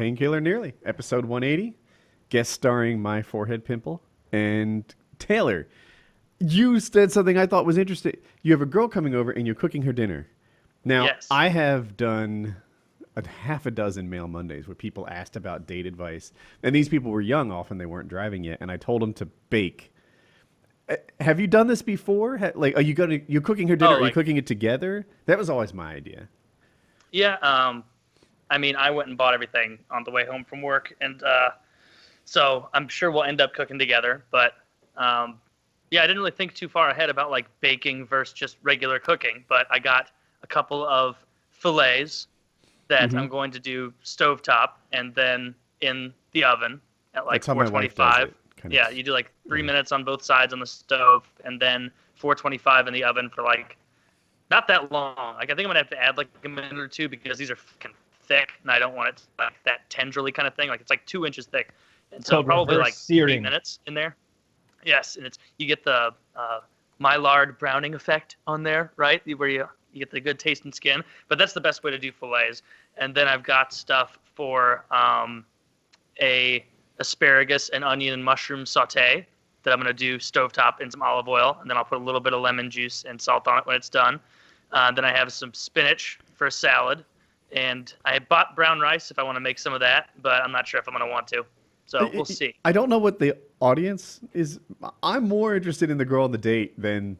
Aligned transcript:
Painkiller 0.00 0.38
Already, 0.38 0.72
episode 0.86 1.26
180, 1.26 1.76
guest 2.30 2.52
starring 2.52 3.02
my 3.02 3.20
forehead 3.20 3.66
pimple. 3.66 4.02
And 4.32 4.82
Taylor, 5.18 5.68
you 6.38 6.80
said 6.80 7.12
something 7.12 7.36
I 7.36 7.44
thought 7.44 7.66
was 7.66 7.76
interesting. 7.76 8.16
You 8.40 8.52
have 8.52 8.62
a 8.62 8.66
girl 8.66 8.88
coming 8.88 9.14
over 9.14 9.30
and 9.30 9.44
you're 9.44 9.54
cooking 9.54 9.82
her 9.82 9.92
dinner. 9.92 10.26
Now, 10.86 11.04
Yes. 11.04 11.26
I 11.30 11.48
have 11.48 11.98
done 11.98 12.56
a 13.14 13.28
half 13.28 13.66
a 13.66 13.70
dozen 13.70 14.08
mail 14.08 14.26
Mondays 14.26 14.66
where 14.66 14.74
people 14.74 15.06
asked 15.06 15.36
about 15.36 15.66
date 15.66 15.84
advice. 15.84 16.32
And 16.62 16.74
these 16.74 16.88
people 16.88 17.10
were 17.10 17.20
young, 17.20 17.52
often 17.52 17.76
they 17.76 17.84
weren't 17.84 18.08
driving 18.08 18.42
yet. 18.42 18.56
And 18.62 18.70
I 18.70 18.78
told 18.78 19.02
them 19.02 19.12
to 19.12 19.26
bake. 19.50 19.92
Uh, 20.88 20.96
Have 21.20 21.38
you 21.38 21.46
done 21.46 21.66
this 21.66 21.82
before? 21.82 22.38
Like, 22.54 22.74
are 22.74 22.80
you 22.80 22.94
going 22.94 23.10
to, 23.10 23.20
you're 23.30 23.42
cooking 23.42 23.68
her 23.68 23.76
dinner? 23.76 23.90
Oh, 23.96 24.02
are 24.02 24.06
you 24.06 24.12
cooking 24.12 24.38
it 24.38 24.46
together? 24.46 25.06
That 25.26 25.36
was 25.36 25.50
always 25.50 25.74
my 25.74 25.92
idea. 25.92 26.30
Yeah, 27.12 27.34
um, 27.42 27.84
I 28.50 28.58
mean, 28.58 28.76
I 28.76 28.90
went 28.90 29.08
and 29.08 29.16
bought 29.16 29.32
everything 29.32 29.78
on 29.90 30.04
the 30.04 30.10
way 30.10 30.26
home 30.26 30.44
from 30.44 30.60
work, 30.60 30.92
and 31.00 31.22
uh, 31.22 31.50
so 32.24 32.68
I'm 32.74 32.88
sure 32.88 33.10
we'll 33.10 33.24
end 33.24 33.40
up 33.40 33.54
cooking 33.54 33.78
together. 33.78 34.24
But 34.30 34.54
um, 34.96 35.40
yeah, 35.90 36.02
I 36.02 36.06
didn't 36.06 36.18
really 36.18 36.32
think 36.32 36.54
too 36.54 36.68
far 36.68 36.90
ahead 36.90 37.10
about 37.10 37.30
like 37.30 37.46
baking 37.60 38.06
versus 38.06 38.34
just 38.34 38.56
regular 38.62 38.98
cooking. 38.98 39.44
But 39.48 39.66
I 39.70 39.78
got 39.78 40.10
a 40.42 40.46
couple 40.46 40.86
of 40.86 41.16
fillets 41.50 42.28
that 42.88 43.10
Mhm. 43.10 43.18
I'm 43.18 43.28
going 43.28 43.50
to 43.52 43.60
do 43.60 43.92
stovetop 44.04 44.70
and 44.92 45.14
then 45.14 45.54
in 45.80 46.12
the 46.32 46.44
oven 46.44 46.80
at 47.14 47.24
like 47.26 47.34
That's 47.34 47.46
how 47.46 47.54
my 47.54 47.68
wife 47.68 47.94
does 47.94 48.14
425. 48.16 48.28
it, 48.28 48.36
kind 48.56 48.72
of. 48.72 48.76
Yeah, 48.76 48.88
you 48.90 49.02
do 49.02 49.12
like 49.12 49.30
three 49.46 49.60
Yeah. 49.60 49.66
minutes 49.66 49.92
on 49.92 50.02
both 50.04 50.22
sides 50.24 50.52
on 50.52 50.58
the 50.58 50.66
stove, 50.66 51.30
and 51.44 51.60
then 51.60 51.90
425 52.16 52.88
in 52.88 52.94
the 52.94 53.04
oven 53.04 53.30
for 53.30 53.42
like 53.42 53.76
not 54.50 54.66
that 54.66 54.90
long. 54.90 55.14
Like 55.36 55.50
I 55.50 55.54
think 55.54 55.60
I'm 55.60 55.66
gonna 55.66 55.78
have 55.78 55.90
to 55.90 56.02
add 56.02 56.16
like 56.16 56.28
a 56.44 56.48
minute 56.48 56.78
or 56.78 56.88
two 56.88 57.08
because 57.08 57.38
these 57.38 57.50
are 57.50 57.56
fucking 57.56 57.92
thick, 58.30 58.52
and 58.62 58.70
I 58.70 58.78
don't 58.78 58.94
want 58.94 59.08
it 59.08 59.22
like 59.38 59.52
that 59.64 59.90
tenderly 59.90 60.30
kind 60.30 60.46
of 60.46 60.54
thing. 60.54 60.68
Like 60.68 60.80
it's 60.80 60.90
like 60.90 61.04
two 61.04 61.26
inches 61.26 61.46
thick, 61.46 61.70
and 62.12 62.24
so 62.24 62.36
called 62.36 62.46
probably 62.46 62.76
like 62.76 62.94
three 62.94 63.40
minutes 63.40 63.80
in 63.86 63.92
there. 63.92 64.16
Yes, 64.84 65.16
and 65.16 65.26
it's 65.26 65.38
you 65.58 65.66
get 65.66 65.84
the 65.84 66.14
uh, 66.36 66.60
Maillard 67.00 67.58
browning 67.58 67.94
effect 67.94 68.36
on 68.46 68.62
there, 68.62 68.92
right? 68.96 69.20
Where 69.36 69.48
you 69.48 69.68
you 69.92 69.98
get 69.98 70.10
the 70.12 70.20
good 70.20 70.38
taste 70.38 70.64
and 70.64 70.74
skin. 70.74 71.02
But 71.28 71.38
that's 71.38 71.52
the 71.52 71.60
best 71.60 71.82
way 71.82 71.90
to 71.90 71.98
do 71.98 72.12
fillets. 72.12 72.62
And 72.96 73.12
then 73.12 73.26
I've 73.26 73.42
got 73.42 73.72
stuff 73.72 74.18
for 74.34 74.84
um, 74.92 75.44
a 76.22 76.64
asparagus 77.00 77.70
and 77.70 77.82
onion 77.82 78.14
and 78.14 78.24
mushroom 78.24 78.64
saute 78.64 79.26
that 79.62 79.72
I'm 79.72 79.80
gonna 79.80 79.92
do 79.92 80.18
stovetop 80.18 80.80
in 80.80 80.90
some 80.90 81.02
olive 81.02 81.28
oil, 81.28 81.58
and 81.60 81.68
then 81.68 81.76
I'll 81.76 81.84
put 81.84 81.98
a 81.98 82.04
little 82.04 82.20
bit 82.20 82.32
of 82.32 82.40
lemon 82.40 82.70
juice 82.70 83.04
and 83.06 83.20
salt 83.20 83.48
on 83.48 83.58
it 83.58 83.66
when 83.66 83.76
it's 83.76 83.88
done. 83.90 84.20
Uh, 84.72 84.92
then 84.92 85.04
I 85.04 85.10
have 85.10 85.32
some 85.32 85.52
spinach 85.52 86.20
for 86.34 86.46
a 86.46 86.52
salad, 86.52 87.04
and 87.52 87.92
I 88.04 88.18
bought 88.18 88.54
brown 88.56 88.80
rice 88.80 89.10
if 89.10 89.18
I 89.18 89.22
want 89.22 89.36
to 89.36 89.40
make 89.40 89.58
some 89.58 89.72
of 89.72 89.80
that, 89.80 90.10
but 90.22 90.42
I'm 90.42 90.52
not 90.52 90.66
sure 90.68 90.80
if 90.80 90.88
I'm 90.88 90.94
gonna 90.94 91.06
want 91.10 91.26
to. 91.28 91.44
So 91.86 92.08
we'll 92.14 92.24
see. 92.24 92.54
I 92.64 92.70
don't 92.72 92.88
know 92.88 92.98
what 92.98 93.18
the 93.18 93.36
audience 93.60 94.20
is. 94.32 94.60
I'm 95.02 95.26
more 95.28 95.56
interested 95.56 95.90
in 95.90 95.98
the 95.98 96.04
girl 96.04 96.22
on 96.24 96.30
the 96.30 96.38
date 96.38 96.80
than 96.80 97.18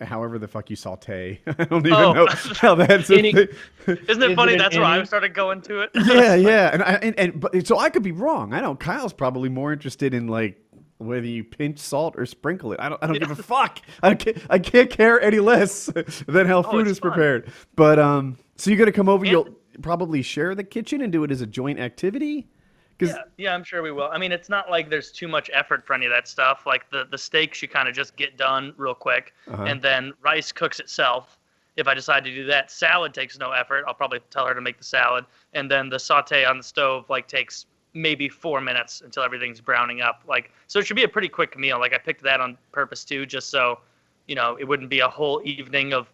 however 0.00 0.38
the 0.38 0.46
fuck 0.48 0.70
you 0.70 0.76
saute. 0.76 1.40
I 1.46 1.64
don't 1.64 1.86
even 1.86 1.92
Oh. 1.98 2.12
know 2.12 2.26
how 2.56 2.74
that's 2.76 3.10
a 3.10 3.18
Any- 3.18 3.32
thing. 3.32 3.48
Isn't 3.86 4.22
it 4.22 4.30
Is 4.30 4.36
funny? 4.36 4.52
it 4.52 4.54
an 4.54 4.58
That's 4.58 4.76
where 4.76 4.84
I 4.84 5.02
started 5.04 5.34
going 5.34 5.62
to 5.62 5.80
it. 5.80 5.90
yeah, 5.94 6.34
yeah, 6.36 6.70
and 6.72 6.82
I 6.82 6.92
and, 7.02 7.18
and 7.18 7.40
but 7.40 7.66
so 7.66 7.78
I 7.78 7.90
could 7.90 8.02
be 8.04 8.12
wrong. 8.12 8.52
I 8.54 8.60
know 8.60 8.74
Kyle's 8.76 9.12
probably 9.12 9.48
more 9.48 9.72
interested 9.72 10.14
in 10.14 10.28
like 10.28 10.60
whether 10.98 11.26
you 11.26 11.44
pinch 11.44 11.78
salt 11.78 12.14
or 12.16 12.26
sprinkle 12.26 12.72
it. 12.72 12.80
I 12.80 12.88
don't. 12.88 13.02
I 13.02 13.06
don't 13.06 13.18
give 13.18 13.30
a 13.30 13.36
fuck. 13.42 13.80
I 14.02 14.14
can't. 14.14 14.38
I 14.50 14.58
can't 14.58 14.90
care 14.90 15.20
any 15.20 15.38
less 15.40 15.86
than 16.26 16.46
how 16.46 16.62
food 16.62 16.74
Oh, 16.74 16.78
it's 16.80 16.90
is 16.90 16.98
fun. 16.98 17.10
prepared. 17.12 17.52
But 17.76 17.98
um, 17.98 18.36
so 18.56 18.70
you're 18.70 18.78
gonna 18.78 18.92
come 18.92 19.08
over. 19.08 19.24
And- 19.24 19.30
You'll 19.30 19.48
probably 19.82 20.22
share 20.22 20.54
the 20.56 20.64
kitchen 20.64 21.02
and 21.02 21.12
do 21.12 21.22
it 21.24 21.30
as 21.30 21.40
a 21.40 21.46
joint 21.46 21.78
activity. 21.78 22.48
Because 22.96 23.14
Yeah, 23.14 23.22
yeah, 23.36 23.54
I'm 23.54 23.62
sure 23.62 23.80
we 23.80 23.92
will. 23.92 24.08
I 24.10 24.18
mean, 24.18 24.32
it's 24.32 24.48
not 24.48 24.68
like 24.70 24.90
there's 24.90 25.12
too 25.12 25.28
much 25.28 25.48
effort 25.54 25.86
for 25.86 25.94
any 25.94 26.06
of 26.06 26.10
that 26.10 26.26
stuff. 26.26 26.66
Like 26.66 26.90
the 26.90 27.06
the 27.10 27.18
steaks, 27.18 27.62
you 27.62 27.68
kind 27.68 27.88
of 27.88 27.94
just 27.94 28.16
get 28.16 28.36
done 28.36 28.74
real 28.76 28.94
quick, 28.94 29.34
Uh-huh. 29.46 29.62
and 29.64 29.80
then 29.80 30.12
rice 30.20 30.50
cooks 30.52 30.80
itself. 30.80 31.38
If 31.76 31.86
I 31.86 31.94
decide 31.94 32.24
to 32.24 32.34
do 32.34 32.44
that, 32.46 32.72
salad 32.72 33.14
takes 33.14 33.38
no 33.38 33.52
effort. 33.52 33.84
I'll 33.86 33.94
probably 33.94 34.18
tell 34.30 34.44
her 34.48 34.52
to 34.54 34.60
make 34.60 34.78
the 34.78 34.84
salad, 34.84 35.26
and 35.52 35.70
then 35.70 35.88
the 35.88 35.98
saute 36.00 36.44
on 36.44 36.56
the 36.56 36.62
stove 36.64 37.08
like 37.08 37.28
takes 37.28 37.66
maybe 37.98 38.28
four 38.28 38.60
minutes 38.60 39.02
until 39.04 39.22
everything's 39.22 39.60
browning 39.60 40.00
up. 40.00 40.22
Like 40.26 40.50
so, 40.68 40.78
it 40.78 40.86
should 40.86 40.96
be 40.96 41.04
a 41.04 41.08
pretty 41.08 41.28
quick 41.28 41.58
meal. 41.58 41.78
Like 41.78 41.92
I 41.92 41.98
picked 41.98 42.22
that 42.22 42.40
on 42.40 42.56
purpose 42.72 43.04
too, 43.04 43.26
just 43.26 43.50
so 43.50 43.80
you 44.26 44.34
know 44.34 44.56
it 44.58 44.64
wouldn't 44.66 44.88
be 44.88 45.00
a 45.00 45.08
whole 45.08 45.42
evening 45.44 45.92
of 45.92 46.10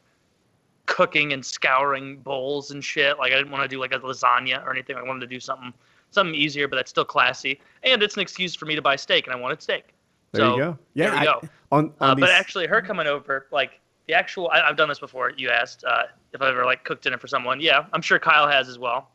cooking 0.87 1.33
and 1.33 1.45
scouring 1.45 2.19
bowls 2.19 2.71
and 2.71 2.83
shit. 2.83 3.19
Like 3.19 3.33
I 3.33 3.37
didn't 3.37 3.53
want 3.53 3.63
to 3.63 3.69
do 3.69 3.81
like 3.81 3.93
a 3.95 3.99
lasagna 3.99 4.65
or 4.65 4.73
anything. 4.73 4.97
I 4.97 5.03
wanted 5.03 5.21
to 5.21 5.27
do 5.27 5.41
something 5.41 5.73
something 6.11 6.35
easier, 6.35 6.69
but 6.69 6.77
that's 6.77 6.91
still 6.91 7.05
classy. 7.05 7.61
And 7.83 8.03
it's 8.03 8.15
an 8.15 8.23
excuse 8.23 8.55
for 8.55 8.67
me 8.67 8.75
to 8.75 8.83
buy 8.83 8.97
steak, 8.97 9.27
and 9.27 9.35
I 9.35 9.39
wanted 9.39 9.61
steak. 9.63 9.89
there 10.33 10.43
so, 10.43 10.53
you 10.53 10.63
go. 10.63 10.79
Yeah, 10.95 11.11
there 11.11 11.13
we 11.13 11.19
I- 11.19 11.25
go. 11.25 11.41
on 11.73 11.93
on 12.01 12.11
Uh, 12.11 12.15
these, 12.15 12.21
but 12.23 12.31
actually, 12.31 12.67
her 12.67 12.81
coming 12.81 13.07
over, 13.07 13.47
like 13.51 13.81
the 14.07 14.15
actual, 14.15 14.49
I, 14.51 14.61
I've 14.61 14.77
done 14.77 14.89
this 14.89 14.99
before. 15.01 15.33
You 15.37 15.51
asked 15.51 15.85
uh, 15.85 16.05
if 16.33 16.41
I've 16.43 16.49
ever 16.55 16.65
like 16.65 16.85
cooked 16.85 17.03
dinner 17.05 17.19
for 17.19 17.27
someone. 17.27 17.61
Yeah, 17.61 17.87
I'm 17.93 18.03
sure 18.03 18.19
Kyle 18.19 18.47
has 18.49 18.69
as 18.69 18.79
well. 18.79 19.09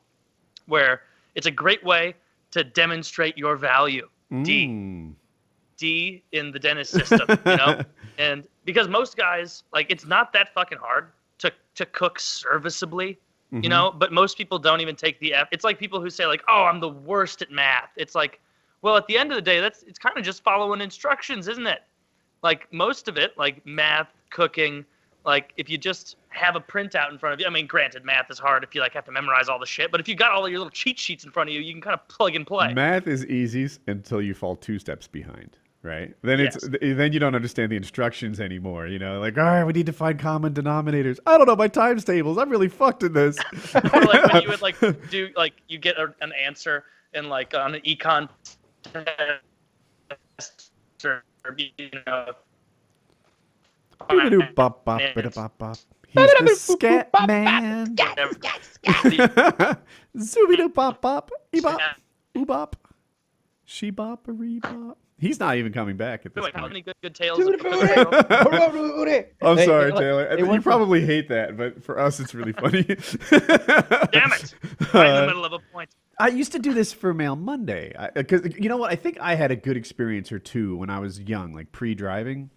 Where 0.65 1.01
it's 1.35 1.47
a 1.47 1.51
great 1.51 1.83
way 1.83 2.15
to 2.51 2.63
demonstrate 2.63 3.37
your 3.37 3.55
value. 3.55 4.07
D. 4.43 4.67
Mm. 4.67 5.13
D 5.77 6.23
in 6.31 6.51
the 6.51 6.59
Dennis 6.59 6.89
system, 6.89 7.21
you 7.45 7.55
know? 7.55 7.81
and 8.17 8.43
because 8.65 8.87
most 8.87 9.15
guys, 9.17 9.63
like, 9.73 9.87
it's 9.89 10.05
not 10.05 10.33
that 10.33 10.53
fucking 10.53 10.77
hard 10.77 11.07
to, 11.39 11.51
to 11.75 11.85
cook 11.85 12.19
serviceably, 12.19 13.17
Mhm. 13.53 13.63
you 13.63 13.69
know? 13.69 13.91
But 13.91 14.11
most 14.11 14.37
people 14.37 14.59
don't 14.59 14.81
even 14.81 14.95
take 14.95 15.19
the 15.19 15.33
F. 15.33 15.47
It's 15.51 15.63
like 15.63 15.79
people 15.79 16.01
who 16.01 16.09
say, 16.09 16.25
like, 16.25 16.41
oh, 16.47 16.63
I'm 16.63 16.79
the 16.79 16.89
worst 16.89 17.41
at 17.41 17.49
math. 17.49 17.89
It's 17.95 18.13
like, 18.13 18.39
well, 18.81 18.95
at 18.97 19.07
the 19.07 19.17
end 19.17 19.31
of 19.31 19.35
the 19.35 19.41
day, 19.41 19.59
that's 19.59 19.83
it's 19.83 19.97
kind 19.99 20.17
of 20.17 20.23
just 20.23 20.43
following 20.43 20.81
instructions, 20.81 21.47
isn't 21.47 21.65
it? 21.67 21.81
Like, 22.43 22.71
most 22.71 23.07
of 23.07 23.17
it, 23.17 23.37
like 23.37 23.65
math, 23.65 24.09
cooking, 24.29 24.85
like, 25.25 25.53
if 25.57 25.69
you 25.69 25.77
just 25.77 26.15
have 26.29 26.55
a 26.55 26.59
printout 26.59 27.11
in 27.11 27.17
front 27.17 27.33
of 27.33 27.39
you, 27.39 27.45
I 27.45 27.49
mean, 27.49 27.67
granted, 27.67 28.05
math 28.05 28.31
is 28.31 28.39
hard 28.39 28.63
if 28.63 28.73
you, 28.73 28.81
like, 28.81 28.93
have 28.93 29.05
to 29.05 29.11
memorize 29.11 29.49
all 29.49 29.59
the 29.59 29.65
shit, 29.65 29.91
but 29.91 29.99
if 29.99 30.07
you 30.07 30.15
got 30.15 30.31
all 30.31 30.45
of 30.45 30.51
your 30.51 30.59
little 30.59 30.71
cheat 30.71 30.97
sheets 30.97 31.23
in 31.23 31.31
front 31.31 31.49
of 31.49 31.55
you, 31.55 31.61
you 31.61 31.73
can 31.73 31.81
kind 31.81 31.93
of 31.93 32.07
plug 32.07 32.35
and 32.35 32.47
play. 32.47 32.73
Math 32.73 33.07
is 33.07 33.25
easy 33.25 33.69
until 33.87 34.21
you 34.21 34.33
fall 34.33 34.55
two 34.55 34.79
steps 34.79 35.07
behind, 35.07 35.57
right? 35.83 36.15
Then 36.21 36.39
it's 36.39 36.57
Yes. 36.61 36.71
th- 36.79 36.97
then 36.97 37.13
you 37.13 37.19
don't 37.19 37.35
understand 37.35 37.71
the 37.71 37.75
instructions 37.75 38.39
anymore. 38.39 38.87
You 38.87 38.99
know, 38.99 39.19
like 39.19 39.37
all 39.37 39.43
right, 39.43 39.63
we 39.63 39.73
need 39.73 39.85
to 39.87 39.93
find 39.93 40.17
common 40.17 40.53
denominators. 40.53 41.19
I 41.25 41.37
don't 41.37 41.47
know 41.47 41.55
my 41.55 41.67
times 41.67 42.03
tables. 42.05 42.37
I'm 42.37 42.49
really 42.49 42.69
fucked 42.69 43.03
in 43.03 43.13
this. 43.13 43.37
or 43.75 44.05
like 44.05 44.31
when 44.33 44.41
you 44.43 44.49
would 44.49 44.61
like 44.61 44.79
do 45.09 45.29
like 45.35 45.53
you 45.67 45.77
get 45.77 45.97
a, 45.97 46.13
an 46.21 46.31
answer 46.33 46.85
in 47.13 47.27
like 47.27 47.53
on 47.53 47.75
an 47.75 47.81
econ 47.81 48.29
test 48.83 50.71
or 51.03 51.23
you 51.57 51.89
know 52.07 52.31
bop, 54.55 54.85
bop, 54.85 55.01
bida, 55.01 55.33
bop, 55.33 55.57
bop. 55.57 55.77
He's 56.07 56.31
the 56.39 56.55
scat 56.55 57.09
man. 57.27 57.95
Zooby-doo, 60.17 60.69
bop, 60.69 61.01
bop, 61.01 61.31
ee-bop, 61.53 61.79
oo-bop, 62.37 62.75
she-bop, 63.65 64.27
a 64.27 64.31
re-bop. 64.31 64.97
He's 65.19 65.39
not 65.39 65.57
even 65.57 65.73
coming 65.73 65.97
back 65.97 66.25
at 66.25 66.33
this 66.33 66.43
Wait, 66.43 66.53
how 66.55 66.61
point. 66.61 66.71
many 66.73 66.81
good, 66.81 66.95
good 67.03 67.13
tales? 67.13 67.37
Dude, 67.37 67.55
of 67.55 67.59
cooking 67.59 68.89
booty. 68.95 69.25
I'm 69.41 69.57
Hey, 69.57 69.65
sorry, 69.65 69.89
it- 69.91 69.95
Taylor. 69.97 70.23
it 70.25 70.39
you 70.39 70.45
went 70.45 70.63
from- 70.63 70.71
probably 70.71 71.05
hate 71.05 71.27
that, 71.27 71.57
but 71.57 71.83
for 71.83 71.99
us, 71.99 72.19
it's 72.21 72.33
really 72.33 72.53
funny. 72.59 72.83
Damn 72.83 72.95
it! 74.31 74.55
Right 74.93 75.09
in 75.09 75.15
the 75.15 75.23
Uh, 75.23 75.25
middle 75.27 75.43
of 75.45 75.51
a 75.53 75.59
point. 75.73 75.89
I 76.19 76.29
used 76.29 76.53
to 76.53 76.59
do 76.59 76.73
this 76.73 76.91
for 76.93 77.13
Mail 77.13 77.35
Monday 77.35 77.93
because 78.15 78.41
you 78.57 78.69
know 78.69 78.77
what? 78.77 78.91
I 78.91 78.95
think 78.95 79.19
I 79.19 79.35
had 79.35 79.51
a 79.51 79.55
good 79.57 79.77
experience 79.77 80.31
or 80.31 80.39
two 80.39 80.75
when 80.77 80.89
I 80.89 80.99
was 80.99 81.19
young, 81.19 81.53
like 81.53 81.71
pre-driving, 81.73 82.49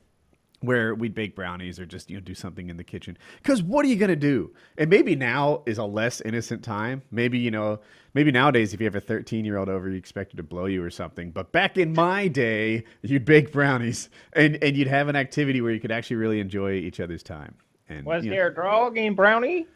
where 0.62 0.94
we'd 0.94 1.14
bake 1.14 1.34
brownies 1.36 1.78
or 1.78 1.86
just 1.86 2.10
you 2.10 2.16
know 2.16 2.20
do 2.20 2.34
something 2.34 2.70
in 2.70 2.76
the 2.76 2.84
kitchen. 2.84 3.18
Because 3.42 3.62
what 3.62 3.84
are 3.84 3.88
you 3.88 3.96
gonna 3.96 4.16
do? 4.16 4.52
And 4.78 4.88
maybe 4.88 5.14
now 5.14 5.62
is 5.66 5.78
a 5.78 5.84
less 5.84 6.20
innocent 6.20 6.62
time. 6.62 7.02
Maybe 7.10 7.38
you 7.38 7.50
know, 7.50 7.80
maybe 8.14 8.30
nowadays 8.32 8.72
if 8.72 8.80
you 8.80 8.86
have 8.86 8.94
a 8.94 9.00
13 9.00 9.44
year 9.44 9.58
old 9.58 9.68
over, 9.68 9.88
you 9.90 9.96
expect 9.96 10.32
her 10.32 10.36
to 10.36 10.42
blow 10.42 10.66
you 10.66 10.82
or 10.82 10.90
something. 10.90 11.30
But 11.30 11.52
back 11.52 11.76
in 11.76 11.92
my 11.92 12.28
day, 12.28 12.84
you'd 13.02 13.24
bake 13.24 13.52
brownies 13.52 14.08
and 14.32 14.62
and 14.62 14.76
you'd 14.76 14.88
have 14.88 15.08
an 15.08 15.16
activity 15.16 15.60
where 15.60 15.72
you 15.72 15.80
could 15.80 15.92
actually 15.92 16.16
really 16.16 16.40
enjoy 16.40 16.72
each 16.72 17.00
other's 17.00 17.22
time. 17.22 17.54
And 17.88 18.06
Was 18.06 18.24
you 18.24 18.30
know, 18.30 18.36
there 18.36 18.48
a 18.48 18.54
dog 18.54 18.96
in 18.96 19.14
Brownie? 19.14 19.66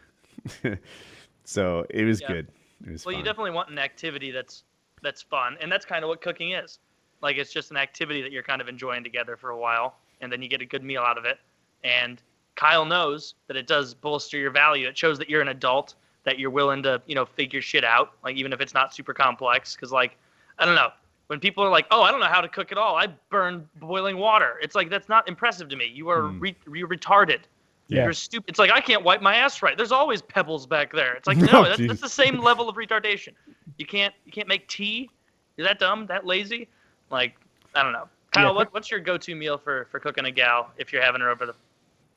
so 1.44 1.86
it 1.90 2.04
was 2.04 2.20
Yeah. 2.20 2.28
good. 2.28 2.48
It 2.86 2.90
was 2.92 3.04
Well, 3.04 3.14
you 3.14 3.22
definitely 3.22 3.50
want 3.52 3.70
an 3.70 3.78
activity 3.78 4.30
that's 4.30 4.64
that's 5.02 5.22
fun, 5.22 5.56
and 5.60 5.70
that's 5.70 5.84
kind 5.84 6.04
of 6.04 6.08
what 6.08 6.20
cooking 6.20 6.52
is. 6.52 6.78
Like 7.22 7.36
it's 7.36 7.52
just 7.52 7.70
an 7.70 7.76
activity 7.76 8.22
that 8.22 8.32
you're 8.32 8.42
kind 8.42 8.60
of 8.60 8.68
enjoying 8.68 9.02
together 9.04 9.36
for 9.36 9.50
a 9.50 9.58
while, 9.58 9.96
and 10.20 10.30
then 10.32 10.42
you 10.42 10.48
get 10.48 10.60
a 10.60 10.66
good 10.66 10.82
meal 10.84 11.02
out 11.02 11.18
of 11.18 11.24
it. 11.24 11.38
And 11.84 12.20
Kyle 12.54 12.84
knows 12.84 13.34
that 13.48 13.56
it 13.56 13.66
does 13.66 13.94
bolster 13.94 14.38
your 14.38 14.50
value. 14.50 14.88
It 14.88 14.96
shows 14.96 15.18
that 15.18 15.28
you're 15.28 15.42
an 15.42 15.48
adult, 15.48 15.94
that 16.24 16.38
you're 16.38 16.50
willing 16.50 16.82
to 16.84 17.00
you 17.06 17.14
know 17.14 17.24
figure 17.26 17.60
shit 17.62 17.84
out, 17.84 18.12
like 18.24 18.36
even 18.36 18.52
if 18.52 18.60
it's 18.60 18.74
not 18.74 18.94
super 18.94 19.12
complex. 19.14 19.74
Because 19.74 19.92
like 19.92 20.16
I 20.58 20.64
don't 20.64 20.74
know, 20.74 20.88
when 21.26 21.38
people 21.40 21.62
are 21.64 21.70
like, 21.70 21.86
"Oh, 21.90 22.02
I 22.02 22.10
don't 22.10 22.20
know 22.20 22.26
how 22.26 22.40
to 22.40 22.48
cook 22.48 22.72
at 22.72 22.78
all. 22.78 22.96
I 22.96 23.08
burn 23.30 23.68
boiling 23.80 24.16
water." 24.16 24.58
It's 24.62 24.74
like 24.74 24.88
that's 24.90 25.08
not 25.08 25.28
impressive 25.28 25.68
to 25.68 25.76
me. 25.76 25.86
You 25.86 26.08
are 26.08 26.28
Hmm. 26.28 26.40
re- 26.40 26.56
you're 26.72 26.88
retarded. 26.88 27.40
Yeah. 27.88 28.02
You're 28.02 28.14
stupid. 28.14 28.48
It's 28.48 28.58
like 28.58 28.70
I 28.72 28.80
can't 28.80 29.04
wipe 29.04 29.22
my 29.22 29.36
ass 29.36 29.62
right. 29.62 29.76
There's 29.76 29.92
always 29.92 30.20
pebbles 30.20 30.66
back 30.66 30.92
there. 30.92 31.14
It's 31.14 31.28
like 31.28 31.36
Oh, 31.52 31.62
no, 31.62 31.62
that's, 31.64 31.86
that's 31.86 32.00
the 32.00 32.08
same 32.08 32.38
level 32.38 32.68
of 32.68 32.74
retardation. 32.76 33.34
You 33.78 33.86
can't 33.86 34.12
you 34.24 34.32
can't 34.32 34.48
make 34.48 34.66
tea. 34.66 35.08
You're 35.56 35.66
that 35.68 35.78
dumb, 35.78 36.06
that 36.06 36.26
lazy. 36.26 36.68
Like 37.10 37.36
I 37.76 37.82
don't 37.84 37.92
know. 37.92 38.08
Kyle, 38.36 38.46
Yeah. 38.46 38.50
what, 38.52 38.72
what's 38.74 38.90
your 38.90 39.00
go-to 39.00 39.34
meal 39.34 39.58
for 39.58 39.86
for 39.90 39.98
cooking 40.00 40.26
a 40.26 40.30
gal 40.30 40.70
if 40.76 40.92
you're 40.92 41.02
having 41.02 41.20
her 41.20 41.30
over 41.30 41.46
the 41.46 41.54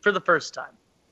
for 0.02 0.12
the 0.12 0.22
first 0.22 0.54
time? 0.54 0.72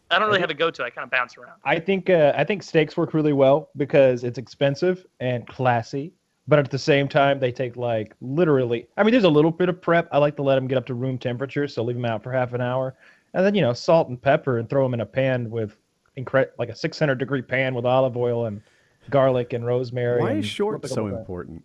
I 0.10 0.20
don't 0.20 0.28
really 0.28 0.40
have 0.40 0.50
a 0.50 0.54
go-to. 0.54 0.84
I 0.84 0.90
kind 0.90 1.04
of 1.04 1.12
bounce 1.12 1.38
around. 1.38 1.60
I 1.66 1.80
think 1.80 2.10
uh, 2.10 2.34
I 2.36 2.44
think 2.44 2.64
steaks 2.64 2.96
work 2.96 3.14
really 3.14 3.34
well 3.34 3.70
because 3.76 4.24
it's 4.24 4.38
expensive 4.38 5.06
and 5.20 5.46
classy, 5.48 6.14
but 6.48 6.60
at 6.60 6.72
the 6.72 6.80
same 6.80 7.08
time 7.08 7.40
they 7.40 7.52
take 7.52 7.76
like 7.76 8.14
literally. 8.22 8.88
I 8.98 9.04
mean, 9.04 9.12
there's 9.12 9.26
a 9.26 9.30
little 9.30 9.52
bit 9.52 9.70
of 9.70 9.82
prep. 9.82 10.08
I 10.12 10.18
like 10.18 10.36
to 10.38 10.44
let 10.44 10.56
them 10.56 10.68
get 10.68 10.78
up 10.78 10.86
to 10.88 10.94
room 10.94 11.18
temperature, 11.18 11.68
so 11.68 11.84
leave 11.84 11.98
them 11.98 12.06
out 12.06 12.24
for 12.24 12.32
half 12.32 12.54
an 12.54 12.62
hour, 12.62 12.96
and 13.34 13.46
then 13.46 13.56
you 13.56 13.62
know 13.62 13.74
salt 13.74 14.08
and 14.10 14.22
pepper 14.22 14.60
and 14.60 14.70
throw 14.70 14.84
them 14.84 14.94
in 14.94 15.02
a 15.02 15.06
pan 15.06 15.50
with 15.50 15.78
incre- 16.18 16.50
like 16.58 16.70
a 16.70 16.76
600 16.76 17.16
degree 17.16 17.42
pan 17.42 17.74
with 17.74 17.86
olive 17.86 18.16
oil 18.16 18.46
and 18.46 18.62
garlic 19.10 19.54
and 19.54 19.66
rosemary. 19.66 20.22
Why 20.22 20.34
is 20.34 20.46
short 20.46 20.86
so 20.88 21.08
important? 21.08 21.64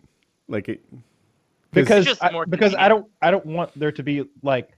Like 0.49 0.67
it 0.67 0.83
Because 1.73 2.05
just 2.05 2.23
I, 2.23 2.45
because 2.45 2.75
I 2.75 2.87
don't 2.87 3.07
I 3.21 3.31
don't 3.31 3.45
want 3.45 3.71
there 3.77 3.91
to 3.91 4.03
be 4.03 4.23
like 4.41 4.69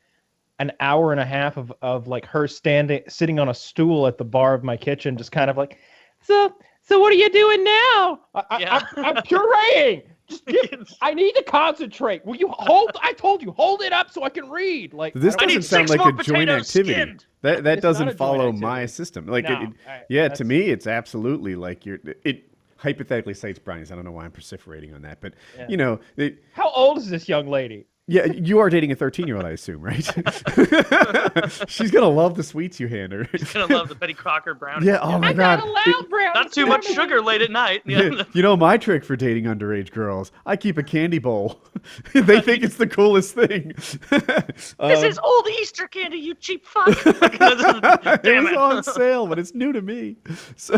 an 0.59 0.71
hour 0.79 1.11
and 1.11 1.19
a 1.19 1.25
half 1.25 1.57
of, 1.57 1.73
of 1.81 2.07
like 2.07 2.25
her 2.25 2.47
standing 2.47 3.01
sitting 3.07 3.39
on 3.39 3.49
a 3.49 3.53
stool 3.53 4.07
at 4.07 4.17
the 4.17 4.23
bar 4.25 4.53
of 4.53 4.63
my 4.63 4.77
kitchen 4.77 5.17
just 5.17 5.31
kind 5.31 5.49
of 5.49 5.57
like 5.57 5.77
so 6.21 6.53
so 6.81 6.97
what 6.99 7.11
are 7.11 7.15
you 7.17 7.29
doing 7.29 7.63
now 7.63 8.19
I, 8.33 8.43
I, 8.49 8.57
Yeah. 8.59 8.81
I'm, 8.95 9.05
I'm 9.05 9.15
pureeing 9.23 10.03
just 10.29 10.45
give, 10.47 10.87
I 11.01 11.13
need 11.13 11.33
to 11.33 11.43
concentrate 11.43 12.25
will 12.25 12.37
you 12.37 12.47
hold 12.49 12.91
I 13.03 13.11
told 13.13 13.43
you 13.43 13.51
hold 13.51 13.81
it 13.81 13.91
up 13.91 14.11
so 14.11 14.23
I 14.23 14.29
can 14.29 14.49
read 14.49 14.93
like 14.93 15.13
This 15.13 15.35
I 15.37 15.45
doesn't 15.45 15.63
sound 15.63 15.89
like 15.89 15.99
a 15.99 16.11
more 16.13 16.23
joint 16.23 16.49
activity. 16.49 16.93
skinned. 16.93 17.25
That 17.41 17.63
that 17.65 17.79
It's 17.79 17.81
doesn't 17.83 18.17
follow 18.17 18.51
my 18.53 18.85
system. 18.85 19.27
Like 19.27 19.43
No, 19.49 19.55
it, 19.61 19.63
it- 19.63 19.69
I- 19.87 20.03
yeah, 20.09 20.29
to 20.29 20.43
me 20.45 20.69
it's 20.69 20.87
absolutely 20.87 21.55
like 21.55 21.85
you're 21.85 21.99
it 22.23 22.49
hypothetically 22.77 23.33
it's 23.33 23.59
brownies. 23.59 23.91
I 23.91 23.95
don't 23.95 24.05
know 24.05 24.11
why 24.11 24.25
I'm 24.25 24.31
vociferating 24.31 24.93
on 24.93 25.01
that, 25.03 25.21
but 25.21 25.33
Yeah. 25.57 25.65
you 25.69 25.77
know, 25.77 25.99
it, 26.17 26.43
how 26.53 26.69
old 26.69 26.97
is 26.97 27.09
this 27.09 27.27
young 27.29 27.47
lady 27.47 27.87
yeah, 28.07 28.25
you 28.25 28.59
are 28.59 28.69
dating 28.69 28.91
a 28.91 28.95
13 28.95 29.25
year 29.25 29.35
old, 29.35 29.45
I 29.47 29.49
assume, 29.49 29.81
right? 29.81 30.03
She's 31.67 31.89
gonna 31.89 32.07
love 32.07 32.35
the 32.35 32.43
sweets 32.43 32.79
you 32.79 32.87
hand 32.87 33.11
her. 33.13 33.27
You're 33.33 33.47
gonna 33.67 33.75
love 33.75 33.89
the 33.89 33.95
Betty 33.95 34.13
Crocker 34.13 34.53
brownie. 34.53 34.85
yeah. 34.85 34.99
Oh 35.01 35.17
my 35.17 35.29
I'm 35.29 35.35
god. 35.35 35.57
not 35.57 35.59
It- 35.59 35.65
allowed 35.95 36.09
brownies 36.11 36.35
Not 36.35 36.51
too 36.51 36.65
much 36.67 36.85
sugar 36.85 37.19
late 37.19 37.41
at 37.41 37.49
night. 37.49 37.81
Yeah. 37.87 38.23
you 38.33 38.43
know 38.43 38.55
my 38.55 38.77
trick 38.77 39.03
for 39.03 39.15
dating 39.15 39.45
underage 39.45 39.91
girls? 39.91 40.31
I 40.45 40.55
keep 40.55 40.77
a 40.77 40.83
candy 40.83 41.17
bowl. 41.17 41.61
they 42.13 42.41
think 42.41 42.63
it's 42.63 42.77
the 42.77 42.85
coolest 42.85 43.33
thing. 43.33 43.73
This 43.75 44.75
Um, 44.79 44.91
is 44.91 45.17
old 45.17 45.47
Easter 45.59 45.87
candy, 45.87 46.17
you 46.17 46.35
cheap 46.35 46.63
fuck. 46.65 46.89
it 46.89 47.05
was 47.05 48.19
it. 48.23 48.55
on 48.55 48.83
sale, 48.83 49.25
but 49.25 49.39
it's 49.39 49.55
new 49.55 49.71
to 49.73 49.81
me. 49.81 50.17
So, 50.57 50.75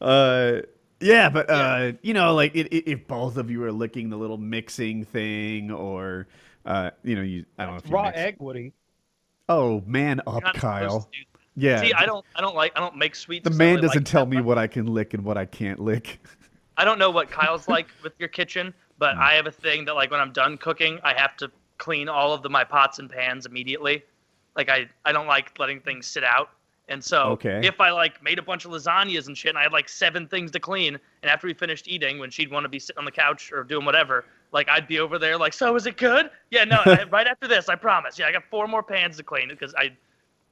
uh, 0.00 0.60
yeah, 1.02 1.28
but 1.28 1.50
uh, 1.50 1.92
you 2.02 2.14
know, 2.14 2.34
like 2.34 2.54
it, 2.54 2.72
it, 2.72 2.90
if 2.90 3.06
both 3.06 3.36
of 3.36 3.50
you 3.50 3.62
are 3.64 3.72
licking 3.72 4.10
the 4.10 4.16
little 4.16 4.38
mixing 4.38 5.04
thing, 5.04 5.70
or 5.70 6.26
uh, 6.64 6.90
you 7.02 7.16
know, 7.16 7.22
you 7.22 7.44
I 7.58 7.64
don't 7.64 7.74
know 7.74 7.78
if 7.78 7.86
you 7.86 7.92
raw 7.94 8.04
mix- 8.04 8.18
egg 8.18 8.36
Woody 8.38 8.72
Oh, 9.48 9.82
man 9.86 10.20
up, 10.26 10.42
Not 10.42 10.54
Kyle. 10.54 11.08
Yeah. 11.54 11.80
See, 11.82 11.92
I 11.92 12.06
don't, 12.06 12.24
I 12.34 12.40
don't 12.40 12.54
like, 12.54 12.72
I 12.76 12.80
don't 12.80 12.96
make 12.96 13.14
sweets. 13.14 13.44
the 13.44 13.52
so 13.52 13.56
I 13.56 13.58
man 13.58 13.74
like 13.74 13.82
doesn't 13.82 14.04
tell 14.04 14.24
that 14.24 14.30
me 14.30 14.36
much. 14.38 14.46
what 14.46 14.58
I 14.58 14.66
can 14.66 14.86
lick 14.86 15.14
and 15.14 15.24
what 15.24 15.36
I 15.36 15.44
can't 15.44 15.78
lick. 15.78 16.20
I 16.78 16.84
don't 16.84 16.98
know 16.98 17.10
what 17.10 17.30
Kyle's 17.30 17.68
like 17.68 17.88
with 18.02 18.14
your 18.18 18.30
kitchen, 18.30 18.72
but 18.98 19.16
I 19.16 19.34
have 19.34 19.46
a 19.46 19.50
thing 19.50 19.84
that 19.84 19.94
like 19.94 20.10
when 20.10 20.20
I'm 20.20 20.32
done 20.32 20.56
cooking, 20.56 20.98
I 21.04 21.12
have 21.14 21.36
to 21.38 21.50
clean 21.76 22.08
all 22.08 22.32
of 22.32 22.42
the 22.42 22.48
my 22.48 22.64
pots 22.64 22.98
and 22.98 23.10
pans 23.10 23.44
immediately. 23.44 24.02
Like 24.56 24.70
I, 24.70 24.88
I 25.04 25.12
don't 25.12 25.26
like 25.26 25.58
letting 25.58 25.80
things 25.80 26.06
sit 26.06 26.24
out. 26.24 26.50
And 26.92 27.02
so 27.02 27.22
Okay. 27.30 27.60
if 27.64 27.80
I 27.80 27.90
like 27.90 28.22
made 28.22 28.38
a 28.38 28.42
bunch 28.42 28.66
of 28.66 28.70
lasagnas 28.70 29.26
and 29.26 29.36
shit 29.36 29.48
and 29.48 29.58
I 29.58 29.62
had 29.62 29.72
like 29.72 29.88
seven 29.88 30.28
things 30.28 30.50
to 30.50 30.60
clean, 30.60 30.98
and 31.22 31.30
after 31.30 31.46
we 31.46 31.54
finished 31.54 31.88
eating, 31.88 32.18
when 32.18 32.28
she'd 32.30 32.50
want 32.50 32.64
to 32.64 32.68
be 32.68 32.78
sitting 32.78 32.98
on 32.98 33.06
the 33.06 33.10
couch 33.10 33.50
or 33.50 33.64
doing 33.64 33.86
whatever, 33.86 34.26
like 34.52 34.68
I'd 34.68 34.86
be 34.86 35.00
over 35.00 35.18
there 35.18 35.38
like, 35.38 35.54
so 35.54 35.74
is 35.74 35.86
it 35.86 35.96
good? 35.96 36.30
Yeah, 36.50 36.64
no, 36.64 36.80
I- 36.84 37.04
right 37.10 37.26
after 37.26 37.48
this, 37.48 37.68
I 37.70 37.76
promise. 37.76 38.18
Yeah, 38.18 38.26
I 38.26 38.32
got 38.32 38.44
four 38.50 38.68
more 38.68 38.82
pans 38.82 39.16
to 39.16 39.22
clean 39.22 39.48
because 39.48 39.74
I. 39.74 39.96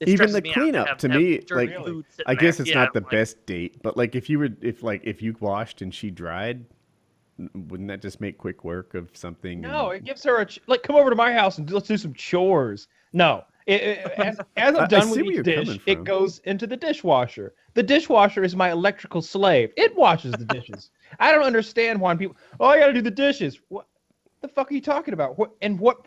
Even 0.06 0.32
the 0.32 0.40
me 0.40 0.48
out 0.48 0.54
cleanup, 0.54 0.88
have- 0.88 0.96
to 0.98 1.08
have 1.10 1.20
me, 1.20 1.38
dirty 1.40 1.76
like, 1.76 2.04
I 2.26 2.34
guess 2.34 2.56
there. 2.56 2.62
it's 2.62 2.70
Yeah, 2.70 2.84
not 2.84 2.94
the 2.94 3.00
like- 3.00 3.10
best 3.10 3.44
date, 3.44 3.82
but 3.82 3.98
like 3.98 4.14
if 4.16 4.30
you 4.30 4.38
were 4.38 4.48
if 4.62 4.82
like 4.82 5.02
if 5.04 5.20
you 5.20 5.36
washed 5.40 5.82
and 5.82 5.94
she 5.94 6.10
dried, 6.10 6.64
wouldn't 7.54 7.88
that 7.88 8.00
just 8.00 8.18
make 8.20 8.38
quick 8.38 8.64
work 8.64 8.94
of 8.94 9.10
something? 9.12 9.60
No, 9.60 9.90
and- 9.90 9.98
it 9.98 10.04
gives 10.04 10.24
her 10.24 10.40
a 10.40 10.46
ch- 10.46 10.58
like. 10.68 10.82
Come 10.82 10.96
over 10.96 11.10
to 11.10 11.16
my 11.16 11.32
house 11.34 11.58
and 11.58 11.66
do- 11.66 11.74
let's 11.74 11.86
do 11.88 11.98
some 11.98 12.14
chores. 12.14 12.88
No, 13.12 13.44
it, 13.70 13.82
it- 13.82 14.12
as, 14.18 14.40
as 14.56 14.74
I- 14.74 14.78
I 14.80 14.82
I'm 14.82 14.88
done 14.88 15.02
see 15.08 15.22
with 15.22 15.26
where 15.26 15.38
each 15.40 15.44
dish, 15.44 15.78
it 15.86 16.04
goes 16.04 16.38
into 16.40 16.66
the 16.66 16.76
dishwasher. 16.76 17.54
The 17.74 17.82
dishwasher 17.82 18.42
is 18.44 18.56
my 18.56 18.70
electrical 18.70 19.22
slave. 19.22 19.72
It 19.76 19.96
washes 19.96 20.36
the 20.36 20.44
dishes. 20.44 20.90
I 21.18 21.32
don't 21.32 21.44
understand 21.44 22.00
why 22.00 22.14
people. 22.16 22.36
Oh, 22.58 22.66
I 22.66 22.78
got 22.78 22.86
to 22.88 22.92
do 22.92 23.02
the 23.02 23.10
dishes. 23.10 23.60
What 23.68 23.86
the 24.40 24.48
fuck 24.48 24.70
are 24.70 24.74
you 24.74 24.80
talking 24.80 25.14
about? 25.14 25.38
What 25.38 25.50
and 25.62 25.78
what? 25.78 25.98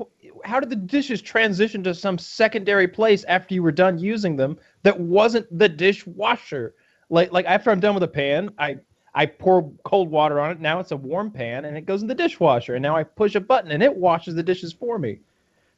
How 0.44 0.60
did 0.60 0.70
the 0.70 0.76
dishes 0.76 1.22
transition 1.22 1.84
to 1.84 1.94
some 1.94 2.18
secondary 2.18 2.88
place 2.88 3.24
after 3.26 3.54
you 3.54 3.64
were 3.64 3.72
done 3.72 3.98
using 3.98 4.36
them 4.36 4.58
that 4.84 5.00
wasn't 5.00 5.48
the 5.58 5.70
dishwasher? 5.70 6.74
Like 7.10 7.32
like 7.32 7.46
after 7.46 7.70
I'm 7.72 7.80
done 7.80 7.94
with 7.94 8.04
a 8.04 8.08
pan, 8.08 8.50
I 8.58 8.78
I 9.14 9.26
pour 9.28 9.72
cold 9.84 10.10
water 10.10 10.40
on 10.40 10.52
it. 10.52 10.60
Now 10.60 10.80
it's 10.80 10.92
a 10.92 10.98
warm 10.98 11.30
pan, 11.32 11.66
and 11.66 11.78
it 11.78 11.86
goes 11.86 12.02
in 12.02 12.08
the 12.08 12.16
dishwasher. 12.16 12.76
And 12.76 12.82
now 12.84 12.96
I 12.96 13.04
push 13.04 13.36
a 13.36 13.40
button, 13.40 13.72
and 13.72 13.84
it 13.84 13.96
washes 13.96 14.34
the 14.36 14.44
dishes 14.44 14.74
for 14.74 14.98
me. 14.98 15.20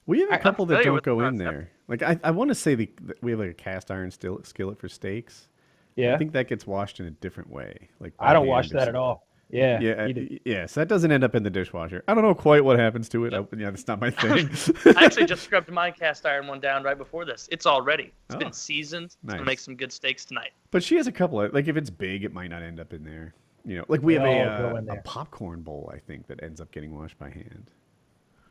We 0.06 0.22
have 0.22 0.30
a 0.30 0.34
I- 0.34 0.36
I'm 0.38 0.42
couple 0.44 0.66
that 0.68 0.84
don't 0.84 1.04
go 1.04 1.20
in 1.22 1.36
there. 1.38 1.72
Like 1.88 2.02
I, 2.02 2.20
I 2.24 2.32
want 2.32 2.50
to 2.50 2.56
say 2.56 2.76
the, 2.76 2.90
that 3.04 3.22
we 3.24 3.32
have 3.32 3.40
like 3.40 3.52
a 3.52 3.54
cast 3.54 3.92
iron 3.92 4.10
still, 4.12 4.42
skillet 4.44 4.80
for 4.80 4.90
steaks. 4.90 5.48
Yeah, 5.96 6.16
I 6.16 6.18
think 6.18 6.34
that 6.34 6.48
gets 6.48 6.68
washed 6.68 7.00
in 7.00 7.06
a 7.06 7.12
different 7.12 7.50
way. 7.50 7.90
Like 8.00 8.14
I 8.20 8.34
don't 8.34 8.48
wash 8.48 8.70
that 8.70 8.88
at 8.88 8.96
all. 8.96 9.28
Yeah, 9.52 9.80
Yeah, 9.80 10.06
you 10.08 10.14
do. 10.14 10.28
y- 10.32 10.40
yeah. 10.44 10.66
So 10.66 10.80
that 10.82 10.88
doesn't 10.90 11.12
end 11.12 11.24
up 11.24 11.36
in 11.36 11.44
the 11.44 11.52
dishwasher. 11.52 12.04
I 12.08 12.16
don't 12.16 12.24
know 12.24 12.34
quite 12.34 12.66
what 12.66 12.80
happens 12.80 13.08
to 13.10 13.26
it. 13.26 13.34
I, 13.36 13.40
yeah, 13.56 13.70
that's 13.70 13.88
not 13.88 14.02
my 14.02 14.10
thing. 14.12 14.50
I 14.98 15.06
actually 15.06 15.28
just 15.28 15.44
scrubbed 15.44 15.70
my 15.72 15.92
cast 15.92 16.26
iron 16.26 16.48
one 16.48 16.60
down 16.60 16.84
right 16.84 16.98
before 16.98 17.26
this. 17.26 17.48
It's 17.52 17.68
all 17.68 17.82
ready. 17.84 18.12
It's 18.26 18.36
Oh, 18.36 18.40
been 18.40 18.52
seasoned. 18.52 19.06
It's 19.06 19.18
nice. 19.24 19.34
gonna 19.36 19.46
make 19.46 19.60
some 19.60 19.76
good 19.76 19.94
steaks 19.94 20.26
tonight. 20.26 20.50
but 20.72 20.84
she 20.84 20.96
has 20.96 21.06
a 21.06 21.12
couple 21.12 21.40
of 21.40 21.54
like 21.54 21.68
if 21.68 21.78
it's 21.78 21.92
big, 21.92 22.24
it 22.24 22.34
might 22.34 22.50
not 22.50 22.64
end 22.64 22.80
up 22.80 22.92
in 22.92 23.04
there. 23.04 23.36
You 23.64 23.78
know, 23.78 23.86
like 23.88 24.02
we 24.02 24.16
have 24.16 24.24
They 24.24 24.40
a, 24.42 24.50
uh, 24.50 24.82
a 24.96 25.02
popcorn 25.04 25.62
bowl. 25.62 25.92
I 25.94 26.00
think 26.00 26.26
that 26.28 26.42
ends 26.44 26.60
up 26.60 26.72
getting 26.72 26.94
washed 26.98 27.18
by 27.20 27.30
hand. 27.30 27.70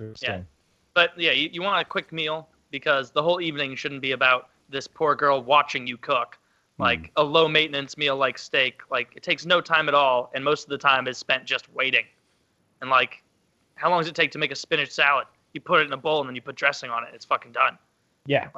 Interesting. 0.01 0.47
But 0.95 1.11
yeah, 1.19 1.33
you, 1.33 1.51
you 1.53 1.63
want 1.63 1.81
a 1.81 1.85
quick 1.85 2.13
meal 2.13 2.49
because 2.75 3.13
the 3.13 3.23
whole 3.23 3.41
evening 3.41 3.77
shouldn't 3.77 4.03
be 4.03 4.11
about 4.11 4.49
this 4.69 4.89
poor 4.89 5.15
girl 5.15 5.41
watching 5.41 5.87
you 5.87 5.97
cook. 5.97 6.37
Like 6.77 7.13
a 7.15 7.23
low 7.23 7.47
maintenance 7.47 7.97
meal 7.97 8.17
like 8.17 8.37
steak, 8.37 8.81
like 8.91 9.13
it 9.15 9.23
takes 9.23 9.47
no 9.47 9.61
time 9.61 9.87
at 9.87 9.95
all, 9.95 10.33
and 10.35 10.45
most 10.45 10.65
of 10.65 10.71
the 10.71 10.79
time 10.79 11.07
is 11.07 11.17
spent 11.17 11.45
just 11.45 11.73
waiting. 11.73 12.05
And 12.81 12.91
like, 12.91 13.23
how 13.77 13.91
long 13.91 14.01
does 14.01 14.09
it 14.09 14.17
take 14.17 14.33
to 14.33 14.39
make 14.39 14.51
a 14.51 14.57
spinach 14.57 14.91
salad? 14.91 15.29
You 15.53 15.61
put 15.61 15.83
it 15.83 15.87
in 15.87 15.93
a 15.93 15.97
bowl 15.97 16.19
and 16.19 16.29
then 16.29 16.35
you 16.35 16.43
put 16.43 16.57
dressing 16.57 16.91
on 16.91 17.05
it. 17.05 17.11
It's 17.15 17.25
fucking 17.25 17.53
done. 17.53 17.79
Yeah, 18.27 18.49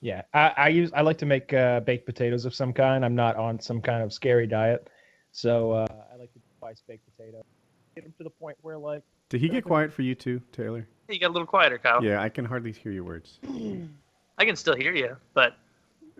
yeah. 0.00 0.22
I, 0.34 0.52
I 0.56 0.68
use 0.70 0.90
I 0.92 1.02
like 1.02 1.18
to 1.18 1.26
make 1.26 1.54
uh, 1.54 1.78
baked 1.78 2.04
potatoes 2.04 2.44
of 2.46 2.52
some 2.52 2.72
kind. 2.72 3.04
I'm 3.04 3.14
not 3.14 3.36
on 3.36 3.60
some 3.60 3.80
kind 3.80 4.02
of 4.02 4.12
scary 4.12 4.48
diet, 4.48 4.90
so 5.30 5.70
uh, 5.70 5.86
I 6.12 6.16
like 6.16 6.32
to 6.32 6.40
twice 6.58 6.82
baked 6.84 7.04
potato. 7.16 7.44
Get 7.94 8.02
them 8.02 8.14
to 8.18 8.24
the 8.24 8.30
point 8.30 8.56
where 8.62 8.76
like 8.76 9.04
Did 9.32 9.40
he 9.40 9.48
get 9.48 9.64
quiet 9.64 9.90
for 9.90 10.02
you 10.02 10.14
too, 10.14 10.42
Taylor? 10.52 10.86
You 11.08 11.18
got 11.18 11.28
a 11.28 11.32
little 11.32 11.46
quieter, 11.46 11.78
Kyle. 11.78 12.04
Yeah, 12.04 12.20
I 12.20 12.28
can 12.28 12.44
hardly 12.44 12.70
hear 12.70 12.92
your 12.92 13.04
words. 13.04 13.38
I 14.38 14.44
can 14.44 14.56
still 14.56 14.76
hear 14.76 14.94
you, 14.94 15.16
but 15.32 15.56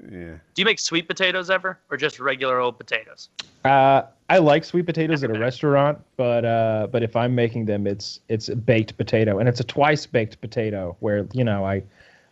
Yeah. 0.02 0.36
do 0.54 0.62
you 0.62 0.64
make 0.64 0.78
sweet 0.78 1.08
potatoes 1.08 1.50
ever, 1.50 1.78
or 1.90 1.98
just 1.98 2.18
regular 2.18 2.58
old 2.58 2.78
potatoes? 2.78 3.28
Uh, 3.66 4.04
I 4.30 4.38
like 4.38 4.64
sweet 4.64 4.86
potatoes 4.86 5.22
at 5.22 5.28
a 5.28 5.38
restaurant, 5.38 5.98
but 6.16 6.46
uh, 6.46 6.86
but 6.90 7.02
if 7.02 7.14
I'm 7.14 7.34
making 7.34 7.66
them, 7.66 7.86
it's 7.86 8.20
it's 8.30 8.48
a 8.48 8.56
baked 8.56 8.96
potato, 8.96 9.40
and 9.40 9.46
it's 9.46 9.60
a 9.60 9.64
twice 9.64 10.06
baked 10.06 10.40
potato 10.40 10.96
where 11.00 11.28
you 11.34 11.44
know 11.44 11.66
I 11.66 11.82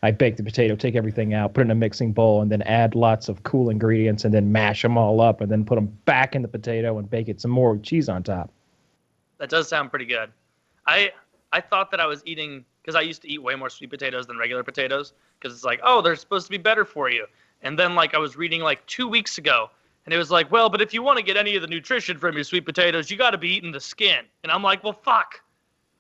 I 0.03 0.13
bake 0.13 0.39
the 0.39 0.43
potato, 0.43 0.77
take 0.77 0.97
everything 0.97 1.35
out, 1.35 1.53
put 1.53 1.61
it 1.61 1.65
in 1.65 1.73
a 1.73 1.75
mixing 1.75 2.15
bowl, 2.15 2.41
and 2.41 2.51
then 2.51 2.63
add 2.63 2.95
lots 2.95 3.29
of 3.29 3.43
cool 3.43 3.69
ingredients, 3.69 4.25
and 4.25 4.33
then 4.33 4.51
mash 4.51 4.81
them 4.81 4.97
all 4.97 5.21
up, 5.21 5.43
and 5.43 5.53
then 5.53 5.63
put 5.63 5.75
them 5.75 5.89
back 6.07 6.35
in 6.35 6.41
the 6.41 6.49
potato 6.49 6.97
and 6.97 7.11
bake 7.11 7.29
it 7.29 7.39
some 7.39 7.51
more 7.51 7.73
with 7.75 7.83
cheese 7.83 8.09
on 8.09 8.23
top. 8.23 8.51
That 9.37 9.51
does 9.51 9.69
sound 9.69 9.91
pretty 9.91 10.07
good. 10.07 10.31
I 10.91 11.13
I 11.53 11.61
thought 11.61 11.91
that 11.93 12.01
I 12.01 12.07
was 12.07 12.23
eating 12.27 12.65
because 12.83 12.97
I 12.97 13.03
used 13.03 13.23
to 13.23 13.31
eat 13.31 13.43
way 13.43 13.55
more 13.55 13.71
sweet 13.71 13.91
potatoes 13.91 14.27
than 14.27 14.37
regular 14.39 14.65
potatoes 14.65 15.13
because 15.39 15.55
it's 15.55 15.65
like 15.65 15.81
oh 15.83 16.03
they're 16.03 16.17
supposed 16.17 16.47
to 16.47 16.51
be 16.51 16.59
better 16.59 16.85
for 16.85 17.09
you. 17.11 17.27
And 17.63 17.79
then 17.79 17.95
like 17.95 18.15
I 18.15 18.19
was 18.19 18.37
reading 18.37 18.61
like 18.61 18.85
two 18.87 19.07
weeks 19.07 19.39
ago, 19.39 19.71
and 20.05 20.15
it 20.15 20.19
was 20.19 20.31
like 20.31 20.51
well 20.51 20.69
but 20.69 20.81
if 20.81 20.93
you 20.93 21.03
want 21.03 21.19
to 21.19 21.25
get 21.25 21.37
any 21.37 21.55
of 21.55 21.63
the 21.63 21.69
nutrition 21.69 22.19
from 22.19 22.35
your 22.35 22.45
sweet 22.45 22.65
potatoes, 22.67 23.11
you 23.11 23.17
got 23.17 23.31
to 23.31 23.39
be 23.39 23.49
eating 23.49 23.73
the 23.73 23.81
skin. 23.81 24.25
And 24.43 24.51
I'm 24.51 24.63
like 24.63 24.83
well 24.83 24.93
fuck, 24.93 25.41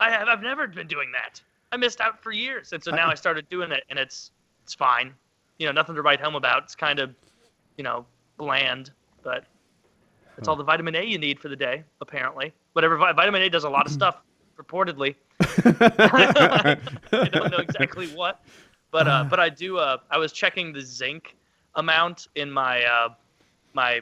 I 0.00 0.11
have 0.11 0.28
I've 0.28 0.42
never 0.42 0.66
been 0.66 0.88
doing 0.88 1.12
that. 1.12 1.40
I 1.73 1.76
missed 1.76 2.00
out 2.00 2.20
for 2.20 2.32
years, 2.32 2.73
and 2.73 2.82
so 2.82 2.90
now 2.90 3.09
I 3.09 3.14
started 3.14 3.49
doing 3.49 3.70
it, 3.70 3.85
and 3.90 3.99
it's 3.99 4.32
it's 4.64 4.75
fine. 4.75 5.14
You 5.59 5.66
know 5.66 5.73
nothing 5.73 5.94
to 5.94 6.02
write 6.02 6.20
home 6.20 6.35
about. 6.35 6.64
It's 6.64 6.75
kind 6.75 6.99
of 6.99 7.14
you 7.76 7.85
know 7.85 8.04
bland, 8.38 8.90
but 9.23 9.44
it's 10.37 10.49
all 10.49 10.56
the 10.56 10.64
vitamin 10.64 10.97
A 10.97 11.02
you 11.04 11.18
need 11.18 11.38
for 11.38 11.49
the 11.49 11.56
day, 11.56 11.85
apparently. 12.00 12.52
Whatever 12.73 12.97
vitamin 12.97 13.42
A 13.42 13.50
does 13.50 13.64
a 13.64 13.70
lot 13.70 13.87
of 13.87 13.92
stuff, 14.00 14.23
reportedly. 14.61 15.14
I 15.40 17.29
don't 17.33 17.50
know 17.50 17.59
exactly 17.59 18.09
what, 18.09 18.40
but 18.90 19.09
uh, 19.09 19.25
but 19.25 19.40
I 19.40 19.49
do. 19.49 19.79
Uh, 19.79 19.99
I 20.11 20.19
was 20.19 20.33
checking 20.33 20.73
the 20.73 20.81
zinc 20.81 21.37
amount 21.76 22.29
in 22.35 22.50
my 22.50 22.85
uh, 22.85 23.09
my 23.73 24.00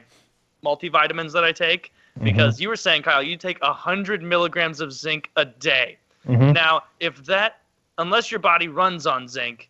multivitamins 0.63 1.31
that 1.33 1.43
I 1.43 1.51
take 1.51 1.93
because 2.21 2.59
you 2.59 2.67
were 2.67 2.75
saying, 2.75 3.03
Kyle, 3.03 3.23
you 3.23 3.37
take 3.37 3.61
hundred 3.63 4.21
milligrams 4.21 4.81
of 4.81 4.91
zinc 4.91 5.29
a 5.35 5.45
day. 5.45 5.97
Mhm. 6.27 6.53
Now, 6.53 6.83
if 6.99 7.23
that, 7.25 7.61
unless 7.97 8.29
your 8.29 8.39
body 8.39 8.67
runs 8.67 9.07
on 9.07 9.27
zinc, 9.27 9.69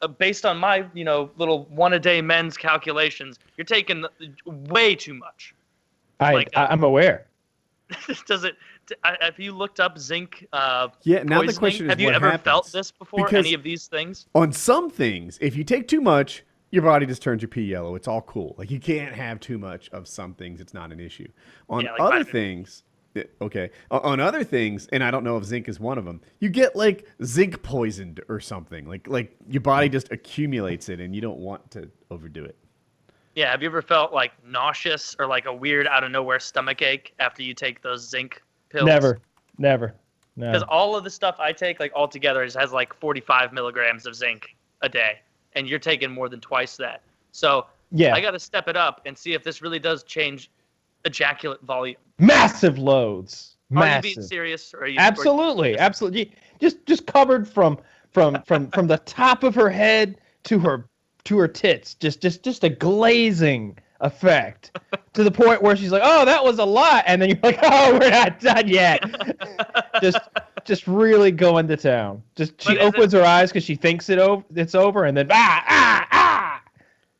uh, 0.00 0.08
based 0.08 0.46
on 0.46 0.58
my 0.58 0.84
you 0.94 1.04
know 1.04 1.30
little 1.36 1.64
one 1.64 1.94
a 1.94 1.98
day 1.98 2.20
men's 2.20 2.56
calculations, 2.56 3.38
you're 3.56 3.64
taking 3.64 4.04
way 4.46 4.94
too 4.94 5.14
much. 5.14 5.54
I, 6.20 6.34
like, 6.34 6.50
I 6.54 6.66
I'm 6.66 6.84
aware. 6.84 7.26
Does 8.26 8.44
it? 8.44 8.56
Have 9.20 9.38
you 9.38 9.52
looked 9.52 9.80
up 9.80 9.98
zinc? 9.98 10.46
Uh, 10.52 10.88
Yeah, 11.02 11.22
now 11.22 11.42
the 11.42 11.52
question 11.52 11.86
is 11.86 11.90
have 11.90 12.00
you 12.00 12.10
ever 12.10 12.36
felt 12.38 12.70
this 12.72 12.90
before? 12.90 13.24
Because- 13.24 13.46
Any 13.46 13.54
of 13.54 13.62
these 13.62 13.86
things? 13.86 14.26
On 14.34 14.52
some 14.52 14.90
things, 14.90 15.38
if 15.40 15.56
you 15.56 15.64
take 15.64 15.88
too 15.88 16.00
much, 16.00 16.44
your 16.70 16.82
body 16.82 17.04
just 17.06 17.20
turns 17.22 17.42
your 17.42 17.48
pee 17.50 17.62
yellow. 17.64 17.94
It's 17.96 18.08
all 18.08 18.22
cool. 18.22 18.54
Like 18.58 18.70
you 18.70 18.80
can't 18.80 19.14
have 19.14 19.40
too 19.40 19.58
much 19.58 19.88
of 19.90 20.08
some 20.08 20.34
things. 20.34 20.60
It's 20.60 20.72
not 20.74 20.90
an 20.92 21.00
issue. 21.00 21.28
On 21.68 21.82
Yeah, 21.84 21.92
like 21.92 22.00
other 22.00 22.10
vitamin- 22.24 22.32
things, 22.32 22.82
okay. 23.42 23.70
On 23.90 24.20
other 24.20 24.42
things, 24.42 24.88
and 24.90 25.04
I 25.04 25.10
don't 25.10 25.22
know 25.22 25.36
if 25.36 25.44
zinc 25.44 25.68
is 25.68 25.78
one 25.78 25.98
of 25.98 26.06
them. 26.06 26.22
You 26.40 26.48
get 26.48 26.74
like 26.74 27.06
zinc 27.22 27.62
poisoned 27.62 28.22
or 28.28 28.40
something. 28.40 28.86
Like 28.88 29.06
like 29.06 29.36
your 29.48 29.60
body 29.60 29.88
just 29.90 30.10
accumulates 30.10 30.88
it, 30.88 30.98
and 31.00 31.14
you 31.14 31.20
don't 31.20 31.38
want 31.40 31.70
to 31.72 31.90
overdo 32.10 32.42
it. 32.44 32.56
Yeah. 33.34 33.50
Have 33.50 33.62
you 33.62 33.68
ever 33.68 33.82
felt 33.82 34.12
like 34.14 34.32
nauseous 34.46 35.14
or 35.18 35.26
like 35.26 35.44
a 35.46 35.52
weird 35.54 35.86
out 35.86 36.04
of 36.04 36.10
nowhere 36.10 36.38
stomach 36.40 36.80
ache 36.82 37.12
after 37.18 37.42
you 37.42 37.52
take 37.54 37.82
those 37.82 38.06
zinc 38.08 38.42
pills? 38.72 38.86
Never, 38.86 39.20
never. 39.58 39.94
No. 40.36 40.46
Because 40.50 40.62
all 40.68 40.96
of 40.96 41.04
the 41.04 41.10
stuff 41.10 41.36
I 41.38 41.52
take, 41.52 41.78
like 41.78 41.92
all 41.94 42.08
together, 42.08 42.42
is 42.42 42.54
has 42.54 42.72
like 42.72 42.94
45 42.94 43.52
milligrams 43.52 44.06
of 44.06 44.14
zinc 44.16 44.56
a 44.80 44.88
day, 44.88 45.20
and 45.54 45.68
you're 45.68 45.78
taking 45.78 46.10
more 46.10 46.28
than 46.28 46.40
twice 46.40 46.76
that. 46.78 47.02
So 47.32 47.66
Yeah, 47.90 48.14
I 48.14 48.20
got 48.20 48.30
to 48.32 48.40
step 48.40 48.66
it 48.68 48.76
up 48.76 49.02
and 49.06 49.16
see 49.16 49.34
if 49.34 49.42
this 49.44 49.60
really 49.62 49.78
does 49.78 50.02
change 50.04 50.50
ejaculate 51.04 51.60
volume. 51.62 51.96
massive 52.18 52.78
loads. 52.78 53.56
Are 53.74 53.96
you 53.96 54.02
being 54.02 54.22
serious? 54.22 54.74
Or 54.74 54.80
are 54.82 54.86
you, 54.86 54.98
or- 54.98 55.02
Absolutely, 55.02 55.78
absolutely. 55.78 56.32
Just 56.60 56.84
just 56.86 57.06
covered 57.06 57.48
from 57.48 57.78
from 58.10 58.42
from 58.44 58.70
from 58.70 58.86
the 58.86 58.98
top 58.98 59.42
of 59.44 59.54
her 59.54 59.68
head 59.70 60.18
to 60.44 60.58
her 60.60 60.88
to 61.24 61.38
her 61.38 61.48
tits. 61.48 61.94
Just 61.94 62.20
just 62.20 62.42
just 62.42 62.64
a 62.64 62.68
glazing 62.68 63.78
effect 64.02 64.76
to 65.14 65.24
the 65.24 65.30
point 65.30 65.62
where 65.62 65.74
she's 65.76 65.90
like, 65.92 66.02
"Oh, 66.04 66.24
that 66.24 66.44
was 66.44 66.58
a 66.58 66.64
lot," 66.64 67.04
and 67.06 67.20
then 67.22 67.30
you're 67.30 67.38
like, 67.42 67.58
"Oh, 67.62 67.98
we're 67.98 68.10
not 68.10 68.38
done 68.40 68.68
yet." 68.68 69.02
just 70.00 70.18
just 70.64 70.86
really 70.86 71.30
going 71.30 71.66
to 71.68 71.76
town. 71.76 72.22
Just 72.36 72.60
she 72.60 72.72
is 72.72 72.78
it- 72.78 72.82
opens 72.82 73.12
her 73.12 73.22
eyes 73.24 73.50
because 73.50 73.64
she 73.64 73.74
thinks 73.74 74.08
it 74.10 74.18
over 74.18 74.44
it's 74.54 74.74
over, 74.74 75.04
and 75.04 75.16
then 75.16 75.28
ah 75.30 75.64
ah 75.68 76.06
ah. 76.12 76.62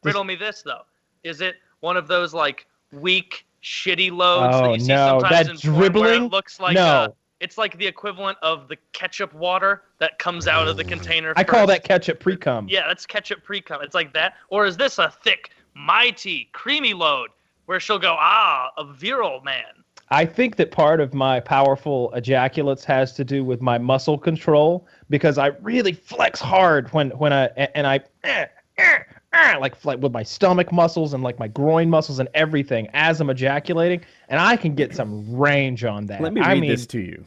riddle 0.02 0.24
me 0.24 0.34
this 0.36 0.62
though: 0.62 0.82
Is 1.24 1.40
it 1.40 1.56
one 1.80 1.96
of 1.96 2.06
those 2.08 2.34
like 2.34 2.66
weak, 2.92 3.46
shitty 3.62 4.10
loads 4.10 4.54
Oh, 4.56 4.62
that 4.64 4.72
you 4.74 4.80
see 4.80 4.86
no, 4.88 5.20
sometimes 5.20 5.46
that 5.46 5.50
in 5.50 5.56
dribbling? 5.74 6.24
it 6.24 6.30
looks 6.30 6.60
like 6.60 6.74
No. 6.74 6.84
uh, 6.84 7.08
it's 7.40 7.58
like 7.58 7.76
the 7.78 7.86
equivalent 7.86 8.38
of 8.42 8.68
the 8.68 8.76
ketchup 8.92 9.34
water 9.34 9.82
that 9.98 10.16
comes 10.20 10.46
out 10.46 10.68
of 10.68 10.76
the 10.76 10.84
container. 10.84 11.32
I 11.36 11.42
call 11.42 11.66
that 11.66 11.82
ketchup 11.82 12.20
pre 12.20 12.36
cum. 12.36 12.68
Yeah, 12.68 12.86
that's 12.86 13.04
ketchup 13.04 13.42
pre-cum. 13.42 13.82
It's 13.82 13.96
like 13.96 14.12
that. 14.12 14.34
Or 14.48 14.64
is 14.64 14.76
this 14.76 14.98
a 15.00 15.10
thick, 15.24 15.50
mighty, 15.74 16.48
creamy 16.52 16.94
load 16.94 17.30
where 17.66 17.80
she'll 17.80 17.98
go, 17.98 18.16
ah, 18.18 18.70
a 18.76 18.84
virile 18.84 19.40
man? 19.42 19.82
I 20.10 20.26
think 20.26 20.56
that 20.56 20.70
part 20.70 21.00
of 21.00 21.14
my 21.14 21.40
powerful 21.40 22.12
ejaculates 22.12 22.84
has 22.84 23.14
to 23.14 23.24
do 23.24 23.44
with 23.44 23.62
my 23.62 23.78
muscle 23.78 24.18
control 24.18 24.86
because 25.08 25.38
I 25.38 25.48
really 25.62 25.94
flex 25.94 26.38
hard 26.38 26.92
when 26.92 27.10
when 27.12 27.32
I 27.32 27.46
and 27.74 27.86
I 27.86 28.00
eh, 28.22 28.46
eh, 28.76 28.98
eh, 29.32 29.56
like 29.56 29.82
like 29.86 30.00
with 30.00 30.12
my 30.12 30.22
stomach 30.22 30.70
muscles 30.70 31.14
and 31.14 31.22
like 31.22 31.38
my 31.38 31.48
groin 31.48 31.88
muscles 31.88 32.18
and 32.18 32.28
everything 32.34 32.88
as 32.92 33.22
I'm 33.22 33.30
ejaculating, 33.30 34.02
and 34.28 34.38
I 34.38 34.54
can 34.54 34.74
get 34.74 34.94
some 34.94 35.34
range 35.34 35.82
on 35.82 36.04
that. 36.06 36.20
Let 36.20 36.34
me 36.34 36.42
I 36.42 36.52
read 36.52 36.60
mean, 36.60 36.70
this 36.70 36.86
to 36.88 37.00
you. 37.00 37.24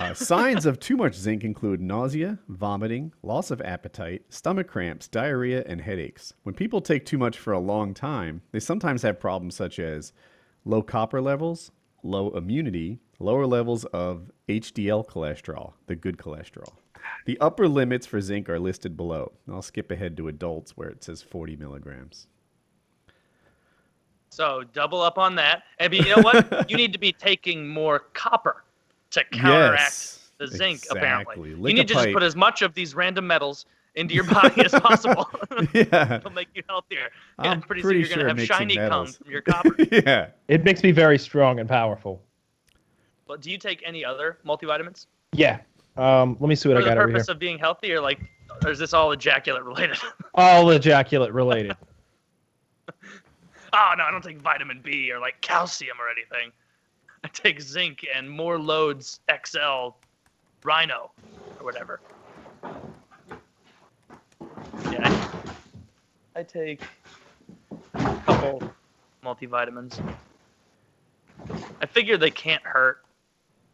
Uh, 0.00 0.14
signs 0.14 0.64
of 0.64 0.80
too 0.80 0.96
much 0.96 1.14
zinc 1.14 1.44
include 1.44 1.78
nausea, 1.78 2.38
vomiting, 2.48 3.12
loss 3.22 3.50
of 3.50 3.60
appetite, 3.60 4.22
stomach 4.30 4.66
cramps, 4.66 5.06
diarrhea, 5.06 5.62
and 5.66 5.82
headaches. 5.82 6.32
When 6.42 6.54
people 6.54 6.80
take 6.80 7.04
too 7.04 7.18
much 7.18 7.36
for 7.36 7.52
a 7.52 7.58
long 7.58 7.92
time, 7.92 8.40
they 8.50 8.60
sometimes 8.60 9.02
have 9.02 9.20
problems 9.20 9.56
such 9.56 9.78
as 9.78 10.14
low 10.64 10.80
copper 10.80 11.20
levels, 11.20 11.70
low 12.02 12.30
immunity, 12.30 12.98
lower 13.18 13.44
levels 13.44 13.84
of 13.84 14.30
HDL 14.48 15.06
cholesterol, 15.06 15.74
the 15.86 15.96
good 15.96 16.16
cholesterol. 16.16 16.72
The 17.26 17.38
upper 17.38 17.68
limits 17.68 18.06
for 18.06 18.22
zinc 18.22 18.48
are 18.48 18.58
listed 18.58 18.96
below. 18.96 19.32
I'll 19.52 19.60
skip 19.60 19.90
ahead 19.90 20.16
to 20.16 20.28
adults 20.28 20.78
where 20.78 20.88
it 20.88 21.04
says 21.04 21.20
40 21.20 21.56
milligrams. 21.56 22.26
So 24.30 24.62
double 24.72 25.02
up 25.02 25.18
on 25.18 25.34
that. 25.34 25.64
And 25.78 25.92
you 25.92 26.08
know 26.08 26.22
what? 26.22 26.70
you 26.70 26.78
need 26.78 26.94
to 26.94 26.98
be 26.98 27.12
taking 27.12 27.68
more 27.68 27.98
copper 28.14 28.64
to 29.10 29.24
counteract 29.32 29.80
Yes, 29.80 30.30
the 30.38 30.46
zinc, 30.46 30.84
apparently. 30.90 31.34
exactly. 31.34 31.50
You 31.50 31.74
need 31.74 31.88
to 31.88 31.94
just 31.94 32.12
put 32.12 32.22
as 32.22 32.36
much 32.36 32.62
of 32.62 32.74
these 32.74 32.94
random 32.94 33.26
metals 33.26 33.66
into 33.94 34.14
your 34.14 34.24
body 34.24 34.64
as 34.64 34.72
possible. 34.72 35.28
yeah. 35.74 36.14
It'll 36.16 36.30
make 36.30 36.48
you 36.54 36.62
healthier. 36.68 37.08
I'm 37.38 37.60
pretty, 37.60 37.82
pretty 37.82 38.04
soon 38.04 38.12
sure 38.12 38.18
you're 38.22 38.28
it 38.28 38.36
going 38.36 38.46
to 38.46 38.54
have 38.54 38.68
mixing 38.68 38.78
shiny 38.78 38.88
cum 38.88 39.06
from 39.06 39.30
your 39.30 39.42
copper. 39.42 39.76
yeah. 39.90 40.28
it 40.48 40.64
makes 40.64 40.82
me 40.82 40.92
very 40.92 41.18
strong 41.18 41.58
and 41.58 41.68
powerful. 41.68 42.22
but 43.26 43.40
do 43.40 43.50
you 43.50 43.58
take 43.58 43.82
any 43.84 44.04
other 44.04 44.38
multivitamins? 44.46 45.06
Yeah. 45.32 45.60
Um, 45.96 46.36
let 46.40 46.48
me 46.48 46.54
see 46.54 46.68
what 46.68 46.76
for 46.76 46.82
I 46.82 46.84
the 46.84 46.90
got 46.90 46.98
over 46.98 47.08
here. 47.08 47.14
purpose 47.16 47.28
of 47.28 47.38
being 47.38 47.58
healthy, 47.58 47.92
or 47.92 48.00
like, 48.00 48.20
or 48.64 48.70
is 48.70 48.78
this 48.78 48.92
all 48.94 49.10
ejaculate 49.12 49.64
related? 49.64 49.98
All 50.34 50.70
ejaculate 50.70 51.32
related. 51.32 51.76
oh 53.72 53.92
no, 53.98 54.04
I 54.04 54.10
don't 54.10 54.22
take 54.22 54.38
vitamin 54.40 54.80
B 54.82 55.10
or 55.12 55.18
like 55.18 55.40
calcium 55.40 55.96
or 56.00 56.08
anything. 56.08 56.52
I 57.24 57.28
take 57.28 57.60
zinc 57.60 58.06
and 58.14 58.30
more 58.30 58.58
loads 58.58 59.20
XL 59.44 59.90
Rhino 60.64 61.10
or 61.58 61.64
whatever. 61.64 62.00
Yeah, 64.90 65.42
I, 66.34 66.42
take 66.42 66.80
a 67.94 68.22
couple 68.26 68.62
multivitamins. 69.22 70.02
I 71.80 71.86
figure 71.86 72.16
they 72.16 72.30
can't 72.30 72.62
hurt 72.62 73.04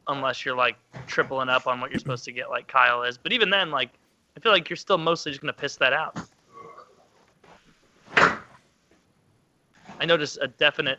unless 0.09 0.45
you're 0.45 0.57
like 0.57 0.77
tripling 1.07 1.49
up 1.49 1.67
on 1.67 1.81
what 1.81 1.91
you're 1.91 2.01
supposed 2.01 2.25
to 2.25 2.33
get, 2.33 2.51
like 2.51 2.67
Kyle 2.69 3.03
is. 3.03 3.17
But 3.19 3.33
even 3.33 3.51
then, 3.51 3.71
like, 3.71 3.91
I 4.37 4.41
feel 4.41 4.53
like 4.53 4.69
you're 4.69 4.77
still 4.77 4.99
mostly 4.99 5.33
just 5.33 5.41
gonna 5.41 5.53
piss 5.53 5.77
that 5.77 5.93
out. 5.93 6.19
I 9.99 10.05
notice 10.05 10.37
a 10.41 10.49
definite 10.49 10.99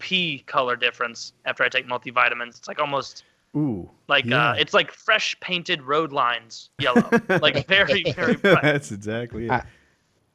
pee 0.00 0.40
color 0.46 0.74
difference 0.74 1.32
after 1.44 1.62
I 1.62 1.68
take 1.68 1.86
multivitamins. 1.86 2.58
It's 2.58 2.66
like 2.68 2.80
almost 2.80 3.22
Ooh. 3.56 3.88
like 4.08 4.24
yeah. 4.24 4.50
uh, 4.50 4.54
it's 4.54 4.74
like 4.74 4.90
fresh 4.90 5.38
painted 5.40 5.82
road 5.82 6.10
lines 6.12 6.70
yellow, 6.80 7.08
like 7.40 7.66
very 7.68 8.02
very 8.12 8.34
bright. 8.36 8.62
That's 8.62 8.90
exactly 8.90 9.44
it. 9.46 9.50
I- 9.52 9.64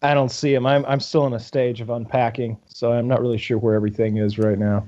I 0.02 0.14
don't 0.14 0.30
see 0.30 0.54
him. 0.54 0.68
I'm 0.68 0.86
I'm 0.86 1.00
still 1.00 1.26
in 1.26 1.34
a 1.34 1.40
stage 1.40 1.82
of 1.82 1.90
unpacking, 1.90 2.60
so 2.68 2.92
I'm 2.92 3.08
not 3.08 3.22
really 3.22 3.40
sure 3.40 3.58
where 3.58 3.74
everything 3.74 4.18
is 4.18 4.38
right 4.38 4.60
now. 4.60 4.88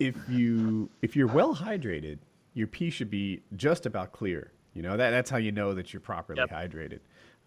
if 0.00 0.16
you 0.28 0.88
if 1.02 1.14
you're 1.14 1.28
well 1.28 1.54
hydrated, 1.54 2.18
your 2.54 2.66
pee 2.66 2.90
should 2.90 3.10
be 3.10 3.42
just 3.56 3.86
about 3.86 4.10
clear. 4.12 4.50
You 4.74 4.82
know 4.82 4.96
that 4.96 5.10
that's 5.10 5.30
how 5.30 5.36
you 5.36 5.52
know 5.52 5.72
that 5.74 5.92
you're 5.92 6.00
properly 6.00 6.40
Yep. 6.40 6.50
hydrated. 6.50 6.98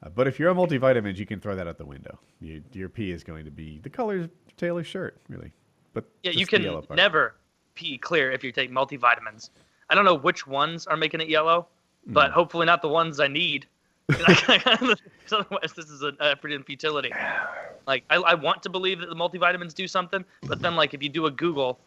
Uh, 0.01 0.10
but 0.15 0.27
if 0.27 0.39
you're 0.39 0.50
on 0.50 0.55
multivitamins, 0.55 1.17
you 1.17 1.25
can 1.25 1.41
throw 1.41 1.55
that 1.55 1.67
out 1.67 1.77
the 1.77 1.86
window. 1.86 2.17
You, 2.39 2.63
your 2.72 2.88
pee 2.89 3.12
is 3.12 3.24
going 3.24 3.43
to 3.43 3.51
be 3.51 3.79
the 3.84 3.89
color 3.89 4.20
of 4.22 4.29
Taylor's 4.55 4.88
shirt, 4.88 5.17
really. 5.27 5.51
But 5.93 6.05
Yeah, 6.23 6.31
you 6.31 6.45
can 6.45 6.81
never 6.91 7.35
pee 7.75 7.97
clear 7.97 8.31
if 8.31 8.43
you 8.43 8.51
take 8.51 8.71
multivitamins. 8.71 9.50
I 9.89 9.95
don't 9.95 10.05
know 10.05 10.15
which 10.15 10.47
ones 10.47 10.88
are 10.88 10.97
making 10.97 11.21
it 11.21 11.29
yellow, 11.29 11.67
but 12.07 12.31
Hmm. 12.31 12.33
hopefully 12.33 12.65
not 12.65 12.81
the 12.81 12.88
ones 12.88 13.19
I 13.19 13.27
need. 13.27 13.67
otherwise, 15.31 15.73
this 15.75 15.89
is 15.89 16.01
an 16.01 16.17
effort 16.19 16.51
in 16.51 16.63
futility. 16.63 17.12
Like, 17.88 18.03
I, 18.09 18.15
I 18.15 18.33
want 18.33 18.63
to 18.63 18.69
believe 18.69 19.00
that 19.00 19.09
the 19.09 19.15
multivitamins 19.15 19.73
do 19.73 19.88
something, 19.88 20.23
but 20.47 20.62
then, 20.62 20.75
like, 20.75 20.93
if 20.93 21.03
you 21.03 21.09
do 21.09 21.25
a 21.25 21.31
Google, 21.31 21.79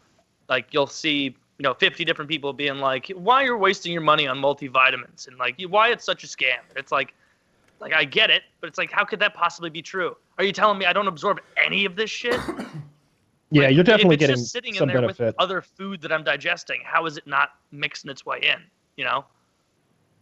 like, 0.49 0.73
you'll 0.73 0.87
see, 0.87 1.23
you 1.23 1.63
know, 1.63 1.73
50 1.73 2.05
different 2.05 2.29
people 2.29 2.53
being 2.53 2.77
like, 2.77 3.07
why 3.09 3.41
are 3.41 3.45
you're 3.45 3.57
wasting 3.57 3.91
your 3.91 4.01
money 4.01 4.27
on 4.27 4.37
multivitamins 4.37 5.27
and, 5.27 5.37
like, 5.37 5.59
why 5.69 5.89
it's 5.89 6.05
such 6.05 6.23
a 6.23 6.27
scam. 6.27 6.59
It's 6.75 6.91
like, 6.91 7.13
like, 7.79 7.93
I 7.93 8.03
get 8.05 8.29
it, 8.29 8.43
but 8.61 8.67
it's 8.67 8.77
like, 8.77 8.91
how 8.91 9.05
could 9.05 9.19
that 9.19 9.33
possibly 9.33 9.69
be 9.69 9.81
true? 9.81 10.15
Are 10.37 10.43
you 10.43 10.51
telling 10.51 10.77
me 10.77 10.85
I 10.85 10.93
don't 10.93 11.07
absorb 11.07 11.39
any 11.63 11.85
of 11.85 11.95
this 11.95 12.09
shit? 12.09 12.39
Yeah, 13.51 13.63
Like, 13.67 13.75
you're 13.75 13.83
definitely 13.83 14.17
getting 14.17 14.37
sitting 14.37 14.73
some 14.73 14.89
in 14.89 14.93
there 14.93 15.01
benefit. 15.03 15.27
with 15.27 15.35
other 15.39 15.61
food 15.61 16.01
that 16.01 16.11
I'm 16.11 16.23
digesting. 16.23 16.81
How 16.83 17.05
is 17.05 17.17
it 17.17 17.25
not 17.27 17.51
mixing 17.71 18.11
its 18.11 18.25
way 18.25 18.39
in? 18.41 18.59
You 18.97 19.05
know, 19.05 19.25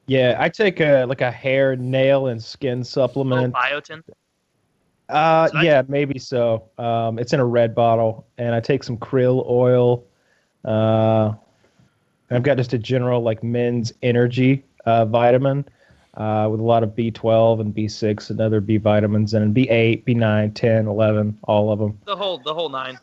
Yeah, 0.07 0.35
I 0.39 0.49
take 0.49 0.79
a 0.79 1.05
like 1.05 1.21
a 1.21 1.31
hair, 1.31 1.75
nail, 1.75 2.27
and 2.27 2.41
skin 2.43 2.83
supplement. 2.83 3.53
biotin. 3.55 4.03
Uh, 5.09 5.47
So 5.47 5.57
I- 5.57 5.63
yeah, 5.63 5.81
maybe 5.87 6.19
so. 6.19 6.69
Um, 6.77 7.17
it's 7.17 7.33
in 7.33 7.39
a 7.39 7.45
red 7.45 7.73
bottle, 7.73 8.27
and 8.37 8.53
I 8.53 8.59
take 8.59 8.83
some 8.83 8.97
krill 8.97 9.47
oil. 9.49 10.03
Uh, 10.63 11.33
I've 12.31 12.43
got 12.43 12.57
just 12.57 12.73
a 12.73 12.77
general 12.77 13.21
like 13.21 13.43
men's 13.43 13.93
energy 14.03 14.63
uh, 14.85 15.05
vitamin. 15.05 15.65
uh, 16.17 16.47
with 16.49 16.61
a 16.61 16.63
lot 16.63 16.81
of 16.81 16.95
B12 16.95 17.59
and 17.59 17.75
B6 17.75 18.29
and 18.29 18.39
other 18.39 18.61
B 18.61 18.77
vitamins 18.77 19.33
and 19.33 19.53
B8, 19.53 20.05
B9, 20.05 20.53
10, 20.55 20.87
11, 20.87 21.37
all 21.43 21.73
of 21.73 21.77
them. 21.79 21.99
The 22.05 22.15
whole 22.15 22.37
the 22.37 22.53
whole 22.53 22.69
nine. 22.69 22.97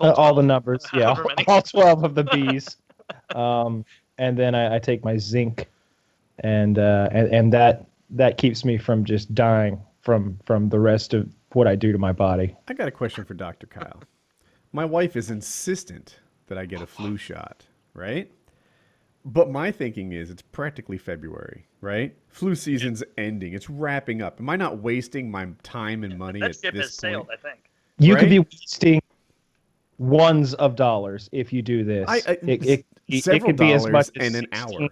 Uh, 0.00 0.12
all 0.16 0.34
the 0.34 0.42
numbers, 0.42 0.84
yeah, 0.94 1.06
However 1.06 1.24
many. 1.28 1.46
all 1.48 1.62
12 1.62 2.04
of 2.04 2.14
the 2.14 2.24
Bs. 2.24 2.76
um, 3.36 3.84
and 4.18 4.36
then 4.38 4.54
I, 4.54 4.76
I 4.76 4.78
take 4.78 5.04
my 5.04 5.16
zinc, 5.16 5.68
and, 6.40 6.78
uh, 6.78 7.08
and 7.10 7.32
and 7.34 7.52
that 7.52 7.86
that 8.10 8.38
keeps 8.38 8.64
me 8.64 8.78
from 8.78 9.04
just 9.04 9.34
dying 9.34 9.80
from 10.00 10.38
from 10.44 10.68
the 10.68 10.78
rest 10.80 11.14
of 11.14 11.28
what 11.52 11.66
I 11.66 11.74
do 11.74 11.92
to 11.92 11.98
my 11.98 12.12
body. 12.12 12.54
I 12.68 12.74
got 12.74 12.88
a 12.88 12.92
question 12.92 13.24
for 13.24 13.34
Dr. 13.34 13.66
Kyle. 13.66 14.02
My 14.72 14.84
wife 14.84 15.16
is 15.16 15.30
insistent 15.30 16.18
that 16.46 16.58
I 16.58 16.66
get 16.66 16.80
a 16.80 16.86
flu 16.86 17.16
shot, 17.16 17.64
right? 17.94 18.30
But 19.24 19.50
my 19.50 19.70
thinking 19.70 20.12
is 20.12 20.30
it's 20.30 20.42
practically 20.42 20.96
February, 20.96 21.66
right? 21.80 22.16
Flu 22.28 22.54
season's 22.54 23.02
ending. 23.18 23.52
It's 23.54 23.68
wrapping 23.68 24.22
up. 24.22 24.40
Am 24.40 24.48
I 24.48 24.56
not 24.56 24.78
wasting 24.78 25.30
my 25.30 25.48
time 25.62 26.04
and 26.04 26.16
money 26.18 26.40
That 26.40 26.50
at 26.50 26.60
ship 26.60 26.74
this 26.74 26.86
has 26.86 26.94
sailed, 26.94 27.26
point? 27.26 27.38
I 27.44 27.48
think. 27.48 27.60
You 27.98 28.16
could 28.16 28.30
be 28.30 28.38
wasting 28.38 29.00
ones 29.98 30.54
of 30.54 30.76
dollars 30.76 31.28
if 31.32 31.52
you 31.52 31.60
do 31.62 31.84
this. 31.84 32.06
I, 32.08 32.14
I, 32.16 32.30
it, 32.30 32.42
it, 32.46 32.86
it- 33.08 33.26
it 33.26 33.42
could 33.42 33.56
be 33.56 33.72
as 33.72 33.86
much 33.88 34.10
as 34.20 34.26
and 34.26 34.36
an 34.36 34.46
hour. 34.52 34.88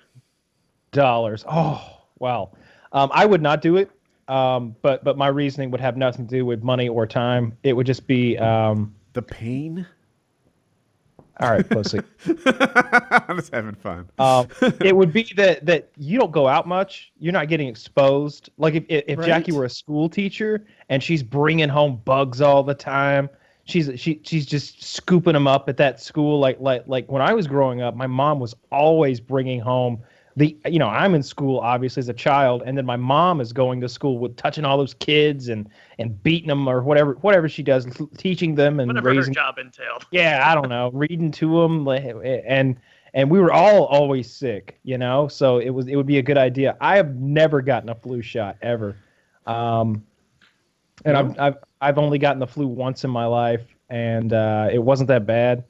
dollars. 0.91 1.45
Oh, 1.51 1.99
wow. 2.19 2.51
Um, 2.93 3.11
I 3.13 3.27
would 3.27 3.43
not 3.43 3.61
do 3.61 3.77
it. 3.77 3.91
Um, 4.29 4.75
but 4.83 5.05
but 5.05 5.17
my 5.17 5.29
reasoning 5.29 5.71
would 5.71 5.81
have 5.81 5.97
nothing 5.97 6.27
to 6.27 6.31
do 6.39 6.45
with 6.45 6.63
money 6.65 6.89
or 6.89 7.07
time. 7.07 7.57
It 7.63 7.75
would 7.75 7.87
just 7.87 8.07
be 8.07 8.37
um, 8.39 8.95
The 9.13 9.23
pain? 9.23 9.87
all 11.39 11.51
right, 11.51 11.69
pussy. 11.69 12.01
I'm 12.47 13.37
just 13.37 13.53
having 13.53 13.75
fun. 13.75 14.09
Um, 14.19 14.49
it 14.81 14.97
would 14.97 15.13
be 15.13 15.31
that 15.37 15.65
that 15.67 15.91
you 15.99 16.19
don't 16.19 16.33
go 16.33 16.49
out 16.49 16.67
much. 16.67 17.13
You're 17.21 17.35
not 17.35 17.49
getting 17.49 17.69
exposed. 17.69 18.49
Like 18.57 18.75
if 18.75 18.85
if, 18.89 19.05
if 19.07 19.25
Jackie 19.27 19.53
were 19.53 19.67
a 19.67 19.71
school 19.71 20.09
teacher 20.09 20.67
and 20.89 21.03
she's 21.03 21.23
bringing 21.23 21.69
home 21.69 22.01
bugs 22.05 22.41
all 22.41 22.63
the 22.65 22.75
time, 22.75 23.29
she's 23.67 23.91
she 24.01 24.21
she's 24.25 24.47
just 24.47 24.83
scooping 24.83 25.35
them 25.35 25.47
up 25.47 25.69
at 25.69 25.77
that 25.77 26.01
school. 26.01 26.41
Like 26.41 26.59
like 26.61 26.85
like 26.87 27.11
when 27.11 27.21
I 27.21 27.35
was 27.35 27.47
growing 27.47 27.83
up, 27.83 27.95
my 27.95 28.07
mom 28.07 28.41
was 28.41 28.55
always 28.73 29.21
bringing 29.21 29.61
home 29.61 30.03
the 30.37 30.57
you 30.67 30.79
know 30.79 30.89
I'm 30.89 31.15
in 31.15 31.23
school 31.23 31.59
obviously 31.61 32.01
as 32.01 32.09
a 32.09 32.15
child, 32.15 32.63
and 32.65 32.77
then 32.77 32.87
my 32.87 32.97
mom 32.97 33.41
is 33.41 33.53
going 33.53 33.81
to 33.81 33.89
school 33.89 34.19
with 34.19 34.37
touching 34.37 34.65
all 34.65 34.79
those 34.79 34.95
kids 34.95 35.49
and 35.49 35.69
and 35.99 36.23
beating 36.23 36.49
them 36.49 36.69
or 36.69 36.83
whatever 36.83 37.15
whatever 37.23 37.49
she 37.49 37.63
does, 37.63 37.87
teaching 38.17 38.55
them 38.55 38.81
and 38.81 38.89
Whatever 38.89 39.11
her 39.11 39.17
raising 39.17 39.35
job 39.35 39.59
entailed. 39.59 40.07
yeah, 40.11 40.43
I 40.51 40.55
don't 40.55 40.69
know, 40.69 40.91
reading 40.93 41.31
to 41.33 41.63
them, 41.63 41.89
and 41.89 42.77
and 43.15 43.31
we 43.31 43.41
were 43.41 43.53
all 43.53 43.87
always 43.87 44.31
sick, 44.31 44.79
you 44.85 44.99
know. 44.99 45.27
So 45.27 45.59
it 45.59 45.71
was 45.71 45.87
it 45.89 45.97
would 45.97 46.07
be 46.07 46.19
a 46.19 46.23
good 46.23 46.39
idea. 46.39 46.77
I 46.81 46.97
have 46.97 47.17
never 47.17 47.63
gotten 47.63 47.89
a 47.89 47.95
flu 47.95 48.21
shot 48.21 48.59
ever, 48.61 48.97
um, 49.47 50.05
and 51.07 51.17
I've, 51.17 51.41
I've 51.41 51.57
I've 51.81 51.99
only 51.99 52.19
gotten 52.19 52.39
the 52.39 52.47
flu 52.47 52.67
once 52.67 53.05
in 53.05 53.11
my 53.11 53.27
life, 53.27 53.63
and 53.91 54.33
uh, 54.33 54.69
it 54.73 54.79
wasn't 54.79 55.09
that 55.09 55.27
bad. 55.27 55.65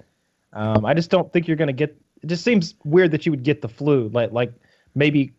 Um, 0.52 0.84
I 0.84 0.94
just 0.94 1.10
don't 1.10 1.32
think 1.32 1.48
you're 1.48 1.56
gonna 1.56 1.72
get. 1.72 1.96
It 2.22 2.28
just 2.28 2.44
seems 2.44 2.74
weird 2.84 3.10
that 3.12 3.26
you 3.26 3.32
would 3.32 3.42
get 3.42 3.62
the 3.62 3.68
flu, 3.68 4.08
like 4.08 4.32
like 4.32 4.52
maybe. 4.94 5.32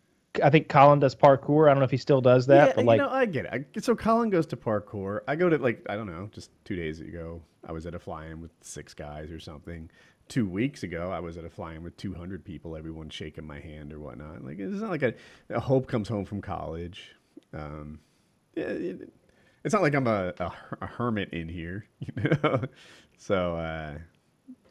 I 0.44 0.50
think 0.50 0.68
Colin 0.68 1.00
does 1.00 1.16
parkour. 1.16 1.68
I 1.68 1.70
don't 1.70 1.80
know 1.80 1.84
if 1.84 1.90
he 1.90 1.96
still 1.96 2.20
does 2.20 2.46
that, 2.46 2.68
yeah, 2.68 2.72
but 2.76 2.84
like 2.84 2.98
you 2.98 3.06
know, 3.06 3.10
I 3.10 3.26
get 3.26 3.46
it. 3.46 3.66
I, 3.76 3.80
so 3.80 3.96
Colin 3.96 4.30
goes 4.30 4.46
to 4.46 4.56
parkour. 4.56 5.20
I 5.26 5.34
go 5.34 5.48
to 5.48 5.58
like 5.58 5.84
I 5.88 5.96
don't 5.96 6.06
know, 6.06 6.28
just 6.32 6.50
two 6.64 6.76
days 6.76 7.00
ago, 7.00 7.42
I 7.66 7.72
was 7.72 7.86
at 7.86 7.94
a 7.94 7.98
fly-in 7.98 8.40
with 8.40 8.50
six 8.62 8.94
guys 8.94 9.30
or 9.30 9.40
something. 9.40 9.90
Two 10.28 10.46
weeks 10.46 10.82
ago, 10.82 11.10
I 11.10 11.20
was 11.20 11.38
at 11.38 11.44
a 11.44 11.50
fly-in 11.50 11.82
with 11.82 11.96
200 11.96 12.44
people, 12.44 12.76
everyone 12.76 13.08
shaking 13.08 13.46
my 13.46 13.60
hand 13.60 13.92
or 13.92 13.98
whatnot. 13.98 14.44
Like 14.44 14.58
it's 14.58 14.80
not 14.80 14.90
like 14.90 15.02
a, 15.02 15.14
a 15.50 15.60
Hope 15.60 15.86
comes 15.86 16.08
home 16.08 16.24
from 16.24 16.42
college. 16.42 17.14
Um, 17.52 18.00
yeah, 18.54 18.64
it, 18.64 19.12
it's 19.64 19.72
not 19.72 19.82
like 19.82 19.94
I'm 19.94 20.06
a, 20.06 20.32
a, 20.38 20.52
a 20.82 20.86
hermit 20.86 21.30
in 21.32 21.48
here, 21.48 21.86
you 22.00 22.12
know. 22.42 22.60
so 23.18 23.56
uh, 23.56 23.94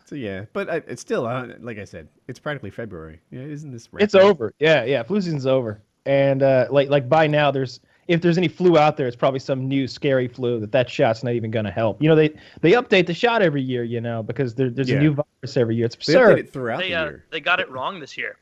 so 0.05 0.15
yeah, 0.15 0.45
but 0.53 0.69
I, 0.69 0.75
it's 0.87 1.01
still 1.01 1.25
uh, 1.27 1.47
like 1.59 1.77
I 1.77 1.83
said, 1.83 2.07
it's 2.27 2.39
practically 2.39 2.69
February. 2.71 3.19
Yeah, 3.31 3.41
isn't 3.41 3.71
this? 3.71 3.89
It's 3.99 4.13
wrapping 4.13 4.29
up? 4.29 4.35
over. 4.35 4.53
Yeah, 4.59 4.83
yeah. 4.85 5.03
Flu 5.03 5.19
season's 5.21 5.45
over, 5.45 5.81
and 6.05 6.43
uh, 6.43 6.67
like 6.71 6.89
like 6.89 7.07
by 7.09 7.27
now, 7.27 7.51
there's 7.51 7.79
if 8.07 8.21
there's 8.21 8.37
any 8.37 8.47
flu 8.47 8.77
out 8.77 8.95
there, 8.95 9.05
it's 9.07 9.17
probably 9.17 9.39
some 9.39 9.67
new 9.67 9.85
scary 9.85 10.29
flu 10.29 10.61
that 10.61 10.71
that 10.71 10.89
shot's 10.89 11.23
not 11.23 11.33
even 11.33 11.51
going 11.51 11.65
to 11.65 11.71
help. 11.71 12.01
You 12.01 12.07
know, 12.07 12.15
they 12.15 12.29
they 12.61 12.71
update 12.71 13.05
the 13.05 13.13
shot 13.13 13.41
every 13.41 13.61
year, 13.61 13.83
you 13.83 13.99
know, 13.99 14.23
because 14.23 14.55
there, 14.55 14.69
there's 14.69 14.89
Yeah. 14.89 14.95
a 14.97 15.01
new 15.01 15.13
virus 15.13 15.57
every 15.57 15.75
year. 15.75 15.87
It's 15.87 15.95
They 15.97 16.13
update 16.13 16.21
absurd. 16.23 16.39
it 16.39 16.53
throughout 16.53 16.79
They 16.79 16.89
the 16.89 16.95
uh, 16.95 17.03
year. 17.03 17.25
they 17.31 17.39
got 17.41 17.59
it 17.59 17.69
wrong 17.69 17.99
this 17.99 18.17
year. 18.17 18.37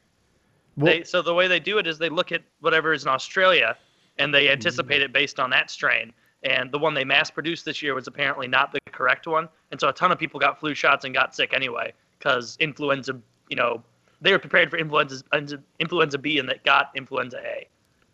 Well- 0.78 0.94
they, 0.94 1.04
so 1.04 1.24
the 1.24 1.34
way 1.34 1.48
they 1.48 1.60
do 1.60 1.80
it 1.80 1.88
is 1.88 1.98
they 1.98 2.10
look 2.10 2.32
at 2.32 2.44
whatever 2.60 2.94
is 2.94 3.04
in 3.04 3.10
Australia 3.10 3.76
and 4.20 4.32
they 4.32 4.50
anticipate 4.50 5.02
it 5.02 5.12
based 5.12 5.40
on 5.40 5.50
that 5.50 5.72
strain. 5.72 6.14
And 6.46 6.72
the 6.72 6.78
one 6.78 6.94
they 6.94 7.04
mass 7.04 7.32
produced 7.32 7.66
this 7.66 7.82
year 7.82 7.96
was 7.96 8.08
apparently 8.08 8.48
not 8.48 8.72
the 8.72 8.80
correct 8.92 9.26
one. 9.26 9.50
And 9.72 9.80
so 9.80 9.90
a 9.90 9.94
ton 9.94 10.12
of 10.12 10.20
people 10.20 10.40
got 10.40 10.60
flu 10.60 10.76
shots 10.76 11.04
and 11.04 11.14
got 11.14 11.36
sick 11.36 11.54
anyway 11.54 11.92
because 12.20 12.56
influenza, 12.60 13.20
you 13.50 13.56
know, 13.56 13.84
they 14.22 14.32
were 14.32 14.40
prepared 14.40 14.70
for 14.70 14.78
influenza 14.78 15.24
influenza 15.80 16.20
B 16.20 16.38
and 16.38 16.48
that 16.48 16.64
got 16.64 16.92
influenza 16.96 17.40
A. 17.44 17.68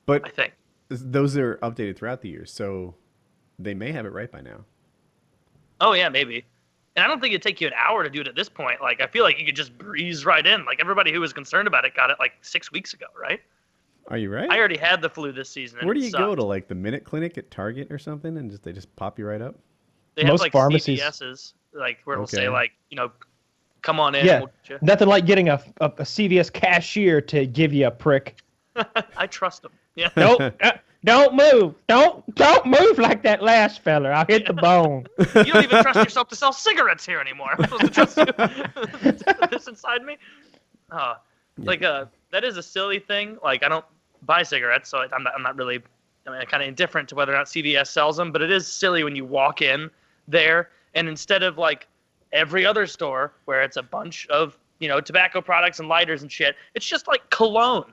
But 0.06 0.26
I 0.26 0.30
think. 0.30 0.54
those 0.90 1.36
are 1.38 1.58
updated 1.58 1.98
throughout 1.98 2.22
the 2.22 2.30
year, 2.30 2.46
so 2.46 2.96
they 3.60 3.74
may 3.74 3.92
have 3.92 4.06
it 4.06 4.14
right 4.14 4.32
by 4.32 4.42
now. 4.42 4.66
Oh 5.82 5.94
yeah, 5.94 6.10
maybe. 6.10 6.46
And 6.96 7.04
I 7.04 7.08
don't 7.08 7.20
think 7.20 7.34
it'd 7.34 7.42
take 7.42 7.62
you 7.62 7.68
an 7.68 7.74
hour 7.78 8.04
to 8.04 8.10
do 8.10 8.22
it 8.22 8.28
at 8.28 8.36
this 8.36 8.50
point. 8.50 8.82
Like 8.82 9.02
I 9.02 9.08
feel 9.08 9.26
like 9.26 9.40
you 9.40 9.46
could 9.46 9.56
just 9.58 9.78
breeze 9.78 10.26
right 10.26 10.46
in. 10.46 10.66
Like 10.66 10.80
everybody 10.80 11.12
who 11.12 11.20
was 11.20 11.34
concerned 11.34 11.68
about 11.68 11.84
it 11.84 11.96
got 11.96 12.10
it 12.10 12.18
like 12.18 12.34
six 12.42 12.72
weeks 12.72 12.94
ago, 12.94 13.08
right? 13.20 13.42
Are 14.08 14.18
you 14.18 14.32
right? 14.32 14.50
I 14.50 14.58
already 14.58 14.78
had 14.78 15.02
the 15.02 15.10
flu 15.10 15.32
this 15.32 15.50
season. 15.50 15.80
Where 15.86 15.94
do 15.94 16.02
it 16.02 16.06
you 16.06 16.12
go 16.12 16.36
to 16.36 16.44
like 16.44 16.68
the 16.68 16.76
Minute 16.76 17.04
Clinic 17.06 17.38
at 17.38 17.50
Target 17.52 17.92
or 17.92 17.98
something, 18.00 18.38
and 18.38 18.50
just 18.52 18.64
they 18.64 18.74
just 18.74 18.94
pop 18.96 19.18
you 19.20 19.26
right 19.26 19.42
up? 19.42 19.56
They 20.16 20.24
have 20.24 20.32
Most 20.32 20.42
like 20.42 20.52
pharmacies- 20.52 21.00
CVS's, 21.00 21.54
like 21.74 22.00
where 22.04 22.16
it'll 22.16 22.24
Okay. 22.24 22.38
say 22.38 22.50
like, 22.50 22.72
you 22.90 22.98
know, 22.98 23.12
come 23.82 24.00
on 24.00 24.16
in. 24.16 24.26
Yeah. 24.26 24.42
we'll. 24.42 24.80
Nothing 24.82 25.08
like 25.08 25.26
getting 25.26 25.50
a, 25.50 25.62
a, 25.80 25.86
a 25.86 26.04
CVS 26.04 26.52
cashier 26.52 27.22
to 27.22 27.46
give 27.46 27.72
you 27.74 27.88
a 27.88 27.92
prick. 27.92 28.42
I 29.18 29.28
trust 29.28 29.62
them. 29.62 29.72
Yeah. 29.96 30.10
Don't 30.16 30.42
uh, 30.62 30.72
don't 31.06 31.36
move. 31.36 31.76
Don't 31.88 32.36
don't 32.36 32.66
move 32.66 32.98
like 33.00 33.24
that 33.24 33.42
last 33.42 33.82
fella. 33.82 34.10
I'll 34.10 34.26
hit 34.26 34.46
the 34.48 34.54
bone. 34.54 35.06
You 35.36 35.54
don't 35.54 35.64
even 35.64 35.82
trust 35.82 36.00
yourself 36.00 36.28
to 36.30 36.36
sell 36.36 36.52
cigarettes 36.54 37.06
here 37.06 37.20
anymore. 37.20 37.50
I'm 37.58 37.64
supposed 37.64 37.82
to 37.84 37.90
trust 37.90 38.18
you. 38.18 39.48
this 39.50 39.68
inside 39.68 40.04
me. 40.04 40.18
Uh, 40.90 41.16
like 41.58 41.84
uh, 41.84 42.06
that 42.32 42.44
is 42.44 42.58
a 42.58 42.64
silly 42.64 43.00
thing. 43.00 43.38
Like 43.44 43.64
I 43.64 43.70
don't 43.70 43.86
buy 44.24 44.44
cigarettes, 44.44 44.90
so 44.90 45.00
I'm 45.00 45.24
not, 45.24 45.34
I'm 45.36 45.44
not 45.44 45.56
really. 45.56 45.82
I 46.28 46.38
mean, 46.38 46.46
kind 46.46 46.62
of 46.62 46.70
indifferent 46.70 47.10
to 47.10 47.16
whether 47.16 47.34
or 47.34 47.36
not 47.36 47.48
CVS 47.48 47.88
sells 47.88 48.16
them, 48.16 48.32
but 48.32 48.44
it 48.44 48.52
is 48.52 48.68
silly 48.68 49.04
when 49.04 49.16
you 49.16 49.26
walk 49.26 49.64
in 49.64 49.90
there 50.28 50.70
and 50.94 51.08
instead 51.08 51.44
of 51.44 51.58
like 51.58 51.88
every 52.32 52.66
other 52.66 52.86
store 52.86 53.34
where 53.46 53.62
it's 53.62 53.78
a 53.78 53.84
bunch 53.84 54.28
of 54.28 54.58
you 54.80 54.88
know 54.88 55.00
tobacco 55.00 55.42
products 55.42 55.80
and 55.80 55.88
lighters 55.88 56.22
and 56.22 56.32
shit, 56.32 56.56
it's 56.76 56.86
just 56.86 57.08
like 57.08 57.28
cologne. 57.30 57.92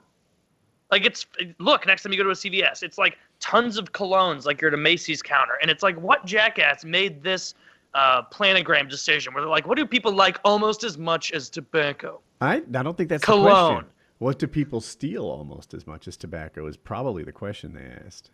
Like 0.91 1.05
it's 1.05 1.25
look 1.59 1.85
next 1.85 2.03
time 2.03 2.11
you 2.11 2.17
go 2.17 2.23
to 2.23 2.31
a 2.31 2.33
CVS, 2.33 2.83
it's 2.83 2.97
like 2.97 3.17
tons 3.39 3.77
of 3.77 3.91
colognes, 3.91 4.45
like 4.45 4.59
you're 4.61 4.69
at 4.69 4.73
a 4.73 4.77
Macy's 4.77 5.21
counter, 5.21 5.57
and 5.61 5.69
it's 5.69 5.83
like 5.83 5.97
what 5.99 6.25
jackass 6.25 6.83
made 6.83 7.23
this 7.23 7.53
uh, 7.93 8.23
planogram 8.23 8.89
decision 8.89 9.33
where 9.33 9.41
they're 9.41 9.49
like, 9.49 9.67
what 9.67 9.77
do 9.77 9.85
people 9.85 10.11
like 10.11 10.39
almost 10.43 10.83
as 10.83 10.97
much 10.97 11.31
as 11.31 11.49
tobacco? 11.49 12.19
I 12.41 12.55
I 12.55 12.83
don't 12.83 12.97
think 12.97 13.09
that's 13.09 13.21
the 13.21 13.25
Cologne. 13.25 13.85
Question. 14.19 14.25
What 14.25 14.39
do 14.39 14.47
people 14.47 14.81
steal 14.81 15.23
almost 15.23 15.73
as 15.73 15.87
much 15.87 16.07
as 16.07 16.17
tobacco 16.17 16.67
is 16.67 16.77
probably 16.77 17.23
the 17.23 17.31
question 17.31 17.73
they 17.73 18.05
asked. 18.05 18.31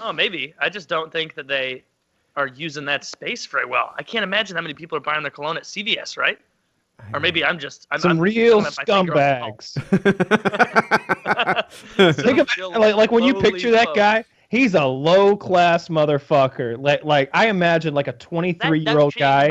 Oh, 0.00 0.12
maybe. 0.12 0.54
I 0.60 0.68
just 0.68 0.88
don't 0.88 1.12
think 1.12 1.34
that 1.34 1.48
they 1.48 1.84
are 2.36 2.46
using 2.46 2.84
that 2.84 3.04
space 3.04 3.46
very 3.46 3.66
well. 3.66 3.94
I 3.96 4.02
can't 4.02 4.22
imagine 4.22 4.56
how 4.56 4.62
many 4.62 4.74
people 4.74 4.96
are 4.96 5.00
buying 5.00 5.22
their 5.22 5.30
cologne 5.30 5.56
at 5.56 5.64
CVS, 5.64 6.16
right? 6.16 6.38
Or 7.14 7.20
maybe 7.20 7.44
I'm 7.44 7.58
just 7.58 7.86
I'm, 7.90 8.00
Some 8.00 8.12
I'm 8.12 8.18
real 8.18 8.58
I'm 8.58 8.66
at 8.66 8.76
my 8.76 8.84
finger 8.84 9.12
on 9.12 9.56
the 9.56 9.62
scumbags. 9.62 9.74
Think 12.14 12.38
about 12.38 12.50
Still 12.50 12.70
like 12.72 12.96
like 12.96 13.12
when 13.12 13.22
you 13.22 13.34
picture 13.34 13.70
that 13.70 13.86
folks. 13.86 13.96
guy, 13.96 14.24
he's 14.48 14.74
a 14.74 14.84
low 14.84 15.36
class 15.36 15.88
motherfucker. 15.88 16.76
Like 16.78 17.04
like 17.04 17.30
I 17.32 17.48
imagine 17.48 17.94
like 17.94 18.08
a 18.08 18.12
23 18.14 18.80
year 18.80 18.98
old 18.98 19.14
guy, 19.14 19.48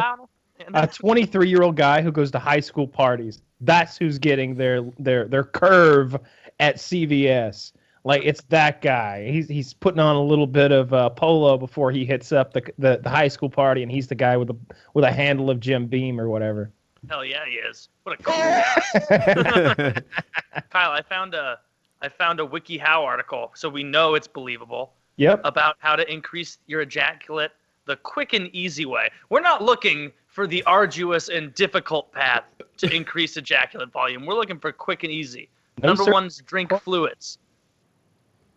a 0.74 0.88
23 0.88 1.50
year 1.50 1.62
old 1.62 1.78
guy 1.78 2.02
who 2.02 2.12
goes 2.12 2.32
to 2.32 2.40
high 2.40 2.60
school 2.60 2.88
parties. 2.88 3.42
That's 3.62 3.98
who's 3.98 4.20
getting 4.20 4.56
their 4.56 4.82
their 5.00 5.28
their 5.28 5.44
curve 5.44 6.18
at 6.60 6.78
CVS. 6.78 7.74
Like 8.04 8.22
it's 8.24 8.42
that 8.50 8.82
guy. 8.82 9.30
He's 9.30 9.48
he's 9.48 9.74
putting 9.74 10.00
on 10.00 10.16
a 10.16 10.22
little 10.22 10.48
bit 10.48 10.72
of 10.72 10.94
uh, 10.94 11.10
polo 11.10 11.58
before 11.58 11.92
he 11.92 12.06
hits 12.06 12.32
up 12.32 12.54
the, 12.54 12.62
the 12.78 13.00
the 13.04 13.10
high 13.10 13.28
school 13.28 13.50
party, 13.50 13.84
and 13.84 13.92
he's 13.92 14.08
the 14.08 14.16
guy 14.16 14.38
with 14.38 14.50
a 14.50 14.56
with 14.94 15.04
a 15.04 15.12
handle 15.12 15.50
of 15.50 15.60
Jim 15.60 15.88
Beam 15.88 16.20
or 16.20 16.30
whatever. 16.30 16.72
Hell 17.10 17.26
yeah, 17.26 17.46
he 17.46 17.56
is. 17.56 17.90
What 18.04 18.20
a 18.20 18.24
cool 18.24 18.34
ass. 18.34 19.06
Kyle, 20.70 20.92
I 20.92 21.02
found 21.02 21.34
a 21.34 21.60
I 22.02 22.10
found 22.10 22.40
a 22.40 22.46
WikiHow 22.46 23.04
article, 23.04 23.52
so 23.56 23.68
we 23.70 23.84
know 23.84 24.16
it's 24.16 24.28
believable. 24.28 24.94
Yep. 25.20 25.42
about 25.46 25.78
how 25.80 25.96
to 25.96 26.08
increase 26.14 26.60
your 26.68 26.82
ejaculate 26.82 27.50
the 27.88 27.96
quick 27.96 28.34
and 28.34 28.54
easy 28.54 28.86
way. 28.86 29.10
We're 29.30 29.42
not 29.42 29.64
looking 29.64 30.12
for 30.38 30.46
the 30.46 30.62
arduous 30.66 31.30
and 31.30 31.52
difficult 31.56 32.12
path 32.12 32.44
to 32.78 32.88
increase 32.96 33.38
ejaculate 33.38 33.92
volume. 33.92 34.24
We're 34.24 34.36
looking 34.36 34.60
for 34.60 34.72
quick 34.72 35.02
and 35.02 35.12
easy. 35.12 35.50
No, 35.82 35.88
Number 35.88 36.04
sir. 36.04 36.12
one's 36.12 36.38
drink 36.44 36.72
fluids. 36.84 37.40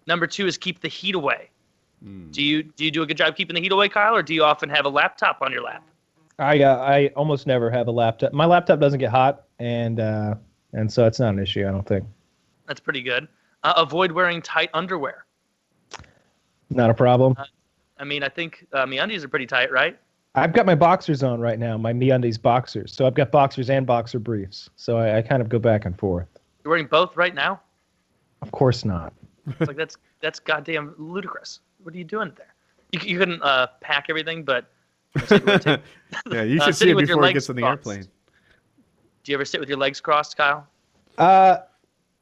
Number 0.06 0.26
two 0.26 0.46
is 0.46 0.58
keep 0.58 0.80
the 0.80 0.88
heat 0.88 1.14
away. 1.14 1.48
Mm. 2.04 2.30
Do 2.32 2.42
you 2.42 2.64
do 2.64 2.84
you 2.84 2.90
do 2.90 3.00
a 3.00 3.06
good 3.06 3.16
job 3.16 3.34
keeping 3.34 3.54
the 3.54 3.62
heat 3.62 3.72
away, 3.72 3.88
Kyle, 3.88 4.14
or 4.14 4.22
do 4.22 4.34
you 4.34 4.44
often 4.44 4.68
have 4.68 4.84
a 4.84 4.90
laptop 4.90 5.38
on 5.40 5.52
your 5.52 5.62
lap? 5.62 5.82
I 6.38 6.62
uh, 6.62 6.76
I 6.76 7.06
almost 7.16 7.46
never 7.46 7.70
have 7.70 7.88
a 7.88 7.92
laptop. 7.92 8.34
My 8.34 8.44
laptop 8.44 8.78
doesn't 8.78 9.00
get 9.00 9.10
hot, 9.10 9.44
and 9.58 10.00
uh, 10.00 10.34
and 10.74 10.92
so 10.92 11.06
it's 11.06 11.18
not 11.18 11.32
an 11.32 11.38
issue. 11.38 11.66
I 11.66 11.70
don't 11.70 11.86
think. 11.86 12.04
That's 12.66 12.80
pretty 12.80 13.00
good. 13.00 13.26
Uh, 13.62 13.72
avoid 13.78 14.12
wearing 14.12 14.42
tight 14.42 14.68
underwear. 14.74 15.24
Not 16.68 16.90
a 16.90 16.94
problem. 16.94 17.36
I 17.98 18.04
mean, 18.04 18.22
I 18.22 18.28
think 18.28 18.66
uh, 18.74 18.84
MeUndies 18.84 19.24
are 19.24 19.28
pretty 19.28 19.46
tight, 19.46 19.72
right? 19.72 19.98
I've 20.34 20.52
got 20.52 20.64
my 20.66 20.74
boxers 20.76 21.22
on 21.22 21.40
right 21.40 21.58
now, 21.58 21.76
my 21.76 21.92
MeUndies 21.92 22.40
boxers. 22.40 22.92
So 22.94 23.06
I've 23.06 23.14
got 23.14 23.30
boxers 23.32 23.68
and 23.68 23.86
boxer 23.86 24.18
briefs. 24.20 24.70
So 24.76 24.96
I, 24.96 25.18
I 25.18 25.22
kind 25.22 25.42
of 25.42 25.48
go 25.48 25.58
back 25.58 25.84
and 25.86 25.98
forth. 25.98 26.28
You're 26.64 26.70
wearing 26.70 26.86
both 26.86 27.16
right 27.16 27.34
now. 27.34 27.60
Of 28.42 28.52
course 28.52 28.84
not. 28.84 29.12
It's 29.46 29.66
like 29.68 29.76
that's 29.76 29.96
that's 30.20 30.38
goddamn 30.38 30.94
ludicrous. 30.98 31.60
What 31.82 31.94
are 31.94 31.98
you 31.98 32.04
doing 32.04 32.32
there? 32.36 32.54
You, 32.92 33.00
you 33.12 33.18
couldn't 33.18 33.42
uh, 33.42 33.66
pack 33.80 34.06
everything, 34.08 34.44
but 34.44 34.70
yeah, 35.30 35.78
you 36.42 36.60
Uh, 36.60 36.64
should 36.66 36.76
see 36.76 36.90
it 36.90 36.94
with 36.94 37.08
your 37.08 37.16
before 37.16 37.22
it 37.22 37.26
legs 37.26 37.34
gets 37.34 37.50
on 37.50 37.56
the 37.56 37.62
crossed. 37.62 37.78
airplane. 37.88 38.02
do 39.24 39.32
you 39.32 39.36
ever 39.36 39.44
sit 39.44 39.58
with 39.60 39.68
your 39.68 39.78
legs 39.78 40.00
crossed, 40.00 40.36
Kyle? 40.36 40.66
Uh, 41.18 41.58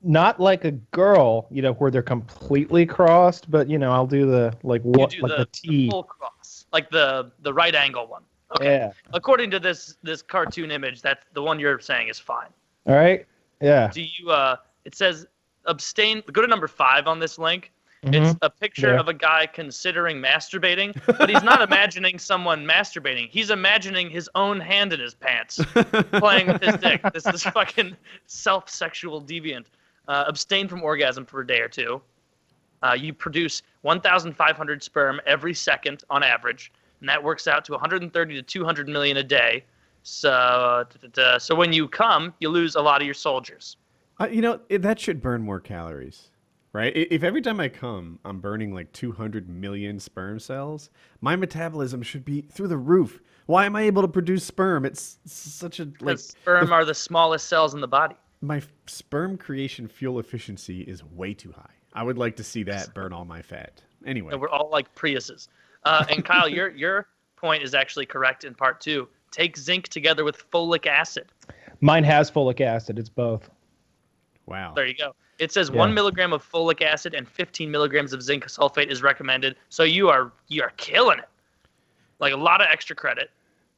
not 0.03 0.41
like 0.41 0.65
a 0.65 0.71
girl, 0.73 1.47
you 1.51 1.61
know, 1.61 1.73
where 1.75 1.91
they're 1.91 2.03
completely 2.03 2.87
crossed, 2.87 3.51
but 3.51 3.69
you 3.69 3.79
know, 3.79 3.93
I'll 3.93 4.07
do 4.07 4.27
the 4.27 4.55
like 4.63 4.81
what 4.83 5.11
do 5.11 5.21
like 5.23 5.31
the, 5.33 5.37
the 5.39 5.45
the 5.45 5.47
T. 5.53 5.91
full 5.91 6.05
cross, 6.05 6.31
like 6.73 6.91
the 6.91 7.31
the 7.43 7.53
right 7.53 7.75
angle 7.75 8.07
one. 8.07 8.23
Okay. 8.57 8.77
Yeah. 8.77 8.93
According 9.13 9.51
to 9.53 9.59
this 9.61 9.97
this 10.03 10.23
cartoon 10.23 10.71
image, 10.71 11.03
that's 11.03 11.25
the 11.35 11.43
one 11.43 11.59
you're 11.61 11.81
saying 11.81 12.09
is 12.09 12.19
fine. 12.19 12.49
All 12.87 12.95
right. 12.95 13.27
Yeah. 13.61 13.91
Do 13.93 14.03
you? 14.03 14.31
uh 14.31 14.57
It 14.85 14.95
says 14.95 15.27
abstain. 15.67 16.23
Go 16.33 16.41
to 16.41 16.47
number 16.49 16.69
five 16.69 17.07
on 17.07 17.19
this 17.19 17.39
link. 17.39 17.73
Mhm. 18.05 18.15
It's 18.31 18.39
a 18.43 18.49
picture 18.49 18.93
Yeah. 18.95 19.01
of 19.01 19.09
a 19.09 19.13
guy 19.15 19.47
considering 19.47 20.19
masturbating, 20.23 20.95
but 21.19 21.29
he's 21.29 21.43
not 21.43 21.61
imagining 21.69 22.19
someone 22.19 22.65
masturbating. 22.65 23.29
He's 23.29 23.51
imagining 23.51 24.09
his 24.09 24.31
own 24.37 24.61
hand 24.61 24.93
in 24.93 25.01
his 25.01 25.15
pants, 25.15 25.59
playing 26.13 26.47
with 26.47 26.63
his 26.63 26.77
dick. 26.77 27.03
This 27.13 27.27
is 27.27 27.43
fucking 27.43 27.97
self-sexual 28.27 29.23
deviant. 29.23 29.67
Uh, 30.07 30.25
abstain 30.27 30.69
from 30.69 30.83
orgasm 30.83 31.27
for 31.27 31.41
a 31.41 31.47
day 31.47 31.61
or 31.61 31.69
two. 31.69 32.01
Uh, 32.83 32.97
you 32.99 33.13
produce 33.13 33.63
1,500 33.83 34.83
sperm 34.83 35.21
every 35.27 35.55
second 35.55 36.05
on 36.11 36.23
average, 36.23 36.73
and 37.01 37.09
that 37.09 37.23
works 37.23 37.47
out 37.47 37.65
to 37.65 37.73
130 37.73 38.35
to 38.35 38.43
200 38.43 38.89
million 38.89 39.17
a 39.17 39.23
day. 39.23 39.65
So, 40.03 40.31
da, 40.31 40.85
da, 41.01 41.09
da. 41.13 41.39
so 41.39 41.55
when 41.55 41.73
you 41.73 41.89
come, 41.89 42.33
you 42.41 42.49
lose 42.49 42.77
a 42.77 42.81
lot 42.81 43.01
of 43.01 43.07
your 43.07 43.15
soldiers. 43.15 43.77
Uh, 44.21 44.29
you 44.31 44.41
know, 44.41 44.61
that 44.71 44.99
should 44.99 45.21
burn 45.21 45.43
more 45.43 45.61
calories, 45.61 46.31
right? 46.73 46.93
If 46.97 47.23
every 47.23 47.43
time 47.43 47.61
I 47.61 47.69
come, 47.69 48.19
I'm 48.25 48.41
burning 48.41 48.75
like 48.75 48.93
200 48.93 49.49
million 49.49 50.01
sperm 50.01 50.39
cells, 50.39 50.91
my 51.21 51.37
metabolism 51.37 52.03
should 52.03 52.25
be 52.25 52.43
through 52.43 52.69
the 52.69 52.79
roof. 52.79 53.21
Why 53.47 53.65
am 53.67 53.77
I 53.77 53.83
able 53.83 54.03
to 54.03 54.09
produce 54.09 54.45
sperm? 54.45 54.85
It's 54.85 55.19
such 55.25 55.79
a 55.81 55.89
like 56.01 56.19
sperm 56.19 56.73
are 56.73 56.85
the 56.85 56.95
smallest 56.95 57.49
cells 57.49 57.75
in 57.75 57.81
the 57.81 57.89
body. 57.89 58.17
my 58.41 58.63
sperm 58.87 59.37
creation 59.37 59.87
fuel 59.89 60.19
efficiency 60.19 60.83
is 60.83 61.05
way 61.05 61.33
too 61.35 61.53
high. 61.53 61.75
I 61.99 62.03
would 62.05 62.17
like 62.17 62.37
to 62.37 62.45
see 62.45 62.63
that 62.63 62.95
burn 62.95 63.13
all 63.13 63.25
my 63.25 63.43
fat. 63.43 63.83
Anyway, 64.07 64.33
And 64.33 64.41
we're 64.41 64.49
all 64.51 64.69
like 64.71 64.95
Priuses. 64.95 65.49
Uh, 65.83 66.05
and 66.09 66.25
Kyle, 66.25 66.49
your 66.49 66.69
your 66.71 67.09
point 67.35 67.65
is 67.65 67.75
actually 67.75 68.07
correct 68.07 68.45
in 68.45 68.55
part 68.55 68.81
two. 68.81 69.09
Take 69.33 69.57
zinc 69.57 69.89
together 69.89 70.23
with 70.25 70.49
folic 70.53 70.87
acid. 70.87 71.27
Mine 71.81 72.05
has 72.05 72.31
folic 72.31 72.61
acid. 72.61 72.99
It's 73.01 73.09
both. 73.09 73.51
wow. 74.47 74.73
There 74.77 74.87
you 74.87 74.95
go. 74.95 75.15
It 75.41 75.51
says 75.53 75.71
Yeah. 75.71 75.79
one 75.79 75.93
milligram 75.93 76.33
of 76.33 76.49
folic 76.49 76.83
acid 76.83 77.15
and 77.15 77.29
15 77.29 77.69
milligrams 77.71 78.13
of 78.13 78.23
zinc 78.23 78.47
sulfate 78.47 78.91
is 78.91 79.03
recommended. 79.03 79.57
So 79.69 79.83
you 79.83 80.09
are 80.09 80.31
you 80.47 80.63
are 80.63 80.73
killing 80.77 81.19
it. 81.19 81.29
Like 82.21 82.33
a 82.33 82.37
lot 82.37 82.61
of 82.61 82.69
extra 82.71 82.95
credit. 82.95 83.31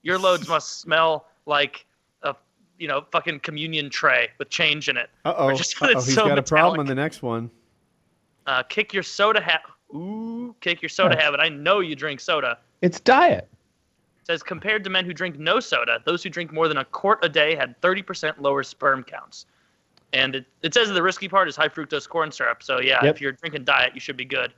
Your 0.03 0.19
loads 0.19 0.47
must 0.47 0.79
smell 0.81 1.27
like 1.47 1.87
a 2.23 2.35
you 2.79 2.87
know 2.87 3.07
fucking 3.13 3.41
communion 3.41 3.89
tray 3.89 4.29
with 4.39 4.51
change 4.51 4.91
in 4.91 4.99
it. 4.99 5.09
Uh 5.25 5.33
oh. 5.39 5.45
Or 5.47 5.55
just 5.55 5.75
'cause 5.79 5.91
it's 5.91 6.05
He's 6.07 6.15
so 6.15 6.29
got 6.29 6.39
a 6.39 6.43
problem 6.43 6.73
metallic. 6.75 6.81
on 6.81 6.87
the 6.87 6.95
next 6.95 7.23
one. 7.23 7.51
Uh, 8.51 8.65
kick 8.65 8.93
your 8.93 9.05
soda 9.05 9.41
hat. 9.41 9.63
Ooh, 9.95 10.57
kick 10.61 10.83
your 10.83 10.89
soda 10.89 11.17
habit. 11.17 11.39
I 11.39 11.49
know 11.49 11.79
you 11.79 11.95
drink 11.95 12.19
soda. 12.19 12.59
It's 12.83 12.99
diet. 12.99 13.49
It 14.23 14.27
says 14.27 14.43
compared 14.43 14.83
to 14.83 14.91
men 14.91 15.05
who 15.05 15.15
drink 15.15 15.39
no 15.39 15.61
soda, 15.61 16.01
those 16.05 16.25
who 16.25 16.31
drink 16.31 16.53
more 16.53 16.67
than 16.67 16.79
a 16.79 16.85
quart 16.85 17.21
a 17.23 17.29
day 17.29 17.55
had 17.55 17.81
30% 17.81 18.41
lower 18.41 18.65
sperm 18.65 19.05
counts. 19.05 19.47
And 20.13 20.35
it, 20.35 20.47
it 20.63 20.75
says 20.75 20.89
the 20.89 21.01
risky 21.01 21.29
part 21.29 21.47
is 21.47 21.55
high 21.55 21.69
fructose 21.69 22.09
corn 22.09 22.33
syrup. 22.33 22.65
So 22.65 22.81
yeah, 22.81 23.05
Yep. 23.05 23.15
if 23.15 23.21
you're 23.21 23.33
drinking 23.33 23.63
diet, 23.63 23.95
you 23.95 24.01
should 24.01 24.17
be 24.17 24.25
good. 24.25 24.53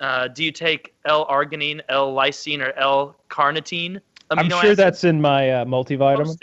Uh, 0.00 0.28
do 0.28 0.44
you 0.44 0.52
take 0.52 0.92
L-arginine, 1.06 1.80
L-lysine, 1.88 2.60
or 2.60 2.72
L-carnitine? 2.72 4.02
I'm 4.30 4.50
sure 4.50 4.58
acids? 4.58 4.76
that's 4.76 5.04
in 5.04 5.18
my 5.22 5.50
uh, 5.50 5.64
multivitamin. 5.64 6.36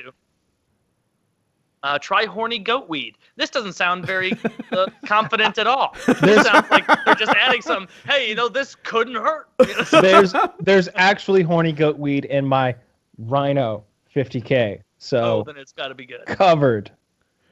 Supposed. 1.84 1.96
Uh, 1.96 2.00
try 2.00 2.26
horny 2.26 2.60
goat 2.60 2.88
weed. 2.89 3.17
This 3.38 3.50
doesn't 3.50 3.74
sound 3.74 4.06
very 4.06 4.34
uh, 4.72 4.88
confident 5.06 5.58
at 5.58 5.67
all. 5.67 5.96
This 6.22 6.46
sounds 6.46 6.70
like 6.70 6.86
they're 7.06 7.15
just 7.15 7.32
adding 7.38 7.62
some. 7.62 7.88
Hey, 8.06 8.30
you 8.30 8.36
know 8.36 8.50
this 8.50 8.76
couldn't 8.76 9.15
hurt. 9.15 9.50
there's 9.91 10.34
there's 10.60 10.89
actually 10.96 11.41
horny 11.41 11.72
goat 11.72 11.98
weed 11.98 12.26
in 12.26 12.46
my 12.46 12.76
Rhino 13.17 13.84
50k. 14.15 14.82
So 15.00 15.17
oh, 15.17 15.39
So 15.39 15.44
then 15.52 15.58
it's 15.58 15.72
got 15.74 15.88
to 15.88 15.96
be 15.96 16.06
good. 16.06 16.26
covered. 16.28 16.91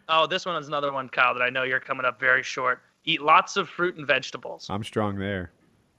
Oh, 0.08 0.26
this 0.28 0.46
one 0.46 0.56
is 0.62 0.68
another 0.68 0.92
one, 0.92 1.10
Kyle, 1.10 1.34
that 1.34 1.42
I 1.44 1.50
know 1.50 1.64
you're 1.64 1.80
coming 1.80 2.06
up 2.06 2.20
very 2.20 2.44
short. 2.44 2.82
Eat 3.06 3.22
lots 3.22 3.58
of 3.58 3.70
fruit 3.70 3.96
and 3.96 4.06
vegetables. 4.06 4.68
I'm 4.70 4.84
strong 4.84 5.18
there. 5.18 5.52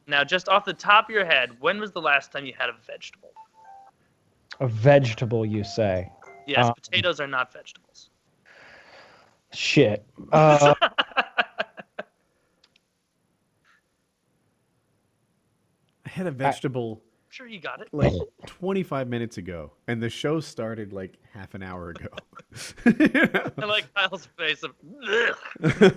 Now, 0.07 0.25
just 0.25 0.49
off 0.49 0.65
the 0.65 0.73
top 0.75 1.09
of 1.09 1.15
your 1.15 1.25
head, 1.25 1.51
when 1.61 1.81
was 1.81 1.93
the 1.93 2.01
last 2.01 2.33
time 2.33 2.45
you 2.45 2.53
had 2.59 2.69
a 2.69 2.75
vegetable? 2.87 3.31
A 4.59 4.67
vegetable, 4.67 5.47
you 5.47 5.63
say? 5.65 6.11
Yes, 6.47 6.67
Um, 6.67 6.75
potatoes 6.75 7.21
are 7.21 7.29
not 7.29 7.53
vegetables. 7.53 8.10
Shit. 9.53 10.05
Uh, 10.33 10.75
I 16.07 16.09
had 16.09 16.27
a 16.27 16.31
vegetable 16.31 17.01
I, 17.05 17.11
Sure, 17.31 17.47
you 17.47 17.61
got 17.61 17.81
it. 17.81 17.89
like 17.93 18.13
25 18.47 19.09
minutes 19.09 19.39
ago, 19.39 19.71
and 19.87 20.03
the 20.03 20.11
show 20.11 20.41
started 20.41 20.93
like 20.93 21.15
half 21.33 21.55
an 21.55 21.63
hour 21.63 21.91
ago. 21.91 22.09
I 23.57 23.65
like 23.65 23.93
Kyle's 23.95 24.27
face 24.37 24.65
of. 24.65 24.75
"Ugh." 25.63 25.97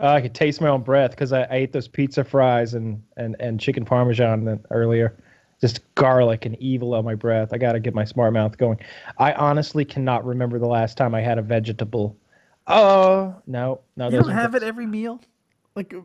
I 0.00 0.20
could 0.20 0.34
taste 0.34 0.60
my 0.60 0.68
own 0.68 0.82
breath 0.82 1.10
because 1.10 1.32
I, 1.32 1.42
I 1.42 1.54
ate 1.54 1.72
those 1.72 1.88
pizza 1.88 2.22
fries 2.22 2.74
and, 2.74 3.02
and, 3.16 3.34
and 3.40 3.58
chicken 3.58 3.84
parmesan 3.84 4.64
earlier. 4.70 5.16
Just 5.60 5.80
garlic 5.96 6.46
and 6.46 6.56
evil 6.62 6.94
on 6.94 7.04
my 7.04 7.16
breath. 7.16 7.52
I 7.52 7.58
got 7.58 7.72
to 7.72 7.80
get 7.80 7.92
my 7.94 8.04
smart 8.04 8.32
mouth 8.32 8.56
going. 8.58 8.78
I 9.18 9.32
honestly 9.32 9.84
cannot 9.84 10.24
remember 10.24 10.60
the 10.60 10.68
last 10.68 10.96
time 10.96 11.16
I 11.16 11.20
had 11.20 11.36
a 11.38 11.42
vegetable. 11.42 12.16
Oh, 12.68 13.34
no. 13.46 13.80
No, 13.96 14.06
you 14.10 14.18
don't 14.20 14.30
are- 14.30 14.34
have 14.34 14.54
it 14.54 14.62
every 14.62 14.86
meal? 14.86 15.20
Like, 15.74 15.94
uh, 15.94 16.00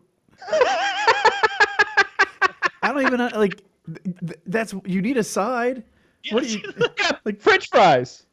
I 2.81 2.91
don't 2.93 3.01
even 3.01 3.19
like. 3.19 3.61
th- 3.87 4.17
th- 4.27 4.39
That's 4.47 4.73
you 4.85 5.01
need 5.01 5.17
a 5.17 5.23
side. 5.23 5.83
What 6.31 6.43
do 6.43 6.49
Yes. 6.49 6.63
you 6.63 6.73
like 7.25 7.41
French 7.41 7.69
fries. 7.69 8.25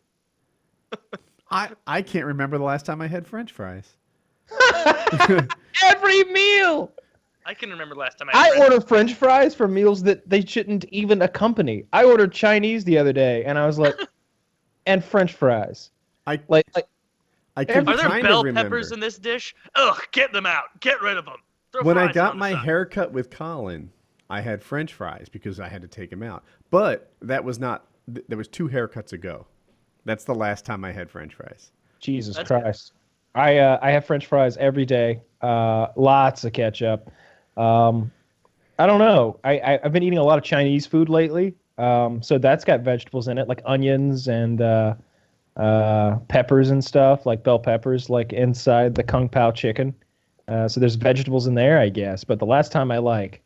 I 1.51 1.71
I 1.87 2.03
can't 2.03 2.27
remember 2.27 2.59
the 2.59 2.65
last 2.65 2.87
time 2.87 3.01
I 3.01 3.07
had 3.09 3.27
French 3.27 3.53
fries. 3.53 3.95
Every 5.85 6.25
meal. 6.25 6.93
I 7.47 7.55
can 7.55 7.71
remember 7.71 7.95
last 7.95 8.19
time 8.19 8.29
I. 8.33 8.39
I 8.39 8.45
had 8.49 8.57
bread. 8.57 8.73
order 8.73 8.87
French 8.87 9.15
fries 9.15 9.55
for 9.55 9.67
meals 9.69 10.03
that 10.05 10.29
they 10.29 10.45
shouldn't 10.45 10.85
even 10.87 11.23
accompany. 11.23 11.85
I 11.93 12.05
ordered 12.05 12.33
Chinese 12.33 12.85
the 12.85 12.99
other 12.99 13.13
day, 13.13 13.45
and 13.45 13.59
I 13.59 13.67
was 13.67 13.79
like, 13.79 13.95
and 14.87 15.03
French 15.05 15.33
fries. 15.33 15.91
I 16.27 16.39
Like, 16.49 16.67
like 16.77 16.87
I 17.57 17.65
can 17.65 17.89
Are 17.89 17.97
there 17.97 18.23
bell 18.23 18.43
remember. 18.45 18.69
peppers 18.71 18.93
in 18.93 19.01
this 19.01 19.19
dish? 19.19 19.55
Ugh, 19.75 20.01
get 20.13 20.33
them 20.33 20.47
out. 20.47 20.65
Get 20.81 21.01
rid 21.03 21.17
of 21.17 21.25
them. 21.25 21.37
Throw 21.73 21.83
when 21.83 21.99
I 21.99 22.11
got 22.13 22.37
my 22.37 22.53
side. 22.53 22.65
haircut 22.65 23.13
with 23.13 23.31
Colin, 23.31 23.91
I 24.29 24.41
had 24.41 24.63
French 24.63 24.95
fries 24.95 25.29
because 25.29 25.61
I 25.61 25.69
had 25.69 25.83
to 25.83 25.89
take 25.89 26.11
him 26.13 26.23
out. 26.23 26.45
But 26.71 27.11
that 27.23 27.43
was 27.45 27.59
not. 27.59 27.85
th- 28.13 28.25
There 28.29 28.39
was 28.39 28.49
two 28.49 28.69
haircuts 28.69 29.13
ago. 29.13 29.47
That's 30.05 30.25
the 30.25 30.35
last 30.35 30.65
time 30.65 30.85
I 30.85 30.93
had 30.93 31.11
French 31.11 31.35
fries. 31.35 31.73
Jesus 32.01 32.37
That's 32.37 32.49
good. 32.49 32.63
Christ. 32.63 32.93
I 33.35 33.59
uh, 33.59 33.79
I 33.83 33.91
have 33.91 34.05
French 34.05 34.27
fries 34.27 34.57
every 34.57 34.85
day. 34.87 35.21
Uh, 35.43 35.89
lots 35.97 36.45
of 36.45 36.53
ketchup. 36.53 37.11
Um, 37.57 38.11
I 38.79 38.87
don't 38.87 38.99
know. 38.99 39.39
I, 39.45 39.59
I 39.59 39.81
I've 39.85 39.93
been 39.93 40.03
eating 40.03 40.19
a 40.19 40.25
lot 40.25 40.39
of 40.39 40.45
Chinese 40.45 40.87
food 40.87 41.09
lately. 41.09 41.55
Um, 41.79 42.23
so 42.23 42.39
that's 42.39 42.65
got 42.65 42.81
vegetables 42.81 43.29
in 43.29 43.39
it, 43.39 43.49
like 43.49 43.63
onions 43.65 44.29
and 44.29 44.61
uh, 44.61 44.95
uh, 45.57 46.17
peppers 46.29 46.71
and 46.71 46.85
stuff, 46.85 47.27
like 47.27 47.43
bell 47.43 47.59
peppers, 47.59 48.09
like 48.09 48.33
inside 48.33 48.95
the 48.95 49.03
kung 49.03 49.29
pao 49.29 49.51
chicken. 49.51 49.95
Uh, 50.49 50.67
so 50.69 50.81
there's 50.81 50.97
vegetables 50.97 51.47
in 51.47 51.55
there, 51.55 51.79
I 51.79 51.89
guess. 51.89 52.25
But 52.25 52.39
the 52.39 52.47
last 52.47 52.73
time 52.73 52.91
I 52.91 52.99
like 52.99 53.43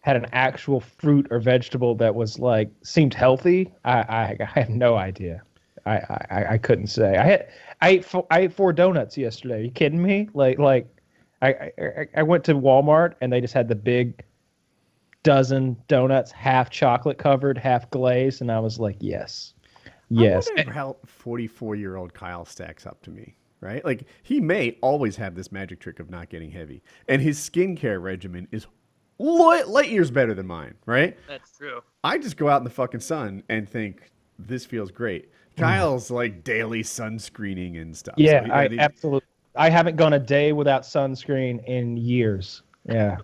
had 0.00 0.16
an 0.16 0.26
actual 0.32 0.80
fruit 0.80 1.26
or 1.30 1.38
vegetable 1.38 1.94
that 1.96 2.14
was 2.14 2.38
like 2.38 2.70
seemed 2.82 3.14
healthy, 3.14 3.72
I 3.84 3.98
I, 3.98 4.36
I 4.40 4.60
have 4.60 4.70
no 4.70 4.96
idea. 4.96 5.42
I, 5.86 5.96
I 6.30 6.46
I 6.50 6.58
couldn't 6.58 6.88
say. 6.88 7.16
I 7.16 7.24
had 7.24 7.48
I 7.80 7.88
ate 7.90 8.04
four, 8.04 8.26
I 8.30 8.40
ate 8.40 8.52
four 8.52 8.72
donuts 8.72 9.16
yesterday. 9.16 9.54
Are 9.56 9.64
you 9.64 9.70
kidding 9.70 10.02
me? 10.02 10.28
Like 10.34 10.58
like 10.58 10.86
I, 11.42 11.72
I 11.78 12.06
I 12.16 12.22
went 12.22 12.44
to 12.44 12.54
Walmart 12.54 13.14
and 13.20 13.32
they 13.32 13.40
just 13.40 13.54
had 13.54 13.68
the 13.68 13.74
big 13.74 14.24
dozen 15.22 15.76
donuts, 15.88 16.30
half 16.30 16.70
chocolate 16.70 17.18
covered, 17.18 17.58
half 17.58 17.90
glazed, 17.90 18.40
and 18.40 18.50
I 18.50 18.60
was 18.60 18.78
like, 18.78 18.96
yes, 19.00 19.54
yes. 20.08 20.48
I 20.48 20.50
wonder 20.56 20.70
eh 20.70 20.74
how 20.74 20.96
44 21.06 21.76
year 21.76 21.96
old 21.96 22.14
Kyle 22.14 22.44
stacks 22.44 22.86
up 22.86 23.02
to 23.02 23.10
me, 23.10 23.34
right? 23.60 23.84
Like, 23.84 24.04
he 24.22 24.40
may 24.40 24.76
always 24.80 25.16
have 25.16 25.34
this 25.34 25.50
magic 25.52 25.80
trick 25.80 26.00
of 26.00 26.10
not 26.10 26.28
getting 26.28 26.50
heavy, 26.50 26.82
and 27.08 27.20
his 27.22 27.38
skincare 27.38 28.00
regimen 28.02 28.48
is 28.52 28.66
light, 29.18 29.68
light 29.68 29.90
years 29.90 30.10
better 30.10 30.34
than 30.34 30.46
mine, 30.46 30.74
right? 30.86 31.16
That's 31.26 31.56
true. 31.56 31.80
I 32.04 32.18
just 32.18 32.36
go 32.36 32.48
out 32.48 32.58
in 32.58 32.64
the 32.64 32.70
fucking 32.70 33.00
sun 33.00 33.42
and 33.48 33.68
think, 33.68 34.10
this 34.38 34.64
feels 34.64 34.90
great. 34.92 35.30
Mm. 35.56 35.62
Kyle's 35.62 36.10
like 36.10 36.44
daily 36.44 36.82
sunscreening 36.84 37.80
and 37.82 37.96
stuff. 37.96 38.14
So 38.16 38.22
Yeah, 38.22 38.44
he- 38.44 38.50
I 38.50 38.64
and 38.64 38.72
he- 38.74 38.78
absolutely. 38.78 39.26
I 39.56 39.70
haven't 39.70 39.96
gone 39.96 40.12
a 40.12 40.18
day 40.20 40.52
without 40.52 40.82
sunscreen 40.82 41.64
in 41.64 41.96
years. 41.96 42.62
Yeah. 42.88 43.16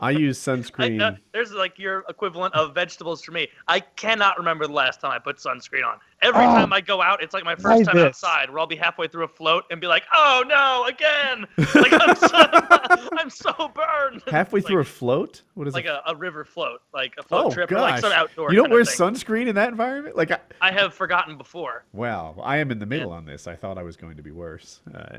I 0.00 0.10
use 0.12 0.46
I, 0.46 0.52
sunscreen. 0.56 1.00
uh, 1.00 1.12
there's 1.32 1.52
like 1.52 1.78
your 1.78 2.04
equivalent 2.08 2.54
of 2.54 2.74
vegetables 2.74 3.22
for 3.22 3.32
me. 3.32 3.48
I 3.66 3.80
cannot 3.80 4.38
remember 4.38 4.66
the 4.66 4.72
last 4.72 5.00
time 5.00 5.10
I 5.10 5.18
put 5.18 5.38
sunscreen 5.38 5.84
on. 5.84 5.98
Every 6.22 6.44
Oh, 6.44 6.48
time 6.54 6.72
I 6.72 6.80
go 6.80 7.00
out, 7.02 7.22
it's 7.22 7.34
like 7.34 7.44
my 7.44 7.56
first 7.56 7.84
time 7.86 7.96
this. 7.96 8.04
outside, 8.04 8.50
where 8.50 8.58
I'll 8.60 8.66
be 8.66 8.76
halfway 8.76 9.08
through 9.08 9.24
a 9.24 9.28
float 9.28 9.64
and 9.70 9.80
be 9.80 9.86
like, 9.86 10.04
"Oh 10.14 10.44
no, 10.46 10.84
again!" 10.86 11.46
Like 11.74 11.92
I'm 11.92 12.14
so, 12.14 12.28
I'm 13.18 13.30
so 13.30 13.70
burned. 13.74 14.22
Halfway 14.28 14.58
It's 14.58 14.68
through 14.68 14.80
a 14.80 14.84
float? 14.84 15.42
What 15.54 15.66
is 15.66 15.74
like 15.74 15.86
it? 15.86 15.90
a, 15.90 16.10
a 16.10 16.14
river 16.14 16.44
float, 16.44 16.82
like 16.94 17.14
a 17.18 17.22
float 17.22 17.46
Oh, 17.46 17.50
trip, 17.50 17.70
or 17.72 17.76
gosh. 17.76 17.90
like 17.92 18.00
some 18.02 18.12
outdoor. 18.12 18.50
you 18.50 18.56
don't 18.56 18.66
kind 18.66 18.72
wear 18.72 18.82
of 18.82 18.88
thing. 18.88 18.96
sunscreen 19.14 19.48
in 19.48 19.54
that 19.56 19.70
environment? 19.70 20.14
Like, 20.16 20.30
I, 20.30 20.38
I 20.60 20.70
have 20.72 20.92
forgotten 20.94 21.36
before. 21.38 21.84
wow, 21.92 22.36
I 22.42 22.58
am 22.58 22.70
in 22.70 22.78
the 22.78 22.86
middle 22.86 23.12
on 23.12 23.24
this. 23.24 23.46
I 23.46 23.56
thought 23.56 23.78
I 23.78 23.82
was 23.82 23.96
going 23.96 24.16
to 24.16 24.22
be 24.22 24.30
worse. 24.30 24.80
Uh, 24.94 25.18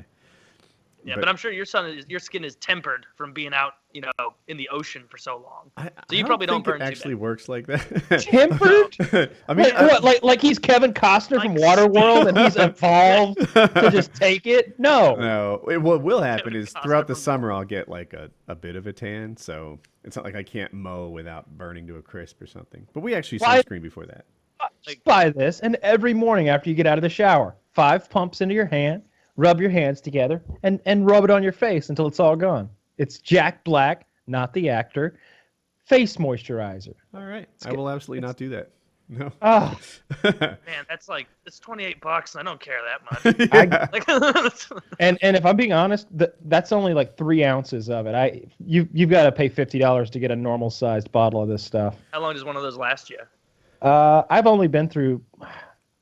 Yeah, 1.04 1.16
But- 1.16 1.22
but, 1.22 1.30
I'm 1.30 1.36
sure 1.38 1.52
your 1.52 1.66
sun 1.66 1.88
is 1.90 2.06
your 2.08 2.20
skin 2.20 2.44
is 2.44 2.56
tempered 2.58 3.06
from 3.16 3.34
being 3.34 3.54
out, 3.54 3.74
you 3.92 4.02
know, 4.02 4.12
in 4.48 4.56
the 4.58 4.70
ocean 4.70 5.06
for 5.10 5.18
so 5.18 5.38
long. 5.38 5.72
I, 5.78 5.90
So 6.10 6.16
you 6.16 6.24
I 6.24 6.28
probably 6.28 6.46
don't 6.48 6.58
think 6.58 6.66
burn 6.66 6.76
it 6.82 6.86
too 6.86 6.92
actually 6.92 7.14
bad. 7.16 7.22
works 7.22 7.50
like 7.50 7.66
that. 7.68 8.22
Tempered? 8.22 9.32
I 9.48 9.54
mean, 9.54 9.66
Wait, 9.66 9.74
I- 9.74 9.88
what, 9.88 10.04
like 10.04 10.22
like 10.24 10.42
he's 10.42 10.60
Kevin 10.60 10.94
Costner 10.94 11.42
from 11.42 11.56
Like 11.56 11.78
Waterworld 11.80 12.28
and 12.28 12.38
he's 12.38 12.56
evolved 12.56 13.40
to 13.54 13.90
just 13.92 14.14
take 14.14 14.46
it? 14.46 14.78
No. 14.80 15.16
No, 15.16 15.64
it- 15.70 15.82
what 15.82 16.04
will 16.04 16.22
happen 16.22 16.46
Kevin 16.54 16.60
is 16.62 16.74
Costner 16.74 16.84
throughout 16.84 17.08
the 17.08 17.16
summer 17.16 17.52
I'll 17.52 17.64
get 17.66 17.90
like 17.90 18.14
a, 18.14 18.30
a 18.48 18.56
bit 18.56 18.76
of 18.76 18.86
a 18.88 18.94
tan, 18.94 19.36
so 19.38 19.80
it's 20.04 20.16
not 20.16 20.26
like 20.26 20.36
I 20.36 20.44
can't 20.44 20.72
mow 20.74 21.10
without 21.10 21.50
burning 21.58 21.88
to 21.88 21.96
a 21.96 22.02
crisp 22.02 22.42
or 22.42 22.48
something. 22.48 22.88
But 22.94 23.00
we 23.02 23.16
actually 23.16 23.40
Why- 23.40 23.62
sunscreen 23.62 23.82
before 23.82 24.06
that. 24.06 24.26
Uh, 24.60 24.68
just 24.84 25.04
buy 25.04 25.32
this, 25.32 25.60
and 25.62 25.76
every 25.82 26.14
morning 26.14 26.50
after 26.50 26.70
you 26.70 26.76
get 26.76 26.86
out 26.86 27.00
of 27.00 27.02
the 27.02 27.10
shower, 27.10 27.56
five 27.74 28.08
pumps 28.12 28.42
into 28.42 28.54
your 28.54 28.68
hand, 28.68 29.02
rub 29.42 29.60
your 29.60 29.72
hands 29.72 30.00
together, 30.02 30.42
and, 30.64 30.80
and 30.86 31.06
rub 31.08 31.24
it 31.24 31.32
on 31.32 31.42
your 31.42 31.52
face 31.52 31.90
until 31.90 32.06
it's 32.08 32.20
all 32.20 32.36
gone. 32.36 32.70
It's 32.98 33.18
Jack 33.18 33.64
Black, 33.64 34.06
not 34.28 34.54
the 34.54 34.70
actor, 34.70 35.18
face 35.86 36.18
moisturizer. 36.18 36.94
All 37.16 37.24
right, 37.26 37.50
I 37.66 37.70
good. 37.70 37.78
will 37.78 37.90
absolutely 37.90 38.26
not 38.26 38.38
do 38.38 38.50
that. 38.50 38.70
No. 39.10 39.32
Oh, 39.42 39.78
Man, 40.24 40.86
that's 40.88 41.10
like 41.10 41.28
it's 41.46 41.60
28 41.60 42.00
bucks, 42.00 42.36
and 42.36 42.48
I 42.48 42.50
don't 42.50 42.62
care 42.62 42.80
that 42.88 43.02
much. 43.04 43.22
Yeah. 44.72 44.80
and 45.00 45.18
and 45.22 45.36
if 45.36 45.46
I'm 45.46 45.58
being 45.58 45.74
honest, 45.74 46.08
that 46.18 46.36
that's 46.46 46.72
only 46.72 46.94
like 46.94 47.18
three 47.18 47.44
ounces 47.44 47.90
of 47.90 48.06
it. 48.06 48.16
I 48.16 48.44
you 48.66 48.88
you've 48.94 49.10
got 49.10 49.24
to 49.24 49.32
pay 49.32 49.50
fifty 49.50 49.80
dollars 49.80 50.10
to 50.12 50.20
get 50.20 50.32
a 50.32 50.36
normal 50.36 50.70
sized 50.70 51.12
bottle 51.12 51.42
of 51.42 51.50
this 51.50 51.64
stuff. 51.64 51.96
how 52.12 52.22
long 52.22 52.34
does 52.34 52.46
one 52.46 52.56
of 52.56 52.62
those 52.62 52.78
last 52.78 53.10
you? 53.10 53.20
Uh, 53.82 54.24
I've 54.30 54.48
only 54.48 54.68
been 54.68 54.88
through 54.88 55.22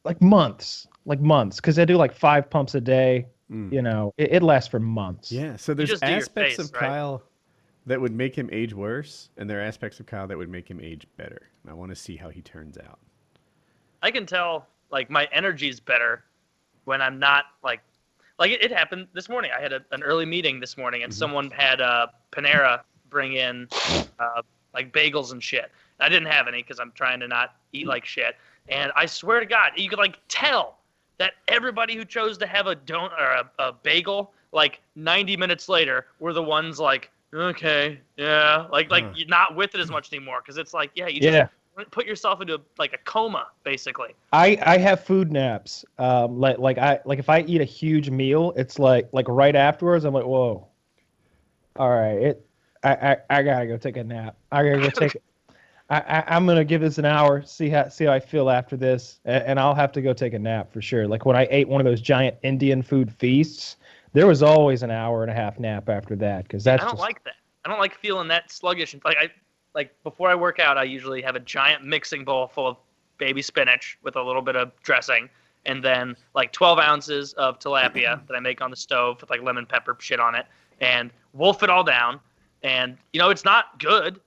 like 0.04 0.22
months, 0.22 0.88
like 1.06 1.20
months, 1.20 1.58
because 1.58 1.80
I 1.80 1.86
do 1.86 1.98
like 1.98 2.14
five 2.14 2.50
pumps 2.50 2.76
a 2.76 2.82
day. 2.82 3.28
Mm. 3.52 3.72
You 3.74 3.82
know, 3.82 4.14
it, 4.18 4.34
it 4.34 4.44
lasts 4.44 4.70
for 4.70 4.80
months. 4.80 5.32
Yeah, 5.32 5.56
so 5.56 5.74
there's 5.74 5.90
just 5.90 6.04
do 6.04 6.12
your 6.12 6.18
aspects 6.18 6.58
face, 6.58 6.66
of 6.66 6.74
right? 6.74 6.90
Kyle 6.90 7.24
that 7.86 8.00
would 8.00 8.14
make 8.14 8.36
him 8.36 8.50
age 8.52 8.74
worse, 8.74 9.30
and 9.38 9.50
there 9.50 9.60
are 9.60 9.64
aspects 9.64 10.00
of 10.00 10.06
Kyle 10.06 10.28
that 10.28 10.38
would 10.38 10.50
make 10.50 10.68
him 10.70 10.80
age 10.80 11.08
better. 11.18 11.50
And 11.64 11.72
I 11.72 11.74
want 11.74 11.90
to 11.90 11.96
see 11.96 12.16
how 12.16 12.30
he 12.30 12.42
turns 12.42 12.78
out. 12.78 13.00
I 14.02 14.12
can 14.12 14.26
tell 14.26 14.68
like 14.92 15.10
my 15.10 15.28
energy's 15.32 15.80
better 15.80 16.24
when 16.86 17.02
I'm 17.02 17.20
not 17.20 17.46
like 17.64 17.82
like 18.38 18.52
it, 18.52 18.64
it 18.64 18.72
happened 18.72 19.08
this 19.14 19.30
morning. 19.30 19.52
I 19.58 19.62
had 19.62 19.74
a, 19.74 19.82
an 19.92 20.04
early 20.04 20.26
meeting 20.26 20.60
this 20.60 20.78
morning, 20.78 21.04
and 21.04 21.12
Mhm. 21.12 21.16
someone 21.16 21.52
had 21.52 21.82
uh, 21.82 22.08
Panera 22.32 22.82
bring 23.10 23.34
in 23.34 23.68
uh, 24.20 24.42
like 24.74 24.94
bagels 24.94 25.32
and 25.32 25.44
shit. 25.44 25.72
I 26.00 26.08
didn't 26.10 26.30
have 26.30 26.48
any 26.48 26.62
because 26.62 26.80
I'm 26.80 26.92
trying 26.94 27.20
to 27.20 27.28
not 27.28 27.56
eat 27.74 27.88
like 27.88 28.06
shit. 28.06 28.36
And 28.70 28.92
I 28.96 29.06
swear 29.06 29.40
to 29.40 29.46
God, 29.46 29.72
you 29.76 29.90
could 29.90 30.00
like 30.00 30.18
tell 30.28 30.79
that 31.20 31.34
everybody 31.48 31.96
who 31.96 32.06
chose 32.06 32.38
to 32.40 32.48
have 32.48 32.68
a 32.68 32.76
don't 32.76 33.14
or 33.14 33.32
a, 33.32 33.52
a 33.60 33.74
bagel 33.74 34.34
like 34.52 34.82
90 34.96 35.38
minutes 35.38 35.70
later 35.70 36.08
were 36.20 36.34
the 36.34 36.44
ones 36.44 36.80
like 36.80 37.12
okay 37.34 38.00
yeah 38.18 38.66
like 38.72 38.90
like 38.90 39.06
Huh. 39.06 39.14
you're 39.14 39.28
not 39.28 39.56
with 39.56 39.76
it 39.76 39.82
as 39.82 39.92
much 39.92 40.12
anymore 40.12 40.42
because 40.42 40.58
it's 40.58 40.74
like 40.74 40.92
yeah 40.96 41.08
you 41.08 41.22
just 41.22 41.36
Yeah. 41.36 41.48
put 41.92 42.06
yourself 42.08 42.42
into 42.42 42.56
a, 42.56 42.60
like 42.80 42.94
a 42.94 42.98
coma 43.00 43.48
basically 43.64 44.16
I 44.34 44.58
I 44.64 44.78
have 44.78 45.04
food 45.04 45.32
naps. 45.32 45.86
Um, 45.98 46.40
like 46.40 46.58
like 46.60 46.78
I 46.78 47.00
like 47.06 47.20
if 47.20 47.30
I 47.30 47.42
eat 47.42 47.62
a 47.62 47.66
huge 47.66 48.10
meal, 48.10 48.54
it's 48.56 48.80
like 48.80 49.10
like 49.14 49.28
right 49.28 49.56
afterwards, 49.56 50.06
I'm 50.06 50.14
like, 50.14 50.26
whoa. 50.26 50.68
All 51.76 51.90
right, 51.90 52.18
it. 52.22 52.46
I 52.84 52.94
I, 53.12 53.18
I 53.30 53.44
gotta 53.44 53.68
go 53.68 53.78
take 53.78 53.98
a 53.98 54.04
nap. 54.04 54.38
I 54.52 54.64
gotta 54.64 54.80
go 54.80 54.90
take. 54.92 55.18
I, 55.90 56.00
I 56.00 56.36
I'm 56.36 56.46
gonna 56.46 56.64
give 56.64 56.82
this 56.82 56.98
an 56.98 57.06
hour. 57.06 57.42
See 57.44 57.70
how 57.70 57.90
see 57.90 58.06
how 58.06 58.14
I 58.14 58.20
feel 58.20 58.50
after 58.50 58.78
this, 58.78 59.20
and, 59.26 59.44
and 59.44 59.60
I'll 59.60 59.76
have 59.76 59.92
to 59.94 60.02
go 60.02 60.14
take 60.14 60.34
a 60.34 60.40
nap 60.40 60.72
for 60.72 60.82
sure. 60.82 61.08
Like 61.08 61.26
when 61.26 61.36
I 61.36 61.48
ate 61.50 61.68
one 61.68 61.82
of 61.82 61.86
those 61.86 62.02
giant 62.02 62.38
Indian 62.44 62.82
food 62.82 63.12
feasts, 63.12 63.78
there 64.14 64.28
was 64.28 64.44
always 64.44 64.84
an 64.84 64.92
hour 64.92 65.24
and 65.24 65.32
a 65.32 65.34
half 65.34 65.60
nap 65.60 65.90
after 65.90 66.16
that 66.18 66.44
because 66.44 66.64
that's 66.64 66.82
I 66.82 66.86
don't 66.86 66.96
just 66.96 67.02
like 67.02 67.24
that. 67.24 67.36
I 67.66 67.70
don't 67.70 67.80
like 67.80 67.96
feeling 67.96 68.28
that 68.30 68.52
sluggish. 68.52 68.94
And 68.94 69.04
like 69.04 69.18
I, 69.18 69.30
like 69.74 69.92
before 70.04 70.30
I 70.30 70.36
work 70.36 70.60
out, 70.60 70.78
I 70.78 70.84
usually 70.84 71.22
have 71.22 71.36
a 71.36 71.40
giant 71.40 71.84
mixing 71.84 72.24
bowl 72.24 72.48
full 72.48 72.68
of 72.68 72.78
baby 73.18 73.42
spinach 73.42 73.98
with 74.02 74.16
a 74.16 74.22
little 74.22 74.42
bit 74.42 74.56
of 74.56 74.72
dressing, 74.82 75.30
and 75.66 75.84
then 75.84 76.16
like 76.36 76.52
12 76.52 76.80
ounces 76.80 77.34
of 77.34 77.60
tilapia 77.60 78.26
that 78.28 78.36
I 78.36 78.40
make 78.40 78.62
on 78.62 78.72
the 78.72 78.78
stove 78.78 79.22
with 79.22 79.30
like 79.30 79.42
lemon 79.42 79.66
pepper 79.66 79.96
shit 80.00 80.20
on 80.20 80.36
it, 80.36 80.46
and 80.82 81.12
wolf 81.34 81.64
it 81.64 81.70
all 81.70 81.84
down. 81.84 82.20
And 82.64 82.98
you 83.14 83.20
know 83.20 83.30
it's 83.30 83.46
not 83.46 83.80
good, 83.80 84.20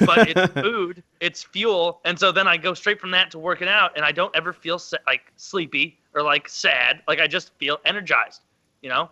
but 0.00 0.28
it's 0.28 0.52
food, 0.52 1.02
it's 1.20 1.42
fuel, 1.42 2.00
and 2.04 2.18
so 2.18 2.32
then 2.32 2.46
I 2.46 2.56
go 2.56 2.74
straight 2.74 3.00
from 3.00 3.10
that 3.12 3.30
to 3.32 3.38
working 3.38 3.68
out, 3.68 3.92
and 3.96 4.04
I 4.04 4.12
don't 4.12 4.34
ever 4.36 4.52
feel 4.52 4.80
like 5.06 5.32
sleepy 5.36 5.98
or 6.14 6.22
like 6.22 6.48
sad. 6.48 7.02
Like 7.08 7.20
I 7.20 7.26
just 7.26 7.52
feel 7.58 7.78
energized. 7.84 8.42
You 8.80 8.90
know. 8.90 9.10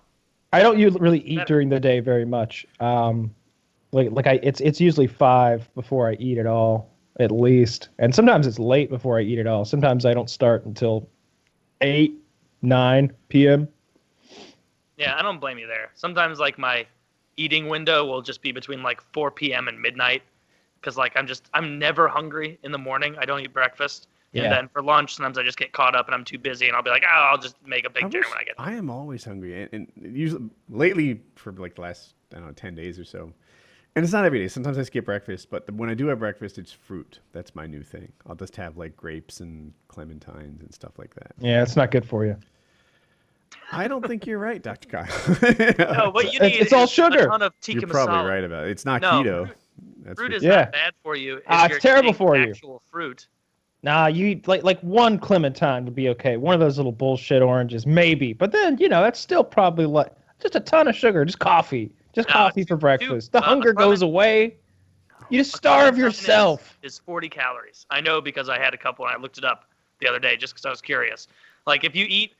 I 0.53 0.63
don't 0.63 0.79
really 1.01 1.21
eat 1.21 1.47
during 1.47 1.69
the 1.69 1.79
day 1.79 2.01
very 2.01 2.25
much. 2.25 2.67
Um, 2.81 3.35
like 3.93 4.11
like 4.11 4.27
I 4.27 4.41
it's 4.43 4.61
it's 4.61 4.81
usually 4.81 5.07
five 5.07 5.73
before 5.75 6.09
I 6.09 6.15
eat 6.15 6.39
at 6.39 6.47
all 6.47 6.91
at 7.19 7.31
least, 7.31 7.89
and 7.99 8.15
sometimes 8.15 8.47
it's 8.47 8.59
late 8.59 8.91
before 8.91 9.19
I 9.19 9.23
eat 9.23 9.39
at 9.39 9.47
all. 9.47 9.65
Sometimes 9.65 10.07
I 10.07 10.15
don't 10.15 10.31
start 10.31 10.65
until 10.65 11.09
eight 11.81 12.15
nine 12.63 13.13
p.m. 13.29 13.69
Yeah, 14.97 15.17
I 15.17 15.23
don't 15.23 15.41
blame 15.41 15.59
you 15.59 15.67
there. 15.67 15.91
Sometimes 15.95 16.39
like 16.39 16.59
my 16.59 16.87
eating 17.37 17.69
window 17.69 18.05
will 18.05 18.21
just 18.21 18.43
be 18.43 18.53
between 18.53 18.83
like 18.83 19.01
4 19.13 19.31
p.m. 19.31 19.67
and 19.67 19.81
midnight 19.81 20.23
because 20.81 20.97
like 20.97 21.13
I'm 21.17 21.27
just 21.27 21.49
I'm 21.55 21.79
never 21.79 22.09
hungry 22.09 22.59
in 22.63 22.73
the 22.73 22.79
morning. 22.79 23.17
I 23.19 23.25
don't 23.27 23.41
eat 23.41 23.53
breakfast, 23.53 24.09
Yeah. 24.33 24.45
and 24.45 24.53
then 24.53 24.69
for 24.69 24.83
lunch 24.83 25.15
sometimes 25.15 25.39
I 25.39 25.43
just 25.43 25.59
get 25.59 25.73
caught 25.73 25.95
up 25.95 26.07
and 26.07 26.15
I'm 26.15 26.25
too 26.25 26.39
busy 26.39 26.67
and 26.69 26.77
I'll 26.77 26.83
be 26.83 26.91
like, 26.91 27.05
oh, 27.05 27.29
I'll 27.31 27.39
just 27.39 27.57
make 27.67 27.85
a 27.87 27.91
big 27.91 28.05
I, 28.05 28.09
dinner 28.09 28.23
wish- 28.25 28.31
when 28.31 28.39
I 28.39 28.45
get. 28.45 28.55
I 28.59 28.73
am 28.73 28.91
always 28.91 29.25
hungry, 29.25 29.63
and, 29.63 29.89
and 29.97 30.17
usually 30.17 30.49
lately 30.69 31.21
for 31.37 31.53
like 31.53 31.75
the 31.75 31.83
last 31.83 32.15
I 32.33 32.37
don't 32.37 32.47
know 32.47 32.53
ten 32.53 32.75
days 32.75 32.99
or 32.99 33.05
so. 33.05 33.33
And 33.97 34.05
it's 34.05 34.13
not 34.13 34.25
every 34.25 34.39
day. 34.39 34.47
Sometimes 34.47 34.79
I 34.79 34.85
skip 34.85 35.05
breakfast, 35.05 35.51
but 35.51 35.67
the, 35.67 35.73
when 35.73 35.91
I 35.91 35.95
do 35.95 36.07
have 36.07 36.21
breakfast, 36.21 36.59
it's 36.59 36.71
fruit. 36.71 37.19
That's 37.33 37.57
my 37.57 37.67
new 37.67 37.83
thing. 37.83 38.13
I'll 38.25 38.37
just 38.37 38.55
have 38.55 38.77
like 38.77 38.97
grapes 38.97 39.41
and 39.41 39.73
clementines 39.89 40.61
and 40.61 40.73
stuff 40.73 40.93
like 40.97 41.13
that. 41.17 41.33
Yeah, 41.41 41.65
it's 41.65 41.75
not 41.75 41.91
good 41.91 42.05
for 42.09 42.25
you. 42.25 42.37
I 43.73 43.89
don't 43.89 44.07
think 44.07 44.27
you're 44.27 44.39
right, 44.39 44.63
Dr. 44.63 44.89
Kyle. 44.89 45.07
No, 45.95 46.11
what 46.11 46.33
you 46.33 46.39
need 46.39 46.55
it's 46.61 46.73
all 46.73 46.87
sugar. 46.87 47.19
a 47.19 47.27
ton 47.27 47.43
of 47.43 47.53
tikka 47.61 47.81
You're 47.81 47.89
probably 47.89 48.31
right 48.31 48.45
about 48.45 48.65
it. 48.67 48.71
It's 48.71 48.85
not 48.85 49.01
No, 49.03 49.11
keto. 49.25 49.47
fruit- 49.47 49.57
That's 50.03 50.19
Fruit 50.19 50.33
is. 50.33 50.43
Yeah. 50.43 50.57
not 50.57 50.73
bad 50.73 50.93
for 51.03 51.17
you. 51.17 51.41
Ah, 51.47 51.67
it's 51.71 51.79
terrible 51.83 52.13
for 52.13 52.37
you. 52.37 52.51
Actual 52.51 52.83
fruit. 52.91 53.29
Nah, 53.83 54.07
you 54.07 54.27
eat 54.27 54.47
like 54.49 54.63
like 54.63 54.81
one 54.81 55.19
clementine 55.19 55.85
would 55.85 55.95
be 55.95 56.09
okay. 56.11 56.37
One 56.37 56.55
of 56.55 56.61
those 56.61 56.77
little 56.77 56.93
bullshit 56.93 57.43
oranges, 57.43 57.87
maybe. 57.87 58.33
But 58.33 58.53
then 58.53 58.77
you 58.79 58.89
know 58.89 59.03
that's 59.03 59.19
still 59.19 59.45
probably 59.45 59.87
like 59.87 60.13
just 60.41 60.55
a 60.55 60.61
ton 60.61 60.89
of 60.89 60.95
sugar, 60.95 61.25
just 61.25 61.39
coffee, 61.39 61.91
just 62.15 62.29
No, 62.29 62.35
coffee 62.35 62.63
for 62.63 62.69
too- 62.77 62.77
breakfast. 62.77 63.33
The 63.33 63.39
uh, 63.39 63.43
hunger 63.43 63.73
goes 63.73 64.03
away. 64.03 64.57
You 65.31 65.39
just 65.39 65.55
starve 65.57 65.95
clementine 65.95 66.09
is- 66.09 66.19
yourself. 66.19 66.79
Is 66.83 66.99
40 66.99 67.29
calories. 67.29 67.87
I 67.91 68.01
know 68.01 68.21
because 68.21 68.49
I 68.49 68.59
had 68.59 68.75
a 68.75 68.79
couple 68.79 69.07
and 69.07 69.15
I 69.15 69.19
looked 69.21 69.39
it 69.39 69.45
up 69.45 69.65
the 70.01 70.09
other 70.09 70.19
day 70.19 70.37
just 70.37 70.55
because 70.55 70.67
I 70.67 70.71
was 70.71 70.81
curious. 70.83 71.29
Like 71.67 71.85
if 71.85 71.95
you 71.95 72.07
eat 72.09 72.33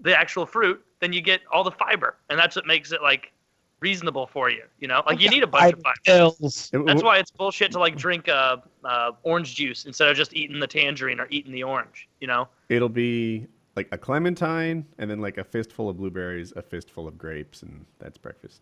the 0.00 0.18
actual 0.18 0.46
fruit, 0.46 0.82
then 1.00 1.12
you 1.12 1.20
get 1.20 1.42
all 1.52 1.62
the 1.62 1.70
fiber, 1.72 2.16
and 2.30 2.38
that's 2.38 2.56
what 2.56 2.66
makes 2.66 2.90
it 2.92 3.02
like 3.02 3.32
reasonable 3.80 4.26
for 4.26 4.50
you. 4.50 4.62
You 4.80 4.88
know, 4.88 5.02
like 5.06 5.20
you 5.20 5.28
need 5.30 5.42
a 5.42 5.46
bunch 5.46 5.74
of 5.74 5.80
fiber. 5.82 5.94
Pills. 6.04 6.70
That's 6.72 7.02
why 7.02 7.18
it's 7.18 7.30
bullshit 7.30 7.72
to 7.72 7.78
like 7.78 7.96
drink 7.96 8.28
uh, 8.28 8.58
uh, 8.84 9.12
orange 9.22 9.54
juice 9.54 9.84
instead 9.86 10.08
of 10.08 10.16
just 10.16 10.34
eating 10.34 10.58
the 10.60 10.66
tangerine 10.66 11.20
or 11.20 11.26
eating 11.30 11.52
the 11.52 11.62
orange. 11.62 12.08
You 12.20 12.26
know, 12.26 12.48
It'll 12.68 12.88
be 12.88 13.46
like 13.76 13.88
a 13.92 13.98
clementine 13.98 14.84
and 14.98 15.10
then 15.10 15.20
like 15.20 15.38
a 15.38 15.44
fistful 15.44 15.88
of 15.88 15.96
blueberries, 15.96 16.52
a 16.56 16.62
fistful 16.62 17.06
of 17.06 17.16
grapes, 17.16 17.62
and 17.62 17.84
that's 17.98 18.18
breakfast. 18.18 18.60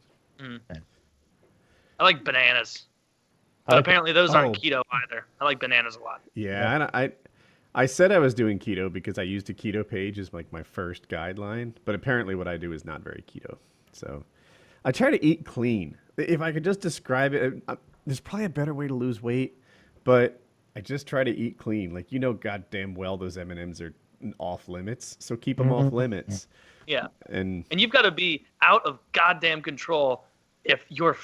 I 1.99 2.05
like 2.05 2.25
bananas. 2.25 2.85
But 3.67 3.77
like- 3.77 3.81
apparently 3.81 4.13
those 4.13 4.35
aren't 4.35 4.57
Oh. 4.57 4.61
keto 4.61 4.83
either. 5.05 5.25
I 5.41 5.45
like 5.45 5.59
bananas 5.61 5.97
a 5.97 6.01
lot. 6.01 6.21
Yeah, 6.35 6.89
I, 6.93 7.05
I 7.05 7.13
I 7.75 7.87
said 7.87 8.11
I 8.13 8.19
was 8.19 8.33
doing 8.33 8.59
keto 8.59 8.91
because 8.91 9.19
I 9.19 9.23
used 9.23 9.51
a 9.51 9.55
keto 9.55 9.87
page 9.87 10.19
as 10.19 10.33
like 10.33 10.51
my 10.53 10.63
first 10.63 11.09
guideline, 11.09 11.73
but 11.85 11.95
apparently 11.95 12.35
what 12.35 12.49
I 12.49 12.57
do 12.57 12.73
is 12.73 12.85
not 12.87 13.03
very 13.03 13.23
keto. 13.31 13.57
So 13.93 14.25
I 14.87 14.93
try 14.93 15.11
to 15.11 15.23
eat 15.23 15.45
clean. 15.45 15.99
If 16.17 16.41
I 16.41 16.53
could 16.53 16.65
just 16.65 16.81
describe 16.81 17.35
it, 17.35 17.61
uh, 17.67 17.75
there's 18.07 18.21
probably 18.21 18.47
a 18.47 18.51
better 18.51 18.73
way 18.73 18.87
to 18.87 18.95
lose 18.95 19.21
weight, 19.21 19.61
but 20.05 20.41
I 20.77 20.81
just 20.81 21.09
try 21.09 21.25
to 21.25 21.31
eat 21.31 21.59
clean. 21.59 21.93
Like 21.93 22.13
you 22.13 22.21
know, 22.21 22.33
goddamn 22.33 22.95
well 22.95 23.17
those 23.17 23.37
M 23.37 23.51
and 23.51 23.59
M's 23.59 23.81
are 23.81 23.93
off 24.39 24.69
limits, 24.69 25.17
so 25.19 25.37
keep 25.37 25.59
them 25.59 25.73
off 25.73 25.93
limits. 25.93 26.47
Yeah. 26.87 27.09
And 27.29 27.65
And 27.73 27.81
you've 27.81 27.91
got 27.91 28.03
to 28.03 28.13
be 28.13 28.47
out 28.63 28.87
of 28.87 29.01
goddamn 29.13 29.61
control 29.61 30.25
if 30.65 30.85
your 30.89 31.17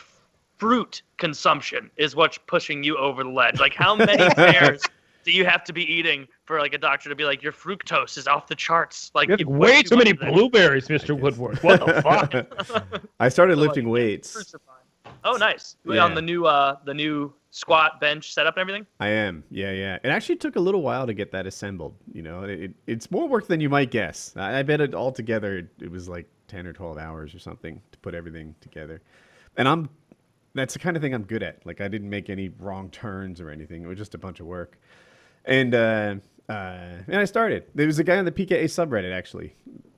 fruit 0.58 1.02
consumption 1.18 1.88
is 1.96 2.16
what's 2.16 2.38
pushing 2.38 2.82
you 2.82 2.96
over 2.98 3.22
the 3.22 3.30
ledge. 3.30 3.60
Like, 3.60 3.74
how 3.74 3.94
many 3.94 4.28
pears 4.34 4.82
do 5.24 5.30
you 5.32 5.44
have 5.44 5.64
to 5.64 5.72
be 5.72 5.82
eating 5.90 6.26
for 6.44 6.58
like 6.60 6.74
a 6.74 6.78
doctor 6.78 7.08
to 7.08 7.14
be 7.14 7.24
like, 7.24 7.42
your 7.42 7.52
fructose 7.52 8.16
is 8.18 8.26
off 8.26 8.46
the 8.48 8.54
charts? 8.54 9.10
Like, 9.14 9.28
You 9.28 9.32
have 9.32 9.40
you 9.40 9.48
way 9.48 9.82
too 9.82 9.96
much 9.96 10.04
many 10.06 10.12
blueberries, 10.12 10.88
Mr. 10.88 11.18
Woodward. 11.18 11.58
What 11.62 11.84
the 11.86 12.02
fuck? 12.02 13.02
I 13.20 13.28
started 13.28 13.54
So, 13.56 13.60
lifting 13.60 13.86
yeah, 13.86 13.92
weights. 13.92 14.32
fruits 14.32 14.54
are 14.54 14.58
fine. 14.60 15.14
Oh, 15.24 15.36
nice. 15.36 15.76
Yeah. 15.84 16.04
On 16.04 16.14
the 16.14 16.22
new 16.22 16.46
uh 16.46 16.76
the 16.84 16.94
new 16.94 17.32
squat 17.50 18.00
bench 18.00 18.32
setup 18.32 18.56
and 18.56 18.62
everything. 18.62 18.86
I 18.98 19.08
am. 19.08 19.44
Yeah, 19.50 19.70
yeah. 19.72 19.98
It 20.02 20.08
actually 20.08 20.36
took 20.36 20.56
a 20.56 20.60
little 20.60 20.82
while 20.82 21.06
to 21.06 21.12
get 21.14 21.30
that 21.32 21.46
assembled. 21.46 21.94
You 22.12 22.22
know, 22.22 22.42
it, 22.44 22.50
it- 22.62 22.74
it's 22.86 23.10
more 23.10 23.28
work 23.28 23.46
than 23.46 23.60
you 23.60 23.68
might 23.68 23.90
guess. 23.90 24.32
I, 24.36 24.60
I 24.60 24.62
bet 24.62 24.80
it 24.80 24.94
all 24.94 25.12
together 25.12 25.58
it, 25.58 25.68
it 25.80 25.90
was 25.90 26.08
like 26.08 26.26
10 26.48 26.66
or 26.66 26.72
12 26.72 26.98
hours 26.98 27.34
or 27.34 27.38
something 27.38 27.80
to 27.92 27.98
put 27.98 28.14
everything 28.14 28.54
together. 28.60 29.00
And 29.56 29.68
I'm 29.68 29.88
that's 30.54 30.74
the 30.74 30.80
kind 30.80 30.96
of 30.96 31.02
thing 31.02 31.14
I'm 31.14 31.22
good 31.24 31.42
at. 31.42 31.64
Like 31.64 31.80
I 31.80 31.88
didn't 31.88 32.10
make 32.10 32.28
any 32.28 32.48
wrong 32.58 32.90
turns 32.90 33.40
or 33.40 33.48
anything. 33.50 33.82
It 33.82 33.86
was 33.86 33.98
just 33.98 34.14
a 34.14 34.18
bunch 34.18 34.40
of 34.40 34.46
work. 34.46 34.78
And 35.44 35.74
uh 35.74 36.14
uh 36.48 37.02
and 37.06 37.16
I 37.16 37.24
started. 37.24 37.64
There 37.74 37.86
was 37.86 37.98
a 37.98 38.04
guy 38.04 38.16
on 38.18 38.24
the 38.24 38.32
PKA 38.32 38.64
subreddit 38.64 39.12
actually 39.12 39.54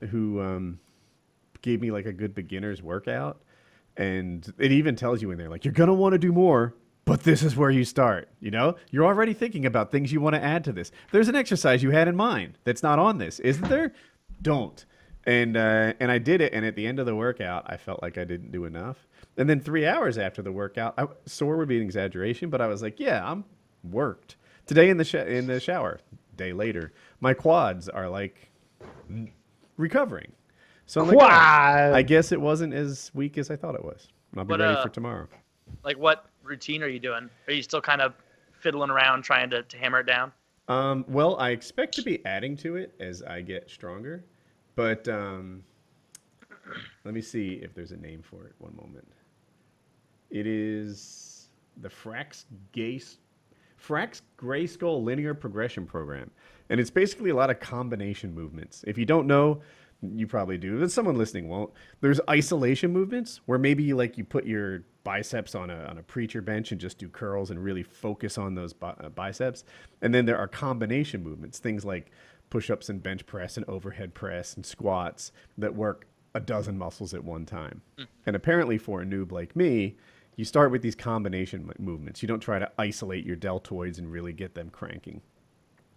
who 0.09 0.41
um 0.41 0.79
gave 1.61 1.81
me 1.81 1.91
like 1.91 2.05
a 2.05 2.13
good 2.13 2.35
beginner's 2.35 2.81
workout. 2.81 3.41
And 3.97 4.51
it 4.59 4.71
even 4.71 4.95
tells 4.95 5.21
you 5.21 5.31
in 5.31 5.37
there 5.37 5.49
like 5.49 5.65
you're 5.65 5.73
gonna 5.73 5.93
want 5.93 6.13
to 6.13 6.19
do 6.19 6.31
more 6.31 6.75
but 7.05 7.21
this 7.21 7.43
is 7.43 7.55
where 7.55 7.69
you 7.69 7.85
start 7.85 8.29
you 8.39 8.51
know? 8.51 8.75
You're 8.91 9.05
already 9.05 9.33
thinking 9.33 9.65
about 9.65 9.91
things 9.91 10.11
you 10.11 10.21
want 10.21 10.35
to 10.35 10.43
add 10.43 10.63
to 10.65 10.71
this. 10.71 10.91
There's 11.11 11.27
an 11.27 11.35
exercise 11.35 11.83
you 11.83 11.91
had 11.91 12.07
in 12.07 12.15
mind 12.15 12.57
that's 12.63 12.83
not 12.83 12.99
on 12.99 13.17
this 13.17 13.39
isn't 13.39 13.69
there? 13.69 13.93
Don't. 14.41 14.85
And 15.27 15.57
uh, 15.57 15.93
and 15.99 16.11
i 16.11 16.17
did 16.19 16.41
it 16.41 16.53
and 16.53 16.65
at 16.65 16.75
the 16.75 16.85
end 16.85 16.99
of 16.99 17.05
the 17.05 17.15
workout 17.15 17.63
i 17.67 17.77
felt 17.77 18.01
like 18.01 18.17
i 18.17 18.23
didn't 18.23 18.51
do 18.51 18.65
enough. 18.65 19.07
And 19.37 19.49
then 19.49 19.59
three 19.59 19.85
hours 19.85 20.17
after 20.17 20.41
the 20.41 20.51
workout 20.51 20.93
I, 20.97 21.07
sore 21.25 21.57
would 21.57 21.67
be 21.67 21.77
an 21.77 21.83
exaggeration 21.83 22.49
but 22.49 22.61
i 22.61 22.67
was 22.67 22.81
like 22.81 22.99
yeah 22.99 23.29
i'm 23.29 23.43
worked 23.83 24.35
today 24.65 24.89
in 24.89 24.97
the 24.97 25.03
sh- 25.03 25.15
in 25.15 25.47
the 25.47 25.59
shower 25.59 25.99
day 26.35 26.53
later 26.53 26.91
my 27.19 27.33
quads 27.33 27.87
are 27.89 28.09
like 28.09 28.51
recovering 29.77 30.31
so 30.87 31.01
I'm 31.01 31.07
like, 31.07 31.17
oh, 31.19 31.93
I 31.93 32.01
guess 32.03 32.31
it 32.31 32.39
wasn't 32.39 32.73
as 32.73 33.09
weak 33.13 33.37
as 33.37 33.49
I 33.49 33.55
thought 33.55 33.75
it 33.75 33.83
was. 33.83 34.07
I'll 34.37 34.43
be 34.43 34.49
But, 34.49 34.59
ready 34.59 34.75
uh, 34.75 34.83
for 34.83 34.89
tomorrow. 34.89 35.27
Like, 35.83 35.97
what 35.97 36.25
routine 36.43 36.83
are 36.83 36.87
you 36.87 36.99
doing? 36.99 37.29
Are 37.47 37.53
you 37.53 37.63
still 37.63 37.81
kind 37.81 38.01
of 38.01 38.13
fiddling 38.59 38.91
around 38.91 39.23
trying 39.23 39.49
to, 39.49 39.63
to 39.63 39.77
hammer 39.77 40.01
it 40.01 40.05
down? 40.05 40.31
Um, 40.67 41.05
well, 41.07 41.37
I 41.37 41.51
expect 41.51 41.95
to 41.95 42.01
be 42.01 42.23
adding 42.25 42.55
to 42.57 42.75
it 42.75 42.93
as 42.99 43.23
I 43.23 43.41
get 43.41 43.69
stronger, 43.69 44.23
but 44.75 45.07
um, 45.07 45.63
let 47.03 47.13
me 47.13 47.21
see 47.21 47.59
if 47.63 47.73
there's 47.73 47.91
a 47.91 47.97
name 47.97 48.21
for 48.21 48.45
it. 48.45 48.53
One 48.59 48.75
moment. 48.75 49.07
It 50.31 50.47
is 50.47 51.49
the 51.81 51.89
Frax 51.89 52.45
Gaze 52.71 53.17
Frax 53.81 54.21
Gray 54.37 54.67
Skull 54.67 55.03
Linear 55.03 55.33
Progression 55.33 55.85
Program, 55.85 56.31
and 56.69 56.79
it's 56.79 56.89
basically 56.89 57.29
a 57.29 57.35
lot 57.35 57.49
of 57.49 57.59
combination 57.59 58.33
movements. 58.33 58.83
If 58.87 58.97
you 58.97 59.05
don't 59.05 59.27
know, 59.27 59.61
you 60.01 60.27
probably 60.27 60.57
do, 60.57 60.79
but 60.79 60.91
someone 60.91 61.17
listening 61.17 61.47
won't. 61.47 61.71
There's 62.01 62.19
isolation 62.29 62.91
movements 62.91 63.41
where 63.45 63.57
maybe 63.57 63.83
you 63.83 63.95
like 63.95 64.17
you 64.17 64.23
put 64.23 64.45
your 64.45 64.83
biceps 65.03 65.55
on 65.55 65.69
a 65.69 65.85
on 65.85 65.97
a 65.97 66.03
preacher 66.03 66.41
bench 66.41 66.71
and 66.71 66.81
just 66.81 66.97
do 66.97 67.07
curls 67.07 67.51
and 67.51 67.63
really 67.63 67.83
focus 67.83 68.37
on 68.37 68.55
those 68.55 68.73
bi- 68.73 68.95
uh, 68.99 69.09
biceps. 69.09 69.63
And 70.01 70.13
then 70.13 70.25
there 70.25 70.37
are 70.37 70.47
combination 70.47 71.23
movements, 71.23 71.59
things 71.59 71.85
like 71.85 72.11
push-ups 72.49 72.89
and 72.89 73.01
bench 73.01 73.25
press 73.25 73.57
and 73.57 73.65
overhead 73.67 74.13
press 74.13 74.55
and 74.55 74.65
squats 74.65 75.31
that 75.57 75.73
work 75.75 76.07
a 76.33 76.39
dozen 76.39 76.77
muscles 76.77 77.13
at 77.13 77.23
one 77.23 77.45
time. 77.45 77.81
And 78.25 78.35
apparently 78.35 78.77
for 78.77 79.01
a 79.01 79.05
noob 79.05 79.31
like 79.31 79.55
me, 79.55 79.95
you 80.35 80.45
start 80.45 80.71
with 80.71 80.81
these 80.81 80.95
combination 80.95 81.71
movements. 81.79 82.21
You 82.21 82.27
don't 82.27 82.39
try 82.39 82.59
to 82.59 82.71
isolate 82.77 83.25
your 83.25 83.37
deltoids 83.37 83.97
and 83.97 84.11
really 84.11 84.33
get 84.33 84.53
them 84.55 84.69
cranking. 84.69 85.21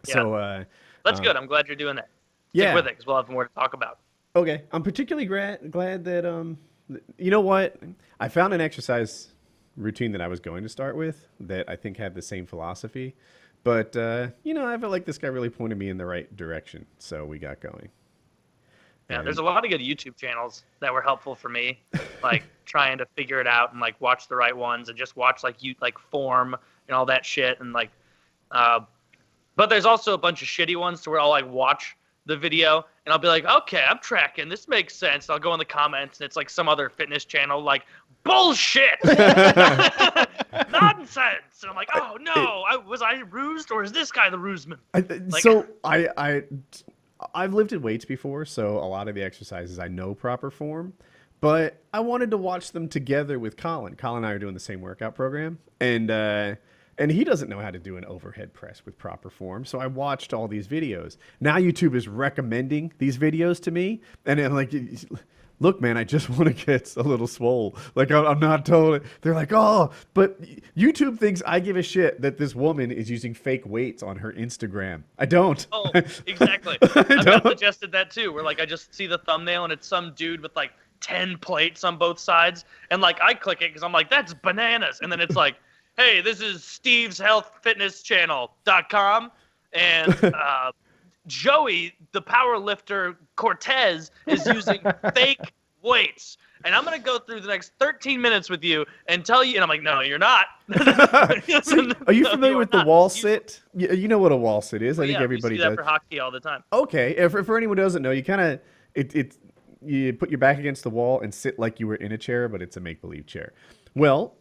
Yeah. 0.07 0.15
So 0.15 0.35
uh 0.35 0.65
That's 1.05 1.19
Um, 1.19 1.25
good. 1.25 1.37
I'm 1.37 1.47
glad 1.47 1.67
you're 1.67 1.77
doing 1.77 1.97
that. 1.97 2.09
Stick 2.51 2.65
yeah. 2.65 2.75
with 2.75 2.87
it 2.87 2.93
because 2.93 3.07
we'll 3.07 3.17
have 3.17 3.29
more 3.29 3.47
to 3.47 3.55
talk 3.55 3.75
about. 3.75 3.99
Okay, 4.37 4.63
I'm 4.73 4.83
particularly 4.83 5.27
glad 5.27 5.71
glad 5.71 6.05
that 6.05 6.25
um, 6.25 6.59
th- 6.89 7.03
you 7.19 7.31
know 7.31 7.41
what, 7.41 7.77
I 8.21 8.29
found 8.29 8.55
an 8.55 8.61
exercise 8.61 9.29
routine 9.77 10.13
that 10.13 10.21
I 10.21 10.29
was 10.29 10.41
going 10.41 10.63
to 10.63 10.69
start 10.69 10.97
with 10.97 11.27
that 11.41 11.69
I 11.69 11.77
think 11.77 11.97
had 11.97 12.15
the 12.15 12.23
same 12.23 12.47
philosophy, 12.47 13.17
but 13.65 13.97
uh, 13.97 14.29
you 14.45 14.55
know 14.55 14.67
I 14.67 14.79
felt 14.79 14.93
like 14.93 15.05
this 15.05 15.19
guy 15.19 15.29
really 15.29 15.51
pointed 15.51 15.79
me 15.79 15.89
in 15.89 15.97
the 15.99 16.07
right 16.07 16.35
direction, 16.37 16.87
so 16.99 17.25
we 17.25 17.39
got 17.39 17.61
going. 17.61 17.89
Yeah, 19.11 19.19
And- 19.19 19.27
there's 19.27 19.39
a 19.39 19.43
lot 19.43 19.65
of 19.65 19.71
good 19.71 19.81
YouTube 19.81 20.17
channels 20.17 20.65
that 20.81 20.93
were 20.93 21.01
helpful 21.03 21.35
for 21.35 21.49
me, 21.49 21.81
like 22.23 22.43
trying 22.67 22.99
to 22.99 23.07
figure 23.17 23.41
it 23.41 23.47
out 23.47 23.73
and 23.73 23.81
like 23.81 23.99
watch 24.01 24.29
the 24.29 24.37
right 24.37 24.57
ones 24.57 24.89
and 24.91 24.99
just 24.99 25.17
watch 25.17 25.43
like 25.43 25.63
you 25.63 25.75
like 25.81 25.99
form 25.99 26.55
and 26.89 26.95
all 26.95 27.07
that 27.07 27.25
shit 27.25 27.59
and 27.61 27.73
like, 27.73 27.91
uh, 28.51 28.81
but 29.57 29.69
there's 29.71 29.87
also 29.87 30.15
a 30.15 30.19
bunch 30.19 30.43
of 30.43 30.49
shitty 30.49 30.77
ones 30.77 31.01
to 31.03 31.11
where 31.11 31.21
I'll 31.21 31.31
like 31.31 31.49
watch 31.51 31.97
the 32.27 32.37
video 32.37 32.85
and 33.07 33.13
I'll 33.13 33.19
be 33.19 33.29
like, 33.29 33.47
okay, 33.47 33.83
I'm 33.89 33.99
tracking. 34.01 34.49
This 34.51 34.69
makes 34.69 34.95
sense. 34.95 35.31
I'll 35.31 35.39
go 35.39 35.55
in 35.55 35.59
the 35.59 35.65
comments 35.65 36.21
and 36.21 36.27
it's 36.27 36.37
like 36.37 36.51
some 36.51 36.69
other 36.69 36.91
fitness 36.91 37.25
channel 37.25 37.63
like 37.63 37.85
bullshit, 38.25 38.99
nonsense, 40.71 41.63
and 41.63 41.71
I'm 41.71 41.75
like, 41.77 41.89
oh 41.95 42.19
no, 42.21 42.65
I, 42.69 42.77
was 42.77 43.01
I 43.03 43.23
rused 43.23 43.71
or 43.71 43.83
is 43.83 43.93
this 43.93 44.13
guy 44.13 44.29
the 44.31 44.37
ruseman? 44.37 44.79
Like- 44.95 45.43
so 45.43 45.67
I 45.85 46.09
I 46.17 46.43
I've 47.35 47.55
lifted 47.55 47.83
weights 47.83 48.05
before, 48.05 48.45
so 48.45 48.79
a 48.79 48.87
lot 48.87 49.09
of 49.09 49.15
the 49.15 49.23
exercises 49.23 49.79
I 49.79 49.89
know 49.89 50.15
proper 50.15 50.51
form, 50.51 50.95
but 51.41 51.83
I 51.93 52.01
wanted 52.01 52.31
to 52.31 52.37
watch 52.37 52.73
them 52.73 52.89
together 52.89 53.39
with 53.39 53.57
Colin. 53.57 53.97
Colin 53.97 54.19
and 54.19 54.27
I 54.27 54.33
are 54.33 54.39
doing 54.39 54.55
the 54.55 54.61
same 54.61 54.81
workout 54.81 55.15
program, 55.15 55.59
and 55.81 56.11
uh, 56.11 56.55
and 56.99 57.11
he 57.11 57.25
doesn't 57.25 57.49
know 57.49 57.61
how 57.61 57.71
to 57.71 57.79
do 57.79 57.97
an 57.97 58.05
overhead 58.05 58.53
press 58.53 58.85
with 58.85 58.99
proper 58.99 59.31
form. 59.31 59.65
So 59.65 59.79
I 59.79 59.87
watched 59.87 60.33
all 60.35 60.49
these 60.49 60.69
videos. 60.69 61.17
Now 61.41 61.57
YouTube 61.57 61.95
is 61.95 62.09
recommending 62.09 62.93
these 62.99 63.19
videos 63.19 63.61
to 63.63 63.71
me, 63.71 64.01
and 64.25 64.41
I'm 64.41 64.55
like. 64.55 64.73
Look, 65.61 65.81
man, 65.81 65.97
I 65.97 66.05
just 66.05 66.29
want 66.39 66.57
to 66.57 66.67
get 66.67 66.97
a 66.97 67.03
little 67.03 67.27
swole. 67.27 67.77
Like 67.95 68.11
I'm, 68.11 68.27
I'm 68.27 68.41
not 68.41 68.65
totally. 68.65 69.01
They're 69.21 69.35
like, 69.35 69.53
oh, 69.53 69.91
but 70.15 70.41
YouTube 70.77 71.19
thinks 71.19 71.43
I 71.47 71.61
give 71.61 71.77
a 71.77 71.83
shit 71.83 72.21
that 72.23 72.39
this 72.39 72.55
woman 72.55 72.91
is 72.91 73.11
using 73.11 73.35
fake 73.35 73.67
weights 73.67 74.03
on 74.03 74.17
her 74.17 74.33
Instagram. 74.33 75.03
I 75.19 75.27
don't. 75.27 75.67
Oh, 75.73 75.91
exactly. 75.95 76.77
I 76.83 77.05
I've 77.09 77.25
got 77.25 77.43
suggested 77.47 77.93
that 77.93 78.11
too, 78.11 78.33
where 78.33 78.45
like 78.45 78.61
I 78.61 78.67
just 78.67 78.95
see 78.95 79.07
the 79.07 79.19
thumbnail 79.19 79.65
and 79.65 79.73
it's 79.73 79.87
some 79.87 80.13
dude 80.15 80.41
with 80.41 80.55
like 80.57 80.73
ten 81.01 81.37
plates 81.39 81.85
on 81.85 81.97
both 81.97 82.19
sides, 82.19 82.65
and 82.91 83.01
like 83.01 83.21
I 83.23 83.35
click 83.35 83.63
it 83.63 83.71
because 83.71 83.83
I'm 83.83 83.93
like, 83.93 84.11
that's 84.11 84.35
bananas, 84.35 85.01
and 85.03 85.11
then 85.11 85.21
it's 85.21 85.37
like, 85.37 85.57
hey, 85.97 86.21
this 86.21 86.41
is 86.41 86.65
Steve's 86.65 87.19
Health 87.19 87.51
Fitness 87.63 88.03
Channel.com, 88.03 89.31
and 89.73 90.25
uh, 90.35 90.73
Joey, 91.29 91.95
the 92.13 92.21
power 92.21 92.59
lifter 92.59 93.17
Cortez, 93.37 94.11
is 94.27 94.45
using 94.47 94.81
fake 95.15 95.53
weights. 95.83 96.37
And 96.65 96.75
I'm 96.75 96.85
gonna 96.85 96.99
go 96.99 97.19
through 97.21 97.41
the 97.41 97.47
next 97.47 97.73
13 97.79 98.21
minutes 98.21 98.51
with 98.51 98.65
you 98.65 98.85
and 99.07 99.25
tell 99.25 99.45
you, 99.45 99.55
and 99.55 99.63
I'm 99.63 99.69
like, 99.69 99.83
no, 99.83 100.01
you're 100.01 100.19
not. 100.19 100.47
See, 101.63 101.93
are 102.07 102.13
you 102.13 102.29
familiar 102.31 102.57
are 102.57 102.59
with 102.59 102.71
the 102.73 102.79
not. 102.79 102.87
wall 102.87 103.09
sit? 103.09 103.61
You, 103.75 103.91
uh, 103.91 103.93
you 103.93 104.09
know 104.09 104.19
what 104.19 104.33
a 104.33 104.37
wall 104.37 104.61
sit 104.61 104.83
is. 104.83 104.99
I 104.99 105.05
oh, 105.05 105.07
think 105.07 105.19
yeah, 105.19 105.23
everybody 105.23 105.57
see 105.57 105.63
that 105.63 105.69
does. 105.69 105.77
for 105.77 105.85
hockey 105.85 106.19
all 106.19 106.33
the 106.33 106.41
time. 106.41 106.65
Okay, 106.73 107.15
if, 107.17 107.35
if 107.35 107.47
for 107.47 107.57
anyone 107.57 107.77
who 107.77 107.85
doesn't 107.85 108.03
know, 108.03 108.11
you 108.11 108.25
kind 108.25 108.41
of 108.41 108.61
it 108.95 109.15
it 109.15 109.37
you 109.81 110.13
put 110.13 110.31
your 110.31 110.39
back 110.39 110.59
against 110.59 110.83
the 110.83 110.91
wall 110.91 111.21
and 111.21 111.33
sit 111.33 111.61
like 111.61 111.79
you 111.79 111.87
were 111.87 111.95
in 111.95 112.11
a 112.11 112.19
chair, 112.19 112.49
but 112.49 112.61
it's 112.61 112.77
a 112.77 112.81
make 112.81 113.01
believe 113.01 113.27
chair. 113.27 113.53
Well, 113.95 114.35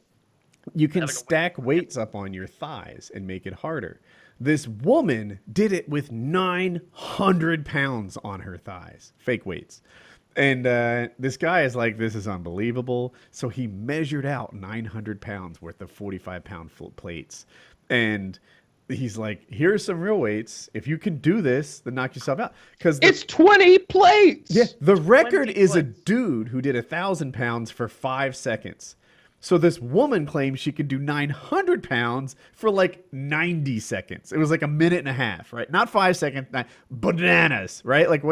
you 0.73 0.87
can 0.87 1.07
stack 1.07 1.57
weights 1.57 1.97
up 1.97 2.15
on 2.15 2.33
your 2.33 2.47
thighs 2.47 3.11
and 3.13 3.25
make 3.25 3.45
it 3.45 3.53
harder. 3.53 4.01
This 4.39 4.67
woman 4.67 5.39
did 5.51 5.73
it 5.73 5.89
with 5.89 6.11
900 6.11 7.65
pounds 7.65 8.17
on 8.23 8.41
her 8.41 8.57
thighs, 8.57 9.13
fake 9.17 9.45
weights. 9.45 9.81
And 10.35 10.67
uh, 10.67 11.07
this 11.17 11.35
guy 11.37 11.63
is 11.63 11.75
like, 11.75 11.97
this 11.97 12.13
is 12.13 12.27
unbelievable. 12.27 13.15
So 13.31 13.49
he 13.49 13.65
measured 13.65 14.25
out 14.25 14.53
900 14.53 15.19
pounds 15.19 15.61
worth 15.61 15.81
of 15.81 15.89
45 15.89 16.43
pound 16.43 16.71
full 16.71 16.91
plates. 16.91 17.47
And 17.89 18.37
he's 18.87 19.17
like, 19.17 19.41
here's 19.49 19.83
some 19.83 19.99
real 19.99 20.19
weights. 20.19 20.69
If 20.75 20.85
you 20.87 20.99
can 20.99 21.17
do 21.17 21.41
this, 21.41 21.79
then 21.79 21.95
knock 21.95 22.15
yourself 22.15 22.39
out. 22.39 22.53
Because 22.77 22.99
It's 23.01 23.23
20 23.23 23.79
plates. 23.79 24.51
yeah, 24.51 24.65
the 24.79 24.95
record 24.95 25.45
20 25.45 25.53
is 25.53 25.75
a 25.75 25.81
dude 25.81 26.49
who 26.49 26.61
did 26.61 26.75
a 26.75 26.83
thousand 26.83 27.33
pounds 27.33 27.71
for 27.71 27.87
five 27.87 28.35
seconds. 28.35 28.95
So 29.39 29.57
this 29.57 29.79
woman 29.79 30.25
claims 30.25 30.59
she 30.59 30.71
could 30.71 30.87
do 30.87 30.97
900 30.97 31.87
pounds 31.87 32.35
for 32.53 32.71
like 32.71 33.05
90 33.11 33.79
seconds. 33.79 34.31
It 34.31 34.37
was 34.37 34.49
like 34.49 34.63
a 34.63 34.67
minute 34.67 34.99
and 34.99 35.07
a 35.07 35.13
half, 35.13 35.53
right? 35.53 35.69
Not 35.69 35.89
five 35.89 36.17
seconds, 36.17 36.47
nine, 36.51 36.65
bananas, 36.89 37.81
right? 37.85 38.09
Like, 38.09 38.23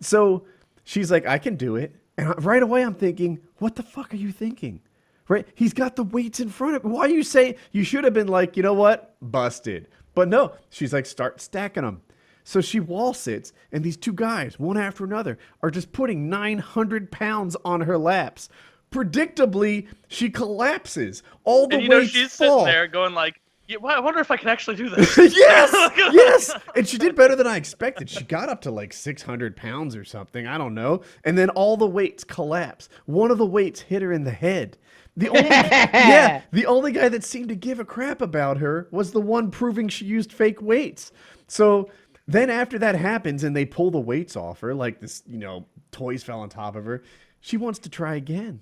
so 0.00 0.44
she's 0.84 1.10
like, 1.10 1.26
I 1.26 1.38
can 1.38 1.56
do 1.56 1.76
it. 1.76 1.94
And 2.18 2.44
right 2.44 2.62
away, 2.62 2.82
I'm 2.82 2.94
thinking, 2.94 3.40
what 3.58 3.76
the 3.76 3.82
fuck 3.82 4.12
are 4.12 4.18
you 4.18 4.32
thinking? 4.32 4.80
Right? 5.28 5.46
He's 5.54 5.72
got 5.72 5.96
the 5.96 6.02
weights 6.02 6.40
in 6.40 6.48
front 6.50 6.74
of 6.74 6.84
him. 6.84 6.90
Why 6.90 7.06
you 7.06 7.22
say 7.22 7.56
you 7.70 7.84
should 7.84 8.04
have 8.04 8.12
been 8.12 8.28
like, 8.28 8.56
you 8.56 8.62
know 8.62 8.74
what? 8.74 9.16
Busted. 9.22 9.88
But 10.14 10.28
no, 10.28 10.52
she's 10.68 10.92
like, 10.92 11.06
start 11.06 11.40
stacking 11.40 11.84
them. 11.84 12.02
So 12.44 12.60
she 12.60 12.80
wall 12.80 13.14
sits, 13.14 13.52
and 13.70 13.84
these 13.84 13.96
two 13.96 14.12
guys, 14.12 14.58
one 14.58 14.76
after 14.76 15.04
another, 15.04 15.38
are 15.62 15.70
just 15.70 15.92
putting 15.92 16.28
900 16.28 17.12
pounds 17.12 17.56
on 17.64 17.82
her 17.82 17.96
laps. 17.96 18.48
Predictably, 18.92 19.88
she 20.08 20.30
collapses. 20.30 21.22
All 21.44 21.66
the 21.66 21.76
and 21.76 21.82
you 21.82 21.88
know 21.88 22.04
she's 22.04 22.36
fall. 22.36 22.60
sitting 22.60 22.72
there 22.72 22.86
going 22.86 23.14
like, 23.14 23.40
yeah, 23.66 23.78
well, 23.80 23.96
I 23.96 24.00
wonder 24.00 24.20
if 24.20 24.30
I 24.30 24.36
can 24.36 24.48
actually 24.48 24.76
do 24.76 24.88
this. 24.94 25.16
yes, 25.16 25.72
yes. 25.96 26.52
And 26.76 26.86
she 26.86 26.98
did 26.98 27.16
better 27.16 27.34
than 27.34 27.46
I 27.46 27.56
expected. 27.56 28.10
She 28.10 28.22
got 28.24 28.48
up 28.48 28.60
to 28.62 28.70
like 28.70 28.92
600 28.92 29.56
pounds 29.56 29.96
or 29.96 30.04
something. 30.04 30.46
I 30.46 30.58
don't 30.58 30.74
know. 30.74 31.02
And 31.24 31.36
then 31.36 31.50
all 31.50 31.76
the 31.76 31.86
weights 31.86 32.22
collapse. 32.22 32.88
One 33.06 33.30
of 33.30 33.38
the 33.38 33.46
weights 33.46 33.80
hit 33.80 34.02
her 34.02 34.12
in 34.12 34.24
the 34.24 34.30
head. 34.30 34.76
The 35.16 35.28
only, 35.28 35.40
yeah, 35.50 36.42
the 36.52 36.66
only 36.66 36.92
guy 36.92 37.08
that 37.08 37.24
seemed 37.24 37.48
to 37.50 37.54
give 37.54 37.80
a 37.80 37.84
crap 37.84 38.20
about 38.22 38.58
her 38.58 38.88
was 38.90 39.12
the 39.12 39.20
one 39.20 39.50
proving 39.50 39.88
she 39.88 40.04
used 40.06 40.32
fake 40.32 40.62
weights. 40.62 41.12
So 41.48 41.90
then 42.26 42.48
after 42.50 42.78
that 42.78 42.94
happens 42.94 43.44
and 43.44 43.54
they 43.54 43.64
pull 43.66 43.90
the 43.90 44.00
weights 44.00 44.36
off 44.36 44.60
her, 44.60 44.74
like 44.74 45.00
this, 45.00 45.22
you 45.26 45.38
know, 45.38 45.66
toys 45.90 46.22
fell 46.22 46.40
on 46.40 46.48
top 46.48 46.76
of 46.76 46.84
her, 46.84 47.02
she 47.40 47.56
wants 47.56 47.78
to 47.80 47.90
try 47.90 48.14
again. 48.14 48.60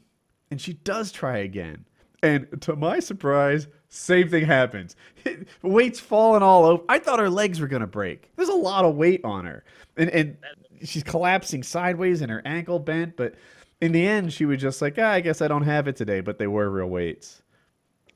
And 0.50 0.60
she 0.60 0.74
does 0.74 1.12
try 1.12 1.38
again. 1.38 1.84
And 2.22 2.60
to 2.62 2.76
my 2.76 3.00
surprise, 3.00 3.66
same 3.88 4.28
thing 4.28 4.44
happens. 4.44 4.96
Weight's 5.62 6.00
falling 6.00 6.42
all 6.42 6.64
over. 6.64 6.82
I 6.88 6.98
thought 6.98 7.18
her 7.18 7.30
legs 7.30 7.60
were 7.60 7.66
gonna 7.66 7.86
break. 7.86 8.30
There's 8.36 8.48
a 8.48 8.54
lot 8.54 8.84
of 8.84 8.94
weight 8.96 9.20
on 9.24 9.44
her, 9.46 9.64
and 9.96 10.10
and 10.10 10.36
she's 10.84 11.02
collapsing 11.02 11.62
sideways, 11.62 12.20
and 12.20 12.30
her 12.30 12.42
ankle 12.44 12.78
bent. 12.78 13.16
But 13.16 13.34
in 13.80 13.92
the 13.92 14.06
end, 14.06 14.32
she 14.32 14.44
was 14.44 14.60
just 14.60 14.82
like, 14.82 14.96
ah, 14.98 15.10
I 15.10 15.20
guess 15.20 15.40
I 15.40 15.48
don't 15.48 15.62
have 15.62 15.88
it 15.88 15.96
today. 15.96 16.20
But 16.20 16.38
they 16.38 16.46
were 16.46 16.68
real 16.68 16.88
weights. 16.88 17.42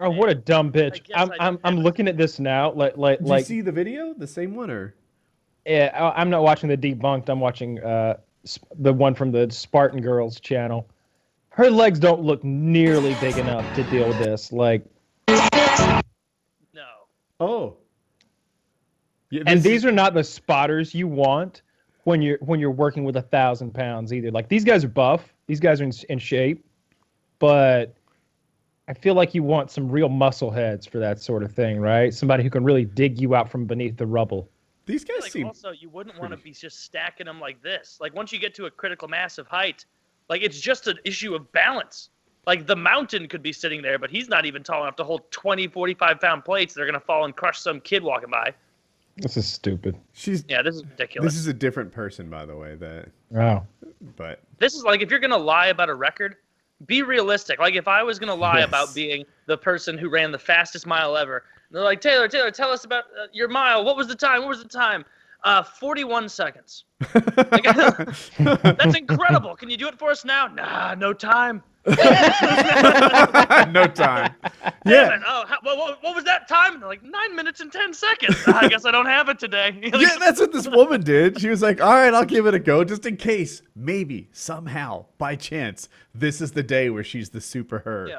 Oh, 0.01 0.11
what 0.11 0.29
a 0.29 0.35
dumb 0.35 0.71
bitch. 0.71 1.01
I'm 1.15 1.33
I 1.33 1.37
I'm 1.41 1.59
I'm 1.65 1.77
looking 1.79 2.09
at 2.09 2.17
this 2.17 2.39
now. 2.39 2.73
Like 2.73 2.97
like 2.97 3.21
Did 3.21 3.29
like 3.29 3.41
you 3.41 3.47
see 3.47 3.61
the 3.63 3.73
video, 3.73 4.13
the 4.13 4.27
same 4.27 4.55
one, 4.55 4.71
or 4.71 4.95
yeah, 5.65 5.91
I- 5.95 6.21
I'm 6.21 6.29
not 6.31 6.43
watching 6.43 6.69
the 6.69 6.77
debunked. 6.77 7.29
I'm 7.29 7.41
watching 7.41 7.83
uh 7.83 8.19
the 8.79 8.93
one 8.93 9.15
from 9.15 9.33
the 9.33 9.51
Spartan 9.51 10.03
Girls 10.03 10.41
channel. 10.41 10.89
Her 11.55 11.71
legs 11.71 12.01
don't 12.01 12.23
look 12.23 12.43
nearly 12.43 13.15
big 13.21 13.37
enough 13.39 13.77
to 13.77 13.85
deal 13.85 14.09
with 14.09 14.19
this. 14.19 14.51
Like, 14.51 14.85
no. 15.29 16.85
oh, 17.39 17.77
yeah, 19.31 19.43
and 19.47 19.59
this- 19.59 19.63
these 19.65 19.85
are 19.85 19.93
not 19.93 20.15
the 20.15 20.25
spotters 20.25 20.95
you 20.95 21.07
want 21.07 21.63
when 22.05 22.21
you're 22.21 22.39
when 22.41 22.59
you're 22.61 22.71
working 22.73 23.05
with 23.05 23.17
a 23.17 23.23
thousand 23.23 23.73
pounds 23.73 24.13
either. 24.13 24.31
Like 24.31 24.49
these 24.49 24.65
guys 24.65 24.85
are 24.85 24.89
buff. 24.89 25.33
These 25.47 25.61
guys 25.61 25.81
are 25.81 25.85
in, 25.85 25.93
in 26.09 26.19
shape, 26.19 26.65
but 27.39 27.95
I 28.89 28.95
feel 28.95 29.15
like 29.15 29.33
you 29.35 29.43
want 29.43 29.71
some 29.71 29.89
real 29.89 30.09
muscle 30.09 30.51
heads 30.51 30.87
for 30.87 30.99
that 30.99 31.21
sort 31.21 31.43
of 31.43 31.53
thing, 31.53 31.79
right? 31.81 32.13
Somebody 32.13 32.43
who 32.43 32.51
can 32.51 32.65
really 32.65 32.85
dig 32.85 33.21
you 33.21 33.35
out 33.35 33.49
from 33.51 33.65
beneath 33.65 33.97
the 33.97 34.07
rubble. 34.07 34.49
these 34.87 35.05
guys 35.05 35.23
Like 35.23 35.33
seem 35.33 35.47
also, 35.47 35.71
you 35.71 35.89
wouldn't 35.89 36.19
want 36.19 36.33
to 36.33 36.37
be 36.37 36.51
just 36.51 36.83
stacking 36.85 37.27
them 37.27 37.41
like 37.41 37.63
this. 37.63 37.99
Like 38.01 38.13
once 38.15 38.33
you 38.33 38.39
get 38.41 38.55
to 38.57 38.67
a 38.67 38.71
critical 38.71 39.07
mass 39.09 39.39
of 39.39 39.47
height, 39.47 39.85
like 40.29 40.43
it's 40.43 40.61
just 40.61 40.87
an 40.87 40.99
issue 41.05 41.35
of 41.35 41.51
balance. 41.53 42.11
Like 42.47 42.67
the 42.67 42.77
mountain 42.77 43.27
could 43.29 43.43
be 43.43 43.53
sitting 43.53 43.81
there, 43.81 43.99
but 43.99 44.11
he's 44.11 44.29
not 44.29 44.45
even 44.45 44.63
tall 44.63 44.83
enough 44.83 44.97
to 44.97 45.05
hold 45.05 45.31
20, 45.31 45.69
45 45.69 46.21
pound 46.21 46.45
plates. 46.45 46.75
They're 46.75 46.87
gonna 46.87 47.01
fall 47.01 47.25
and 47.25 47.35
crush 47.35 47.59
some 47.59 47.81
kid 47.81 48.03
walking 48.03 48.31
by. 48.31 48.53
This 49.17 49.37
is 49.37 49.47
stupid. 49.47 49.97
She's 50.13 50.45
Yeah, 50.49 50.61
this 50.63 50.77
is 50.77 50.85
ridiculous. 50.85 51.33
This 51.33 51.41
is 51.41 51.47
a 51.47 51.55
different 51.55 51.93
person, 51.93 52.29
by 52.29 52.45
the 52.45 52.57
way. 52.57 52.75
That, 52.75 53.09
wow. 53.31 53.67
but 54.17 54.41
this 54.59 54.75
is 54.75 54.83
like 54.83 55.01
if 55.01 55.11
you're 55.11 55.21
gonna 55.21 55.39
lie 55.39 55.69
about 55.69 55.89
a 55.89 55.95
record, 55.95 56.37
be 56.87 57.03
realistic. 57.03 57.59
Like 57.61 57.75
if 57.75 57.89
I 57.89 58.03
was 58.03 58.19
gonna 58.19 58.35
lie 58.35 58.59
Yes. 58.59 58.69
about 58.69 58.95
being 58.95 59.25
the 59.47 59.57
person 59.57 59.97
who 59.97 60.09
ran 60.11 60.33
the 60.33 60.39
fastest 60.39 60.87
mile 60.87 61.17
ever, 61.17 61.45
they're 61.71 61.83
like 61.83 62.01
Taylor, 62.01 62.29
Taylor, 62.29 62.51
tell 62.51 62.71
us 62.71 62.85
about 62.85 63.05
uh, 63.19 63.27
your 63.33 63.49
mile. 63.49 63.85
What 63.85 63.97
was 63.97 64.07
the 64.07 64.15
time? 64.15 64.41
What 64.41 64.49
was 64.49 64.63
the 64.63 64.69
time? 64.69 65.05
Uh, 65.45 65.63
41 65.63 66.29
seconds. 66.31 66.85
Like, 67.15 67.65
that's 68.39 68.97
incredible. 68.97 69.55
Can 69.57 69.69
you 69.69 69.77
do 69.77 69.89
it 69.89 69.99
for 69.99 70.11
us 70.11 70.25
now? 70.25 70.47
Nah, 70.47 70.95
no 70.95 71.13
time. 71.13 71.63
no 71.87 71.95
time. 73.87 74.35
Damn 74.43 74.73
Yeah, 74.87 75.15
it. 75.17 75.21
Oh, 75.27 75.45
how, 75.47 75.59
what, 75.61 76.03
what, 76.03 76.15
was 76.15 76.25
that 76.25 76.49
time? 76.49 76.81
They're 76.81 76.89
like 76.89 77.03
nine 77.03 77.37
minutes 77.37 77.61
and 77.61 77.71
ten 77.71 77.93
seconds. 77.93 78.39
I 78.47 78.69
guess 78.69 78.87
I 78.87 78.91
don't 78.91 79.05
have 79.05 79.29
it 79.29 79.39
today. 79.39 79.79
yeah, 79.95 80.17
that's 80.19 80.41
what 80.41 80.51
this 80.51 80.67
woman 80.67 81.03
did. 81.03 81.39
She 81.39 81.51
was 81.51 81.61
like, 81.61 81.83
"All 81.83 81.93
right, 81.93 82.15
I'll 82.15 82.25
give 82.25 82.47
it 82.47 82.55
a 82.55 82.59
go, 82.59 82.85
just 82.85 83.05
in 83.05 83.19
case, 83.19 83.61
maybe, 83.77 84.31
somehow, 84.33 85.05
by 85.19 85.37
chance, 85.37 85.91
this 86.15 86.41
is 86.41 86.53
the 86.53 86.63
day 86.63 86.89
where 86.89 87.05
she's 87.05 87.29
the 87.29 87.41
super 87.43 87.81
her." 87.81 88.09
Yeah. 88.09 88.19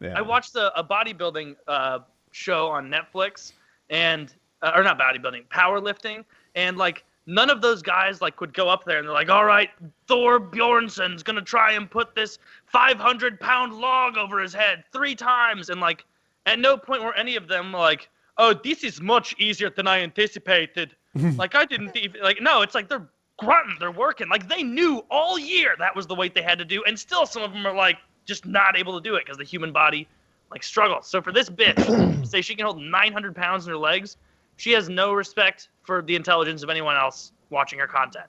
Yeah. 0.00 0.16
I 0.16 0.22
watched 0.22 0.54
a, 0.54 0.78
a 0.78 0.84
bodybuilding 0.84 1.56
uh, 1.66 1.98
show 2.30 2.68
on 2.68 2.88
Netflix, 2.88 3.54
and 3.90 4.32
uh, 4.62 4.70
or 4.76 4.84
not 4.84 5.00
bodybuilding, 5.00 5.48
powerlifting, 5.48 6.24
and 6.54 6.76
like 6.76 7.04
none 7.26 7.50
of 7.50 7.60
those 7.60 7.82
guys 7.82 8.20
like 8.20 8.40
would 8.40 8.52
go 8.52 8.68
up 8.68 8.84
there 8.84 8.98
and 8.98 9.06
they're 9.06 9.14
like, 9.14 9.30
"All 9.30 9.44
right, 9.44 9.70
Thor 10.06 10.38
Bjornsson's 10.38 11.22
gonna 11.22 11.42
try 11.42 11.72
and 11.72 11.90
put 11.90 12.14
this 12.14 12.38
500 12.66 13.40
pound 13.40 13.74
log 13.74 14.16
over 14.16 14.40
his 14.40 14.52
head 14.52 14.84
three 14.92 15.14
times," 15.14 15.70
and 15.70 15.80
like 15.80 16.04
at 16.46 16.58
no 16.58 16.76
point 16.76 17.02
were 17.02 17.14
any 17.14 17.36
of 17.36 17.48
them 17.48 17.72
like, 17.72 18.08
"Oh, 18.38 18.54
this 18.54 18.84
is 18.84 19.00
much 19.00 19.34
easier 19.38 19.70
than 19.70 19.86
I 19.86 20.00
anticipated." 20.00 20.94
like 21.36 21.54
I 21.54 21.64
didn't 21.64 21.96
even 21.96 22.22
like 22.22 22.40
no, 22.40 22.62
it's 22.62 22.74
like 22.74 22.88
they're 22.88 23.08
grunting, 23.38 23.76
they're 23.80 23.90
working, 23.90 24.28
like 24.28 24.48
they 24.48 24.62
knew 24.62 25.04
all 25.10 25.38
year 25.38 25.74
that 25.78 25.96
was 25.96 26.06
the 26.06 26.14
weight 26.14 26.34
they 26.34 26.42
had 26.42 26.58
to 26.58 26.64
do, 26.64 26.82
and 26.84 26.98
still 26.98 27.26
some 27.26 27.42
of 27.42 27.52
them 27.52 27.66
are 27.66 27.74
like 27.74 27.98
just 28.26 28.46
not 28.46 28.78
able 28.78 29.00
to 29.00 29.08
do 29.08 29.16
it 29.16 29.24
because 29.24 29.38
the 29.38 29.44
human 29.44 29.72
body 29.72 30.06
like 30.50 30.62
struggles. 30.62 31.06
So 31.06 31.22
for 31.22 31.32
this 31.32 31.48
bitch, 31.48 32.26
say 32.26 32.40
she 32.40 32.54
can 32.54 32.64
hold 32.64 32.80
900 32.80 33.34
pounds 33.34 33.66
in 33.66 33.70
her 33.70 33.78
legs, 33.78 34.16
she 34.60 34.72
has 34.72 34.88
no 34.90 35.12
respect 35.14 35.70
for 35.82 36.02
the 36.02 36.14
intelligence 36.14 36.62
of 36.62 36.68
anyone 36.68 36.94
else 36.96 37.32
watching 37.48 37.78
her 37.78 37.86
content. 37.86 38.26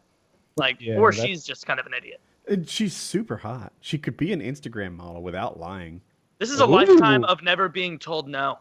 Like, 0.55 0.77
Yeah, 0.79 0.95
or 0.97 1.11
that's- 1.11 1.25
she's 1.27 1.43
just 1.43 1.65
kind 1.65 1.79
of 1.79 1.86
an 1.86 1.93
idiot. 1.93 2.21
And 2.47 2.67
she's 2.67 2.95
super 2.95 3.38
hot. 3.38 3.73
She 3.82 3.97
could 3.97 4.17
be 4.17 4.32
an 4.34 4.39
Instagram 4.41 4.95
model 4.95 5.21
without 5.21 5.59
lying. 5.59 6.01
This 6.39 6.49
is 6.49 6.59
a 6.59 6.63
Ooh. 6.63 6.67
lifetime 6.67 7.23
of 7.25 7.43
never 7.43 7.69
being 7.69 7.99
told 7.99 8.27
no. 8.27 8.59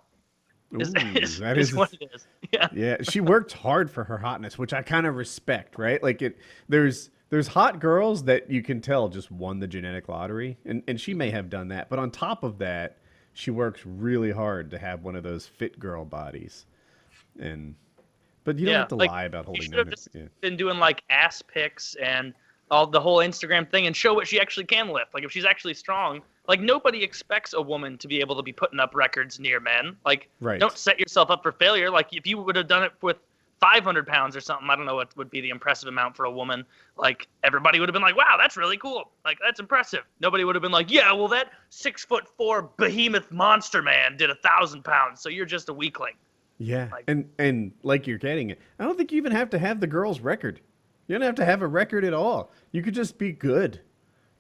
Is, 0.79 0.89
Ooh, 0.91 0.93
is, 1.17 1.39
that 1.39 1.57
is 1.59 1.71
is 1.71 1.75
what 1.75 1.93
it 1.95 2.11
is. 2.15 2.27
Yeah. 2.53 2.69
yeah 2.73 2.97
she 3.03 3.21
worked 3.21 3.53
hard 3.53 3.89
for 3.91 4.03
her 4.05 4.19
hotness 4.19 4.59
which 4.59 4.73
i 4.73 4.83
kind 4.83 5.07
of 5.07 5.15
respect 5.15 5.79
right 5.79 6.03
like 6.03 6.21
it 6.21 6.37
there's 6.69 7.11
there's 7.29 7.47
hot 7.47 7.79
girls 7.79 8.25
that 8.25 8.51
you 8.51 8.61
can 8.61 8.81
tell 8.81 9.09
just 9.09 9.31
won 9.31 9.61
the 9.61 9.69
genetic 9.69 10.09
lottery 10.09 10.59
and 10.65 10.83
and 10.89 11.01
she 11.01 11.15
may 11.15 11.31
have 11.31 11.49
done 11.49 11.69
that 11.69 11.89
but 11.89 12.01
on 12.01 12.11
top 12.11 12.43
of 12.43 12.59
that 12.59 12.99
she 13.35 13.53
works 13.53 13.83
really 13.85 14.33
hard 14.33 14.71
to 14.73 14.79
have 14.79 15.05
one 15.05 15.15
of 15.15 15.23
those 15.23 15.47
fit 15.47 15.79
girl 15.79 16.05
bodies 16.05 16.67
and 17.41 17.75
but 18.45 18.59
you 18.59 18.67
don't 18.67 18.73
Yeah, 18.75 18.79
have 18.81 18.89
to 18.89 18.97
like, 18.97 19.11
lie 19.11 19.25
about 19.25 19.47
holding 19.47 19.67
should 19.67 19.79
have 19.79 19.87
them 19.87 19.95
just 19.95 20.09
yeah. 20.15 20.27
been 20.41 20.57
doing 20.57 20.79
like 20.79 21.03
ass 21.11 21.43
pics 21.43 21.95
and 22.03 22.33
all 22.71 22.87
the 22.87 23.01
whole 23.01 23.19
Instagram 23.19 23.69
thing 23.71 23.87
and 23.87 23.97
show 23.97 24.15
what 24.15 24.29
she 24.29 24.41
actually 24.41 24.65
can 24.67 24.89
lift. 24.91 25.13
Like 25.13 25.25
if 25.25 25.33
she's 25.33 25.45
actually 25.45 25.75
strong, 25.75 26.23
like 26.49 26.61
nobody 26.61 27.03
expects 27.03 27.53
a 27.53 27.61
woman 27.61 27.99
to 27.99 28.09
be 28.09 28.21
able 28.21 28.37
to 28.37 28.43
be 28.43 28.53
putting 28.53 28.79
up 28.81 28.95
records 28.95 29.41
near 29.41 29.61
men. 29.61 29.97
Like 30.05 30.29
Right. 30.41 30.61
don't 30.61 30.79
set 30.79 30.99
yourself 31.01 31.31
up 31.31 31.43
for 31.43 31.53
failure. 31.53 31.91
Like 31.91 32.15
if 32.15 32.27
you 32.27 32.39
would 32.41 32.57
have 32.57 32.69
done 32.69 32.85
it 32.85 32.93
with 33.03 33.17
500 33.61 34.07
pounds 34.07 34.37
or 34.37 34.41
something, 34.41 34.71
I 34.71 34.77
don't 34.77 34.87
know 34.87 34.95
what 34.95 35.15
would 35.17 35.31
be 35.31 35.41
the 35.43 35.51
impressive 35.51 35.89
amount 35.89 36.17
for 36.17 36.25
a 36.25 36.31
woman. 36.31 36.65
Like 36.97 37.29
everybody 37.43 37.79
would 37.81 37.89
have 37.89 37.93
been 37.93 38.03
like, 38.03 38.17
wow, 38.17 38.37
that's 38.41 38.57
really 38.57 38.79
cool. 38.79 39.11
Like 39.25 39.39
that's 39.45 39.61
impressive. 39.61 40.05
Nobody 40.21 40.45
would 40.45 40.55
have 40.55 40.63
been 40.63 40.73
like, 40.73 40.91
yeah, 40.91 41.13
well 41.13 41.29
that 41.29 41.51
six 41.71 42.05
foot 42.05 42.27
four 42.37 42.71
behemoth 42.79 43.31
monster 43.33 43.83
man 43.83 44.17
did 44.17 44.31
a 44.31 44.37
thousand 44.37 44.85
pounds, 44.85 45.21
so 45.21 45.29
you're 45.29 45.45
just 45.45 45.69
a 45.69 45.75
weakling. 45.75 46.15
Yeah 46.61 46.89
like- 46.93 47.05
and 47.09 47.29
and 47.39 47.73
like 47.83 48.07
you're 48.07 48.19
getting 48.19 48.51
it 48.51 48.61
i 48.79 48.85
don't 48.85 48.97
think 48.97 49.11
you 49.11 49.17
even 49.19 49.33
have 49.33 49.51
to 49.51 49.59
have 49.59 49.81
the 49.81 49.87
girl's 49.87 50.21
record 50.21 50.61
you 51.09 51.15
don't 51.17 51.25
have 51.27 51.35
to 51.35 51.45
have 51.45 51.63
a 51.63 51.67
record 51.67 52.05
at 52.05 52.15
all 52.15 52.53
you 52.73 52.83
could 52.83 52.95
just 52.95 53.19
be 53.19 53.33
good 53.33 53.81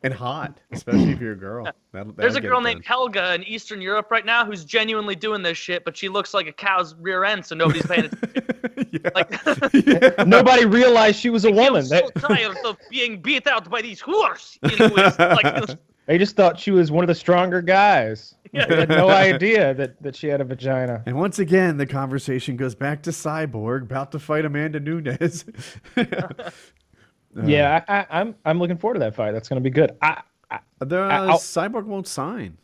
and 0.03 0.14
hot 0.14 0.61
especially 0.73 1.11
if 1.11 1.21
you're 1.21 1.33
a 1.33 1.37
girl 1.37 1.64
that'll, 1.93 2.12
There's 2.12 2.35
that'll 2.35 2.47
a 2.47 2.49
girl 2.49 2.61
named. 2.61 2.85
Helga 2.85 3.35
in 3.35 3.43
Eastern 3.45 3.81
Europe 3.81 4.11
right 4.11 4.25
now 4.25 4.45
who's 4.45 4.64
genuinely 4.64 5.14
doing 5.14 5.43
this 5.43 5.59
shit, 5.59 5.85
but 5.85 5.97
she 5.97 6.09
looks 6.09 6.33
like 6.33 6.47
a 6.47 6.53
cow's 6.53 6.95
rear 6.95 7.25
end, 7.25 7.45
so 7.45 7.55
nobody's 7.55 7.85
paying 7.85 8.05
attention. 8.07 8.89
yeah. 8.93 9.11
Like, 9.14 9.31
yeah. 9.75 10.25
Nobody 10.27 10.64
realized 10.64 11.18
she 11.18 11.29
was 11.29 11.45
a 11.45 11.51
woman. 11.51 11.83
I'm 11.83 11.85
so 11.85 12.01
They, 12.14 12.21
tired 12.21 12.57
of 12.64 12.77
being 12.91 13.21
beat 13.21 13.47
out 13.47 13.68
by 13.68 13.83
these 13.83 14.01
whores. 14.01 14.57
You 14.71 14.79
know, 14.79 15.35
like, 15.35 15.79
they 16.07 16.16
just 16.16 16.35
thought 16.35 16.59
she 16.59 16.71
was 16.71 16.91
one 16.91 17.05
of 17.05 17.09
the 17.09 17.14
stronger 17.14 17.61
guys. 17.61 18.35
I 18.55 18.75
had 18.75 18.89
no 18.89 19.09
idea 19.09 19.75
that, 19.75 20.03
that 20.03 20.17
she 20.17 20.27
had 20.27 20.41
a 20.41 20.45
vagina. 20.45 21.03
And 21.07 21.17
once 21.17 21.39
again, 21.39 21.77
the 21.77 21.87
conversation 21.87 22.57
goes 22.57 22.75
back 22.75 23.03
to 23.05 23.11
Cyborg 23.11 23.83
about 23.83 24.11
to 24.13 24.19
fight 24.19 24.45
Amanda 24.45 24.81
Nunes. 24.81 25.45
yeah, 27.45 27.83
uh, 27.89 27.93
I, 27.93 27.99
I, 27.99 28.07
I'm 28.21 28.35
I'm 28.45 28.59
looking 28.59 28.77
forward 28.77 28.95
to 28.95 29.01
that 29.01 29.15
fight. 29.15 29.33
That's 29.33 29.49
going 29.49 29.63
to 29.63 29.65
be 29.65 29.71
good. 29.71 29.97
I, 30.03 30.23
I 30.51 30.59
the 30.81 30.99
I'll- 30.99 31.39
Cyborg 31.39 31.85
won't 31.85 32.09
sign. 32.09 32.57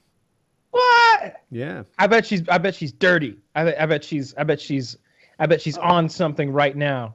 what? 0.71 1.37
Yeah. 1.51 1.85
I 1.99 2.07
bet 2.07 2.27
she's 2.27 2.49
I 2.49 2.59
bet 2.59 2.75
she's 2.75 2.93
dirty. 2.93 3.37
I 3.55 3.75
I 3.75 3.87
bet 3.87 4.03
she's 4.05 4.35
I 4.37 4.45
bet 4.45 4.61
she's 4.61 4.97
I 5.39 5.47
bet 5.47 5.61
she's 5.61 5.79
on 5.79 6.09
something 6.09 6.51
right 6.51 6.77
now. 6.77 7.15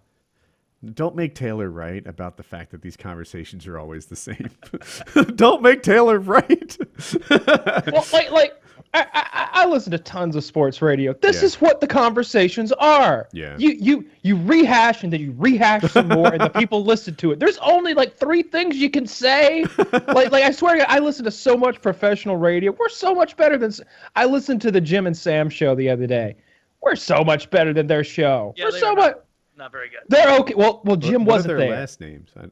Don't 0.94 1.16
make 1.16 1.36
Taylor 1.36 1.70
right 1.70 2.06
about 2.08 2.38
the 2.38 2.44
fact 2.44 2.72
that 2.72 2.82
these 2.82 2.98
conversations 2.98 3.68
are 3.68 3.78
always 3.78 4.08
the 4.08 4.16
same. 4.16 4.50
Don't 5.36 5.62
make 5.62 5.84
Taylor 5.84 6.18
right. 6.20 6.78
Well, 7.30 8.06
like 8.14 8.32
like 8.32 8.54
I, 8.94 9.06
I, 9.14 9.50
I 9.54 9.66
listen 9.68 9.92
to 9.92 9.98
tons 10.00 10.36
of 10.36 10.44
sports 10.44 10.82
radio. 10.82 11.14
This 11.14 11.38
Yeah. 11.42 11.46
is 11.46 11.62
what 11.62 11.80
the 11.82 11.88
conversations 11.88 12.72
are. 12.74 13.30
Yeah. 13.32 13.56
You 13.58 13.72
you 13.72 14.06
you 14.24 14.36
rehash 14.38 15.04
and 15.04 15.14
then 15.14 15.22
you 15.22 15.34
rehash 15.38 15.84
some 15.92 16.08
more, 16.10 16.34
and 16.34 16.42
the 16.42 16.50
people 16.60 16.84
listen 16.84 17.16
to 17.16 17.32
it. 17.32 17.40
There's 17.40 17.58
only 17.60 17.94
like 17.94 18.18
three 18.18 18.44
things 18.44 18.76
you 18.78 18.90
can 18.90 19.06
say. 19.06 19.66
like 19.92 20.32
like 20.32 20.44
I 20.44 20.52
swear, 20.52 20.84
I 20.90 21.00
listen 21.00 21.24
to 21.26 21.32
so 21.32 21.56
much 21.56 21.82
professional 21.82 22.38
radio. 22.38 22.72
We're 22.72 22.90
so 22.90 23.14
much 23.14 23.38
better 23.38 23.58
than. 23.58 23.72
I 24.16 24.26
listened 24.26 24.62
to 24.64 24.72
the 24.72 24.82
Jim 24.82 25.06
and 25.08 25.16
Sam 25.16 25.50
show 25.50 25.76
the 25.76 25.90
other 25.90 26.08
day. 26.08 26.36
We're 26.82 26.96
so 26.96 27.24
much 27.24 27.50
better 27.52 27.74
than 27.74 27.86
their 27.88 28.04
show. 28.04 28.56
Yeah, 28.58 28.66
We're 28.66 28.72
so 28.80 28.88
are 28.94 28.96
much. 28.96 29.16
Not 29.62 29.72
very 29.72 29.89
good. 29.89 29.99
They're 30.09 30.39
okay. 30.39 30.55
Well, 30.55 30.82
well, 30.84 30.95
Jim 30.95 31.24
What 31.24 31.36
wasn't 31.36 31.49
their 31.49 31.57
there. 31.59 31.70
last 31.80 32.01
names? 32.01 32.32
I- 32.36 32.47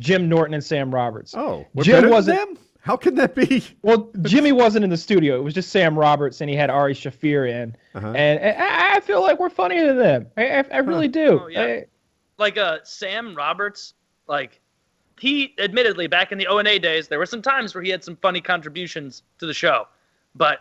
Jim 0.00 0.30
Norton 0.30 0.54
and 0.54 0.64
Sam 0.64 0.92
Roberts. 0.94 1.34
oh, 1.36 1.66
we're 1.74 1.84
Jim 1.84 2.08
wasn't- 2.08 2.38
than 2.38 2.54
them? 2.54 2.62
How 2.80 2.96
can 2.96 3.14
that 3.16 3.34
be? 3.34 3.62
Well, 3.82 4.10
Jimmy 4.22 4.52
wasn't 4.52 4.82
in 4.84 4.88
the 4.90 4.96
studio. 4.96 5.36
It 5.36 5.42
was 5.42 5.52
just 5.52 5.70
Sam 5.70 5.98
Roberts, 5.98 6.40
and 6.40 6.48
he 6.48 6.56
had 6.56 6.70
Ari 6.70 6.94
Shaffir 6.94 7.48
in. 7.50 7.76
Uh-huh. 7.94 8.08
And, 8.08 8.40
and 8.40 8.62
I 8.62 8.96
I 8.96 9.00
feel 9.00 9.20
like 9.20 9.38
we're 9.38 9.50
funnier 9.50 9.86
than 9.88 9.98
them. 9.98 10.26
I, 10.38 10.60
I, 10.60 10.64
I 10.72 10.78
really 10.78 11.08
do. 11.08 11.40
Oh, 11.44 11.46
yeah. 11.48 11.62
I- 11.62 11.84
Like 12.38 12.56
uh, 12.56 12.78
Sam 12.82 13.34
Roberts, 13.34 13.92
like 14.26 14.60
he 15.20 15.54
admittedly 15.58 16.06
back 16.06 16.32
in 16.32 16.38
the 16.38 16.46
O 16.46 16.56
and 16.58 16.68
A 16.68 16.78
days, 16.78 17.08
there 17.08 17.18
were 17.18 17.26
some 17.26 17.42
times 17.42 17.74
where 17.74 17.84
he 17.84 17.90
had 17.90 18.02
some 18.02 18.16
funny 18.16 18.40
contributions 18.40 19.22
to 19.38 19.44
the 19.46 19.54
show, 19.54 19.86
but 20.34 20.60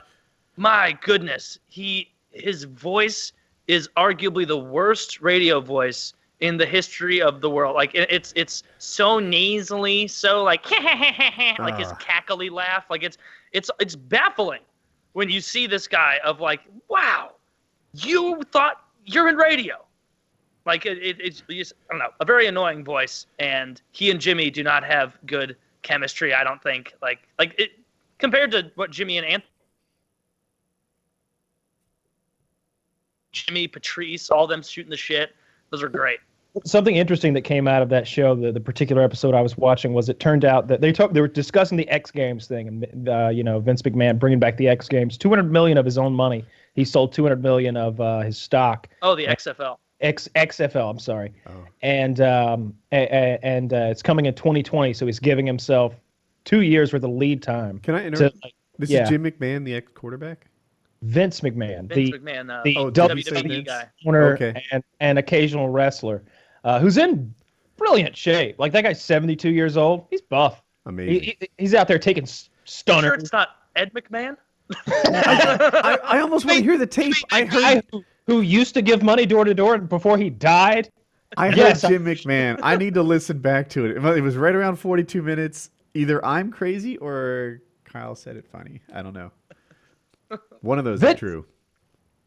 my 0.57 0.97
goodness, 1.01 1.59
he 1.67 2.11
his 2.31 2.63
voice 2.65 3.31
is 3.67 3.87
arguably 3.97 4.47
the 4.47 4.57
worst 4.57 5.21
radio 5.21 5.59
voice 5.61 6.13
in 6.39 6.57
the 6.57 6.65
history 6.65 7.21
of 7.21 7.39
the 7.41 7.49
world. 7.49 7.75
Like 7.75 7.95
it, 7.95 8.11
it's 8.11 8.33
it's 8.35 8.63
so 8.77 9.19
nasally, 9.19 10.07
so 10.07 10.43
like 10.43 10.69
like 11.59 11.77
his 11.77 11.91
Ah. 11.91 11.97
cackly 11.99 12.51
laugh. 12.51 12.85
Like 12.89 13.03
it's 13.03 13.17
it's 13.53 13.69
it's 13.79 13.95
baffling 13.95 14.61
when 15.13 15.29
you 15.29 15.39
see 15.41 15.67
this 15.67 15.87
guy 15.87 16.19
of 16.23 16.39
like, 16.39 16.61
wow, 16.89 17.31
you 17.93 18.41
thought 18.51 18.83
you're 19.05 19.29
in 19.29 19.35
radio. 19.37 19.75
Like 20.65 20.85
it, 20.85 20.97
it, 20.97 21.17
it's 21.19 21.43
just, 21.49 21.73
I 21.89 21.93
don't 21.93 21.99
know, 21.99 22.09
a 22.19 22.25
very 22.25 22.47
annoying 22.47 22.83
voice, 22.83 23.25
and 23.39 23.81
he 23.91 24.11
and 24.11 24.19
Jimmy 24.19 24.49
do 24.49 24.63
not 24.63 24.83
have 24.83 25.17
good 25.25 25.55
chemistry. 25.81 26.33
I 26.33 26.43
don't 26.43 26.61
think 26.63 26.93
like 27.01 27.27
like 27.39 27.53
it 27.57 27.71
compared 28.17 28.51
to 28.51 28.71
what 28.75 28.89
Jimmy 28.91 29.17
and 29.17 29.25
Anthony, 29.27 29.49
Jimmy 33.33 33.67
Patrice, 33.67 34.29
all 34.29 34.47
them 34.47 34.61
shooting 34.63 34.89
the 34.89 34.97
shit. 34.97 35.35
Those 35.71 35.83
are 35.83 35.89
great. 35.89 36.19
something 36.65 36.95
interesting 36.95 37.33
that 37.33 37.41
came 37.41 37.67
out 37.67 37.81
of 37.81 37.89
that 37.89 38.07
show, 38.07 38.35
the, 38.35 38.51
the 38.51 38.59
particular 38.59 39.01
episode 39.01 39.33
I 39.33 39.41
was 39.41 39.57
watching, 39.57 39.91
was 39.93 40.07
it 40.07 40.19
turned 40.19 40.45
out 40.45 40.67
that 40.67 40.81
they 40.81 40.91
talked, 40.91 41.15
they 41.15 41.21
were 41.21 41.27
discussing 41.27 41.77
the 41.77 41.89
X 41.89 42.11
Games 42.11 42.47
thing, 42.47 42.67
and 42.67 43.09
uh, 43.09 43.29
you 43.29 43.43
know 43.43 43.59
Vince 43.59 43.81
McMahon 43.81 44.19
bringing 44.19 44.39
back 44.39 44.57
the 44.57 44.67
X 44.69 44.87
Games, 44.87 45.17
200 45.17 45.51
million 45.51 45.77
of 45.77 45.85
his 45.85 45.97
own 45.97 46.13
money. 46.13 46.45
He 46.75 46.85
sold 46.85 47.11
200 47.13 47.41
million 47.41 47.75
of 47.75 47.99
uh, 47.99 48.19
his 48.21 48.37
stock. 48.37 48.87
Oh, 49.01 49.15
the 49.15 49.25
XFL. 49.25 49.77
X 50.01 50.27
XFL, 50.35 50.89
I'm 50.91 50.99
sorry, 50.99 51.33
Oh. 51.47 51.65
and 51.81 52.19
um, 52.21 52.73
a, 52.91 52.97
a, 53.03 53.39
and 53.41 53.73
uh, 53.73 53.77
it's 53.89 54.01
coming 54.03 54.25
in 54.25 54.33
2020, 54.35 54.93
so 54.93 55.05
he's 55.05 55.19
giving 55.19 55.47
himself 55.47 55.95
two 56.45 56.61
years 56.61 56.91
worth 56.93 57.03
of 57.03 57.09
lead 57.11 57.41
time. 57.41 57.79
Can 57.79 57.95
I 57.95 58.01
To, 58.01 58.07
interrupt? 58.07 58.43
like, 58.43 58.53
This 58.77 58.89
yeah. 58.89 59.03
is 59.03 59.09
Jim 59.09 59.23
McMahon, 59.23 59.63
the 59.65 59.73
ex 59.75 59.91
quarterback? 59.95 60.47
Vince 61.03 61.41
McMahon, 61.41 61.87
Vince 61.89 62.11
the 62.11 62.19
McMahon, 62.19 62.49
uh, 62.49 62.61
the 62.63 62.75
Oh, 62.77 62.89
W- 62.89 63.15
did 63.15 63.25
you 63.27 63.35
say 63.35 63.41
WWE 63.43 63.47
Vince? 63.49 63.67
guy. 63.67 63.89
owner 64.07 64.33
Okay. 64.33 64.63
and, 64.71 64.83
and 64.99 65.19
occasional 65.19 65.69
wrestler, 65.69 66.23
uh, 66.63 66.79
who's 66.79 66.97
in 66.97 67.33
brilliant 67.77 68.15
shape. 68.15 68.57
Like 68.59 68.71
that 68.73 68.83
guy's 68.83 69.01
72 69.01 69.49
years 69.49 69.75
old. 69.77 70.07
He's 70.09 70.21
buff. 70.21 70.61
Amazing. 70.85 71.13
He, 71.23 71.37
he- 71.39 71.49
he's 71.57 71.73
out 71.73 71.87
there 71.87 71.99
taking 71.99 72.23
s- 72.23 72.49
Sure, 72.65 73.13
it's 73.15 73.33
not 73.33 73.49
Ed 73.75 73.91
McMahon. 73.93 74.37
I, 74.87 75.99
I 76.03 76.19
almost 76.21 76.45
want 76.45 76.57
to 76.59 76.63
hear 76.69 76.77
the 76.77 76.87
tape. 76.87 77.13
I 77.31 77.43
guy 77.43 77.75
heard 77.75 77.85
who, 77.91 78.03
who 78.27 78.41
used 78.41 78.73
to 78.75 78.81
give 78.81 79.03
money 79.03 79.25
door 79.25 79.43
to 79.45 79.53
door 79.53 79.77
before 79.77 80.17
he 80.17 80.29
died. 80.29 80.89
I 81.35 81.47
heard 81.49 81.57
Yes, 81.57 81.83
I- 81.83 81.89
Jim 81.89 82.05
McMahon. 82.05 82.59
I 82.63 82.77
need 82.77 82.93
to 82.93 83.03
listen 83.03 83.39
back 83.39 83.67
to 83.69 83.85
it. 83.85 83.97
It 84.17 84.21
was 84.21 84.37
right 84.37 84.55
around 84.55 84.77
42 84.77 85.21
minutes. 85.21 85.71
Either 85.95 86.23
I'm 86.25 86.51
crazy 86.51 86.97
or 86.97 87.61
Kyle 87.83 88.15
said 88.15 88.35
it 88.37 88.45
funny. 88.51 88.81
I 88.93 89.01
don't 89.01 89.13
know. 89.13 89.31
One 90.63 90.79
of 90.79 90.85
those 90.85 90.95
is 90.99 91.01
Vince- 91.01 91.19
true. 91.19 91.45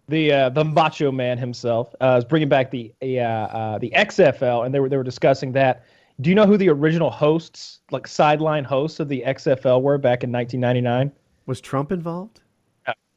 The 0.09 0.31
uh, 0.33 0.49
the 0.51 0.65
Macho 0.65 1.11
Man 1.11 1.37
himself 1.37 1.93
uh, 2.01 2.15
is 2.19 2.25
bringing 2.25 2.49
back 2.49 2.71
the 2.71 2.93
uh, 3.03 3.07
uh, 3.25 3.79
the 3.79 3.91
XFL, 3.91 4.65
and 4.65 4.73
they 4.73 4.79
were 4.79 4.89
they 4.89 4.97
were 4.97 5.03
discussing 5.03 5.51
that. 5.53 5.85
Do 6.21 6.31
you 6.31 6.37
know 6.37 6.47
who 6.47 6.57
the 6.57 6.69
original 6.69 7.11
hosts, 7.11 7.81
like 7.91 8.07
sideline 8.07 8.63
hosts 8.65 9.01
of 9.01 9.09
the 9.09 9.23
XFL, 9.27 9.83
were 9.83 9.99
back 9.99 10.23
in 10.25 10.31
1999? 10.33 11.11
Was 11.47 11.61
Trump 11.61 11.91
involved? 11.93 12.41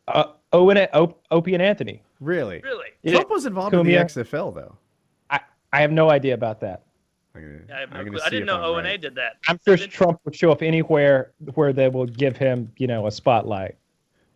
Uh, 0.07 0.23
Owen, 0.51 0.87
o- 0.93 1.15
Opie, 1.31 1.53
and 1.53 1.61
Anthony. 1.61 2.01
Really? 2.19 2.59
Really? 2.63 2.87
Trump 3.07 3.29
was 3.29 3.45
involved 3.45 3.75
in 3.75 3.85
the 3.85 3.93
XFL 3.93 4.53
though. 4.55 4.75
I, 5.29 5.39
I 5.71 5.81
have 5.81 5.91
no 5.91 6.09
idea 6.09 6.33
about 6.33 6.59
that. 6.61 6.81
I'm 7.35 7.41
gonna, 7.41 7.59
Yeah, 7.69 7.75
I, 7.75 7.79
no 7.79 7.85
I'm 7.85 7.89
gonna 8.05 8.09
clue. 8.09 8.19
see 8.19 8.25
I 8.25 8.29
didn't 8.31 8.45
know 8.47 8.55
I'm 8.57 8.63
O 8.63 8.75
and 8.75 8.87
A 8.87 8.89
right. 8.91 9.01
did 9.01 9.15
that. 9.15 9.37
I'm 9.47 9.59
sure 9.63 9.77
Trump 9.77 10.19
would 10.25 10.35
show 10.35 10.51
up 10.51 10.63
anywhere 10.63 11.31
where 11.53 11.71
they 11.71 11.87
will 11.87 12.07
give 12.07 12.35
him, 12.35 12.71
you 12.77 12.87
know, 12.87 13.05
a 13.07 13.11
spotlight. 13.11 13.75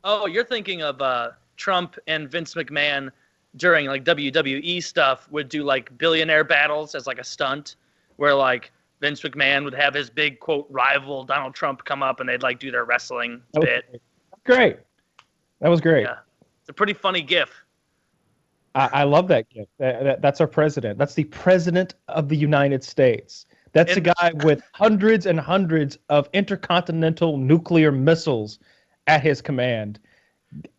Oh, 0.03 0.25
you're 0.27 0.43
thinking 0.43 0.81
of 0.81 1.01
uh, 1.01 1.31
Trump 1.57 1.97
and 2.07 2.29
Vince 2.29 2.53
McMahon 2.55 3.11
during 3.55 3.85
like 3.87 4.03
WWE 4.03 4.83
stuff 4.83 5.27
would 5.31 5.47
do 5.49 5.63
like 5.63 5.95
billionaire 5.97 6.43
battles 6.43 6.95
as 6.95 7.07
like 7.07 7.19
a 7.19 7.23
stunt, 7.23 7.75
where 8.17 8.33
like 8.33 8.71
Vince 8.99 9.21
McMahon 9.21 9.63
would 9.63 9.73
have 9.73 9.93
his 9.93 10.09
big 10.09 10.39
quote 10.39 10.67
rival 10.69 11.23
Donald 11.23 11.53
Trump 11.53 11.83
come 11.85 12.01
up 12.03 12.19
and 12.19 12.27
they'd 12.27 12.41
like 12.43 12.59
do 12.59 12.71
their 12.71 12.85
wrestling 12.85 13.41
bit. 13.59 14.01
great. 14.43 14.77
That 15.59 15.69
was 15.69 15.79
great. 15.81 16.03
Yeah, 16.03 16.17
it's 16.59 16.69
a 16.69 16.73
pretty 16.73 16.93
funny 16.93 17.21
gif. 17.21 17.49
I, 18.75 18.89
I 18.91 19.03
love 19.03 19.27
that 19.27 19.47
gif. 19.49 19.67
That, 19.77 20.03
that- 20.03 20.21
that's 20.21 20.41
our 20.41 20.47
president. 20.47 20.97
That's 20.97 21.13
the 21.13 21.25
president 21.25 21.93
of 22.07 22.27
the 22.27 22.35
United 22.35 22.83
States. 22.83 23.45
That's 23.71 23.95
And- 23.95 24.07
a 24.07 24.13
guy 24.19 24.31
with 24.43 24.63
hundreds 24.73 25.25
and 25.27 25.39
hundreds 25.39 25.97
of 26.09 26.27
intercontinental 26.33 27.37
nuclear 27.37 27.91
missiles 27.91 28.59
at 29.07 29.21
his 29.21 29.41
command, 29.41 29.99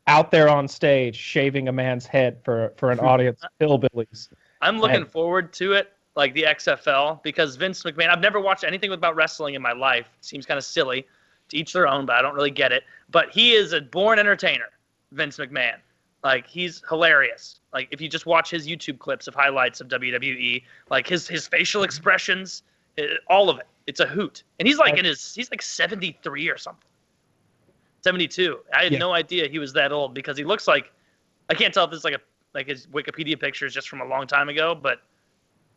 out 0.07 0.31
there 0.31 0.49
on 0.49 0.69
stage 0.69 1.17
shaving 1.17 1.69
a 1.69 1.73
man's 1.73 2.07
head 2.07 2.41
for 2.45 2.73
for 2.77 2.91
an 2.91 3.01
audience 3.01 3.43
of 3.43 3.51
hillbillies. 3.61 4.29
I'm 4.61 4.79
looking 4.79 5.03
Right. 5.03 5.11
forward 5.11 5.53
to 5.55 5.73
it, 5.73 5.93
like 6.17 6.33
the 6.35 6.45
XFL, 6.47 7.21
because 7.23 7.57
Vince 7.57 7.83
McMahon. 7.83 8.09
I've 8.09 8.21
never 8.21 8.41
watched 8.41 8.65
anything 8.65 8.93
about 8.93 9.17
wrestling 9.17 9.55
in 9.55 9.63
my 9.63 9.73
life. 9.73 10.09
seems 10.21 10.47
kind 10.47 10.59
of 10.59 10.65
silly. 10.65 11.07
To 11.51 11.59
each 11.59 11.75
their 11.75 11.87
own, 11.87 12.07
but 12.07 12.17
I 12.17 12.23
don't 12.23 12.35
really 12.35 12.51
get 12.51 12.73
it. 12.73 12.85
But 13.11 13.31
he 13.31 13.53
is 13.53 13.75
a 13.75 13.81
born 13.83 14.19
entertainer, 14.19 14.71
Vince 15.13 15.37
McMahon. 15.37 15.77
Like 16.23 16.47
he's 16.47 16.83
hilarious. 16.89 17.61
Like 17.75 17.89
if 17.91 18.01
you 18.01 18.09
just 18.09 18.25
watch 18.25 18.51
his 18.51 18.67
YouTube 18.67 18.99
clips 18.99 19.27
of 19.27 19.35
highlights 19.35 19.83
of 19.83 19.89
WWE, 19.89 20.65
like 20.89 21.07
his 21.07 21.29
his 21.29 21.47
facial 21.47 21.83
expressions, 21.83 22.63
eh, 22.97 23.09
all 23.29 23.51
of 23.51 23.59
it, 23.59 23.67
it's 23.87 24.01
a 24.01 24.07
hoot. 24.07 24.43
And 24.59 24.67
he's 24.67 24.79
like 24.79 24.97
in 24.97 25.05
his 25.05 25.35
he's 25.35 25.51
like 25.51 25.61
73 25.61 26.49
or 26.49 26.57
something. 26.57 26.89
72. 28.05 28.59
I 28.73 28.85
had 28.85 28.93
Yeah. 28.93 28.99
no 28.99 29.13
idea 29.13 29.49
he 29.49 29.59
was 29.59 29.73
that 29.73 29.91
old 29.91 30.13
because 30.15 30.37
he 30.37 30.45
looks 30.45 30.69
like 30.69 30.93
I 31.49 31.55
can't 31.55 31.73
tell 31.73 31.87
if 31.87 31.93
it's 31.93 32.05
like 32.05 32.15
a 32.15 32.21
like 32.53 32.69
his 32.69 32.87
Wikipedia 32.87 33.41
picture 33.41 33.67
is 33.67 33.75
just 33.75 33.89
from 33.89 34.01
a 34.01 34.05
long 34.05 34.27
time 34.27 34.49
ago, 34.49 34.75
but 34.75 35.01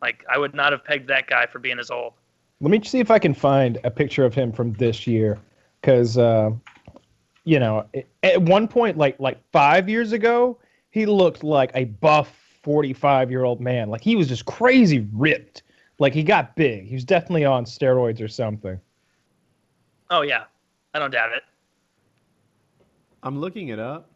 like 0.02 0.24
I 0.30 0.38
would 0.38 0.54
not 0.54 0.72
have 0.74 0.84
pegged 0.84 1.08
that 1.08 1.28
guy 1.28 1.46
for 1.48 1.60
being 1.60 1.80
as 1.80 1.90
old. 1.90 2.14
Let 2.60 2.70
me 2.70 2.84
see 2.84 3.00
if 3.00 3.10
I 3.10 3.18
can 3.18 3.34
find 3.34 3.80
a 3.84 3.90
picture 3.90 4.26
of 4.26 4.34
him 4.36 4.52
from 4.52 4.74
this 4.74 5.08
year, 5.08 5.40
because 5.82 6.18
uh, 6.18 6.52
you 7.46 7.60
know, 7.60 7.88
at 8.24 8.42
one 8.42 8.68
point, 8.68 8.98
like 8.98 9.20
like 9.20 9.40
five 9.52 9.88
years 9.88 10.12
ago, 10.12 10.60
he 10.92 11.06
looked 11.06 11.44
like 11.44 11.72
a 11.76 11.86
buff 11.86 12.30
forty-five-year-old 12.62 13.62
man. 13.62 13.90
Like 13.90 14.02
he 14.02 14.16
was 14.18 14.28
just 14.28 14.46
crazy 14.46 15.08
ripped. 15.14 15.64
Like 16.00 16.14
he 16.14 16.24
got 16.24 16.56
big. 16.56 16.88
He 16.88 16.94
was 16.94 17.06
definitely 17.06 17.46
on 17.46 17.64
steroids 17.66 18.22
or 18.22 18.28
something. 18.28 18.80
Oh 20.10 20.22
yeah, 20.24 20.44
I 20.94 21.00
don't 21.00 21.12
doubt 21.12 21.32
it. 21.32 21.44
I'm 23.28 23.40
looking 23.40 23.68
it 23.68 23.80
up. 23.80 24.10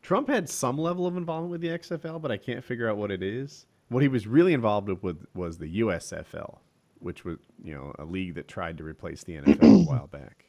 Trump 0.00 0.28
had 0.28 0.48
some 0.48 0.78
level 0.78 1.08
of 1.08 1.16
involvement 1.16 1.50
with 1.50 1.60
the 1.60 1.68
XFL, 1.68 2.22
but 2.22 2.30
I 2.30 2.36
can't 2.36 2.62
figure 2.64 2.88
out 2.88 2.96
what 2.96 3.10
it 3.10 3.20
is. 3.20 3.66
What 3.88 4.00
he 4.00 4.08
was 4.08 4.28
really 4.28 4.52
involved 4.52 4.88
with 4.88 5.26
was 5.34 5.58
the 5.58 5.80
USFL, 5.80 6.58
which 7.00 7.24
was 7.24 7.38
you 7.64 7.74
know 7.74 7.92
a 7.98 8.04
league 8.04 8.36
that 8.36 8.46
tried 8.46 8.78
to 8.78 8.84
replace 8.84 9.24
the 9.24 9.38
NFL 9.38 9.82
a 9.82 9.84
while 9.88 10.06
back. 10.06 10.44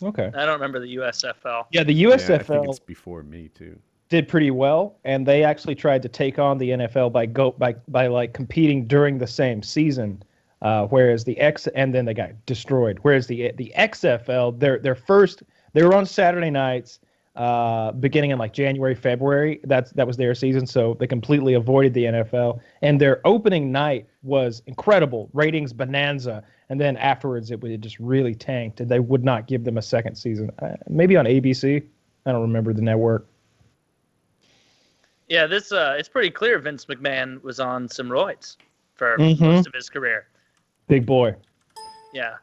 Okay. 0.00 0.30
I 0.32 0.44
don't 0.44 0.54
remember 0.54 0.78
the 0.78 0.96
USFL. 0.96 1.66
Yeah, 1.72 1.82
the 1.82 1.92
Yeah, 1.92 2.10
I 2.10 2.18
think 2.18 2.20
USFL 2.22 2.68
it's 2.68 2.78
before 2.78 3.24
me 3.24 3.48
too. 3.48 3.76
did 4.08 4.28
pretty 4.28 4.52
well, 4.52 4.96
and 5.04 5.26
they 5.26 5.42
actually 5.42 5.74
tried 5.74 6.02
to 6.02 6.08
take 6.08 6.38
on 6.38 6.56
the 6.58 6.70
NFL 6.70 7.12
by 7.12 7.26
go 7.26 7.50
by 7.50 7.74
by 7.88 8.06
like 8.06 8.32
competing 8.32 8.86
during 8.86 9.18
the 9.18 9.26
same 9.26 9.60
season. 9.60 10.22
Uh, 10.62 10.86
whereas 10.86 11.24
the 11.24 11.38
X 11.38 11.66
and 11.68 11.94
then 11.94 12.04
they 12.04 12.14
got 12.14 12.30
destroyed. 12.46 12.98
Whereas 13.02 13.26
the 13.26 13.52
the 13.56 13.72
XFL, 13.76 14.58
their 14.58 14.78
their 14.78 14.94
first 14.94 15.42
they 15.76 15.84
were 15.84 15.94
on 15.94 16.06
Saturday 16.06 16.48
nights, 16.48 17.00
uh, 17.36 17.92
beginning 17.92 18.30
in 18.30 18.38
like 18.38 18.54
January 18.54 18.94
February. 18.94 19.60
That's 19.64 19.90
that 19.92 20.06
was 20.06 20.16
their 20.16 20.34
season, 20.34 20.66
so 20.66 20.94
they 20.98 21.06
completely 21.06 21.52
avoided 21.52 21.92
the 21.92 22.04
NFL. 22.04 22.60
And 22.80 22.98
their 22.98 23.20
opening 23.26 23.70
night 23.70 24.06
was 24.22 24.62
incredible, 24.66 25.28
ratings 25.34 25.74
bonanza. 25.74 26.42
And 26.70 26.80
then 26.80 26.96
afterwards, 26.96 27.50
it, 27.50 27.62
it 27.62 27.82
just 27.82 27.98
really 28.00 28.34
tanked, 28.34 28.80
and 28.80 28.90
they 28.90 29.00
would 29.00 29.22
not 29.22 29.46
give 29.48 29.64
them 29.64 29.76
a 29.76 29.82
second 29.82 30.14
season. 30.16 30.50
Uh, 30.60 30.76
maybe 30.88 31.14
on 31.14 31.26
ABC. 31.26 31.86
I 32.24 32.32
don't 32.32 32.40
remember 32.40 32.72
the 32.72 32.80
network. 32.80 33.28
Yeah, 35.28 35.46
this 35.46 35.72
uh, 35.72 35.94
it's 35.98 36.08
pretty 36.08 36.30
clear 36.30 36.58
Vince 36.58 36.86
McMahon 36.86 37.42
was 37.42 37.60
on 37.60 37.86
some 37.86 38.08
roids 38.08 38.56
for 38.94 39.18
Mhm. 39.18 39.40
most 39.40 39.66
of 39.66 39.74
his 39.74 39.90
career. 39.90 40.26
Big 40.88 41.04
boy. 41.04 41.34
Yeah, 42.14 42.36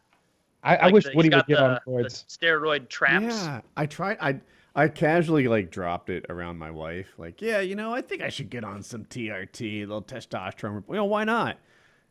I, 0.64 0.76
I 0.78 0.92
wish 0.92 1.04
the- 1.04 1.12
Woody 1.16 1.30
would 1.30 1.46
get 1.46 1.58
the, 1.58 1.64
on 1.64 1.80
the 1.86 1.92
roids. 1.92 2.26
steroid 2.28 2.90
traps. 2.90 3.26
Yeah, 3.26 3.62
I 3.78 3.86
tried. 3.86 4.18
I 4.22 4.40
I 4.76 4.88
casually 4.88 5.48
like 5.48 5.70
dropped 5.72 6.10
it 6.10 6.26
around 6.30 6.58
my 6.58 6.72
wife. 6.72 7.14
Like, 7.18 7.42
yeah, 7.42 7.60
you 7.60 7.76
know, 7.76 7.94
I 7.94 8.02
think 8.02 8.22
I 8.24 8.30
should 8.30 8.50
get 8.50 8.64
on 8.64 8.82
some 8.82 9.06
TRT, 9.06 9.62
a 9.62 9.80
little 9.82 10.02
testosterone. 10.02 10.84
You 10.90 10.96
know, 10.96 11.06
why 11.06 11.24
not? 11.26 11.58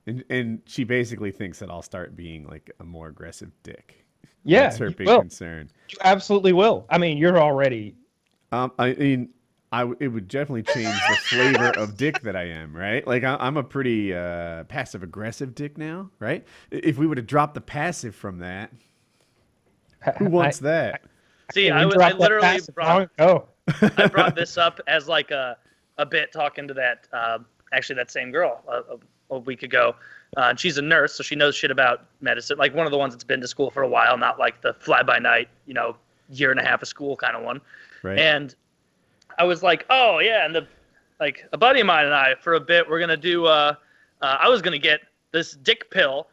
And 0.07 0.25
and 0.31 0.61
she 0.67 0.85
basically 0.85 1.31
thinks 1.33 1.59
that 1.61 1.71
I'll 1.71 1.83
start 1.83 2.15
being 2.17 2.47
like 2.47 2.71
a 2.81 2.85
more 2.85 3.09
aggressive 3.09 3.51
dick. 3.63 4.05
Yeah, 4.45 4.63
That's 4.63 4.79
her 4.79 4.89
you 4.89 4.95
big 4.97 5.07
will. 5.07 5.21
concern. 5.21 5.71
You 5.89 5.99
absolutely 6.03 6.53
will. 6.53 6.85
I 6.91 6.99
mean, 6.99 7.17
you're 7.19 7.39
already. 7.41 7.95
Um, 8.51 8.73
I 8.79 8.93
mean, 8.95 9.29
I 9.73 9.81
w- 9.81 9.97
it 10.01 10.09
would 10.09 10.29
definitely 10.29 10.65
change 10.65 10.95
the 11.09 11.17
flavor 11.17 11.71
of 11.79 11.97
dick 11.97 12.21
that 12.23 12.37
I 12.37 12.45
am, 12.45 12.77
right? 12.77 13.07
Like 13.07 13.25
I, 13.25 13.37
I'm 13.41 13.57
a 13.57 13.65
pretty 13.65 14.15
uh, 14.15 14.65
passive 14.65 15.03
aggressive 15.03 15.55
dick 15.55 15.79
now, 15.79 16.11
right? 16.19 16.47
If 16.71 16.99
we 16.99 17.07
would 17.07 17.17
have 17.17 17.27
dropped 17.27 17.55
the 17.55 17.63
passive 17.63 18.15
from 18.15 18.39
that, 18.41 18.71
who 20.19 20.27
wants 20.27 20.59
that? 20.59 21.03
See, 21.53 21.69
Yeah, 21.69 21.81
I, 21.81 21.87
was, 21.87 21.97
I 21.97 22.13
literally 22.13 22.61
brought 22.75 22.89
long 22.89 23.09
ago. 23.19 23.49
I 23.97 24.09
brought 24.09 24.35
this 24.35 24.59
up 24.59 24.81
as 24.87 25.09
like 25.09 25.31
a 25.31 25.57
a 25.99 26.07
bit 26.07 26.33
talking 26.33 26.69
to 26.69 26.75
that 26.75 27.09
uh, 27.13 27.39
actually 27.73 27.97
that 27.97 28.11
same 28.11 28.31
girl 28.31 28.63
a, 28.69 28.95
a, 28.95 29.37
a 29.37 29.39
week 29.39 29.63
ago. 29.63 29.95
Uh, 30.37 30.49
and 30.49 30.59
she's 30.59 30.79
a 30.79 30.83
nurse, 30.83 31.15
so 31.15 31.23
she 31.23 31.37
knows 31.37 31.55
shit 31.55 31.71
about 31.71 32.07
medicine. 32.21 32.57
Like 32.59 32.75
one 32.75 32.87
of 32.87 32.93
the 32.93 32.99
ones 32.99 33.13
that's 33.15 33.25
been 33.25 33.41
to 33.41 33.49
school 33.49 33.71
for 33.71 33.83
a 33.83 33.89
while, 33.89 34.17
not 34.17 34.39
like 34.39 34.63
the 34.63 34.75
fly 34.75 35.03
by 35.03 35.19
night, 35.19 35.49
you 35.67 35.75
know, 35.75 35.97
year 36.31 36.51
and 36.51 36.59
a 36.59 36.65
half 36.65 36.83
of 36.83 36.89
school 36.89 37.17
kind 37.17 37.37
of 37.37 37.43
one. 37.43 37.61
Right? 38.03 38.19
And 38.19 38.55
I 39.39 39.45
was 39.45 39.63
like, 39.63 39.85
oh 39.91 40.19
yeah, 40.19 40.45
and 40.45 40.55
the 40.55 40.67
like 41.21 41.45
a 41.53 41.59
buddy 41.59 41.81
of 41.81 41.87
mine 41.87 42.05
and 42.07 42.15
I 42.15 42.35
for 42.41 42.55
a 42.55 42.61
bit 42.61 42.89
we're 42.89 43.01
gonna 43.01 43.17
do. 43.17 43.47
Uh, 43.47 43.75
uh, 44.21 44.37
I 44.41 44.49
was 44.49 44.63
gonna 44.63 44.79
get 44.79 45.01
this 45.33 45.53
dick 45.53 45.91
pill 45.91 46.29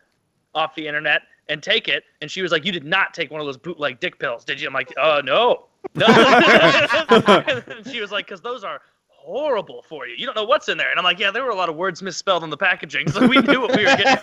off 0.56 0.76
the 0.76 0.88
internet 0.88 1.24
and 1.47 1.64
take 1.64 1.88
it, 1.88 2.04
and 2.22 2.30
she 2.30 2.41
was 2.41 2.52
like, 2.52 2.66
you 2.66 2.72
did 2.72 2.86
not 2.86 3.14
take 3.14 3.32
one 3.32 3.41
of 3.41 3.47
those 3.47 3.58
bootleg 3.58 4.00
dick 4.00 4.20
pills, 4.20 4.45
did 4.45 4.62
you? 4.62 4.68
I'm 4.68 4.74
like, 4.74 4.93
oh 4.97 5.22
no, 5.24 5.66
no. 5.95 7.82
she 7.91 8.02
was 8.02 8.12
like, 8.12 8.26
because 8.26 8.41
those 8.41 8.64
are 8.64 8.82
horrible 9.30 9.84
for 9.88 10.07
you. 10.07 10.15
You 10.17 10.25
don't 10.25 10.36
know 10.36 10.43
what's 10.43 10.69
in 10.69 10.77
there. 10.77 10.89
And 10.89 10.97
I'm 10.97 11.03
like, 11.03 11.19
yeah, 11.19 11.30
there 11.30 11.43
were 11.43 11.51
a 11.51 11.55
lot 11.55 11.69
of 11.69 11.75
words 11.75 12.01
misspelled 12.01 12.41
on 12.41 12.49
the 12.49 12.57
packaging, 12.57 13.09
so 13.11 13.27
we 13.27 13.38
knew 13.38 13.61
what 13.61 13.75
we 13.75 13.86
were 13.86 13.95
getting. 13.95 14.17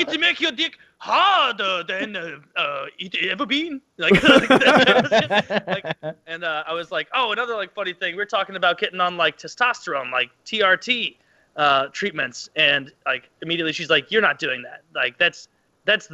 It's 0.00 0.12
to 0.12 0.18
make 0.20 0.40
your 0.40 0.50
dick 0.50 0.78
harder 0.98 1.84
than 1.84 2.16
uh, 2.16 2.38
uh, 2.56 2.86
it 2.98 3.14
ever 3.30 3.46
been. 3.46 3.80
Like, 3.98 4.20
like, 5.66 5.96
and 6.26 6.42
uh, 6.42 6.64
I 6.66 6.72
was 6.72 6.90
like, 6.90 7.08
oh, 7.14 7.30
another 7.30 7.54
like 7.54 7.72
funny 7.72 7.92
thing. 7.92 8.16
We 8.16 8.22
are 8.22 8.26
talking 8.26 8.56
about 8.56 8.80
getting 8.80 9.00
on 9.00 9.16
like 9.16 9.38
testosterone, 9.38 10.10
like 10.10 10.30
TRT 10.44 11.16
uh, 11.54 11.86
treatments, 11.92 12.50
and 12.56 12.92
like 13.04 13.30
immediately 13.42 13.72
she's 13.72 13.90
like, 13.90 14.10
you're 14.10 14.22
not 14.22 14.40
doing 14.40 14.62
that. 14.62 14.82
Like 14.94 15.18
that's 15.18 15.48
that's 15.84 16.08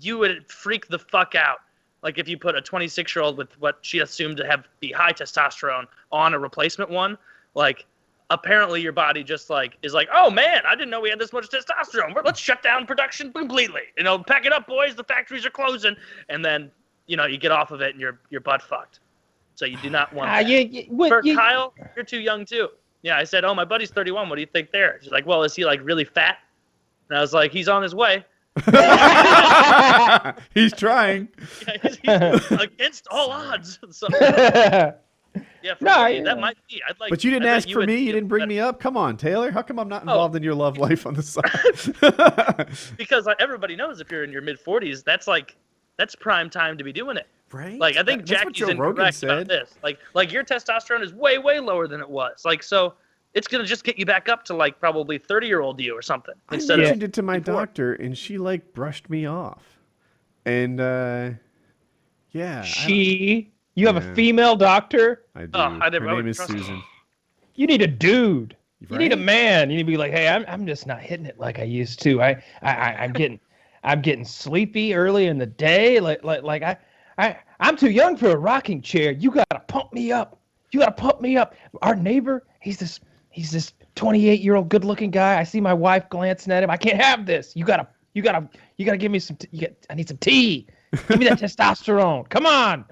you 0.00 0.18
would 0.18 0.50
freak 0.50 0.86
the 0.88 0.98
fuck 0.98 1.34
out. 1.34 1.60
Like 2.02 2.18
if 2.18 2.28
you 2.28 2.38
put 2.38 2.54
a 2.54 2.60
26 2.60 3.16
year 3.16 3.24
old 3.24 3.38
with 3.38 3.58
what 3.58 3.78
she 3.80 4.00
assumed 4.00 4.36
to 4.36 4.46
have 4.46 4.68
be 4.80 4.92
high 4.92 5.12
testosterone 5.12 5.86
on 6.12 6.34
a 6.34 6.38
replacement 6.38 6.90
one, 6.90 7.18
like 7.58 7.84
apparently 8.30 8.80
your 8.80 8.92
body 8.92 9.24
just 9.24 9.50
like 9.50 9.76
is 9.82 9.92
like, 9.92 10.08
oh 10.14 10.30
man, 10.30 10.62
I 10.66 10.74
didn't 10.74 10.90
know 10.90 11.00
we 11.00 11.10
had 11.10 11.18
this 11.18 11.32
much 11.32 11.48
testosterone. 11.48 12.14
Let's 12.24 12.40
shut 12.40 12.62
down 12.62 12.86
production 12.86 13.32
completely. 13.32 13.82
You 13.98 14.04
know, 14.04 14.18
pack 14.18 14.46
it 14.46 14.52
up, 14.52 14.66
boys. 14.66 14.94
The 14.94 15.04
factories 15.04 15.44
are 15.44 15.50
closing, 15.50 15.96
and 16.28 16.42
then 16.44 16.70
you 17.06 17.16
know 17.16 17.26
you 17.26 17.36
get 17.36 17.50
off 17.50 17.72
of 17.72 17.82
it 17.82 17.90
and 17.90 18.00
you're 18.00 18.18
you're 18.30 18.40
butt 18.40 18.62
fucked. 18.62 19.00
So 19.56 19.66
you 19.66 19.76
do 19.82 19.90
not 19.90 20.12
want. 20.14 20.30
Ah, 20.30 20.36
that. 20.36 20.46
you, 20.46 20.58
you, 20.60 20.84
what, 20.88 21.08
For 21.08 21.20
you- 21.24 21.36
Kyle, 21.36 21.74
you're 21.96 22.04
too 22.04 22.20
young 22.20 22.44
too. 22.46 22.68
Yeah, 23.02 23.16
I 23.16 23.24
said, 23.24 23.44
oh 23.44 23.54
my 23.54 23.64
buddy's 23.64 23.90
31. 23.90 24.28
What 24.28 24.36
do 24.36 24.40
you 24.40 24.46
think 24.46 24.70
there? 24.72 24.98
She's 25.02 25.12
like, 25.12 25.26
well, 25.26 25.42
is 25.42 25.54
he 25.54 25.64
like 25.64 25.80
really 25.84 26.04
fat? 26.04 26.38
And 27.08 27.18
I 27.18 27.20
was 27.20 27.32
like, 27.32 27.52
he's 27.52 27.68
on 27.68 27.82
his 27.82 27.94
way. 27.94 28.24
He's 30.54 30.72
trying. 30.72 31.28
Yeah, 31.66 31.76
he's, 31.82 31.96
he's 31.96 32.50
against 32.60 33.06
all 33.10 33.30
odds. 33.30 33.78
So 33.90 34.08
yeah, 35.62 35.74
for 35.74 35.84
No, 35.84 36.04
me, 36.06 36.16
yeah. 36.18 36.22
that 36.24 36.38
might 36.40 36.56
be. 36.68 36.80
I'd 36.88 36.98
like. 37.00 37.10
But 37.10 37.24
you 37.24 37.30
didn't 37.30 37.48
I 37.48 37.56
ask 37.56 37.68
for 37.70 37.78
would 37.80 37.88
me. 37.88 37.96
You 37.98 38.12
didn't 38.12 38.28
bring 38.28 38.40
better. 38.42 38.48
me 38.48 38.60
up. 38.60 38.80
Come 38.80 38.96
on, 38.96 39.16
Taylor. 39.16 39.50
How 39.50 39.62
come 39.62 39.78
I'm 39.78 39.88
not 39.88 40.02
Oh. 40.02 40.10
involved 40.10 40.36
in 40.36 40.42
your 40.42 40.54
love 40.54 40.78
life 40.78 41.06
on 41.06 41.14
the 41.14 41.22
side? 41.22 42.68
because 42.96 43.26
like, 43.26 43.36
everybody 43.40 43.76
knows 43.76 44.00
if 44.00 44.10
you're 44.10 44.24
in 44.24 44.32
your 44.32 44.42
mid 44.42 44.58
40s, 44.62 45.04
that's 45.04 45.26
like 45.26 45.56
that's 45.96 46.14
prime 46.14 46.48
time 46.50 46.78
to 46.78 46.84
be 46.84 46.92
doing 46.92 47.16
it. 47.16 47.26
right? 47.52 47.78
Like 47.78 47.96
I 47.96 48.02
think 48.02 48.26
That's 48.26 48.44
what 48.44 48.54
Jackie's 48.54 48.76
Joe 48.76 48.80
Rogan 48.82 49.04
incorrect 49.06 49.22
about 49.22 49.38
said. 49.38 49.48
this. 49.48 49.74
Like 49.82 49.98
like 50.14 50.32
your 50.32 50.44
testosterone 50.44 51.02
is 51.02 51.12
way 51.12 51.38
way 51.38 51.60
lower 51.60 51.86
than 51.88 52.00
it 52.00 52.08
was. 52.08 52.44
Like 52.44 52.62
so 52.62 52.94
it's 53.34 53.46
gonna 53.48 53.64
just 53.66 53.84
get 53.84 53.98
you 53.98 54.06
back 54.06 54.28
up 54.28 54.44
to 54.44 54.54
like 54.54 54.78
probably 54.80 55.18
30 55.18 55.46
year 55.46 55.60
old 55.60 55.80
you 55.80 55.94
or 55.96 56.02
something 56.02 56.34
I 56.48 56.54
instead 56.54 56.78
mentioned 56.78 57.02
of 57.02 57.08
it 57.10 57.12
to 57.14 57.22
my 57.22 57.38
before. 57.38 57.54
doctor, 57.66 57.92
and 57.94 58.16
she 58.16 58.38
like 58.38 58.72
brushed 58.72 59.10
me 59.10 59.26
off. 59.26 59.62
And 60.46 60.80
uh, 60.80 61.30
yeah, 62.30 62.62
she. 62.62 63.52
You 63.78 63.86
have 63.86 64.02
Yeah. 64.02 64.10
a 64.10 64.14
female 64.16 64.56
doctor. 64.56 65.22
I 65.36 65.42
do. 65.42 65.50
Oh, 65.54 65.78
I 65.80 65.88
never- 65.88 66.06
I 66.06 66.10
Her 66.10 66.16
would 66.16 66.24
name 66.24 66.30
is. 66.30 66.38
Susan. 66.38 66.82
You 67.54 67.66
need 67.68 67.80
a 67.80 67.86
dude. 67.86 68.56
You 68.90 68.98
need 68.98 69.12
a 69.12 69.16
man. 69.16 69.70
You 69.70 69.76
need 69.76 69.82
to 69.84 69.86
be 69.86 69.96
like, 69.96 70.12
hey, 70.12 70.26
I'm, 70.28 70.44
I'm 70.48 70.66
just 70.66 70.86
not 70.86 71.00
hitting 71.00 71.26
it 71.26 71.38
like 71.38 71.58
I 71.58 71.62
used 71.64 72.00
to. 72.02 72.20
I, 72.22 72.42
I, 72.62 72.74
I 72.74 72.96
I'm 73.04 73.12
getting, 73.12 73.38
I'm 73.84 74.00
getting 74.02 74.24
sleepy 74.24 74.94
early 74.94 75.26
in 75.26 75.38
the 75.38 75.46
day. 75.46 76.00
Like, 76.00 76.22
like, 76.24 76.42
like 76.42 76.62
I, 76.62 76.76
I, 77.18 77.36
I'm 77.60 77.76
too 77.76 77.90
young 77.90 78.16
for 78.16 78.30
a 78.30 78.36
rocking 78.36 78.82
chair. 78.82 79.12
You 79.12 79.30
gotta 79.30 79.60
pump 79.68 79.92
me 79.92 80.10
up. 80.12 80.40
You 80.72 80.80
gotta 80.80 80.92
pump 80.92 81.20
me 81.20 81.36
up. 81.36 81.54
Our 81.82 81.94
neighbor, 81.94 82.46
he's 82.60 82.78
this, 82.78 82.98
he's 83.30 83.50
this 83.52 83.72
28 83.94 84.40
year 84.40 84.56
old 84.56 84.68
good 84.68 84.84
looking 84.84 85.10
guy. 85.12 85.38
I 85.38 85.44
see 85.44 85.60
my 85.60 85.74
wife 85.74 86.08
glancing 86.08 86.52
at 86.52 86.62
him. 86.64 86.70
I 86.70 86.76
can't 86.76 87.00
have 87.00 87.26
this. 87.26 87.54
You 87.56 87.64
gotta, 87.64 87.86
you 88.14 88.22
gotta, 88.22 88.48
you 88.76 88.84
gotta 88.84 88.98
give 88.98 89.10
me 89.12 89.18
some. 89.20 89.36
T- 89.36 89.48
you 89.52 89.60
get, 89.60 89.86
I 89.90 89.94
need 89.94 90.08
some 90.08 90.18
tea. 90.18 90.66
Give 91.08 91.18
me 91.18 91.28
that 91.28 91.38
testosterone. 91.40 92.28
Come 92.28 92.46
on. 92.46 92.84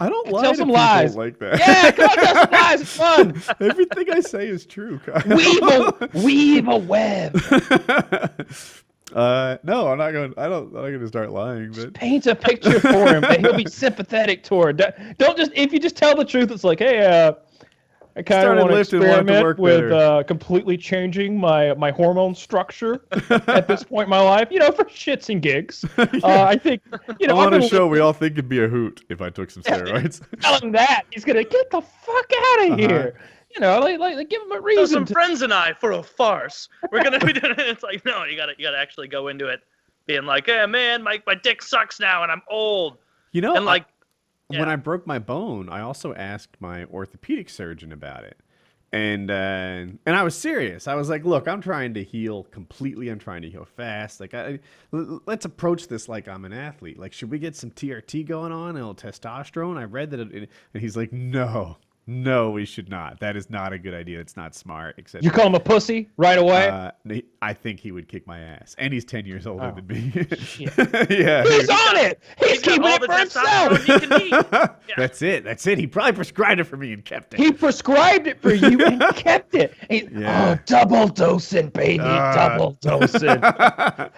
I 0.00 0.08
don't 0.08 0.24
Tell 0.26 0.34
lie 0.34 0.50
to 0.50 0.54
some 0.56 0.68
lies. 0.68 1.16
like 1.16 1.38
that. 1.40 1.58
Yeah, 1.58 1.90
come 1.90 2.08
on, 2.08 2.16
tell 2.16 2.36
some 2.44 2.50
lies. 2.52 2.80
It's 2.80 2.96
fun. 2.96 3.42
Everything 3.68 4.10
I 4.12 4.20
say 4.20 4.46
is 4.46 4.64
true. 4.64 5.00
Kyle. 5.00 5.36
Weave 5.36 5.62
a, 5.62 6.08
weave 6.24 6.68
a 6.68 6.76
web. 6.76 7.36
uh, 9.14 9.56
no, 9.64 9.88
I'm 9.88 9.98
not 9.98 10.12
going. 10.12 10.34
I 10.36 10.48
don't. 10.48 10.68
I'm 10.68 10.72
not 10.74 10.80
going 10.88 11.00
to 11.00 11.08
start 11.08 11.30
lying. 11.30 11.72
But 11.72 11.94
paint 11.94 12.26
a 12.26 12.34
picture 12.36 12.78
for 12.80 13.06
him 13.08 13.22
that 13.22 13.40
he'll 13.40 13.56
be 13.56 13.66
sympathetic 13.68 14.44
toward. 14.44 14.76
Don't- 14.76 15.18
Don't 15.18 15.36
just 15.36 15.50
if 15.54 15.72
you 15.72 15.80
just 15.80 15.96
tell 15.96 16.14
the 16.14 16.24
truth, 16.24 16.50
it's 16.50 16.64
like, 16.64 16.78
hey, 16.78 17.04
uh, 17.04 17.32
I 18.18 18.22
kind 18.22 18.48
of 18.48 18.56
want 18.58 18.70
to 18.70 18.74
lifting, 18.74 18.98
wanted 19.00 19.12
to 19.28 19.32
experiment 19.32 19.58
with 19.60 19.92
uh, 19.92 20.22
completely 20.24 20.76
changing 20.76 21.38
my 21.38 21.72
my 21.74 21.92
hormone 21.92 22.34
structure 22.34 23.00
at 23.30 23.68
this 23.68 23.84
point 23.84 24.06
in 24.06 24.10
my 24.10 24.20
life. 24.20 24.48
You 24.50 24.58
know, 24.58 24.72
for 24.72 24.84
shits 24.86 25.28
and 25.28 25.40
gigs. 25.40 25.84
Uh, 25.98 26.44
I 26.48 26.56
think 26.56 26.82
you 27.20 27.28
know. 27.28 27.38
on 27.38 27.54
a 27.54 27.62
show, 27.66 27.86
we 27.86 28.00
all 28.00 28.12
think 28.12 28.32
it'd 28.32 28.48
be 28.48 28.62
a 28.64 28.66
hoot 28.68 29.04
if 29.08 29.22
I 29.22 29.30
took 29.30 29.50
some 29.50 29.62
steroids. 29.62 30.20
tell 30.40 30.58
him 30.60 30.72
that 30.72 31.04
he's 31.12 31.24
gonna 31.24 31.44
get 31.44 31.70
the 31.70 31.80
fuck 31.80 32.32
out 32.36 32.66
of 32.66 32.72
Uh-huh. 32.72 32.76
here. 32.76 33.14
You 33.54 33.60
know, 33.60 33.78
like, 33.80 33.98
like, 33.98 34.16
like 34.16 34.28
give 34.28 34.42
him 34.42 34.52
a 34.52 34.60
reason. 34.60 34.86
So 34.86 34.92
some 34.94 35.04
to. 35.06 35.12
friends 35.12 35.42
and 35.42 35.54
I 35.54 35.72
for 35.74 35.92
a 35.92 36.02
farce. 36.02 36.68
We're 36.90 37.02
gonna 37.04 37.18
be 37.24 37.32
doing 37.32 37.52
it. 37.52 37.60
It's 37.60 37.82
like 37.84 38.04
no, 38.04 38.24
you 38.24 38.36
gotta 38.36 38.54
you 38.58 38.64
gotta 38.64 38.78
actually 38.78 39.08
go 39.08 39.28
into 39.28 39.46
it, 39.46 39.60
being 40.06 40.24
like, 40.24 40.46
hey 40.46 40.66
man, 40.66 41.02
my 41.02 41.22
my 41.26 41.34
dick 41.36 41.62
sucks 41.62 42.00
now 42.00 42.24
and 42.24 42.32
I'm 42.32 42.42
old. 42.50 42.98
you 43.32 43.40
know, 43.42 43.54
and 43.54 43.64
like, 43.64 43.84
when 43.84 43.92
yeah. 44.50 44.70
I 44.70 44.76
broke 44.76 45.06
my 45.06 45.18
bone, 45.18 45.68
I 45.68 45.80
also 45.80 46.14
asked 46.14 46.56
my 46.60 46.84
orthopedic 46.86 47.50
surgeon 47.50 47.92
about 47.92 48.24
it. 48.24 48.38
And 48.90 49.30
uh, 49.30 49.34
and 50.06 50.16
I 50.16 50.22
was 50.22 50.34
serious. 50.34 50.88
I 50.88 50.94
was 50.94 51.10
like, 51.10 51.22
"Look, 51.26 51.46
I'm 51.46 51.60
trying 51.60 51.92
to 51.92 52.02
heal 52.02 52.44
completely. 52.44 53.10
I'm 53.10 53.18
trying 53.18 53.42
to 53.42 53.50
heal 53.50 53.66
fast. 53.66 54.18
Like, 54.18 54.32
I, 54.32 54.60
l- 54.94 55.20
let's 55.26 55.44
approach 55.44 55.88
this 55.88 56.08
like 56.08 56.26
I'm 56.26 56.46
an 56.46 56.54
athlete. 56.54 56.98
Like, 56.98 57.12
should 57.12 57.30
we 57.30 57.38
get 57.38 57.54
some 57.54 57.70
TRT 57.70 58.24
going 58.24 58.50
on 58.50 58.70
and 58.70 58.78
a 58.78 58.86
little 58.88 58.94
testosterone?" 58.94 59.76
I 59.76 59.84
read 59.84 60.10
that, 60.12 60.20
it, 60.20 60.48
and 60.72 60.80
he's 60.82 60.96
like, 60.96 61.12
"No, 61.12 61.76
No, 62.10 62.48
we 62.50 62.64
should 62.64 62.88
not. 62.88 63.20
That 63.20 63.36
is 63.36 63.50
not 63.50 63.74
a 63.74 63.78
good 63.78 63.92
idea. 63.92 64.18
It's 64.18 64.34
not 64.34 64.54
smart. 64.54 64.94
Except 64.96 65.22
You 65.22 65.30
call 65.30 65.46
him 65.46 65.54
a 65.54 65.60
pussy 65.60 66.08
right 66.16 66.38
away? 66.38 66.66
uh, 66.68 66.90
I 67.42 67.52
think 67.52 67.80
he 67.80 67.92
would 67.92 68.08
kick 68.08 68.26
my 68.26 68.38
ass, 68.40 68.74
and 68.78 68.94
he's 68.94 69.04
ten 69.04 69.26
years 69.26 69.46
older 69.46 69.66
Oh, 69.66 69.74
than 69.74 69.86
me. 69.86 70.10
shit. 70.38 70.72
yeah, 71.10 71.42
He's 71.44 71.68
on 71.68 71.96
it. 71.98 72.22
He's, 72.38 72.50
He's 72.52 72.62
keeping 72.62 72.84
it 72.88 73.04
for 73.04 73.12
himself. 73.12 73.46
testosterone 73.46 74.00
he 74.00 74.06
can 74.06 74.22
eat. 74.22 74.70
That's 74.96 75.20
it. 75.20 75.44
That's 75.44 75.66
it. 75.66 75.76
He 75.76 75.86
probably 75.86 76.12
prescribed 76.14 76.60
it 76.60 76.64
for 76.64 76.78
me 76.78 76.94
and 76.94 77.04
kept 77.04 77.34
it. 77.34 77.40
He 77.40 77.52
prescribed 77.52 78.26
it 78.26 78.40
for 78.40 78.54
you 78.54 78.82
and 78.86 79.02
kept 79.14 79.54
it. 79.54 79.74
He- 79.90 80.08
Yeah. 80.10 80.56
Oh, 80.58 80.62
double 80.64 81.08
dosing, 81.08 81.68
baby, 81.68 82.00
Uh. 82.02 82.34
double 82.34 82.72
dosing. 82.80 83.38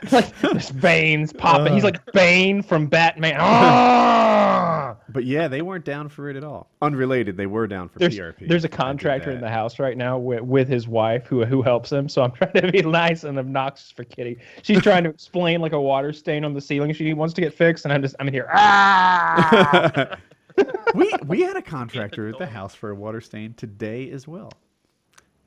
It's 0.02 0.12
like 0.12 0.38
there's 0.40 0.70
veins 0.70 1.32
popping. 1.32 1.74
He's 1.74 1.82
Uh. 1.82 1.88
like 1.88 2.12
Bane 2.12 2.62
from 2.62 2.86
Batman. 2.86 3.36
Ah! 3.40 4.96
but 5.08 5.24
yeah, 5.24 5.48
they 5.48 5.60
weren't 5.62 5.84
down 5.84 6.08
for 6.08 6.28
it 6.30 6.36
at 6.36 6.44
all. 6.44 6.68
Unrelated, 6.80 7.36
they 7.36 7.46
were 7.46 7.66
down 7.66 7.79
for 7.88 7.98
There's 7.98 8.16
PRP. 8.16 8.48
there's 8.48 8.64
a 8.64 8.68
I 8.68 8.70
did 8.70 8.76
contractor 8.76 9.30
in 9.30 9.40
the 9.40 9.48
house 9.48 9.78
right 9.78 9.96
now 9.96 10.18
with, 10.18 10.42
with 10.42 10.68
his 10.68 10.86
wife 10.88 11.26
who 11.26 11.44
who 11.44 11.62
helps 11.62 11.90
him. 11.90 12.08
So 12.08 12.22
I'm 12.22 12.30
trying 12.32 12.52
to 12.52 12.70
be 12.72 12.82
nice 12.82 13.24
and 13.24 13.38
obnoxious 13.38 13.90
for 13.90 14.04
Kitty. 14.04 14.38
She's 14.62 14.82
trying 14.82 15.04
to 15.04 15.10
explain 15.10 15.60
like 15.60 15.72
a 15.72 15.80
water 15.80 16.12
stain 16.12 16.44
on 16.44 16.54
the 16.54 16.60
ceiling 16.60 16.92
she 16.92 17.12
wants 17.14 17.34
to 17.34 17.40
get 17.40 17.54
fixed, 17.54 17.84
and 17.84 17.92
I'm 17.92 18.02
just 18.02 18.14
I'm 18.20 18.28
in 18.28 18.34
here. 18.34 18.48
Ah! 18.52 20.16
we 20.94 21.12
we 21.26 21.42
had 21.42 21.56
a 21.56 21.62
contractor 21.62 22.28
at 22.28 22.38
the 22.38 22.46
house 22.46 22.74
for 22.74 22.90
a 22.90 22.94
water 22.94 23.20
stain 23.20 23.54
today 23.54 24.10
as 24.10 24.28
well. 24.28 24.52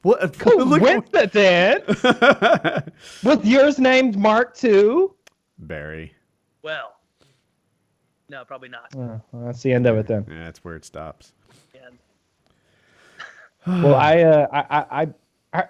What? 0.02 0.36
Who 0.36 0.64
look 0.64 0.82
wins 0.82 1.10
the 1.12 1.28
dance? 1.28 2.04
With 3.24 3.46
yours 3.46 3.80
named 3.80 4.18
Mark 4.18 4.56
too? 4.56 5.16
Barry. 5.58 6.14
Well, 6.62 6.96
no, 8.34 8.44
probably 8.46 8.70
not. 8.70 8.90
Oh, 8.96 9.22
well, 9.32 9.46
that's 9.46 9.62
the 9.62 9.72
end 9.72 9.86
of 9.86 9.96
it 9.98 10.08
then. 10.08 10.26
Yeah, 10.28 10.46
that's 10.46 10.64
where 10.64 10.76
it 10.76 10.86
stops. 10.86 11.34
And 13.66 13.84
Well, 13.84 13.96
I 13.96 14.22
uh, 14.22 14.48
I 14.52 14.60
I 14.70 15.02
I 15.02 15.08
I, 15.54 15.64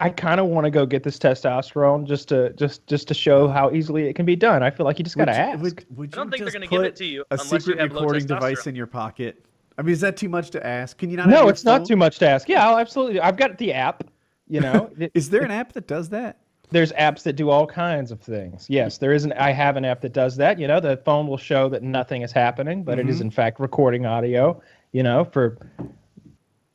I 0.00 0.10
kind 0.10 0.40
of 0.40 0.46
want 0.46 0.64
to 0.64 0.70
go 0.70 0.86
get 0.86 1.02
this 1.02 1.18
testosterone 1.18 2.06
just 2.06 2.28
to 2.28 2.52
just 2.54 2.86
just 2.86 3.08
to 3.08 3.14
show 3.14 3.48
how 3.48 3.70
easily 3.72 4.08
it 4.08 4.14
can 4.14 4.26
be 4.26 4.36
done. 4.36 4.62
I 4.62 4.70
feel 4.70 4.86
like 4.86 4.98
you 4.98 5.04
just 5.04 5.16
gotta 5.16 5.32
would 5.32 5.36
you, 5.36 5.42
ask. 5.42 5.62
Would, 5.62 5.96
would 5.96 6.14
I 6.14 6.16
don't 6.16 6.30
think 6.30 6.44
they're 6.44 6.52
gonna 6.52 6.66
give 6.66 6.82
it 6.82 6.96
to 6.96 7.04
you 7.04 7.22
a 7.30 7.34
unless 7.34 7.52
you 7.52 7.58
secret 7.60 7.80
have 7.80 7.92
low 7.92 8.00
recording 8.02 8.26
device 8.26 8.66
in 8.66 8.74
your 8.74 8.86
pocket. 8.86 9.44
I 9.76 9.82
mean, 9.82 9.92
is 9.92 10.00
that 10.00 10.16
too 10.16 10.28
much 10.28 10.50
to 10.50 10.66
ask? 10.66 10.98
Can 10.98 11.10
you 11.10 11.16
not? 11.16 11.28
no, 11.28 11.42
your 11.42 11.50
it's 11.50 11.64
not 11.64 11.84
too 11.84 11.96
much 11.96 12.18
to 12.18 12.28
ask. 12.28 12.48
Yeah, 12.48 12.68
I'll 12.68 12.78
absolutely. 12.78 13.20
I've 13.20 13.36
got 13.36 13.58
the 13.58 13.72
app. 13.72 14.04
You 14.48 14.60
know, 14.60 14.90
is 15.14 15.30
there 15.30 15.42
an 15.42 15.50
app 15.50 15.72
that 15.74 15.86
does 15.86 16.08
that? 16.10 16.38
there's 16.70 16.92
apps 16.92 17.22
that 17.22 17.34
do 17.34 17.48
all 17.50 17.66
kinds 17.66 18.10
of 18.10 18.20
things. 18.20 18.66
Yes, 18.68 18.98
there 18.98 19.12
is 19.12 19.24
an. 19.24 19.32
I 19.34 19.52
have 19.52 19.76
an 19.76 19.84
app 19.84 20.00
that 20.02 20.12
does 20.12 20.36
that. 20.36 20.58
You 20.58 20.68
know, 20.68 20.80
the 20.80 20.96
phone 20.98 21.26
will 21.26 21.38
show 21.38 21.68
that 21.70 21.82
nothing 21.82 22.22
is 22.22 22.32
happening, 22.32 22.82
but 22.82 22.98
it 22.98 23.08
is 23.08 23.18
Mhm. 23.18 23.22
in 23.22 23.30
fact 23.30 23.60
recording 23.60 24.06
audio. 24.06 24.60
You 24.92 25.02
know, 25.02 25.24
for 25.24 25.58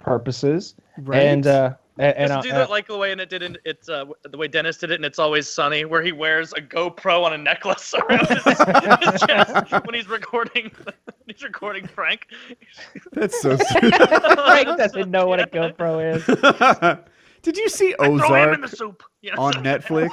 purposes. 0.04 0.76
Right. 1.00 1.24
And 1.24 1.48
uh, 1.48 1.74
and, 1.98 2.16
and 2.18 2.28
Does 2.28 2.30
it 2.30 2.34
I'll- 2.36 2.42
do 2.44 2.50
that 2.52 2.70
like 2.70 2.88
the 2.88 2.98
way 2.98 3.12
and 3.12 3.22
it 3.22 3.30
did 3.30 3.42
in 3.44 3.58
it's 3.66 3.88
uh 3.90 4.06
the 4.24 4.38
way 4.38 4.48
Dennis 4.48 4.78
did 4.78 4.92
it 4.92 4.96
and 4.96 5.06
it's 5.06 5.20
always 5.20 5.48
sunny 5.48 5.86
where 5.86 6.02
he 6.04 6.12
wears 6.12 6.52
a 6.54 6.62
GoPro 6.62 7.24
on 7.24 7.34
a 7.34 7.38
necklace 7.38 7.94
around 8.10 8.28
his, 8.28 8.44
his 8.44 9.22
chest 9.22 9.72
when 9.86 9.94
he's 9.94 10.08
recording 10.10 10.72
when 10.84 10.94
he's 11.28 11.44
recording 11.44 11.88
Frank. 11.88 12.28
That's 13.14 13.40
so 13.42 13.56
stupid. 13.58 13.96
Frank 13.96 14.78
doesn't 14.78 15.10
know 15.10 15.28
what 15.28 15.40
a 15.40 15.48
GoPro 15.48 16.16
is. 16.16 17.00
Did 17.42 17.58
you 17.58 17.70
see 17.70 17.94
Throw 17.94 18.06
him 18.16 18.22
Ozark 18.22 18.56
in 18.56 18.62
the 18.62 18.68
soup. 18.70 19.04
Yeah, 19.22 19.36
on 19.38 19.54
Netflix? 19.56 20.10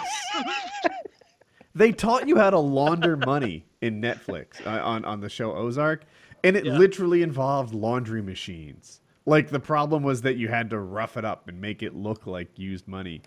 they 1.75 1.93
taught 1.93 2.27
you 2.29 2.37
how 2.37 2.51
to 2.51 2.59
launder 2.59 3.17
money 3.17 3.65
in 3.81 4.01
Netflix 4.03 4.65
uh, 4.67 4.83
on 4.85 5.05
on 5.05 5.21
the 5.21 5.29
show 5.29 5.55
Ozark, 5.55 6.05
and 6.45 6.57
it 6.57 6.65
Yeah. 6.67 6.77
literally 6.77 7.23
involved 7.23 7.73
laundry 7.75 8.21
machines. 8.23 9.01
Like 9.31 9.49
the 9.49 9.61
problem 9.61 10.03
was 10.03 10.23
that 10.23 10.39
you 10.39 10.49
had 10.49 10.71
to 10.71 10.81
rough 10.81 11.17
it 11.17 11.25
up 11.25 11.47
and 11.47 11.61
make 11.61 11.85
it 11.85 11.95
look 11.95 12.27
like 12.27 12.59
used 12.59 12.89
money. 12.89 13.23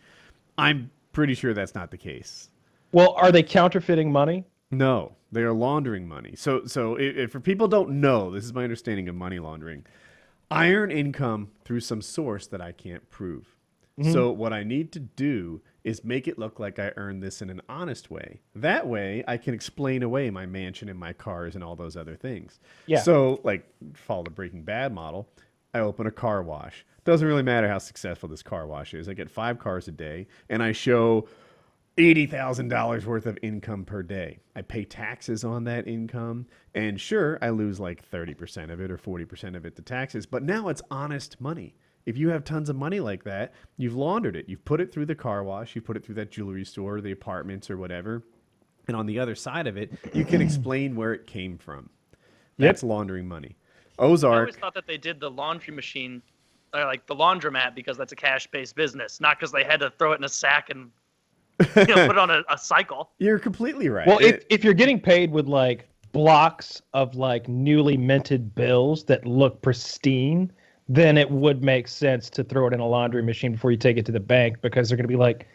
I'm 0.58 0.92
pretty 1.14 1.34
sure 1.34 1.54
that's 1.54 1.76
not 1.76 1.92
the 1.92 1.98
case. 1.98 2.50
Well, 2.92 3.14
are 3.14 3.32
they 3.32 3.42
counterfeiting 3.42 4.12
money? 4.12 4.44
No, 4.70 5.16
they 5.32 5.44
are 5.44 5.54
laundering 5.54 6.06
money. 6.06 6.36
So, 6.36 6.66
so 6.66 6.96
if, 6.96 7.16
if 7.16 7.32
for 7.32 7.40
people 7.40 7.70
don't 7.70 8.02
know, 8.02 8.32
this 8.32 8.44
is 8.44 8.54
my 8.54 8.66
understanding 8.66 9.08
of 9.08 9.16
money 9.16 9.40
laundering. 9.40 9.86
I 10.52 10.72
earn 10.72 10.92
income 10.92 11.52
through 11.64 11.80
some 11.80 12.02
source 12.02 12.48
that 12.48 12.60
I 12.60 12.74
can't 12.74 13.10
prove. 13.10 13.56
Mm-hmm. 13.98 14.12
So, 14.12 14.32
what 14.32 14.52
I 14.52 14.64
need 14.64 14.92
to 14.94 15.00
do 15.00 15.62
is 15.84 16.04
make 16.04 16.28
it 16.28 16.38
look 16.38 16.60
like 16.60 16.80
I 16.80 16.92
earned 16.98 17.24
this 17.24 17.42
in 17.42 17.50
an 17.50 17.62
honest 17.70 18.10
way. 18.10 18.42
That 18.56 18.88
way, 18.88 19.24
I 19.28 19.38
can 19.38 19.54
explain 19.54 20.04
away 20.04 20.32
my 20.32 20.48
mansion 20.48 20.90
and 20.90 21.00
my 21.00 21.14
cars 21.14 21.56
and 21.56 21.64
all 21.64 21.76
those 21.76 21.96
other 21.96 22.16
things. 22.16 22.60
Yeah. 22.88 23.02
So, 23.02 23.40
like, 23.44 23.66
follow 23.94 24.24
the 24.24 24.32
Breaking 24.32 24.64
Bad 24.64 24.94
model. 24.94 25.30
I 25.74 25.80
open 25.80 26.08
a 26.08 26.12
car 26.12 26.44
wash. 26.44 26.86
Doesn't 27.04 27.28
really 27.28 27.44
matter 27.44 27.68
how 27.68 27.80
successful 27.80 28.30
this 28.30 28.44
car 28.44 28.68
wash 28.68 28.94
is. 28.94 29.10
I 29.10 29.14
get 29.14 29.30
five 29.30 29.60
cars 29.60 29.88
a 29.88 29.92
day, 29.92 30.28
and 30.50 30.62
I 30.62 30.72
show 30.72 31.28
eighty 31.98 32.26
thousand 32.26 32.70
dollars 32.70 33.06
worth 33.06 33.26
of 33.26 33.38
income 33.42 33.86
per 33.86 34.04
day. 34.04 34.40
I 34.56 34.62
pay 34.62 34.86
taxes 34.86 35.44
on 35.44 35.64
that 35.66 35.88
income, 35.88 36.48
and 36.74 37.00
sure, 37.00 37.38
I 37.42 37.50
lose 37.50 37.80
like 37.80 38.04
thirty 38.04 38.34
percent 38.34 38.72
of 38.72 38.80
it 38.80 38.92
or 38.92 38.98
forty 38.98 39.26
percent 39.26 39.56
of 39.56 39.66
it 39.66 39.76
to 39.76 39.82
taxes. 39.82 40.26
But 40.26 40.44
now 40.44 40.70
it's 40.70 40.82
honest 40.92 41.42
money. 41.42 41.76
If 42.06 42.18
you 42.18 42.30
have 42.30 42.44
tons 42.44 42.70
of 42.70 42.76
money 42.76 43.00
like 43.00 43.24
that, 43.24 43.54
you've 43.78 43.96
laundered 43.96 44.36
it. 44.36 44.50
You've 44.50 44.66
put 44.66 44.82
it 44.82 44.92
through 44.92 45.06
the 45.06 45.16
car 45.16 45.44
wash. 45.44 45.76
You 45.76 45.82
put 45.82 45.98
it 45.98 46.06
through 46.06 46.16
that 46.16 46.32
jewelry 46.32 46.66
store, 46.66 47.02
the 47.02 47.12
apartments, 47.12 47.70
or 47.70 47.78
whatever. 47.78 48.24
And 48.88 48.98
on 48.98 49.06
the 49.06 49.20
other 49.20 49.36
side 49.36 49.68
of 49.68 49.78
it, 49.78 49.94
you 50.14 50.26
can 50.26 50.42
explain 50.42 50.96
where 50.96 51.14
it 51.14 51.26
came 51.26 51.58
from. 51.58 51.90
That's 52.58 52.84
laundering 52.84 53.28
money. 53.28 53.56
I 54.00 54.04
always 54.42 54.56
thought 54.56 54.74
that 54.74 54.88
they 54.88 54.98
did 54.98 55.20
the 55.20 55.30
laundry 55.30 55.74
machine 55.74 56.22
or 56.74 56.86
like 56.86 57.06
the 57.06 57.16
laundromat 57.16 57.76
because 57.76 57.98
that's 57.98 58.12
a 58.12 58.16
cash-based 58.16 58.76
business, 58.76 59.22
not 59.22 59.38
because 59.40 59.52
they 59.52 59.64
had 59.64 59.80
to 59.82 59.92
throw 59.92 60.14
it 60.14 60.18
in 60.18 60.24
a 60.24 60.30
sack 60.30 60.70
and 60.70 60.90
you 61.60 61.86
know, 61.96 62.08
put 62.08 62.12
it 62.12 62.18
on 62.18 62.32
a, 62.32 62.44
a 62.50 62.58
cycle. 62.58 63.12
You're 63.20 63.38
completely 63.40 63.90
right. 63.90 64.08
Well, 64.08 64.18
if, 64.20 64.36
It- 64.36 64.48
if 64.50 64.64
you're 64.64 64.74
getting 64.74 65.00
paid 65.00 65.32
with 65.32 65.48
like 65.48 65.88
blocks 66.12 66.82
of 66.94 67.16
like 67.16 67.48
newly 67.48 67.96
minted 67.98 68.56
bills 68.56 69.04
that 69.06 69.26
look 69.26 69.62
pristine, 69.62 70.52
then 70.90 71.18
it 71.18 71.30
would 71.30 71.64
make 71.64 71.88
sense 71.88 72.30
to 72.32 72.44
throw 72.44 72.68
it 72.68 72.74
in 72.74 72.80
a 72.80 72.88
laundry 72.88 73.22
machine 73.24 73.52
before 73.54 73.72
you 73.72 73.78
take 73.78 73.98
it 73.98 74.06
to 74.08 74.12
the 74.12 74.20
bank 74.20 74.58
because 74.62 74.90
they're 74.90 74.98
going 74.98 75.06
to 75.06 75.08
be 75.08 75.16
like, 75.16 75.48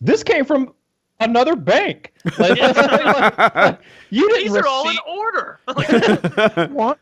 this 0.00 0.22
came 0.22 0.44
from 0.44 0.72
another 1.20 1.54
bank. 1.54 2.12
Like, 2.38 2.58
like, 3.54 3.78
you 4.10 4.28
didn't 4.30 4.42
These 4.44 4.56
are 4.56 4.66
all 4.66 4.88
in 4.88 4.96
order. 5.06 5.60
Like, 5.68 6.70
what? 6.70 6.98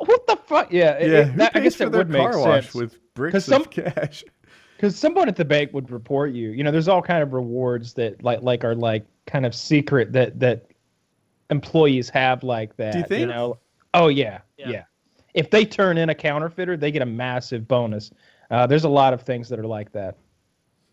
What 0.00 0.26
the 0.26 0.36
fuck? 0.36 0.72
Yeah, 0.72 0.92
it- 0.92 1.10
yeah, 1.10 1.18
it- 1.18 1.26
who 1.28 1.36
that- 1.38 1.50
I 1.54 1.60
pays 1.60 1.62
guess 1.64 1.74
for 1.76 1.84
that 1.84 1.90
their 1.92 1.98
would 2.00 2.10
make 2.10 2.32
sense. 2.32 2.74
with 2.74 3.14
bricks 3.14 3.32
'Cause 3.32 3.44
some- 3.44 3.62
of 3.62 3.70
cash? 3.70 4.24
because 4.76 4.96
someone 4.96 5.28
at 5.28 5.36
the 5.36 5.44
bank 5.44 5.72
would 5.72 5.90
report 5.90 6.32
you. 6.32 6.50
You 6.50 6.64
know, 6.64 6.70
there's 6.70 6.88
all 6.88 7.02
kind 7.02 7.22
of 7.22 7.32
rewards 7.32 7.94
that 7.94 8.22
like 8.22 8.42
like 8.42 8.64
are 8.64 8.74
like 8.74 9.04
kind 9.26 9.46
of 9.46 9.54
secret 9.54 10.12
that 10.12 10.38
that 10.40 10.66
employees 11.50 12.08
have 12.10 12.42
like 12.42 12.76
that. 12.76 12.92
Do 12.92 12.98
you 12.98 13.04
think? 13.04 13.20
You 13.20 13.26
know? 13.26 13.58
Oh 13.92 14.08
yeah, 14.08 14.40
Yeah. 14.56 14.68
yeah. 14.70 14.84
If 15.34 15.50
they 15.50 15.64
turn 15.64 15.98
in 15.98 16.08
a 16.10 16.14
counterfeiter, 16.14 16.76
they 16.76 16.90
get 16.90 17.02
a 17.02 17.06
massive 17.06 17.66
bonus. 17.66 18.10
Uh, 18.50 18.66
there's 18.66 18.84
a 18.84 18.88
lot 18.88 19.12
of 19.12 19.22
things 19.22 19.48
that 19.48 19.58
are 19.58 19.66
like 19.66 19.90
that. 19.92 20.16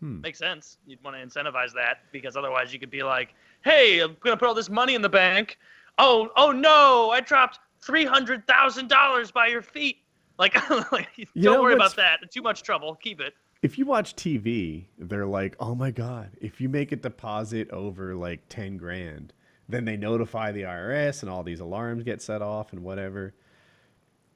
makes 0.00 0.38
sense. 0.40 0.78
You'd 0.84 1.02
want 1.04 1.16
to 1.16 1.22
incentivize 1.24 1.72
that 1.74 1.98
because 2.10 2.36
otherwise 2.36 2.72
you 2.72 2.80
could 2.80 2.90
be 2.90 3.04
like, 3.04 3.34
"Hey, 3.64 4.00
I'm 4.00 4.16
gonna 4.20 4.36
put 4.36 4.48
all 4.48 4.54
this 4.54 4.68
money 4.68 4.96
in 4.96 5.02
the 5.02 5.08
bank. 5.08 5.58
Oh, 5.98 6.28
oh 6.36 6.50
no, 6.50 7.10
I 7.10 7.20
dropped 7.20 7.60
three 7.82 8.04
hundred 8.04 8.46
thousand 8.46 8.88
dollars 8.88 9.30
by 9.30 9.46
your 9.48 9.62
feet. 9.62 9.98
Like, 10.38 10.54
like 10.92 11.08
don't 11.16 11.36
know 11.36 11.62
worry 11.62 11.74
about 11.74 11.96
that. 11.96 12.18
Too 12.30 12.42
much 12.42 12.62
trouble. 12.62 12.94
Keep 12.96 13.20
it. 13.20 13.34
if 13.62 13.78
you 13.78 13.84
watch 13.86 14.16
TV, 14.16 14.86
they're 14.98 15.26
like, 15.26 15.54
"Oh 15.60 15.74
my 15.74 15.90
god, 15.90 16.30
if 16.40 16.60
you 16.60 16.68
make 16.68 16.92
a 16.92 16.96
deposit 16.96 17.70
over 17.70 18.14
like 18.14 18.40
10 18.48 18.76
grand, 18.78 19.32
then 19.68 19.84
they 19.84 19.96
notify 19.96 20.50
the 20.52 20.62
IRS 20.62 21.22
and 21.22 21.30
all 21.30 21.42
these 21.42 21.60
alarms 21.60 22.02
get 22.02 22.22
set 22.22 22.42
off 22.42 22.72
and 22.72 22.82
whatever." 22.82 23.34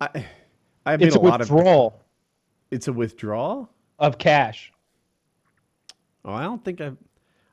I 0.00 0.26
I've 0.84 1.00
made 1.00 1.06
It's 1.06 1.16
a, 1.16 1.18
a 1.18 1.20
lot 1.20 1.40
of 1.40 1.50
withdrawal 1.50 2.02
It's 2.70 2.88
a 2.88 2.92
withdrawal? 2.92 3.70
of 3.98 4.18
cash. 4.18 4.70
Oh, 6.24 6.32
I 6.34 6.42
don't 6.42 6.62
think 6.64 6.80
I've 6.80 6.96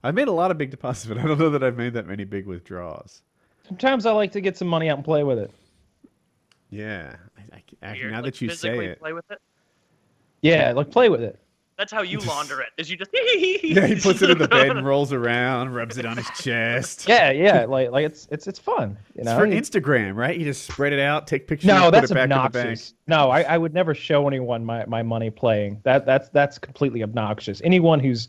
I've 0.04 0.14
made 0.16 0.28
a 0.28 0.32
lot 0.34 0.52
of 0.52 0.58
big 0.58 0.70
deposits, 0.72 1.06
but 1.08 1.18
I 1.18 1.26
don't 1.26 1.40
know 1.40 1.50
that 1.52 1.64
I've 1.64 1.78
made 1.78 1.94
that 1.94 2.06
many 2.06 2.26
big 2.26 2.46
withdrawals. 2.46 3.22
Sometimes 3.66 4.06
I 4.06 4.12
like 4.12 4.34
to 4.34 4.42
get 4.42 4.58
some 4.58 4.68
money 4.68 4.90
out 4.90 4.98
and 4.98 5.06
play 5.06 5.24
with 5.24 5.40
it. 5.40 5.50
Yeah. 6.74 7.16
I, 7.38 7.56
I, 7.58 7.64
actually, 7.82 8.10
now 8.12 8.16
Like, 8.18 8.26
that 8.26 8.42
you 8.42 8.50
say 8.50 8.86
it. 8.86 9.00
play 9.00 9.14
with 9.14 9.30
it. 9.32 9.40
Yeah, 10.42 10.74
like 10.74 10.92
play 10.92 11.10
with 11.10 11.22
it. 11.22 11.40
That's 11.78 11.92
how 11.92 12.04
you 12.04 12.20
launder 12.20 12.62
it. 12.62 12.70
Is 12.78 12.90
you 12.90 12.98
just 12.98 13.10
Yeah, 13.64 13.88
he 13.88 13.96
puts 13.96 14.22
it 14.22 14.30
in 14.30 14.38
the 14.38 14.48
bed 14.48 14.70
and 14.70 14.86
rolls 14.86 15.12
around, 15.12 15.74
rubs 15.74 15.98
it 15.98 16.06
on 16.06 16.18
his 16.18 16.30
chest. 16.32 17.06
Yeah, 17.10 17.32
yeah, 17.32 17.66
like 17.66 17.90
like 17.92 18.06
it's 18.06 18.28
it's 18.32 18.46
it's 18.48 18.60
fun. 18.60 18.96
You 19.16 19.22
It's 19.24 19.32
for 19.32 19.48
Instagram, 19.48 20.16
right? 20.16 20.38
You 20.38 20.46
just 20.46 20.66
spread 20.68 20.94
it 20.94 21.00
out, 21.00 21.26
take 21.26 21.48
pictures, 21.48 21.68
No, 21.68 21.86
put 21.86 21.92
that's 21.94 22.12
it 22.12 22.14
back 22.14 22.24
in 22.26 22.30
the 22.30 22.36
bank. 22.36 22.56
obnoxious. 22.56 22.94
No, 23.08 23.32
I, 23.32 23.42
I 23.42 23.58
would 23.58 23.74
never 23.74 23.96
show 23.96 24.28
anyone 24.28 24.64
my, 24.64 24.86
my 24.86 25.02
money 25.02 25.30
playing. 25.32 25.80
That 25.84 26.06
that's 26.06 26.30
that's 26.30 26.60
completely 26.60 27.02
obnoxious. 27.02 27.60
Anyone 27.64 28.00
who's 28.00 28.28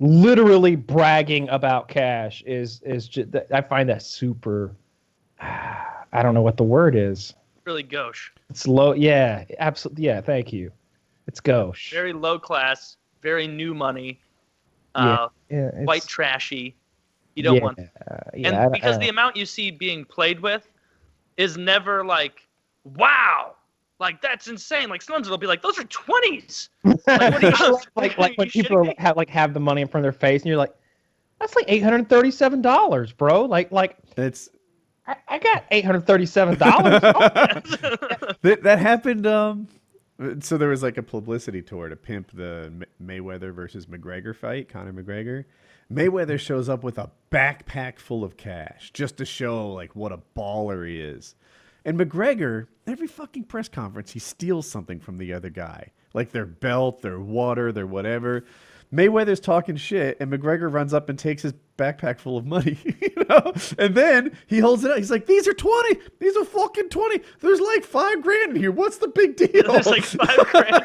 literally 0.00 0.74
bragging 0.76 1.48
about 1.50 1.88
cash 1.88 2.42
is 2.46 2.80
is 2.82 3.06
just 3.08 3.28
I 3.52 3.60
find 3.60 3.88
that 3.90 4.02
super. 4.02 4.74
I 5.40 6.22
don't 6.22 6.32
know 6.32 6.42
what 6.42 6.56
the 6.56 6.64
word 6.64 6.96
is. 6.96 7.34
Really 7.68 7.82
gauche. 7.82 8.32
It's 8.50 8.66
low. 8.66 8.92
Yeah, 8.94 9.44
absolutely. 9.58 10.04
Yeah, 10.06 10.20
thank 10.22 10.52
you. 10.52 10.72
It's 11.26 11.38
gauche. 11.40 11.92
Very 11.92 12.14
low 12.14 12.38
class, 12.38 12.96
very 13.22 13.46
new 13.46 13.74
money, 13.74 14.18
Yeah, 14.96 15.02
uh, 15.04 15.28
yeah, 15.50 15.70
it's, 15.74 15.86
white 15.86 16.06
trashy. 16.06 16.74
You 17.36 17.42
don't 17.44 17.56
yeah, 17.56 17.60
want 17.62 17.78
uh, 17.78 18.16
yeah, 18.34 18.48
and 18.48 18.56
I- 18.56 18.68
because 18.70 18.96
I- 18.96 19.00
the 19.00 19.08
amount 19.10 19.36
you 19.36 19.44
see 19.46 19.70
being 19.70 20.04
played 20.04 20.40
with 20.40 20.66
is 21.36 21.56
never 21.56 22.04
like 22.04 22.48
wow 22.84 23.54
like 24.00 24.20
that's 24.22 24.48
insane 24.48 24.88
like 24.88 25.02
sometimes 25.02 25.26
it'll 25.28 25.38
be 25.38 25.46
like 25.46 25.62
those 25.62 25.78
are 25.78 25.84
20s 25.84 26.68
Like, 27.06 27.32
what 27.32 27.42
like 27.96 28.18
like 28.18 28.38
when 28.38 28.48
people 28.48 28.78
are, 28.78 28.94
have 28.98 29.16
like 29.16 29.28
have 29.28 29.52
the 29.54 29.60
money 29.60 29.82
in 29.82 29.88
front 29.88 30.04
of 30.06 30.12
their 30.12 30.18
face, 30.18 30.40
and 30.42 30.48
you're 30.48 30.56
like, 30.56 30.74
that's 31.38 31.54
like 31.54 31.66
eight 31.68 31.82
hundred 31.82 32.08
thirty-seven 32.08 32.62
dollars, 32.62 33.12
bro. 33.12 33.44
Like 33.44 33.70
like 33.70 33.96
It's 34.16 34.48
I, 35.08 35.16
I 35.26 35.38
got 35.38 35.64
eight 35.70 35.84
hundred 35.84 36.06
thirty-seven 36.06 36.58
dollars. 36.58 37.00
that, 38.42 38.60
that 38.62 38.78
happened. 38.78 39.26
Um, 39.26 39.68
so 40.40 40.58
there 40.58 40.68
was 40.68 40.82
like 40.82 40.98
a 40.98 41.02
publicity 41.02 41.62
tour 41.62 41.88
to 41.88 41.96
pimp 41.96 42.30
the 42.32 42.86
Mayweather 43.02 43.54
versus 43.54 43.86
McGregor 43.86 44.36
fight, 44.36 44.68
Conor 44.68 44.92
McGregor. 44.92 45.44
Mayweather 45.90 46.38
shows 46.38 46.68
up 46.68 46.84
with 46.84 46.98
a 46.98 47.10
backpack 47.30 47.98
full 47.98 48.22
of 48.22 48.36
cash 48.36 48.90
just 48.92 49.16
to 49.16 49.24
show 49.24 49.72
like 49.72 49.96
what 49.96 50.12
a 50.12 50.20
baller 50.36 50.86
he 50.86 51.00
is. 51.00 51.34
And 51.84 51.98
McGregor, 51.98 52.66
every 52.86 53.06
fucking 53.06 53.44
press 53.44 53.68
conference, 53.68 54.10
he 54.10 54.18
steals 54.18 54.68
something 54.68 55.00
from 55.00 55.16
the 55.16 55.32
other 55.32 55.48
guy, 55.48 55.92
like 56.12 56.32
their 56.32 56.44
belt, 56.44 57.00
their 57.00 57.20
water, 57.20 57.72
their 57.72 57.86
whatever. 57.86 58.44
Mayweather's 58.92 59.40
talking 59.40 59.76
shit, 59.76 60.16
and 60.20 60.32
McGregor 60.32 60.72
runs 60.72 60.94
up 60.94 61.08
and 61.08 61.18
takes 61.18 61.42
his 61.42 61.52
backpack 61.76 62.18
full 62.18 62.36
of 62.36 62.46
money, 62.46 62.78
you 63.00 63.24
know. 63.28 63.52
And 63.78 63.94
then 63.94 64.36
he 64.46 64.58
holds 64.58 64.84
it 64.84 64.90
out. 64.90 64.98
He's 64.98 65.10
like, 65.10 65.26
"These 65.26 65.46
are 65.46 65.54
twenty. 65.54 66.00
These 66.20 66.36
are 66.36 66.44
fucking 66.44 66.88
twenty. 66.88 67.22
There's 67.40 67.60
like 67.60 67.84
five 67.84 68.22
grand 68.22 68.52
in 68.52 68.56
here. 68.56 68.72
What's 68.72 68.98
the 68.98 69.08
big 69.08 69.36
deal?" 69.36 69.48
there's 69.72 69.86
like 69.86 70.04
five 70.04 70.38
grand 70.50 70.84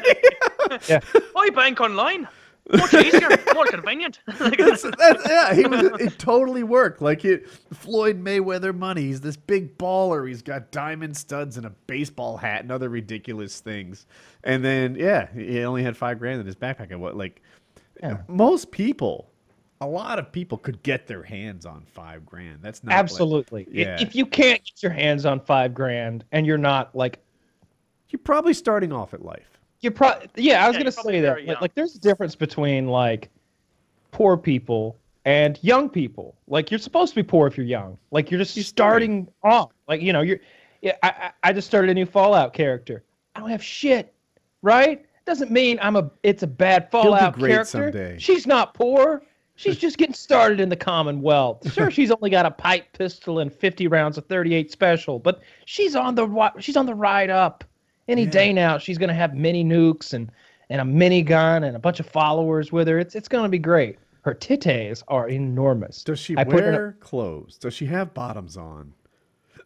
Yeah. 0.88 1.00
why 1.32 1.50
bank 1.50 1.80
online 1.80 2.28
much 2.72 2.94
easier 2.94 3.28
more 3.54 3.66
convenient 3.66 4.20
That's, 4.26 4.82
that's, 4.82 5.28
yeah, 5.28 5.54
he 5.54 5.66
was. 5.66 6.00
It 6.00 6.18
totally 6.18 6.62
worked. 6.62 7.02
Like 7.02 7.24
it, 7.24 7.48
Floyd 7.72 8.22
Mayweather 8.22 8.74
money. 8.74 9.02
He's 9.02 9.20
this 9.20 9.36
big 9.36 9.76
baller. 9.76 10.26
He's 10.26 10.42
got 10.42 10.70
diamond 10.70 11.16
studs 11.16 11.56
and 11.56 11.66
a 11.66 11.70
baseball 11.86 12.38
hat 12.38 12.62
and 12.62 12.72
other 12.72 12.88
ridiculous 12.88 13.60
things. 13.60 14.06
And 14.44 14.64
then, 14.64 14.94
yeah, 14.94 15.28
he 15.34 15.62
only 15.62 15.82
had 15.82 15.96
five 15.96 16.18
grand 16.18 16.40
in 16.40 16.46
his 16.46 16.56
backpack. 16.56 16.90
And 16.90 17.00
what, 17.00 17.16
like, 17.16 17.42
Yeah. 18.02 18.18
most 18.28 18.70
people, 18.70 19.30
a 19.80 19.86
lot 19.86 20.18
of 20.18 20.30
people 20.32 20.58
could 20.58 20.82
get 20.82 21.06
their 21.06 21.22
hands 21.22 21.66
on 21.66 21.84
five 21.86 22.24
grand. 22.26 22.60
That's 22.62 22.82
not 22.84 22.94
Absolutely. 22.94 23.64
I- 23.66 23.70
Yeah. 23.70 23.96
If 24.00 24.14
you 24.14 24.26
can't 24.26 24.62
get 24.64 24.82
your 24.82 24.92
hands 24.92 25.26
on 25.26 25.40
five 25.40 25.74
grand 25.74 26.24
and 26.32 26.46
you're 26.46 26.58
not 26.58 26.94
like 26.94 27.18
you're 28.10 28.20
probably 28.20 28.54
starting 28.54 28.92
off 28.92 29.12
at 29.14 29.24
life. 29.24 29.58
you're 29.80 29.92
probably 29.92 30.28
yeah, 30.36 30.64
I 30.64 30.68
was 30.68 30.76
Yeah, 30.76 30.82
gonna 30.82 30.92
say 30.92 31.20
that. 31.20 31.46
Like, 31.46 31.60
like 31.60 31.74
there's 31.74 31.94
a 31.94 31.98
difference 32.00 32.34
between 32.34 32.88
like 32.88 33.28
poor 34.12 34.36
people 34.36 34.96
and 35.24 35.58
young 35.62 35.88
people. 35.90 36.34
Like 36.46 36.70
you're 36.70 36.78
supposed 36.78 37.12
to 37.14 37.16
be 37.16 37.22
poor 37.22 37.46
if 37.46 37.56
you're 37.56 37.66
young. 37.66 37.98
Like 38.10 38.30
you're 38.30 38.38
just 38.38 38.56
You're 38.56 38.64
starting 38.64 39.28
off. 39.42 39.72
Like 39.88 40.00
you 40.00 40.12
know 40.12 40.20
you're. 40.22 40.40
Yeah, 40.82 40.96
I, 41.02 41.08
I 41.08 41.30
I 41.50 41.52
just 41.52 41.66
started 41.66 41.90
a 41.90 41.94
new 41.94 42.06
Fallout 42.06 42.52
character. 42.54 43.02
I 43.34 43.40
don't 43.40 43.48
have 43.50 43.62
shit, 43.64 44.12
right? 44.62 45.04
Doesn't 45.26 45.50
mean 45.50 45.78
I'm 45.80 45.96
a. 45.96 46.10
It's 46.22 46.42
a 46.42 46.46
bad 46.46 46.90
Fallout 46.90 47.38
character. 47.38 47.64
someday. 47.64 48.16
She's 48.18 48.46
not 48.46 48.74
poor. 48.74 49.22
She's 49.56 49.76
just 49.86 49.96
getting 49.98 50.14
started 50.14 50.60
in 50.60 50.68
the 50.68 50.76
Commonwealth. 50.76 51.72
Sure, 51.72 51.90
she's 51.90 52.10
only 52.10 52.28
got 52.30 52.44
a 52.44 52.50
pipe 52.50 52.92
pistol 52.92 53.38
and 53.38 53.52
50 53.52 53.86
rounds 53.88 54.18
of 54.18 54.26
38 54.26 54.70
special, 54.70 55.18
but 55.18 55.40
she's 55.64 55.96
on 55.96 56.14
the 56.14 56.52
she's 56.58 56.76
on 56.76 56.86
the 56.86 56.94
ride 56.94 57.30
up. 57.30 57.64
Any 58.06 58.24
Yeah. 58.24 58.30
day 58.30 58.52
now, 58.52 58.76
she's 58.78 58.98
gonna 58.98 59.14
have 59.14 59.34
mini 59.34 59.64
nukes 59.64 60.12
and 60.12 60.30
and 60.70 60.80
a 60.80 60.84
minigun 60.84 61.66
and 61.66 61.74
a 61.76 61.78
bunch 61.78 62.00
of 62.00 62.06
followers 62.06 62.70
with 62.72 62.88
her. 62.88 62.98
It's 62.98 63.14
it's 63.14 63.28
gonna 63.28 63.48
be 63.48 63.58
great. 63.58 63.98
Her 64.22 64.34
titties 64.34 65.02
are 65.08 65.28
enormous. 65.28 66.02
Does 66.04 66.18
she 66.18 66.36
I 66.36 66.44
put 66.44 66.54
a- 66.64 66.70
wear 66.70 66.96
clothes? 67.00 67.56
Does 67.58 67.72
she 67.74 67.86
have 67.86 68.12
bottoms 68.12 68.56
on? 68.58 68.92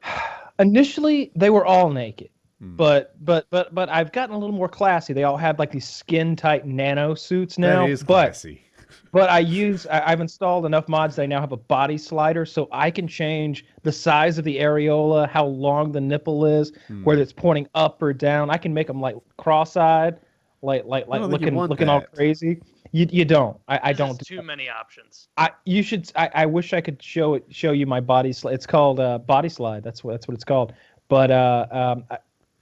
Initially, 0.58 1.30
they 1.36 1.50
were 1.50 1.64
all 1.64 1.90
naked, 1.90 2.30
Hmm. 2.60 2.76
but 2.76 3.14
but 3.24 3.46
but 3.50 3.74
but 3.74 3.88
I've 3.88 4.10
gotten 4.12 4.34
a 4.34 4.38
little 4.38 4.54
more 4.54 4.68
classy. 4.68 5.12
They 5.12 5.24
all 5.24 5.36
have 5.36 5.58
like 5.58 5.70
these 5.70 5.88
skin 5.88 6.34
tight 6.34 6.66
nano 6.66 7.14
suits 7.14 7.56
now. 7.58 7.86
that 7.86 7.90
is 7.90 8.02
but 8.02 8.24
classy. 8.26 8.62
but 9.12 9.30
I 9.30 9.38
use 9.38 9.86
I, 9.86 10.10
I've 10.10 10.20
installed 10.20 10.66
enough 10.66 10.88
mods. 10.88 11.18
I 11.18 11.26
now 11.26 11.40
have 11.40 11.52
a 11.52 11.56
body 11.56 11.96
slider, 11.98 12.44
so 12.44 12.68
I 12.72 12.90
can 12.90 13.06
change 13.06 13.64
the 13.82 13.92
size 13.92 14.38
of 14.38 14.44
the 14.44 14.58
areola, 14.58 15.28
how 15.28 15.46
long 15.46 15.92
the 15.92 16.00
nipple 16.00 16.44
is, 16.46 16.72
Hmm. 16.88 17.04
whether 17.04 17.22
it's 17.22 17.32
pointing 17.32 17.68
up 17.74 18.02
or 18.02 18.12
down. 18.12 18.50
I 18.50 18.56
can 18.56 18.74
make 18.74 18.86
them 18.88 19.00
like 19.00 19.14
cross-eyed, 19.36 20.18
like 20.62 20.84
like 20.84 21.06
like 21.06 21.20
don't 21.20 21.30
think 21.30 21.40
you 21.40 21.46
looking 21.46 21.54
want 21.54 21.70
looking 21.70 21.88
all 21.88 22.00
crazy. 22.00 22.60
You 22.90 23.06
you 23.10 23.24
don't. 23.24 23.56
I, 23.68 23.80
I 23.84 23.92
don't. 23.92 24.18
do 24.18 24.36
too 24.36 24.42
many 24.42 24.68
options 24.68 25.28
I 25.36 25.50
you 25.64 25.82
should. 25.82 26.10
I, 26.16 26.30
I 26.34 26.46
wish 26.46 26.72
I 26.72 26.80
could 26.80 27.00
show 27.02 27.34
it. 27.34 27.44
Show 27.50 27.72
you 27.72 27.86
my 27.86 28.00
body 28.00 28.32
slide. 28.32 28.54
It's 28.54 28.66
called 28.66 28.98
uh, 28.98 29.18
body 29.18 29.48
slide. 29.50 29.84
That's 29.84 30.02
what 30.02 30.12
that's 30.12 30.26
what 30.26 30.34
it's 30.34 30.44
called. 30.44 30.72
But 31.08 31.30
uh, 31.30 31.66
um, 31.70 32.04
I, 32.10 32.18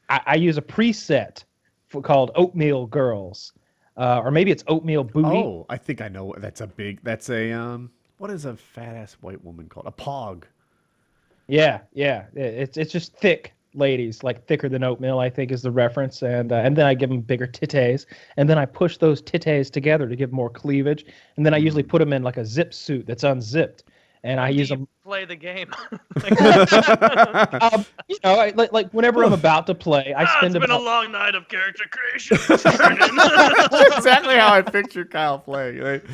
I 0.09 0.21
I 0.27 0.35
use 0.37 0.59
a 0.59 0.63
preset 0.63 1.45
for, 1.89 2.01
called 2.03 2.31
Oatmeal 2.35 2.87
Girls, 2.87 3.53
uh, 3.97 4.21
or 4.25 4.31
maybe 4.31 4.51
it's 4.51 4.65
Oatmeal 4.69 5.05
Booty. 5.05 5.29
Oh, 5.29 5.67
I 5.69 5.77
think 5.77 6.01
I 6.01 6.09
know. 6.09 6.35
That's 6.39 6.61
a 6.61 6.67
big. 6.67 7.01
That's 7.03 7.31
a 7.31 7.53
um. 7.53 7.91
What 8.19 8.31
is 8.31 8.45
a 8.47 8.57
fat 8.57 8.97
ass 8.97 9.15
white 9.21 9.43
woman 9.45 9.69
called? 9.69 9.87
A 9.87 9.93
pog. 9.93 10.45
Yeah, 11.49 11.81
yeah. 11.93 12.25
It- 12.35 12.55
It's 12.55 12.77
it's 12.77 12.93
just 12.93 13.15
thick 13.17 13.53
ladies, 13.75 14.23
like 14.23 14.47
thicker 14.47 14.69
than 14.71 14.83
oatmeal. 14.83 15.19
I 15.19 15.29
think 15.29 15.53
is 15.53 15.63
the 15.63 15.71
reference, 15.71 16.23
and 16.23 16.51
uh, 16.51 16.57
and 16.57 16.77
then 16.77 16.87
I 16.87 16.95
give 16.95 17.11
them 17.11 17.21
bigger 17.21 17.47
titties, 17.47 18.07
and 18.37 18.49
then 18.49 18.59
I 18.59 18.65
push 18.65 18.97
those 18.97 19.23
titties 19.23 19.71
together 19.71 20.09
to 20.09 20.17
give 20.17 20.33
more 20.33 20.51
cleavage, 20.51 21.05
and 21.37 21.45
then 21.45 21.53
I 21.55 21.59
usually 21.59 21.83
put 21.83 21.99
them 21.99 22.13
in 22.13 22.23
like 22.23 22.39
a 22.39 22.45
zip 22.45 22.73
suit 22.73 23.07
that's 23.07 23.23
unzipped, 23.25 23.85
and 24.27 24.41
I 24.41 24.49
use 24.51 24.71
you 24.71 24.77
them. 24.77 24.89
play 25.05 25.25
the 25.25 25.37
game 25.37 25.71
Um, 27.61 27.87
you 28.09 28.17
know, 28.25 28.35
I, 28.39 28.53
like 28.55 28.73
like 28.73 28.93
whenever 28.93 29.23
I'm 29.25 29.33
about 29.33 29.67
to 29.69 29.75
play, 29.75 30.13
I 30.15 30.21
ah, 30.21 30.23
it's 30.25 30.33
spend 30.39 30.53
been 30.55 30.63
about 30.65 30.81
a 30.81 30.85
long 30.85 31.13
night 31.13 31.35
of 31.35 31.49
character 31.49 31.85
creation 31.91 32.37
That's 32.49 33.97
exactly 33.97 34.35
how 34.37 34.53
I 34.53 34.63
picture 34.63 35.05
Kyle 35.05 35.39
playing. 35.39 35.81
Like, 35.81 36.05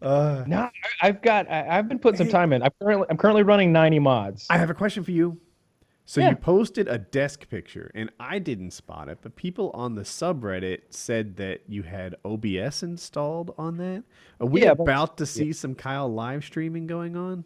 uh, 0.00 0.44
No, 0.46 0.58
I- 0.62 0.70
I've 1.08 1.22
got. 1.22 1.50
I, 1.50 1.78
I've 1.78 1.88
been 1.88 1.98
putting 1.98 2.18
some 2.18 2.28
time 2.28 2.52
in. 2.52 2.62
I'm 2.62 2.72
currently, 2.82 3.06
I'm 3.10 3.16
currently 3.16 3.42
running 3.42 3.72
90 3.72 3.98
mods. 4.00 4.46
I 4.50 4.58
have 4.58 4.70
a 4.70 4.74
question 4.74 5.04
for 5.04 5.12
you. 5.12 5.38
So 6.04 6.20
Yeah. 6.20 6.30
you 6.30 6.36
posted 6.36 6.88
a 6.88 6.98
desk 6.98 7.48
picture, 7.48 7.90
and 7.94 8.10
I 8.18 8.40
didn't 8.40 8.72
spot 8.72 9.08
it, 9.08 9.18
but 9.22 9.36
people 9.36 9.70
on 9.72 9.94
the 9.94 10.02
subreddit 10.02 10.80
said 10.90 11.36
that 11.36 11.60
you 11.68 11.84
had 11.84 12.16
OBS 12.24 12.82
installed 12.82 13.54
on 13.56 13.76
that. 13.76 14.02
Are 14.40 14.46
we 14.46 14.62
Yeah, 14.62 14.74
but- 14.74 14.82
about 14.82 15.16
to 15.18 15.26
see 15.26 15.52
some 15.52 15.74
Kyle 15.76 16.12
live 16.12 16.44
streaming 16.44 16.86
going 16.88 17.16
on? 17.16 17.44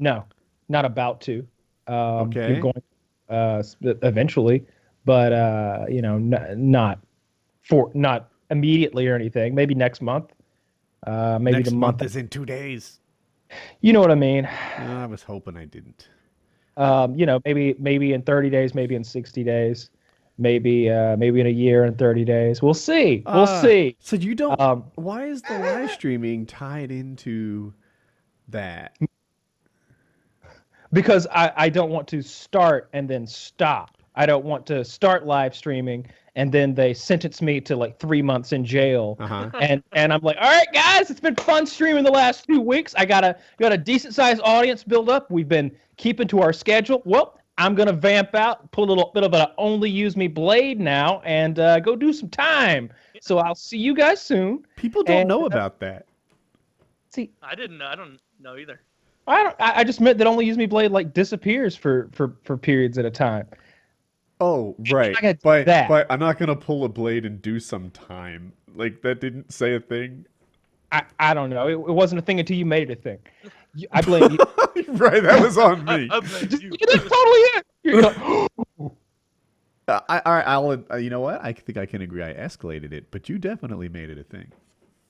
No, 0.00 0.24
not 0.68 0.84
about 0.84 1.20
to. 1.22 1.46
Um, 1.86 2.28
Okay. 2.28 2.48
You're 2.48 2.60
going 2.60 2.82
uh, 3.28 3.62
eventually, 4.02 4.64
but 5.04 5.32
uh, 5.32 5.84
you 5.88 6.02
know, 6.02 6.16
n- 6.16 6.54
not 6.70 6.98
for 7.62 7.90
not 7.94 8.30
immediately 8.50 9.06
or 9.06 9.14
anything. 9.14 9.54
Maybe 9.54 9.74
next 9.74 10.00
month. 10.02 10.32
Uh, 11.06 11.38
maybe 11.40 11.58
Next 11.58 11.70
the 11.70 11.76
month 11.76 12.00
month. 12.00 12.02
is 12.10 12.16
in 12.16 12.28
two 12.28 12.44
days. 12.44 12.98
You 13.80 13.92
know 13.92 14.00
what 14.00 14.10
I 14.10 14.14
mean? 14.16 14.44
Uh, 14.46 15.00
I 15.02 15.06
was 15.06 15.22
hoping 15.22 15.56
I 15.56 15.64
didn't. 15.64 16.08
Um, 16.76 17.14
you 17.14 17.26
know, 17.26 17.40
maybe 17.44 17.74
maybe 17.78 18.12
in 18.12 18.22
30 18.22 18.50
days, 18.50 18.74
maybe 18.74 18.94
in 18.94 19.02
60 19.04 19.42
days, 19.44 19.90
maybe 20.38 20.88
uh, 20.90 21.16
maybe 21.16 21.40
in 21.40 21.46
a 21.46 21.50
year 21.50 21.84
and 21.84 21.96
30 21.98 22.24
days. 22.24 22.62
We'll 22.62 22.74
see. 22.74 23.22
We'll 23.26 23.42
Ah, 23.44 23.62
see. 23.62 23.96
So 24.00 24.16
you 24.16 24.34
don't. 24.34 24.60
Um, 24.60 24.84
why 24.94 25.26
is 25.26 25.42
the 25.42 25.58
live 25.58 25.90
streaming 25.90 26.46
tied 26.46 26.90
into 26.90 27.72
that? 28.48 28.96
Because 30.92 31.26
I, 31.30 31.52
I 31.56 31.68
don't 31.68 31.90
want 31.90 32.08
to 32.08 32.22
start 32.22 32.88
and 32.92 33.08
then 33.08 33.26
stop. 33.26 33.96
I 34.14 34.26
don't 34.26 34.44
want 34.44 34.66
to 34.66 34.84
start 34.84 35.24
live 35.24 35.54
streaming 35.54 36.06
and 36.36 36.52
then 36.52 36.74
they 36.74 36.94
sentence 36.94 37.42
me 37.42 37.60
to 37.60 37.76
like 37.76 37.98
three 37.98 38.22
months 38.22 38.52
in 38.52 38.64
jail. 38.64 39.16
Uh 39.20 39.26
huh. 39.26 39.50
And 39.60 39.82
and 39.92 40.12
I'm 40.12 40.20
like, 40.22 40.36
all 40.40 40.50
right, 40.50 40.66
guys, 40.72 41.10
it's 41.10 41.20
been 41.20 41.36
fun 41.36 41.66
streaming 41.66 42.04
the 42.04 42.10
last 42.10 42.46
two 42.46 42.60
weeks. 42.60 42.94
I 42.96 43.04
got 43.04 43.24
a 43.24 43.36
got 43.58 43.72
a 43.72 43.78
decent 43.78 44.14
sized 44.14 44.40
audience 44.44 44.84
build 44.84 45.08
up. 45.08 45.30
We've 45.30 45.48
been 45.48 45.70
keeping 45.96 46.28
to 46.28 46.40
our 46.40 46.52
schedule. 46.52 47.02
Well, 47.04 47.38
I'm 47.58 47.74
gonna 47.74 47.92
vamp 47.92 48.34
out, 48.34 48.70
pull 48.72 48.84
a 48.84 48.90
little 48.90 49.10
bit 49.12 49.22
of 49.24 49.34
a 49.34 49.52
only 49.58 49.90
use 49.90 50.16
me 50.16 50.28
blade 50.28 50.80
now, 50.80 51.20
and 51.24 51.58
uh, 51.58 51.80
go 51.80 51.94
do 51.96 52.12
some 52.12 52.28
time. 52.30 52.90
So 53.20 53.38
I'll 53.38 53.54
see 53.54 53.78
you 53.78 53.94
guys 53.94 54.22
soon. 54.22 54.64
People 54.76 55.02
don't 55.02 55.16
And- 55.18 55.28
know 55.28 55.46
about 55.46 55.78
that. 55.80 56.06
See, 57.10 57.30
I 57.42 57.54
didn't 57.54 57.78
know. 57.78 57.86
I 57.86 57.96
don't 57.96 58.18
know 58.40 58.56
either. 58.56 58.80
I 59.30 59.42
don't. 59.42 59.56
I 59.60 59.80
I 59.80 59.84
just 59.84 60.00
meant 60.00 60.18
that 60.18 60.26
only 60.26 60.46
use 60.46 60.56
me 60.56 60.66
blade 60.66 60.90
like 60.90 61.12
disappears 61.14 61.76
for 61.76 62.08
for 62.12 62.36
for 62.42 62.56
periods 62.56 62.98
at 62.98 63.04
a 63.04 63.10
time. 63.10 63.46
Oh, 64.40 64.74
right. 64.90 65.12
not 65.12 65.22
gonna 65.22 65.38
But 65.42 65.66
that. 65.66 65.88
but 65.88 66.06
I'm 66.10 66.20
not 66.20 66.38
gonna 66.38 66.56
pull 66.56 66.84
a 66.84 66.88
blade 66.88 67.24
and 67.26 67.40
do 67.42 67.60
some 67.60 67.90
time. 67.90 68.52
Like 68.74 69.02
that 69.02 69.20
didn't 69.20 69.52
say 69.52 69.74
a 69.74 69.80
thing. 69.80 70.26
I, 70.92 71.04
I 71.20 71.34
don't 71.34 71.50
know. 71.50 71.68
It, 71.68 71.72
it 71.72 71.92
wasn't 71.92 72.18
a 72.18 72.22
thing 72.22 72.40
until 72.40 72.56
you 72.56 72.66
made 72.66 72.90
it 72.90 72.98
a 72.98 73.00
thing. 73.00 73.18
You, 73.74 73.86
I 73.92 74.02
blame 74.02 74.32
you. 74.32 74.38
right, 74.94 75.22
that 75.22 75.40
was 75.40 75.56
on 75.56 75.84
me. 75.84 76.08
I 76.10 76.20
blame 76.20 76.48
you. 76.60 76.70
That's 76.80 77.02
totally 77.02 77.40
it. 77.54 77.66
You're 77.84 78.02
like, 78.02 78.16
Uh, 79.88 80.00
I, 80.08 80.20
all 80.24 80.32
right, 80.34 80.46
I'll. 80.46 80.84
Uh, 80.92 80.96
you 80.96 81.10
know 81.10 81.20
what? 81.20 81.44
I 81.44 81.52
think 81.52 81.76
I 81.76 81.84
can 81.84 82.00
agree. 82.00 82.22
I 82.22 82.32
escalated 82.32 82.92
it, 82.92 83.10
but 83.10 83.28
you 83.28 83.38
definitely 83.38 83.88
made 83.88 84.08
it 84.08 84.18
a 84.18 84.22
thing. 84.22 84.52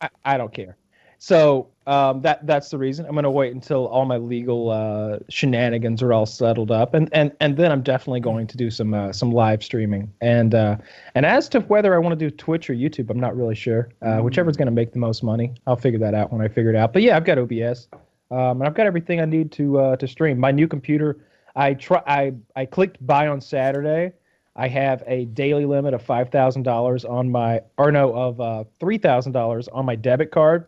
I, 0.01 0.09
I 0.25 0.39
don't 0.39 0.53
care. 0.55 0.77
So 1.23 1.69
um, 1.87 2.23
that 2.23 2.47
that's 2.47 2.71
the 2.71 2.79
reason. 2.79 3.05
I'm 3.05 3.15
gonna 3.15 3.31
wait 3.31 3.53
until 3.53 3.87
all 3.89 4.07
my 4.07 4.17
legal 4.17 4.71
uh, 4.71 5.19
shenanigans 5.29 6.03
are 6.03 6.15
all 6.15 6.25
settled 6.25 6.71
up, 6.71 6.95
and 6.95 7.11
and 7.13 7.31
and 7.41 7.59
then 7.59 7.71
I'm 7.71 7.83
definitely 7.83 8.21
going 8.21 8.47
to 8.47 8.57
do 8.57 8.71
some 8.71 8.95
uh, 8.95 9.13
some 9.13 9.31
live 9.31 9.63
streaming. 9.63 10.11
And 10.23 10.55
uh, 10.55 10.79
and 11.15 11.27
as 11.27 11.47
to 11.51 11.61
whether 11.61 11.95
I 11.95 11.99
want 11.99 12.19
to 12.19 12.31
do 12.31 12.35
Twitch 12.35 12.71
or 12.71 12.75
YouTube, 12.75 13.11
I'm 13.11 13.21
not 13.21 13.37
really 13.37 13.55
sure. 13.55 13.91
Uh, 14.01 14.21
whichever's 14.21 14.57
gonna 14.57 14.71
make 14.71 14.93
the 14.93 14.99
most 14.99 15.23
money, 15.23 15.53
I'll 15.67 15.77
figure 15.77 15.99
that 15.99 16.15
out 16.15 16.33
when 16.33 16.41
I 16.41 16.49
figure 16.49 16.71
it 16.71 16.77
out. 16.77 16.95
But 16.95 17.03
yeah, 17.03 17.19
I've 17.19 17.27
got 17.27 17.37
OBS, 17.37 17.89
um, 18.31 18.63
and 18.63 18.65
I've 18.65 18.75
got 18.75 18.87
everything 18.87 19.21
I 19.21 19.27
need 19.27 19.53
to 19.53 19.79
uh, 19.79 19.97
to 19.97 20.09
stream. 20.09 20.39
My 20.39 20.53
new 20.53 20.67
computer, 20.67 21.19
I 21.55 21.75
try 21.75 22.03
I 22.07 22.33
I 22.57 22.65
clicked 22.65 23.07
buy 23.07 23.27
on 23.27 23.43
Saturday. 23.43 24.13
I 24.57 24.69
have 24.69 25.03
a 25.07 25.27
daily 25.27 25.67
limit 25.67 25.93
of 25.93 26.03
five 26.03 26.31
thousand 26.31 26.63
dollars 26.63 27.05
on 27.05 27.31
my, 27.31 27.61
or 27.77 27.93
no, 27.93 28.15
of 28.15 28.41
uh, 28.41 28.65
three 28.79 28.97
thousand 28.97 29.33
dollars 29.33 29.69
on 29.69 29.85
my 29.85 29.97
debit 29.97 30.31
card. 30.31 30.67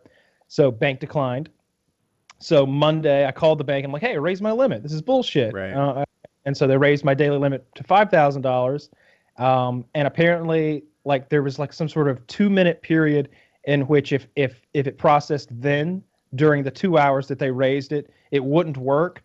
So 0.53 0.69
bank 0.69 0.99
declined. 0.99 1.49
So 2.37 2.63
Monday, 2.63 3.25
I 3.25 3.31
called 3.31 3.57
the 3.57 3.63
bank. 3.63 3.83
I'm 3.83 3.91
like, 3.91 4.03
hey, 4.03 4.19
raise 4.19 4.39
my 4.39 4.51
limit. 4.51 4.83
This 4.83 4.93
is 4.93 5.01
bullshit. 5.01 5.51
Right. 5.51 5.73
Uh, 5.73 6.05
and 6.45 6.55
so 6.55 6.67
they 6.67 6.77
raised 6.77 7.03
my 7.03 7.15
daily 7.15 7.39
limit 7.39 7.65
to 7.73 7.83
five 7.83 8.11
thousand 8.11 8.43
dollars. 8.43 8.91
Um, 9.37 9.83
and 9.95 10.05
apparently, 10.05 10.83
like 11.05 11.27
there 11.27 11.41
was 11.41 11.57
like 11.57 11.73
some 11.73 11.89
sort 11.89 12.07
of 12.07 12.25
two 12.27 12.51
minute 12.51 12.83
period 12.83 13.29
in 13.63 13.87
which 13.87 14.13
if 14.13 14.27
if 14.35 14.61
if 14.75 14.85
it 14.85 14.99
processed 14.99 15.49
then 15.59 16.03
during 16.35 16.61
the 16.61 16.69
two 16.69 16.99
hours 16.99 17.27
that 17.29 17.39
they 17.39 17.49
raised 17.49 17.91
it, 17.91 18.11
it 18.29 18.45
wouldn't 18.45 18.77
work. 18.77 19.23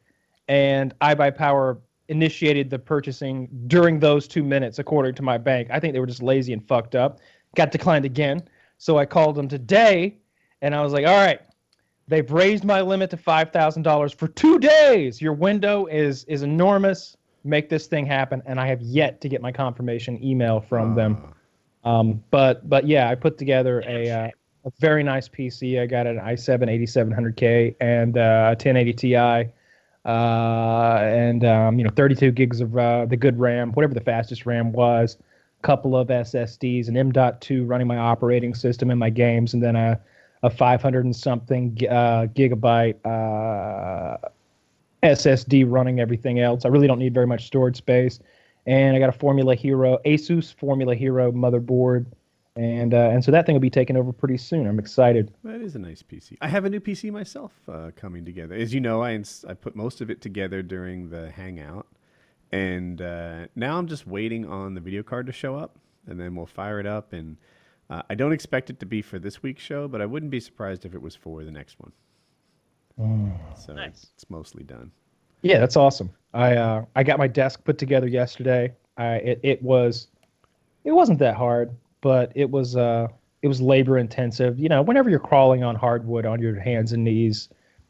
And 0.49 0.99
iBuyPower 1.01 1.79
initiated 2.09 2.71
the 2.71 2.79
purchasing 2.79 3.51
during 3.67 4.01
those 4.01 4.27
two 4.29 4.43
minutes, 4.43 4.79
according 4.79 5.15
to 5.17 5.23
my 5.23 5.37
bank. 5.37 5.69
I 5.71 5.79
think 5.79 5.93
they 5.93 6.01
were 6.01 6.07
just 6.07 6.23
lazy 6.23 6.55
and 6.55 6.67
fucked 6.67 6.95
up. 6.95 7.19
Got 7.55 7.71
declined 7.71 8.07
again. 8.07 8.49
So 8.79 8.97
I 8.97 9.05
called 9.05 9.35
them 9.35 9.47
today 9.47 10.17
and 10.63 10.75
I 10.75 10.83
was 10.83 10.93
like, 10.93 11.07
all 11.07 11.17
right, 11.17 11.41
they've 12.09 12.31
raised 12.31 12.65
my 12.65 12.81
limit 12.81 13.11
to 13.11 13.17
$5,000 13.17 14.15
for 14.15 14.29
two 14.29 14.59
days. 14.59 15.21
Your 15.21 15.33
window 15.33 15.87
is, 15.87 16.25
is 16.25 16.43
enormous. 16.43 17.17
Make 17.45 17.69
this 17.69 17.87
thing 17.87 18.07
happen. 18.07 18.43
And 18.47 18.59
I 18.59 18.67
have 18.67 18.83
yet 18.83 19.21
to 19.21 19.29
get 19.29 19.41
my 19.41 19.53
confirmation 19.53 20.23
email 20.23 20.61
from 20.61 20.95
them. 20.95 21.35
Um, 21.85 22.23
but, 22.31 22.69
but 22.69 22.87
yeah, 22.87 23.09
I 23.09 23.15
put 23.15 23.39
together 23.39 23.83
a, 23.87 24.11
uh, 24.11 24.31
a 24.65 24.73
very 24.81 25.03
nice 25.03 25.29
PC. 25.29 25.81
I 25.81 25.87
got 25.87 26.07
an 26.07 26.19
i7 26.19 26.65
8700K 26.65 27.77
and 27.81 28.19
uh, 28.19 28.21
a 28.21 28.51
1080 28.51 28.93
Ti. 28.95 29.53
Uh, 30.05 31.01
and 31.03 31.45
um, 31.45 31.79
you 31.79 31.85
know, 31.85 31.91
32 31.95 32.31
gigs 32.33 32.61
of 32.61 32.77
uh, 32.77 33.05
the 33.05 33.17
good 33.17 33.39
RAM, 33.39 33.73
whatever 33.73 33.95
the 33.95 34.01
fastest 34.01 34.47
RAM 34.47 34.73
was, 34.73 35.19
a 35.63 35.67
couple 35.67 35.97
of 35.97 36.09
SSDs, 36.09 36.89
an 36.89 36.97
M.2 36.97 37.69
running 37.69 37.87
my 37.87 37.99
operating 37.99 38.55
system 38.55 38.91
and 38.91 38.99
my 38.99 39.11
games, 39.11 39.55
and 39.55 39.63
then 39.63 39.77
a 39.77 40.01
a 40.43 40.51
500 40.51 41.05
and 41.05 41.15
something 41.15 41.77
uh, 41.89 42.27
gigabyte 42.35 42.97
uh, 43.05 44.29
SSD 45.03 45.65
running 45.67 46.01
everything 46.01 46.41
else. 46.41 46.65
I 46.65 46.69
really 46.69 46.87
don't 46.87 46.99
need 46.99 47.15
very 47.15 47.27
much 47.27 47.47
storage 47.47 47.77
space. 47.77 48.21
And 48.67 48.95
I 48.95 48.99
got 48.99 49.09
a 49.09 49.19
Formula 49.19 49.55
Hero, 49.55 49.99
Asus 50.05 50.55
Formula 50.55 50.95
Hero 50.95 51.33
motherboard. 51.33 52.07
And, 52.57 52.93
uh, 52.93 53.11
and 53.13 53.25
so 53.25 53.31
that 53.31 53.47
thing 53.47 53.55
will 53.55 53.61
be 53.61 53.71
taken 53.71 53.97
over 53.97 54.13
pretty 54.13 54.37
soon. 54.37 54.67
I'm 54.67 54.81
excited. 54.81 55.33
That 55.45 55.61
is 55.61 55.77
a 55.77 55.79
nice 55.79 56.03
PC. 56.03 56.37
I 56.41 56.49
have 56.49 56.65
a 56.65 56.71
new 56.71 56.81
PC 56.81 57.13
myself 57.13 57.53
uh, 57.69 57.93
coming 57.95 58.25
together. 58.25 58.55
As 58.55 58.75
you 58.75 58.81
know, 58.81 59.01
I 59.01 59.13
ins- 59.13 59.45
I 59.49 59.55
put 59.55 59.77
most 59.77 60.01
of 60.01 60.11
it 60.11 60.21
together 60.21 60.61
during 60.61 61.09
the 61.09 61.31
Hangout, 61.31 61.87
and 62.51 63.01
uh, 63.01 63.47
now 63.55 63.79
I'm 63.79 63.87
just 63.87 64.09
waiting 64.09 64.45
on 64.45 64.75
the 64.75 64.81
video 64.81 65.05
card 65.05 65.27
to 65.27 65.33
show 65.33 65.55
up, 65.55 65.79
and 66.09 66.19
then 66.19 66.35
we'll 66.35 66.47
fire 66.47 66.81
it 66.81 66.87
up. 66.87 67.13
And 67.13 67.37
uh, 67.91 68.03
I 68.11 68.15
don't 68.15 68.33
expect 68.33 68.71
it 68.71 68.81
to 68.81 68.87
be 68.87 69.03
for 69.03 69.19
this 69.19 69.43
week's 69.43 69.63
show, 69.63 69.89
but 69.89 70.01
I 70.01 70.07
wouldn't 70.07 70.31
be 70.31 70.41
surprised 70.41 70.85
if 70.85 70.95
it 70.95 71.01
was 71.01 71.15
for 71.15 71.45
the 71.45 71.51
next 71.51 71.77
one. 71.81 71.93
So 73.57 73.75
Nice. 73.75 74.11
it's 74.15 74.29
mostly 74.29 74.65
done. 74.65 74.91
Yeah, 75.43 75.59
that's 75.61 75.77
awesome. 75.77 76.11
I 76.35 76.57
uh, 76.57 76.85
I 76.97 77.05
got 77.05 77.19
my 77.19 77.29
desk 77.29 77.63
put 77.65 77.79
together 77.79 78.09
yesterday. 78.09 78.75
I 78.97 79.15
it, 79.17 79.41
it 79.45 79.63
was 79.63 80.09
it 80.85 80.91
wasn't 80.93 81.21
that 81.21 81.37
hard, 81.37 81.71
but 82.01 82.33
it 82.35 82.51
was 82.51 82.77
uh 82.77 83.07
it 83.43 83.49
was 83.49 83.61
labor 83.61 83.99
intensive. 83.99 84.59
You 84.59 84.69
know, 84.69 84.83
whenever 84.83 85.09
you're 85.11 85.21
crawling 85.21 85.63
on 85.63 85.77
hardwood 85.77 86.27
on 86.27 86.43
your 86.43 86.59
hands 86.59 86.93
and 86.93 87.05
knees, 87.05 87.49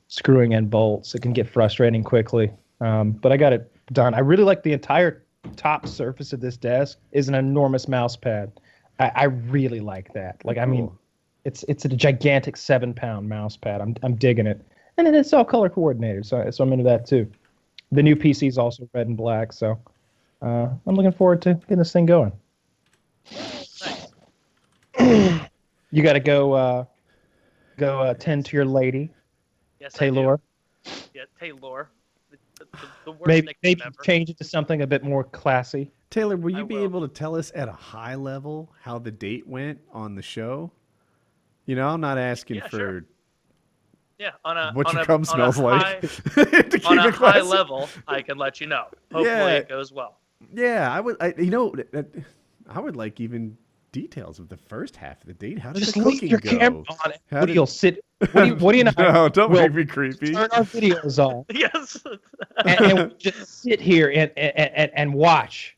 screwing 0.09 0.53
in 0.53 0.69
bolts, 0.69 1.15
it 1.15 1.23
can 1.23 1.33
get 1.33 1.49
frustrating 1.49 2.05
quickly. 2.05 2.51
Um, 2.83 3.13
but 3.13 3.33
I 3.33 3.39
got 3.39 3.55
it 3.55 3.73
done. 3.95 4.13
I 4.13 4.19
really 4.19 4.45
like 4.45 4.63
the 4.63 4.75
entire 4.75 5.25
top 5.57 5.89
surface 5.89 6.35
of 6.35 6.41
this 6.41 6.59
desk 6.59 6.99
is 7.13 7.29
an 7.31 7.35
enormous 7.35 7.89
mouse 7.89 8.15
pad. 8.15 8.53
I, 8.99 9.13
I 9.15 9.25
really 9.25 9.81
like 9.81 10.13
that. 10.15 10.41
Like 10.45 10.59
I 10.59 10.65
mean, 10.67 10.89
Cool. 10.89 10.99
it's 11.45 11.65
it's 11.69 11.85
a 11.85 11.89
gigantic 11.89 12.57
seven 12.57 12.93
pound 12.95 13.29
mouse 13.29 13.57
pad. 13.57 13.81
I'm 13.81 13.97
I'm 14.03 14.15
digging 14.17 14.47
it, 14.47 14.61
and 14.97 15.07
then 15.07 15.15
it's 15.15 15.33
all 15.33 15.45
color 15.45 15.69
coordinated. 15.69 16.27
So 16.27 16.51
so 16.51 16.65
I'm 16.65 16.73
into 16.73 16.85
that 16.85 17.07
too. 17.07 17.31
The 17.93 18.03
new 18.03 18.17
PC 18.17 18.49
is 18.49 18.59
also 18.59 18.89
red 18.93 19.07
and 19.07 19.17
black, 19.17 19.53
so 19.53 19.79
uh, 20.43 20.69
I'm 20.87 20.95
looking 20.95 21.13
forward 21.13 21.41
to 21.43 21.55
getting 21.55 21.79
this 21.79 21.93
thing 21.93 22.07
going. 22.07 22.33
Nice. 23.33 23.83
You 25.91 26.03
got 26.03 26.13
to 26.13 26.21
go 26.21 26.53
uh, 26.53 26.85
go 27.79 28.01
uh, 28.01 28.13
tend 28.13 28.45
to 28.47 28.57
your 28.57 28.67
lady, 28.67 29.09
Yes, 29.81 29.97
I 30.03 30.11
do. 30.11 30.15
Taylor. 30.17 30.41
Yeah, 31.15 31.23
Taylor. 31.41 31.89
The, 33.05 33.15
Maybe 33.27 33.47
nickname 33.47 33.57
maybe 33.63 33.83
ever. 33.87 34.03
change 34.03 34.31
it 34.31 34.39
to 34.39 34.45
something 34.45 34.83
a 34.83 34.87
bit 34.87 35.03
more 35.03 35.25
classy. 35.25 35.91
Taylor, 36.11 36.37
will 36.37 36.55
I 36.55 36.59
you 36.61 36.67
be 36.67 36.75
will. 36.77 36.85
able 36.85 37.01
to 37.01 37.09
tell 37.09 37.35
us 37.37 37.51
at 37.55 37.69
a 37.69 37.73
high 37.73 38.15
level 38.15 38.73
how 38.83 38.99
the 38.99 39.11
date 39.11 39.47
went 39.47 39.79
on 39.93 40.15
the 40.15 40.23
show? 40.23 40.71
You 41.67 41.77
know, 41.77 41.89
I'm 41.89 42.01
not 42.01 42.19
asking 42.19 42.57
Yeah, 42.57 42.69
for 42.69 42.77
sure. 42.79 43.05
Yeah, 44.19 44.31
on 44.45 44.57
a 44.57 44.73
what 44.73 44.87
on 44.89 44.95
your 44.95 45.03
a, 45.03 45.07
cum 45.07 45.21
on 45.21 45.25
smells 45.25 45.59
a 45.59 45.63
like. 45.63 45.83
High, 45.83 46.01
to 46.45 46.71
keep 46.71 46.91
on 46.91 46.99
a 46.99 47.09
it 47.09 47.15
high 47.15 47.41
level, 47.41 47.89
I 48.09 48.21
can 48.23 48.37
let 48.37 48.61
you 48.61 48.67
know. 48.67 48.87
Hopefully, 49.13 49.25
Yeah. 49.27 49.47
it 49.55 49.69
goes 49.69 49.93
well. 49.93 50.19
Yeah, 50.55 50.93
I 50.93 51.01
would. 51.01 51.17
I, 51.21 51.35
you 51.39 51.51
know, 51.51 51.75
I 52.69 52.81
would 52.81 52.97
like 52.97 53.21
even 53.21 53.57
details 53.93 54.39
of 54.39 54.49
the 54.49 54.57
first 54.57 54.97
half 54.97 55.21
of 55.23 55.27
the 55.27 55.35
date. 55.35 55.59
How 55.59 55.73
did 55.73 55.81
Just 55.83 55.95
the 55.95 56.03
leave 56.03 56.23
your 56.23 56.41
go? 56.41 56.59
camera 56.59 56.83
on. 56.89 57.13
How 57.31 57.39
What 57.39 57.41
do 57.41 57.47
did- 57.47 57.55
you'll 57.55 57.67
sit? 57.67 58.05
What 58.19 58.33
do 58.33 58.47
you, 58.47 58.55
what 58.57 58.73
do 58.73 58.79
you 58.79 58.85
know? 58.85 58.91
no, 58.99 59.29
don't 59.29 59.51
We'll 59.51 59.63
make 59.63 59.75
me 59.75 59.85
creepy. 59.85 60.33
Turn 60.33 60.49
our 60.53 60.65
videos 60.65 61.25
on 61.25 61.45
Yes. 61.55 62.03
and, 62.65 62.81
and 62.81 62.99
we'll 62.99 63.11
just 63.19 63.63
sit 63.63 63.81
here 63.81 64.11
and 64.11 64.33
and, 64.37 64.53
and, 64.75 64.91
and 64.95 65.15
watch. 65.15 65.77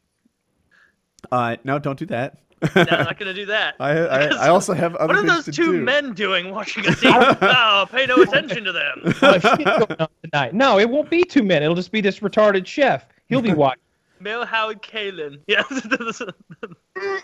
Uh, 1.30 1.56
no, 1.64 1.78
don't 1.78 1.98
do 1.98 2.06
that. 2.06 2.38
no, 2.74 2.82
I'm 2.82 3.04
not 3.04 3.18
gonna 3.18 3.34
do 3.34 3.46
that. 3.46 3.74
I, 3.78 3.90
I, 3.90 4.18
I 4.26 4.48
also 4.48 4.72
have 4.74 4.94
other 4.96 5.14
what 5.14 5.24
are 5.24 5.26
those 5.26 5.44
two 5.54 5.72
do. 5.72 5.80
men 5.82 6.12
doing 6.14 6.50
watching 6.50 6.86
a 6.86 6.92
scene? 6.92 7.12
oh, 7.14 7.86
pay 7.90 8.06
no 8.06 8.16
attention 8.22 8.64
to 8.64 8.72
them. 8.72 9.02
Oh, 9.22 9.38
going 9.38 10.00
on 10.00 10.08
tonight. 10.24 10.54
No, 10.54 10.78
it 10.78 10.88
won't 10.88 11.11
be 11.11 11.22
two 11.22 11.42
men. 11.42 11.62
It'll 11.62 11.74
just 11.74 11.92
be 11.92 12.00
this 12.00 12.20
retarded 12.20 12.66
chef. 12.66 13.06
He'll 13.28 13.42
be 13.42 13.52
watching. 13.52 13.82
Mel 14.20 14.44
Howard 14.44 14.82
Kalin. 14.82 15.38
Yes, 15.46 15.66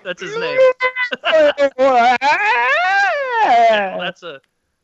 that's 0.04 0.22
his 0.22 0.36
name. 0.38 0.58
Well, 1.78 2.16
that's 4.00 4.22
a 4.22 4.40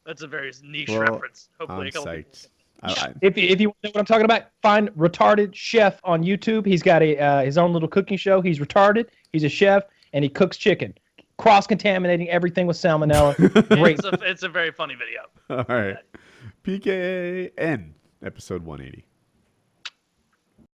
that's 0.06 0.22
a 0.22 0.26
very 0.26 0.52
niche 0.62 0.88
Well, 0.90 1.00
reference. 1.00 1.48
Hopefully, 1.58 1.80
I'm 1.82 1.86
a 1.86 1.92
couple 1.92 2.12
psyched. 2.12 2.48
I, 2.82 2.92
I, 2.92 3.12
If 3.22 3.38
you, 3.38 3.48
if 3.48 3.60
you 3.60 3.68
know 3.68 3.74
what 3.84 3.96
I'm 3.96 4.04
talking 4.04 4.24
about, 4.24 4.42
find 4.60 4.90
retarded 4.90 5.54
chef 5.54 6.00
on 6.04 6.22
YouTube. 6.24 6.66
He's 6.66 6.82
got 6.82 7.02
a 7.02 7.18
uh, 7.18 7.42
his 7.44 7.56
own 7.56 7.72
little 7.72 7.88
cooking 7.88 8.16
show. 8.16 8.40
He's 8.40 8.58
retarded. 8.58 9.06
He's 9.32 9.44
a 9.44 9.48
chef 9.48 9.84
and 10.12 10.22
he 10.24 10.28
cooks 10.28 10.56
chicken, 10.56 10.94
cross 11.38 11.66
contaminating 11.66 12.28
everything 12.28 12.66
with 12.66 12.76
salmonella. 12.76 13.36
Great. 13.68 13.98
It's 14.04 14.04
a, 14.04 14.30
it's 14.30 14.42
a 14.42 14.48
very 14.48 14.70
funny 14.72 14.94
video. 14.94 15.22
all 15.50 15.64
right. 15.68 15.96
PKN 16.64 17.92
episode 18.22 18.62
180. 18.64 19.04